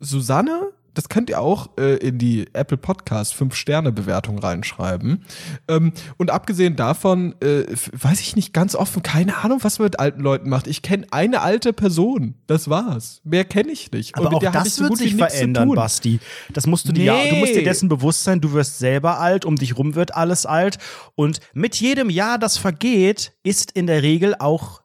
Susanne, 0.00 0.72
das 0.94 1.10
könnt 1.10 1.28
ihr 1.28 1.40
auch 1.42 1.68
äh, 1.78 1.96
in 1.96 2.16
die 2.16 2.46
Apple 2.54 2.78
Podcast 2.78 3.34
5-Sterne-Bewertung 3.34 4.38
reinschreiben. 4.38 5.24
Ähm, 5.68 5.92
und 6.16 6.30
abgesehen 6.30 6.74
davon, 6.74 7.34
äh, 7.42 7.64
weiß 7.92 8.20
ich 8.20 8.34
nicht 8.34 8.54
ganz 8.54 8.74
offen, 8.74 9.02
keine 9.02 9.36
Ahnung, 9.36 9.58
was 9.62 9.78
man 9.78 9.86
mit 9.86 10.00
alten 10.00 10.22
Leuten 10.22 10.48
macht. 10.48 10.66
Ich 10.66 10.80
kenne 10.80 11.06
eine 11.10 11.42
alte 11.42 11.74
Person, 11.74 12.34
das 12.46 12.70
war's. 12.70 13.20
Mehr 13.24 13.44
kenne 13.44 13.72
ich 13.72 13.92
nicht. 13.92 14.16
Aber 14.16 14.28
und 14.28 14.36
auch 14.36 14.52
das 14.52 14.76
so 14.76 14.84
wird 14.84 14.96
sich 14.96 15.16
verändern. 15.16 15.68
Basti. 15.74 16.18
Das 16.54 16.66
musst 16.66 16.88
du 16.88 16.92
dir 16.92 17.04
ja, 17.04 17.28
du 17.28 17.36
musst 17.36 17.52
dir 17.52 17.58
Nee. 17.58 17.64
dessen 17.64 17.90
bewusst 17.90 18.24
sein, 18.24 18.40
du 18.40 18.52
wirst 18.52 18.78
selber 18.78 19.20
alt, 19.20 19.44
um 19.44 19.56
dich 19.56 19.76
rum 19.76 19.94
wird 19.96 20.14
alles 20.14 20.46
alt. 20.46 20.78
Und 21.14 21.40
mit 21.52 21.76
jedem 21.76 22.08
Jahr, 22.08 22.38
das 22.38 22.56
vergeht, 22.56 23.34
ist 23.42 23.70
in 23.72 23.86
der 23.86 24.02
Regel 24.02 24.34
auch, 24.38 24.80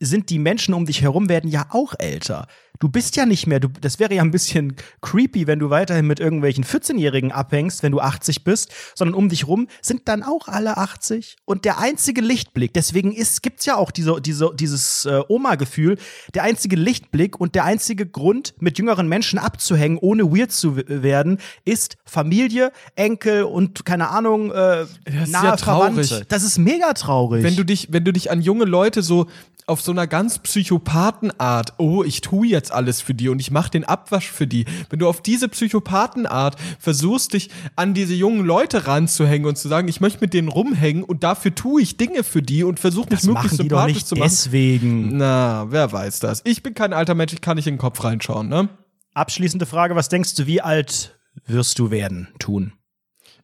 sind 0.00 0.30
die 0.30 0.38
Menschen 0.38 0.74
um 0.74 0.86
dich 0.86 1.02
herum, 1.02 1.28
werden 1.28 1.50
ja 1.50 1.66
auch 1.70 1.94
älter. 1.98 2.46
Du 2.78 2.88
bist 2.88 3.16
ja 3.16 3.26
nicht 3.26 3.46
mehr, 3.46 3.60
du, 3.60 3.68
das 3.68 3.98
wäre 3.98 4.14
ja 4.14 4.22
ein 4.22 4.30
bisschen 4.30 4.76
creepy, 5.00 5.46
wenn 5.46 5.58
du 5.58 5.70
weiterhin 5.70 6.06
mit 6.06 6.20
irgendwelchen 6.20 6.64
14-Jährigen 6.64 7.32
abhängst, 7.32 7.82
wenn 7.82 7.92
du 7.92 8.00
80 8.00 8.44
bist, 8.44 8.70
sondern 8.94 9.14
um 9.14 9.28
dich 9.28 9.46
rum 9.46 9.68
sind 9.80 10.08
dann 10.08 10.22
auch 10.22 10.48
alle 10.48 10.76
80. 10.76 11.36
Und 11.44 11.64
der 11.64 11.78
einzige 11.78 12.20
Lichtblick, 12.20 12.74
deswegen 12.74 13.12
ist, 13.12 13.42
gibt's 13.42 13.64
ja 13.64 13.76
auch 13.76 13.90
diese, 13.90 14.20
diese, 14.20 14.52
dieses 14.54 15.06
äh, 15.06 15.22
Oma-Gefühl, 15.28 15.96
der 16.34 16.42
einzige 16.42 16.76
Lichtblick 16.76 17.40
und 17.40 17.54
der 17.54 17.64
einzige 17.64 18.06
Grund, 18.06 18.54
mit 18.58 18.78
jüngeren 18.78 19.08
Menschen 19.08 19.38
abzuhängen, 19.38 19.98
ohne 19.98 20.24
weird 20.24 20.52
zu 20.52 20.76
werden, 20.76 21.38
ist 21.64 21.96
Familie, 22.04 22.72
Enkel 22.94 23.44
und 23.44 23.84
keine 23.84 24.10
Ahnung, 24.10 24.52
äh, 24.52 24.82
ist 24.82 25.32
nahe 25.32 25.46
ja 25.46 25.56
traurig. 25.56 26.08
Verwandte. 26.08 26.26
Das 26.28 26.42
ist 26.42 26.58
mega 26.58 26.92
traurig. 26.92 27.42
Wenn 27.42 27.56
du 27.56 27.64
dich, 27.64 27.88
wenn 27.90 28.04
du 28.04 28.12
dich 28.12 28.30
an 28.30 28.42
junge 28.42 28.64
Leute 28.64 29.02
so 29.02 29.26
auf 29.66 29.80
so 29.80 29.90
einer 29.90 30.06
ganz 30.06 30.38
Psychopathenart, 30.38 31.74
oh, 31.78 32.04
ich 32.04 32.20
tue 32.20 32.46
jetzt 32.46 32.70
alles 32.70 33.00
für 33.00 33.14
die 33.14 33.28
und 33.28 33.40
ich 33.40 33.50
mache 33.50 33.70
den 33.70 33.84
Abwasch 33.84 34.30
für 34.30 34.46
die. 34.46 34.64
Wenn 34.90 35.00
du 35.00 35.08
auf 35.08 35.22
diese 35.22 35.48
Psychopathenart 35.48 36.56
versuchst, 36.78 37.32
dich 37.32 37.50
an 37.74 37.92
diese 37.92 38.14
jungen 38.14 38.44
Leute 38.44 38.86
ranzuhängen 38.86 39.48
und 39.48 39.58
zu 39.58 39.66
sagen, 39.66 39.88
ich 39.88 40.00
möchte 40.00 40.20
mit 40.20 40.34
denen 40.34 40.48
rumhängen 40.48 41.02
und 41.02 41.24
dafür 41.24 41.52
tue 41.52 41.82
ich 41.82 41.96
Dinge 41.96 42.22
für 42.22 42.42
die 42.42 42.62
und 42.62 42.78
versuche 42.78 43.10
mich 43.10 43.20
das 43.20 43.26
möglichst 43.26 43.56
sympathisch 43.56 44.04
zu 44.04 44.14
machen. 44.14 44.28
deswegen. 44.30 45.16
Na, 45.16 45.66
wer 45.70 45.90
weiß 45.90 46.20
das. 46.20 46.42
Ich 46.44 46.62
bin 46.62 46.74
kein 46.74 46.92
alter 46.92 47.16
Mensch, 47.16 47.32
ich 47.32 47.40
kann 47.40 47.56
nicht 47.56 47.66
in 47.66 47.74
den 47.74 47.80
Kopf 47.80 48.04
reinschauen, 48.04 48.48
ne? 48.48 48.68
Abschließende 49.14 49.66
Frage, 49.66 49.96
was 49.96 50.08
denkst 50.08 50.36
du, 50.36 50.46
wie 50.46 50.60
alt 50.60 51.18
wirst 51.44 51.78
du 51.80 51.90
werden, 51.90 52.28
tun? 52.38 52.72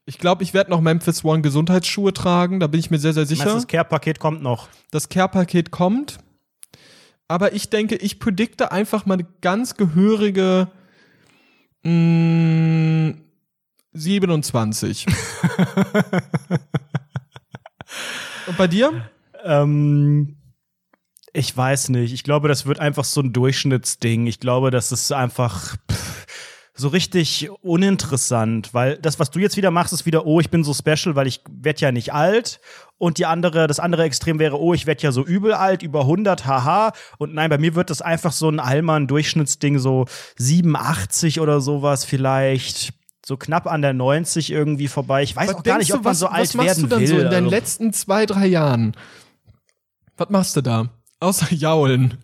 Ich 0.05 0.17
glaube, 0.17 0.43
ich 0.43 0.53
werde 0.53 0.69
noch 0.69 0.81
Memphis 0.81 1.23
One 1.23 1.41
Gesundheitsschuhe 1.41 2.11
tragen, 2.13 2.59
da 2.59 2.67
bin 2.67 2.79
ich 2.79 2.91
mir 2.91 2.99
sehr, 2.99 3.13
sehr 3.13 3.25
sicher. 3.25 3.45
Das 3.45 3.67
Care-Paket 3.67 4.19
kommt 4.19 4.41
noch. 4.41 4.67
das 4.91 5.07
Care-Paket 5.09 5.71
kommt. 5.71 6.19
Aber 7.29 7.53
ich 7.53 7.69
denke, 7.69 7.95
ich 7.95 8.19
predikte 8.19 8.71
einfach 8.71 9.05
mal 9.05 9.13
eine 9.15 9.25
ganz 9.41 9.75
gehörige 9.75 10.67
mh, 11.83 13.13
27. 13.93 15.05
Und 18.47 18.57
bei 18.57 18.67
dir? 18.67 19.09
Ähm, 19.45 20.35
ich 21.31 21.55
weiß 21.55 21.89
nicht. 21.89 22.13
Ich 22.13 22.23
glaube, 22.23 22.47
das 22.49 22.65
wird 22.65 22.79
einfach 22.79 23.05
so 23.05 23.21
ein 23.21 23.31
Durchschnittsding. 23.33 24.27
Ich 24.27 24.39
glaube, 24.39 24.69
das 24.69 24.91
ist 24.91 25.11
einfach 25.13 25.77
pff, 25.89 26.12
so 26.75 26.87
richtig 26.87 27.49
uninteressant, 27.61 28.73
weil 28.73 28.97
das, 28.97 29.19
was 29.19 29.29
du 29.29 29.39
jetzt 29.39 29.57
wieder 29.57 29.69
machst, 29.69 29.93
ist 29.93 30.05
wieder, 30.07 30.25
oh, 30.25 30.39
ich 30.39 30.49
bin 30.49 30.63
so 30.63 30.73
special, 30.73 31.15
weil 31.15 31.27
ich 31.27 31.41
werde 31.51 31.81
ja 31.81 31.91
nicht 31.91 32.13
alt. 32.13 32.59
Und 32.97 33.17
die 33.19 33.25
andere, 33.27 33.67
das 33.67 33.79
andere 33.79 34.03
Extrem 34.03 34.39
wäre, 34.39 34.59
oh, 34.59 34.73
ich 34.73 34.85
werde 34.87 35.03
ja 35.03 35.11
so 35.11 35.23
übel 35.23 35.53
alt, 35.53 35.83
über 35.83 36.01
100, 36.01 36.45
haha. 36.47 36.93
Und 37.19 37.33
nein, 37.35 37.49
bei 37.49 37.57
mir 37.59 37.75
wird 37.75 37.89
das 37.89 38.01
einfach 38.01 38.31
so 38.31 38.49
ein 38.49 38.59
Allmann-Durchschnittsding, 38.59 39.77
so 39.77 40.05
87 40.37 41.39
oder 41.39 41.61
sowas 41.61 42.05
vielleicht. 42.05 42.93
So 43.25 43.37
knapp 43.37 43.67
an 43.67 43.81
der 43.81 43.93
90 43.93 44.51
irgendwie 44.51 44.87
vorbei. 44.87 45.23
Ich 45.23 45.35
weiß 45.35 45.49
Was 45.49 45.55
auch 45.55 45.63
gar 45.63 45.77
nicht, 45.77 45.93
ob 45.93 46.03
man 46.03 46.11
was, 46.11 46.19
so 46.19 46.27
alt 46.27 46.41
was 46.49 46.53
machst 46.55 46.67
werden 46.67 46.81
du 46.83 46.87
dann 46.89 46.99
will. 47.01 47.07
so 47.07 47.15
in 47.19 47.23
deinen 47.29 47.43
Also- 47.45 47.49
letzten 47.55 47.93
zwei, 47.93 48.25
drei 48.25 48.47
Jahren? 48.47 48.95
Was 50.17 50.29
machst 50.29 50.55
du 50.55 50.61
da? 50.61 50.89
Außer 51.19 51.53
jaulen. 51.53 52.17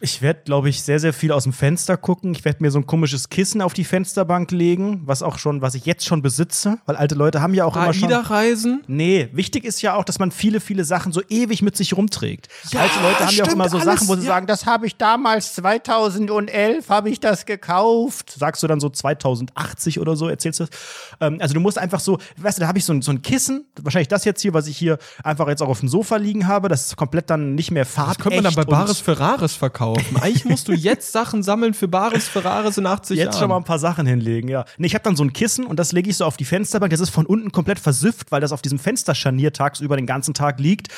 Ich 0.00 0.20
werde, 0.20 0.40
glaube 0.44 0.68
ich, 0.68 0.82
sehr, 0.82 1.00
sehr 1.00 1.12
viel 1.12 1.32
aus 1.32 1.44
dem 1.44 1.52
Fenster 1.52 1.96
gucken. 1.96 2.32
Ich 2.32 2.44
werde 2.44 2.62
mir 2.62 2.70
so 2.70 2.78
ein 2.78 2.86
komisches 2.86 3.30
Kissen 3.30 3.62
auf 3.62 3.72
die 3.72 3.84
Fensterbank 3.84 4.50
legen, 4.50 5.02
was 5.06 5.22
auch 5.22 5.38
schon, 5.38 5.62
was 5.62 5.74
ich 5.74 5.86
jetzt 5.86 6.04
schon 6.04 6.20
besitze, 6.20 6.78
weil 6.84 6.96
alte 6.96 7.14
Leute 7.14 7.40
haben 7.40 7.54
ja 7.54 7.64
auch 7.64 7.76
immer 7.76 7.94
schon. 7.94 8.12
AIDA-Reisen? 8.12 8.82
Nee, 8.86 9.28
wichtig 9.32 9.64
ist 9.64 9.80
ja 9.80 9.94
auch, 9.94 10.04
dass 10.04 10.18
man 10.18 10.30
viele, 10.30 10.60
viele 10.60 10.84
Sachen 10.84 11.12
so 11.12 11.22
ewig 11.28 11.62
mit 11.62 11.76
sich 11.76 11.96
rumträgt. 11.96 12.48
alte 12.74 13.00
Leute 13.00 13.26
haben 13.26 13.34
ja 13.34 13.44
auch 13.44 13.52
immer 13.52 13.68
so 13.68 13.78
alles, 13.78 14.00
Sachen, 14.00 14.08
wo 14.08 14.16
sie 14.16 14.22
ja. 14.22 14.34
sagen, 14.34 14.46
das 14.46 14.66
habe 14.66 14.86
ich 14.86 14.96
damals 14.96 15.54
2011, 15.54 16.88
habe 16.90 17.08
ich 17.08 17.20
das 17.20 17.46
gekauft. 17.46 18.34
Sagst 18.36 18.62
du 18.62 18.66
dann 18.66 18.80
so 18.80 18.90
2080 18.90 19.98
oder 19.98 20.14
so, 20.16 20.28
erzählst 20.28 20.60
du 20.60 20.64
das? 20.64 20.78
Ähm, 21.20 21.38
also 21.40 21.54
du 21.54 21.60
musst 21.60 21.78
einfach 21.78 22.00
so, 22.00 22.18
weißt 22.36 22.58
du, 22.58 22.60
da 22.60 22.68
habe 22.68 22.78
ich 22.78 22.84
so 22.84 22.92
ein, 22.92 23.00
so 23.00 23.12
ein 23.12 23.22
Kissen, 23.22 23.64
wahrscheinlich 23.80 24.08
das 24.08 24.24
jetzt 24.24 24.42
hier, 24.42 24.52
was 24.52 24.66
ich 24.66 24.76
hier 24.76 24.98
einfach 25.24 25.48
jetzt 25.48 25.62
auch 25.62 25.68
auf 25.68 25.80
dem 25.80 25.88
Sofa 25.88 26.16
liegen 26.16 26.46
habe, 26.46 26.68
das 26.68 26.88
ist 26.88 26.96
komplett 26.96 27.30
dann 27.30 27.54
nicht 27.54 27.70
mehr 27.70 27.84
Das 27.84 27.94
farbecht. 27.94 28.20
könnte 28.20 28.42
man 28.42 28.44
dann 28.44 28.54
bei 28.54 28.70
Bares 28.70 29.00
Ferraris 29.00 29.54
verkaufen. 29.54 29.85
Eigentlich 30.20 30.44
musst 30.44 30.68
du 30.68 30.72
jetzt 30.72 31.12
Sachen 31.12 31.42
sammeln 31.42 31.74
für 31.74 31.88
Bares 31.88 32.28
Ferraris 32.28 32.78
in 32.78 32.86
80 32.86 33.16
Jetzt 33.16 33.24
Jahren. 33.26 33.38
schon 33.38 33.48
mal 33.48 33.56
ein 33.56 33.64
paar 33.64 33.78
Sachen 33.78 34.06
hinlegen, 34.06 34.48
ja. 34.48 34.64
Nee, 34.78 34.86
ich 34.86 34.94
habe 34.94 35.04
dann 35.04 35.16
so 35.16 35.22
ein 35.22 35.32
Kissen 35.32 35.66
und 35.66 35.78
das 35.78 35.92
lege 35.92 36.10
ich 36.10 36.16
so 36.16 36.24
auf 36.24 36.36
die 36.36 36.44
Fensterbank. 36.44 36.90
Das 36.90 37.00
ist 37.00 37.10
von 37.10 37.26
unten 37.26 37.52
komplett 37.52 37.78
versifft, 37.78 38.32
weil 38.32 38.40
das 38.40 38.52
auf 38.52 38.62
diesem 38.62 38.78
Fensterscharnier 38.78 39.52
tagsüber 39.52 39.96
den 39.96 40.06
ganzen 40.06 40.34
Tag 40.34 40.60
liegt. 40.60 40.88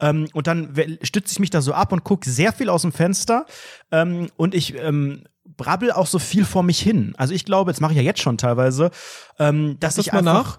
Ähm, 0.00 0.28
und 0.32 0.46
dann 0.46 0.74
stütze 1.02 1.32
ich 1.32 1.38
mich 1.38 1.50
da 1.50 1.60
so 1.60 1.72
ab 1.72 1.92
und 1.92 2.04
gucke 2.04 2.28
sehr 2.28 2.52
viel 2.52 2.68
aus 2.68 2.82
dem 2.82 2.92
Fenster. 2.92 3.46
Ähm, 3.90 4.28
und 4.36 4.54
ich 4.54 4.74
ähm, 4.76 5.24
brabbel 5.56 5.92
auch 5.92 6.06
so 6.06 6.18
viel 6.18 6.44
vor 6.44 6.62
mich 6.62 6.80
hin. 6.80 7.14
Also 7.16 7.34
ich 7.34 7.44
glaube, 7.44 7.70
jetzt 7.70 7.80
mache 7.80 7.92
ich 7.92 7.98
ja 7.98 8.02
jetzt 8.02 8.20
schon 8.20 8.38
teilweise, 8.38 8.90
ähm, 9.38 9.76
dass 9.80 9.96
das 9.96 10.06
ich 10.06 10.12
mal 10.12 10.18
einfach 10.20 10.58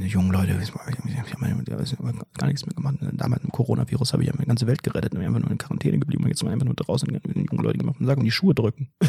Die 0.00 0.06
jungen 0.06 0.30
Leute, 0.30 0.58
ich 0.62 0.72
habe 0.72 2.14
gar 2.38 2.46
nichts 2.46 2.66
mehr 2.66 2.74
gemacht. 2.74 2.96
Damals 3.12 3.44
im 3.44 3.50
Coronavirus 3.50 4.12
habe 4.12 4.22
ich 4.22 4.28
ja 4.28 4.34
meine 4.34 4.46
ganze 4.46 4.66
Welt 4.66 4.82
gerettet. 4.82 5.12
Wir 5.12 5.20
sind 5.20 5.26
einfach 5.26 5.40
nur 5.40 5.50
in 5.50 5.58
Quarantäne 5.58 5.98
geblieben 5.98 6.24
und 6.24 6.30
jetzt 6.30 6.38
sind 6.38 6.48
wir 6.48 6.52
einfach 6.52 6.66
nur 6.66 6.74
draußen 6.74 7.08
und 7.08 7.24
den 7.24 7.46
jungen 7.50 7.62
Leuten 7.62 7.78
gemacht 7.78 7.96
und 8.00 8.06
sagen, 8.06 8.24
die 8.24 8.30
Schuhe 8.30 8.54
drücken. 8.54 8.88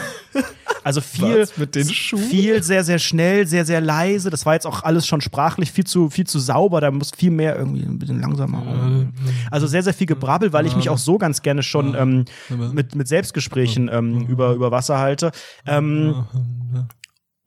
Also 0.81 1.01
viel, 1.01 1.45
mit 1.57 1.75
viel 1.75 2.63
sehr, 2.63 2.83
sehr 2.83 2.99
schnell, 2.99 3.45
sehr, 3.45 3.65
sehr 3.65 3.81
leise. 3.81 4.29
Das 4.29 4.45
war 4.45 4.53
jetzt 4.53 4.65
auch 4.65 4.83
alles 4.83 5.05
schon 5.05 5.21
sprachlich 5.21 5.71
viel 5.71 5.83
zu, 5.83 6.09
viel 6.09 6.25
zu 6.25 6.39
sauber. 6.39 6.81
Da 6.81 6.89
muss 6.89 7.11
viel 7.11 7.31
mehr 7.31 7.57
irgendwie 7.57 7.83
ein 7.83 7.99
bisschen 7.99 8.21
langsamer. 8.21 9.11
Also 9.51 9.67
sehr, 9.67 9.83
sehr 9.83 9.93
viel 9.93 10.07
Gebrabbel, 10.07 10.53
weil 10.53 10.65
ich 10.65 10.75
mich 10.75 10.89
auch 10.89 10.97
so 10.97 11.17
ganz 11.17 11.41
gerne 11.41 11.63
schon 11.63 11.95
ähm, 11.95 12.25
mit, 12.73 12.95
mit 12.95 13.07
Selbstgesprächen 13.07 13.89
ähm, 13.91 14.25
über, 14.27 14.53
über 14.53 14.71
Wasser 14.71 14.99
halte. 14.99 15.31
Ähm, 15.65 16.25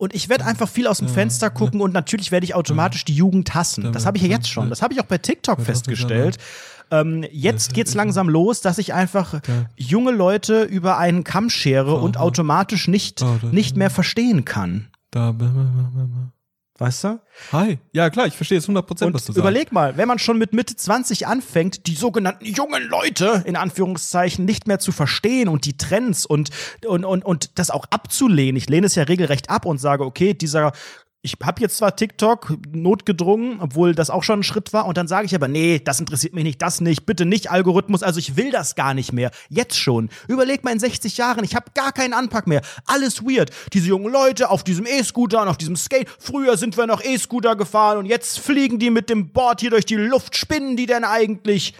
und 0.02 0.16
ich 0.16 0.28
werde 0.28 0.44
einfach 0.44 0.68
viel 0.68 0.88
aus 0.88 0.98
dem 0.98 1.06
Fenster 1.08 1.48
gucken 1.48 1.80
und 1.80 1.94
natürlich 1.94 2.32
werde 2.32 2.42
ich 2.42 2.56
automatisch 2.56 3.04
die 3.04 3.14
Jugend 3.14 3.54
hassen. 3.54 3.92
Das 3.92 4.04
habe 4.04 4.16
ich 4.16 4.24
ja 4.24 4.28
jetzt 4.30 4.48
schon. 4.48 4.68
Das 4.68 4.82
habe 4.82 4.92
ich 4.92 5.00
auch 5.00 5.04
bei 5.04 5.18
TikTok 5.18 5.60
festgestellt. 5.60 6.38
Ähm, 6.90 7.24
jetzt 7.30 7.72
geht's 7.72 7.94
langsam 7.94 8.28
los, 8.28 8.60
dass 8.60 8.78
ich 8.78 8.94
einfach 8.94 9.40
junge 9.76 10.10
Leute 10.10 10.64
über 10.64 10.98
einen 10.98 11.22
Kamm 11.22 11.50
schere 11.50 11.94
und 11.94 12.16
automatisch 12.16 12.88
nicht, 12.88 13.24
nicht 13.52 13.76
mehr 13.76 13.90
verstehen 13.90 14.44
kann. 14.44 14.88
Weißt 16.78 17.04
du? 17.04 17.20
Hi. 17.52 17.78
Ja, 17.92 18.08
klar, 18.08 18.26
ich 18.26 18.34
verstehe 18.34 18.56
jetzt 18.56 18.64
100 18.64 18.86
Prozent, 18.86 19.14
was 19.14 19.26
du 19.26 19.32
sagst. 19.32 19.38
überleg 19.38 19.72
mal, 19.72 19.96
wenn 19.98 20.08
man 20.08 20.18
schon 20.18 20.38
mit 20.38 20.54
Mitte 20.54 20.74
20 20.74 21.26
anfängt, 21.26 21.86
die 21.86 21.94
sogenannten 21.94 22.46
jungen 22.46 22.82
Leute 22.88 23.42
in 23.46 23.56
Anführungszeichen 23.56 24.44
nicht 24.46 24.66
mehr 24.66 24.78
zu 24.78 24.90
verstehen 24.90 25.48
und 25.48 25.66
die 25.66 25.76
Trends 25.76 26.24
und, 26.24 26.48
und, 26.86 27.04
und, 27.04 27.24
und 27.24 27.58
das 27.58 27.70
auch 27.70 27.84
abzulehnen. 27.90 28.56
Ich 28.56 28.70
lehne 28.70 28.86
es 28.86 28.94
ja 28.94 29.02
regelrecht 29.02 29.50
ab 29.50 29.66
und 29.66 29.78
sage, 29.78 30.04
okay, 30.04 30.32
dieser 30.32 30.72
ich 31.24 31.36
habe 31.44 31.60
jetzt 31.60 31.76
zwar 31.76 31.94
TikTok 31.94 32.56
notgedrungen, 32.72 33.60
obwohl 33.60 33.94
das 33.94 34.10
auch 34.10 34.24
schon 34.24 34.40
ein 34.40 34.42
Schritt 34.42 34.72
war, 34.72 34.86
und 34.86 34.96
dann 34.96 35.06
sage 35.06 35.24
ich 35.24 35.34
aber, 35.36 35.46
nee, 35.46 35.78
das 35.78 36.00
interessiert 36.00 36.34
mich 36.34 36.42
nicht, 36.42 36.60
das 36.60 36.80
nicht, 36.80 37.06
bitte 37.06 37.24
nicht 37.24 37.48
Algorithmus, 37.48 38.02
also 38.02 38.18
ich 38.18 38.36
will 38.36 38.50
das 38.50 38.74
gar 38.74 38.92
nicht 38.92 39.12
mehr. 39.12 39.30
Jetzt 39.48 39.78
schon. 39.78 40.10
Überleg 40.26 40.64
mal 40.64 40.72
in 40.72 40.80
60 40.80 41.16
Jahren, 41.16 41.44
ich 41.44 41.54
habe 41.54 41.66
gar 41.74 41.92
keinen 41.92 42.12
Anpack 42.12 42.48
mehr. 42.48 42.60
Alles 42.86 43.22
weird. 43.22 43.50
Diese 43.72 43.86
jungen 43.86 44.12
Leute 44.12 44.50
auf 44.50 44.64
diesem 44.64 44.84
E-Scooter 44.84 45.42
und 45.42 45.48
auf 45.48 45.56
diesem 45.56 45.76
Skate. 45.76 46.08
Früher 46.18 46.56
sind 46.56 46.76
wir 46.76 46.88
noch 46.88 47.02
E-Scooter 47.04 47.54
gefahren 47.54 47.98
und 47.98 48.06
jetzt 48.06 48.40
fliegen 48.40 48.80
die 48.80 48.90
mit 48.90 49.08
dem 49.08 49.28
Board 49.28 49.60
hier 49.60 49.70
durch 49.70 49.86
die 49.86 49.94
Luft. 49.94 50.36
Spinnen 50.36 50.76
die 50.76 50.86
denn 50.86 51.04
eigentlich? 51.04 51.74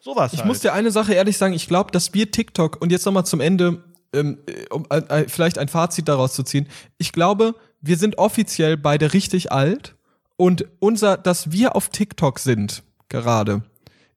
Sowas. 0.00 0.32
Ich 0.32 0.38
halt. 0.38 0.48
muss 0.48 0.60
dir 0.60 0.72
eine 0.72 0.90
Sache 0.90 1.12
ehrlich 1.12 1.36
sagen, 1.36 1.52
ich 1.52 1.68
glaube, 1.68 1.90
dass 1.90 2.14
wir 2.14 2.30
TikTok 2.30 2.80
und 2.80 2.92
jetzt 2.92 3.04
nochmal 3.04 3.26
zum 3.26 3.40
Ende, 3.40 3.84
ähm, 4.14 4.38
um 4.70 4.86
äh, 4.88 4.98
äh, 4.98 5.28
vielleicht 5.28 5.58
ein 5.58 5.68
Fazit 5.68 6.08
daraus 6.08 6.32
zu 6.32 6.44
ziehen, 6.44 6.66
ich 6.96 7.12
glaube, 7.12 7.56
wir 7.80 7.96
sind 7.96 8.18
offiziell 8.18 8.76
beide 8.76 9.12
richtig 9.12 9.52
alt 9.52 9.96
und 10.36 10.66
unser, 10.78 11.16
dass 11.16 11.52
wir 11.52 11.76
auf 11.76 11.88
TikTok 11.88 12.38
sind, 12.38 12.82
gerade, 13.08 13.62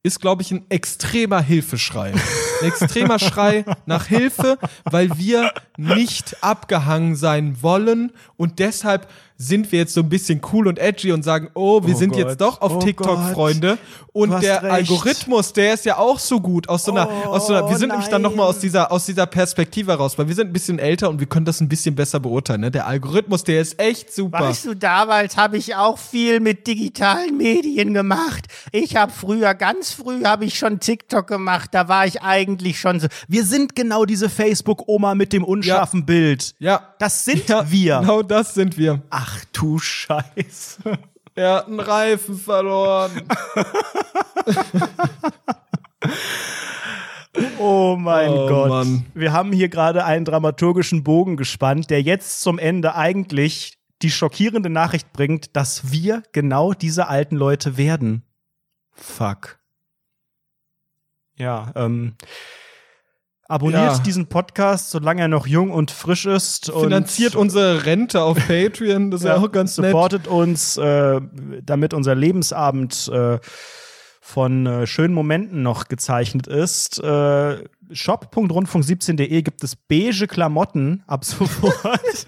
ist, 0.04 0.22
glaube 0.22 0.42
ich, 0.42 0.52
ein 0.52 0.66
extremer 0.70 1.42
Hilfeschrei. 1.42 2.14
Ein 2.62 2.68
extremer 2.68 3.20
Schrei 3.20 3.66
nach 3.86 4.06
Hilfe, 4.08 4.58
weil 4.86 5.18
wir 5.18 5.52
nicht 5.78 6.38
abgehangen 6.44 7.16
sein 7.16 7.58
wollen 7.62 8.12
und 8.38 8.60
deshalb 8.60 9.08
sind 9.42 9.72
wir 9.72 9.80
jetzt 9.80 9.94
so 9.94 10.02
ein 10.02 10.10
bisschen 10.10 10.42
cool 10.52 10.68
und 10.68 10.78
edgy 10.80 11.14
und 11.14 11.24
sagen, 11.24 11.48
oh, 11.54 11.82
wir 11.86 11.96
Oh 11.96 11.98
sind 11.98 12.10
Gott. 12.10 12.20
jetzt 12.20 12.42
doch 12.42 12.60
auf 12.60 12.76
Oh 12.76 12.80
TikTok, 12.80 13.08
Gott. 13.16 13.34
Freunde. 13.34 13.78
Und 14.12 14.32
der 14.44 14.62
recht. 14.64 14.74
Algorithmus, 14.74 15.54
der 15.54 15.76
ist 15.76 15.86
ja 15.86 15.98
auch 15.98 16.20
so 16.20 16.42
gut. 16.42 16.68
Aus 16.68 16.84
so 16.84 16.92
einer, 16.92 17.08
Oh, 17.10 17.30
aus 17.30 17.48
so 17.48 17.54
einer, 17.54 17.70
wir 17.70 17.78
sind 17.78 17.88
nämlich 17.92 18.10
dann 18.10 18.22
nochmal 18.22 18.48
nein. 18.48 18.56
aus 18.56 18.60
dieser, 18.60 18.92
aus 18.92 19.06
dieser 19.06 19.26
Perspektive 19.28 19.94
raus, 19.94 20.18
weil 20.18 20.28
wir 20.28 20.36
sind 20.36 20.50
ein 20.50 20.52
bisschen 20.54 20.78
älter 20.78 21.10
und 21.10 21.22
wir 21.22 21.28
können 21.28 21.46
das 21.46 21.62
ein 21.62 21.70
bisschen 21.70 21.96
besser 21.96 22.20
beurteilen. 22.20 22.60
Ne? 22.60 22.70
Der 22.72 22.86
Algorithmus, 22.86 23.46
der 23.46 23.62
ist 23.62 23.80
echt 23.80 24.14
super. 24.14 24.42
Weißt 24.42 24.66
du, 24.66 24.74
damals 24.76 25.38
habe 25.38 25.56
ich 25.56 25.74
auch 25.74 25.98
viel 25.98 26.42
mit 26.42 26.68
digitalen 26.68 27.38
Medien 27.38 27.94
gemacht. 27.94 28.44
Ich 28.74 28.98
habe 28.98 29.14
früher, 29.14 29.54
ganz 29.54 29.94
früh 29.94 30.26
habe 30.26 30.44
ich 30.44 30.60
schon 30.60 30.82
TikTok 30.82 31.28
gemacht. 31.28 31.70
Da 31.72 31.88
war 31.88 32.06
ich 32.06 32.22
eigentlich 32.22 32.49
schon 32.74 33.00
so. 33.00 33.08
Wir 33.28 33.44
sind 33.44 33.76
genau 33.76 34.06
diese 34.06 34.30
Facebook-Oma 34.30 35.16
mit 35.16 35.34
dem 35.34 35.44
unscharfen 35.44 36.06
Bild. 36.06 36.56
ja. 36.60 36.94
Das 37.00 37.26
sind 37.26 37.48
ja, 37.50 37.70
wir. 37.70 38.00
Genau 38.00 38.22
das 38.24 38.54
sind 38.54 38.78
wir. 38.78 39.02
Ach 39.10 39.44
du 39.54 39.78
Scheiße. 39.80 40.82
Er 41.36 41.54
hat 41.56 41.68
einen 41.68 41.80
Reifen 41.80 42.38
verloren. 42.38 43.12
Oh 47.60 47.96
mein 47.98 48.30
Oh, 48.30 48.48
Gott. 48.48 48.70
Mann. 48.70 49.06
Wir 49.14 49.32
haben 49.34 49.52
hier 49.52 49.70
gerade 49.70 50.04
einen 50.06 50.26
dramaturgischen 50.26 51.04
Bogen 51.04 51.38
gespannt, 51.38 51.90
der 51.90 52.02
jetzt 52.02 52.42
zum 52.42 52.58
Ende 52.58 52.96
eigentlich 52.96 53.78
die 54.02 54.12
schockierende 54.12 54.70
Nachricht 54.70 55.12
bringt, 55.14 55.56
dass 55.56 55.92
wir 55.92 56.24
genau 56.32 56.74
diese 56.74 57.08
alten 57.08 57.36
Leute 57.36 57.78
werden. 57.78 58.24
Fuck. 58.92 59.59
Ja, 61.40 61.72
ähm. 61.76 62.16
Abonniert 63.48 63.82
Ja. 63.82 63.98
diesen 64.00 64.28
Podcast, 64.28 64.92
solange 64.92 65.22
er 65.24 65.28
noch 65.28 65.48
jung 65.48 65.72
und 65.72 65.90
frisch 65.90 66.28
ist. 66.28 66.72
Finanziert 66.72 67.34
und 67.34 67.42
unsere 67.44 67.84
Rente 67.84 68.22
auf 68.22 68.38
Patreon. 68.48 69.10
Das 69.10 69.22
ist 69.22 69.28
ja, 69.28 69.38
auch 69.38 69.52
ganz 69.52 69.76
nett. 69.80 69.90
supportet 69.90 70.28
uns, 70.28 70.78
äh, 70.78 71.20
damit 71.64 71.96
unser 71.96 72.14
Lebensabend 72.14 73.10
äh, 73.12 73.40
von 74.22 74.68
äh, 74.68 74.86
schönen 74.86 75.16
Momenten 75.16 75.64
noch 75.64 75.88
gezeichnet 75.88 76.46
ist. 76.46 77.00
Äh, 77.04 77.64
Shop.rundfunk17.de 77.92 79.42
gibt 79.42 79.64
es 79.64 79.76
beige 79.76 80.28
Klamotten 80.28 81.04
ab 81.08 81.26
sofort. 81.26 81.74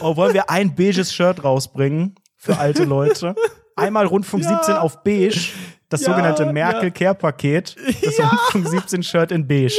oh, 0.00 0.16
wollen 0.16 0.32
wir 0.32 0.48
ein 0.48 0.74
beiges 0.74 1.12
Shirt 1.12 1.44
rausbringen 1.44 2.14
für 2.36 2.56
alte 2.58 2.84
Leute? 2.84 3.34
Einmal 3.76 4.06
Rundfunk 4.06 4.42
Ja. 4.44 4.56
17 4.56 4.76
auf 4.76 5.02
beige, 5.04 5.50
das 5.88 6.02
Ja, 6.02 6.08
sogenannte 6.08 6.44
ja. 6.44 6.52
Merkel-Care-Paket, 6.52 7.76
das 8.04 8.18
Rundfunk 8.18 8.68
17 8.68 9.02
Shirt 9.02 9.32
in 9.32 9.46
beige. 9.46 9.78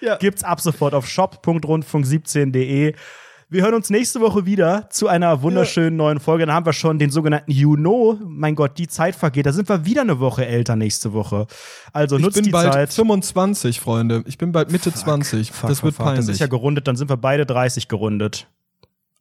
Ja. 0.00 0.16
Gibt's 0.16 0.42
ab 0.44 0.60
sofort 0.60 0.94
auf 0.94 1.06
shop.rundfunk17.de. 1.06 2.94
Wir 3.52 3.62
hören 3.64 3.74
uns 3.74 3.90
nächste 3.90 4.20
Woche 4.20 4.46
wieder 4.46 4.88
zu 4.90 5.08
einer 5.08 5.42
wunderschönen 5.42 5.96
neuen 5.96 6.20
Folge. 6.20 6.46
Dann 6.46 6.54
haben 6.54 6.66
wir 6.66 6.72
schon 6.72 7.00
den 7.00 7.10
sogenannten 7.10 7.50
You 7.50 7.74
Know. 7.74 8.16
Mein 8.24 8.54
Gott, 8.54 8.78
die 8.78 8.86
Zeit 8.86 9.16
vergeht. 9.16 9.44
Da 9.44 9.52
sind 9.52 9.68
wir 9.68 9.84
wieder 9.84 10.02
eine 10.02 10.20
Woche 10.20 10.46
älter 10.46 10.76
nächste 10.76 11.12
Woche. 11.12 11.48
Also 11.92 12.16
Ich 12.16 12.22
nutzt 12.22 12.36
bin 12.36 12.44
die 12.44 12.50
bald 12.50 12.72
Zeit. 12.72 12.92
25, 12.92 13.80
Freunde. 13.80 14.22
Ich 14.26 14.38
bin 14.38 14.52
bald 14.52 14.70
Mitte 14.70 14.94
20. 14.94 15.50
Fuck, 15.50 15.68
das 15.68 15.82
wird 15.82 15.94
fuck, 15.96 16.04
fuck. 16.04 16.12
peinlich. 16.12 16.26
Das 16.26 16.34
ist 16.36 16.40
ja 16.40 16.46
gerundet, 16.46 16.86
dann 16.86 16.94
sind 16.94 17.10
wir 17.10 17.16
beide 17.16 17.44
30 17.44 17.88
gerundet. 17.88 18.46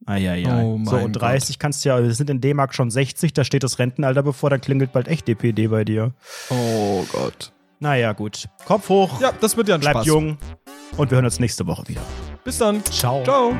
Eieiei. 0.05 0.63
Oh 0.63 0.79
so, 0.85 0.95
und 0.97 1.13
30 1.13 1.59
kannst 1.59 1.83
du 1.83 1.89
ja, 1.89 2.01
wir 2.01 2.13
sind 2.13 2.29
in 2.29 2.41
D-Mark 2.41 2.73
schon 2.73 2.89
60, 2.89 3.33
da 3.33 3.43
steht 3.43 3.63
das 3.63 3.79
Rentenalter 3.79 4.23
bevor, 4.23 4.49
dann 4.49 4.61
klingelt 4.61 4.91
bald 4.91 5.07
echt 5.07 5.27
DPD 5.27 5.67
bei 5.67 5.83
dir. 5.83 6.13
oh 6.49 7.03
Gott. 7.11 7.51
Naja, 7.79 8.11
gut. 8.13 8.45
Kopf 8.65 8.89
hoch, 8.89 9.21
Ja, 9.21 9.31
das 9.39 9.55
wird 9.55 9.69
ja 9.69 9.75
ein 9.75 9.81
bleibt 9.81 9.97
Spaß. 9.97 10.05
jung 10.07 10.37
und 10.97 11.11
wir 11.11 11.15
hören 11.15 11.25
uns 11.25 11.39
nächste 11.39 11.65
Woche 11.67 11.87
wieder. 11.87 12.01
Bis 12.43 12.57
dann. 12.57 12.83
Ciao. 12.85 13.23
Ciao. 13.23 13.53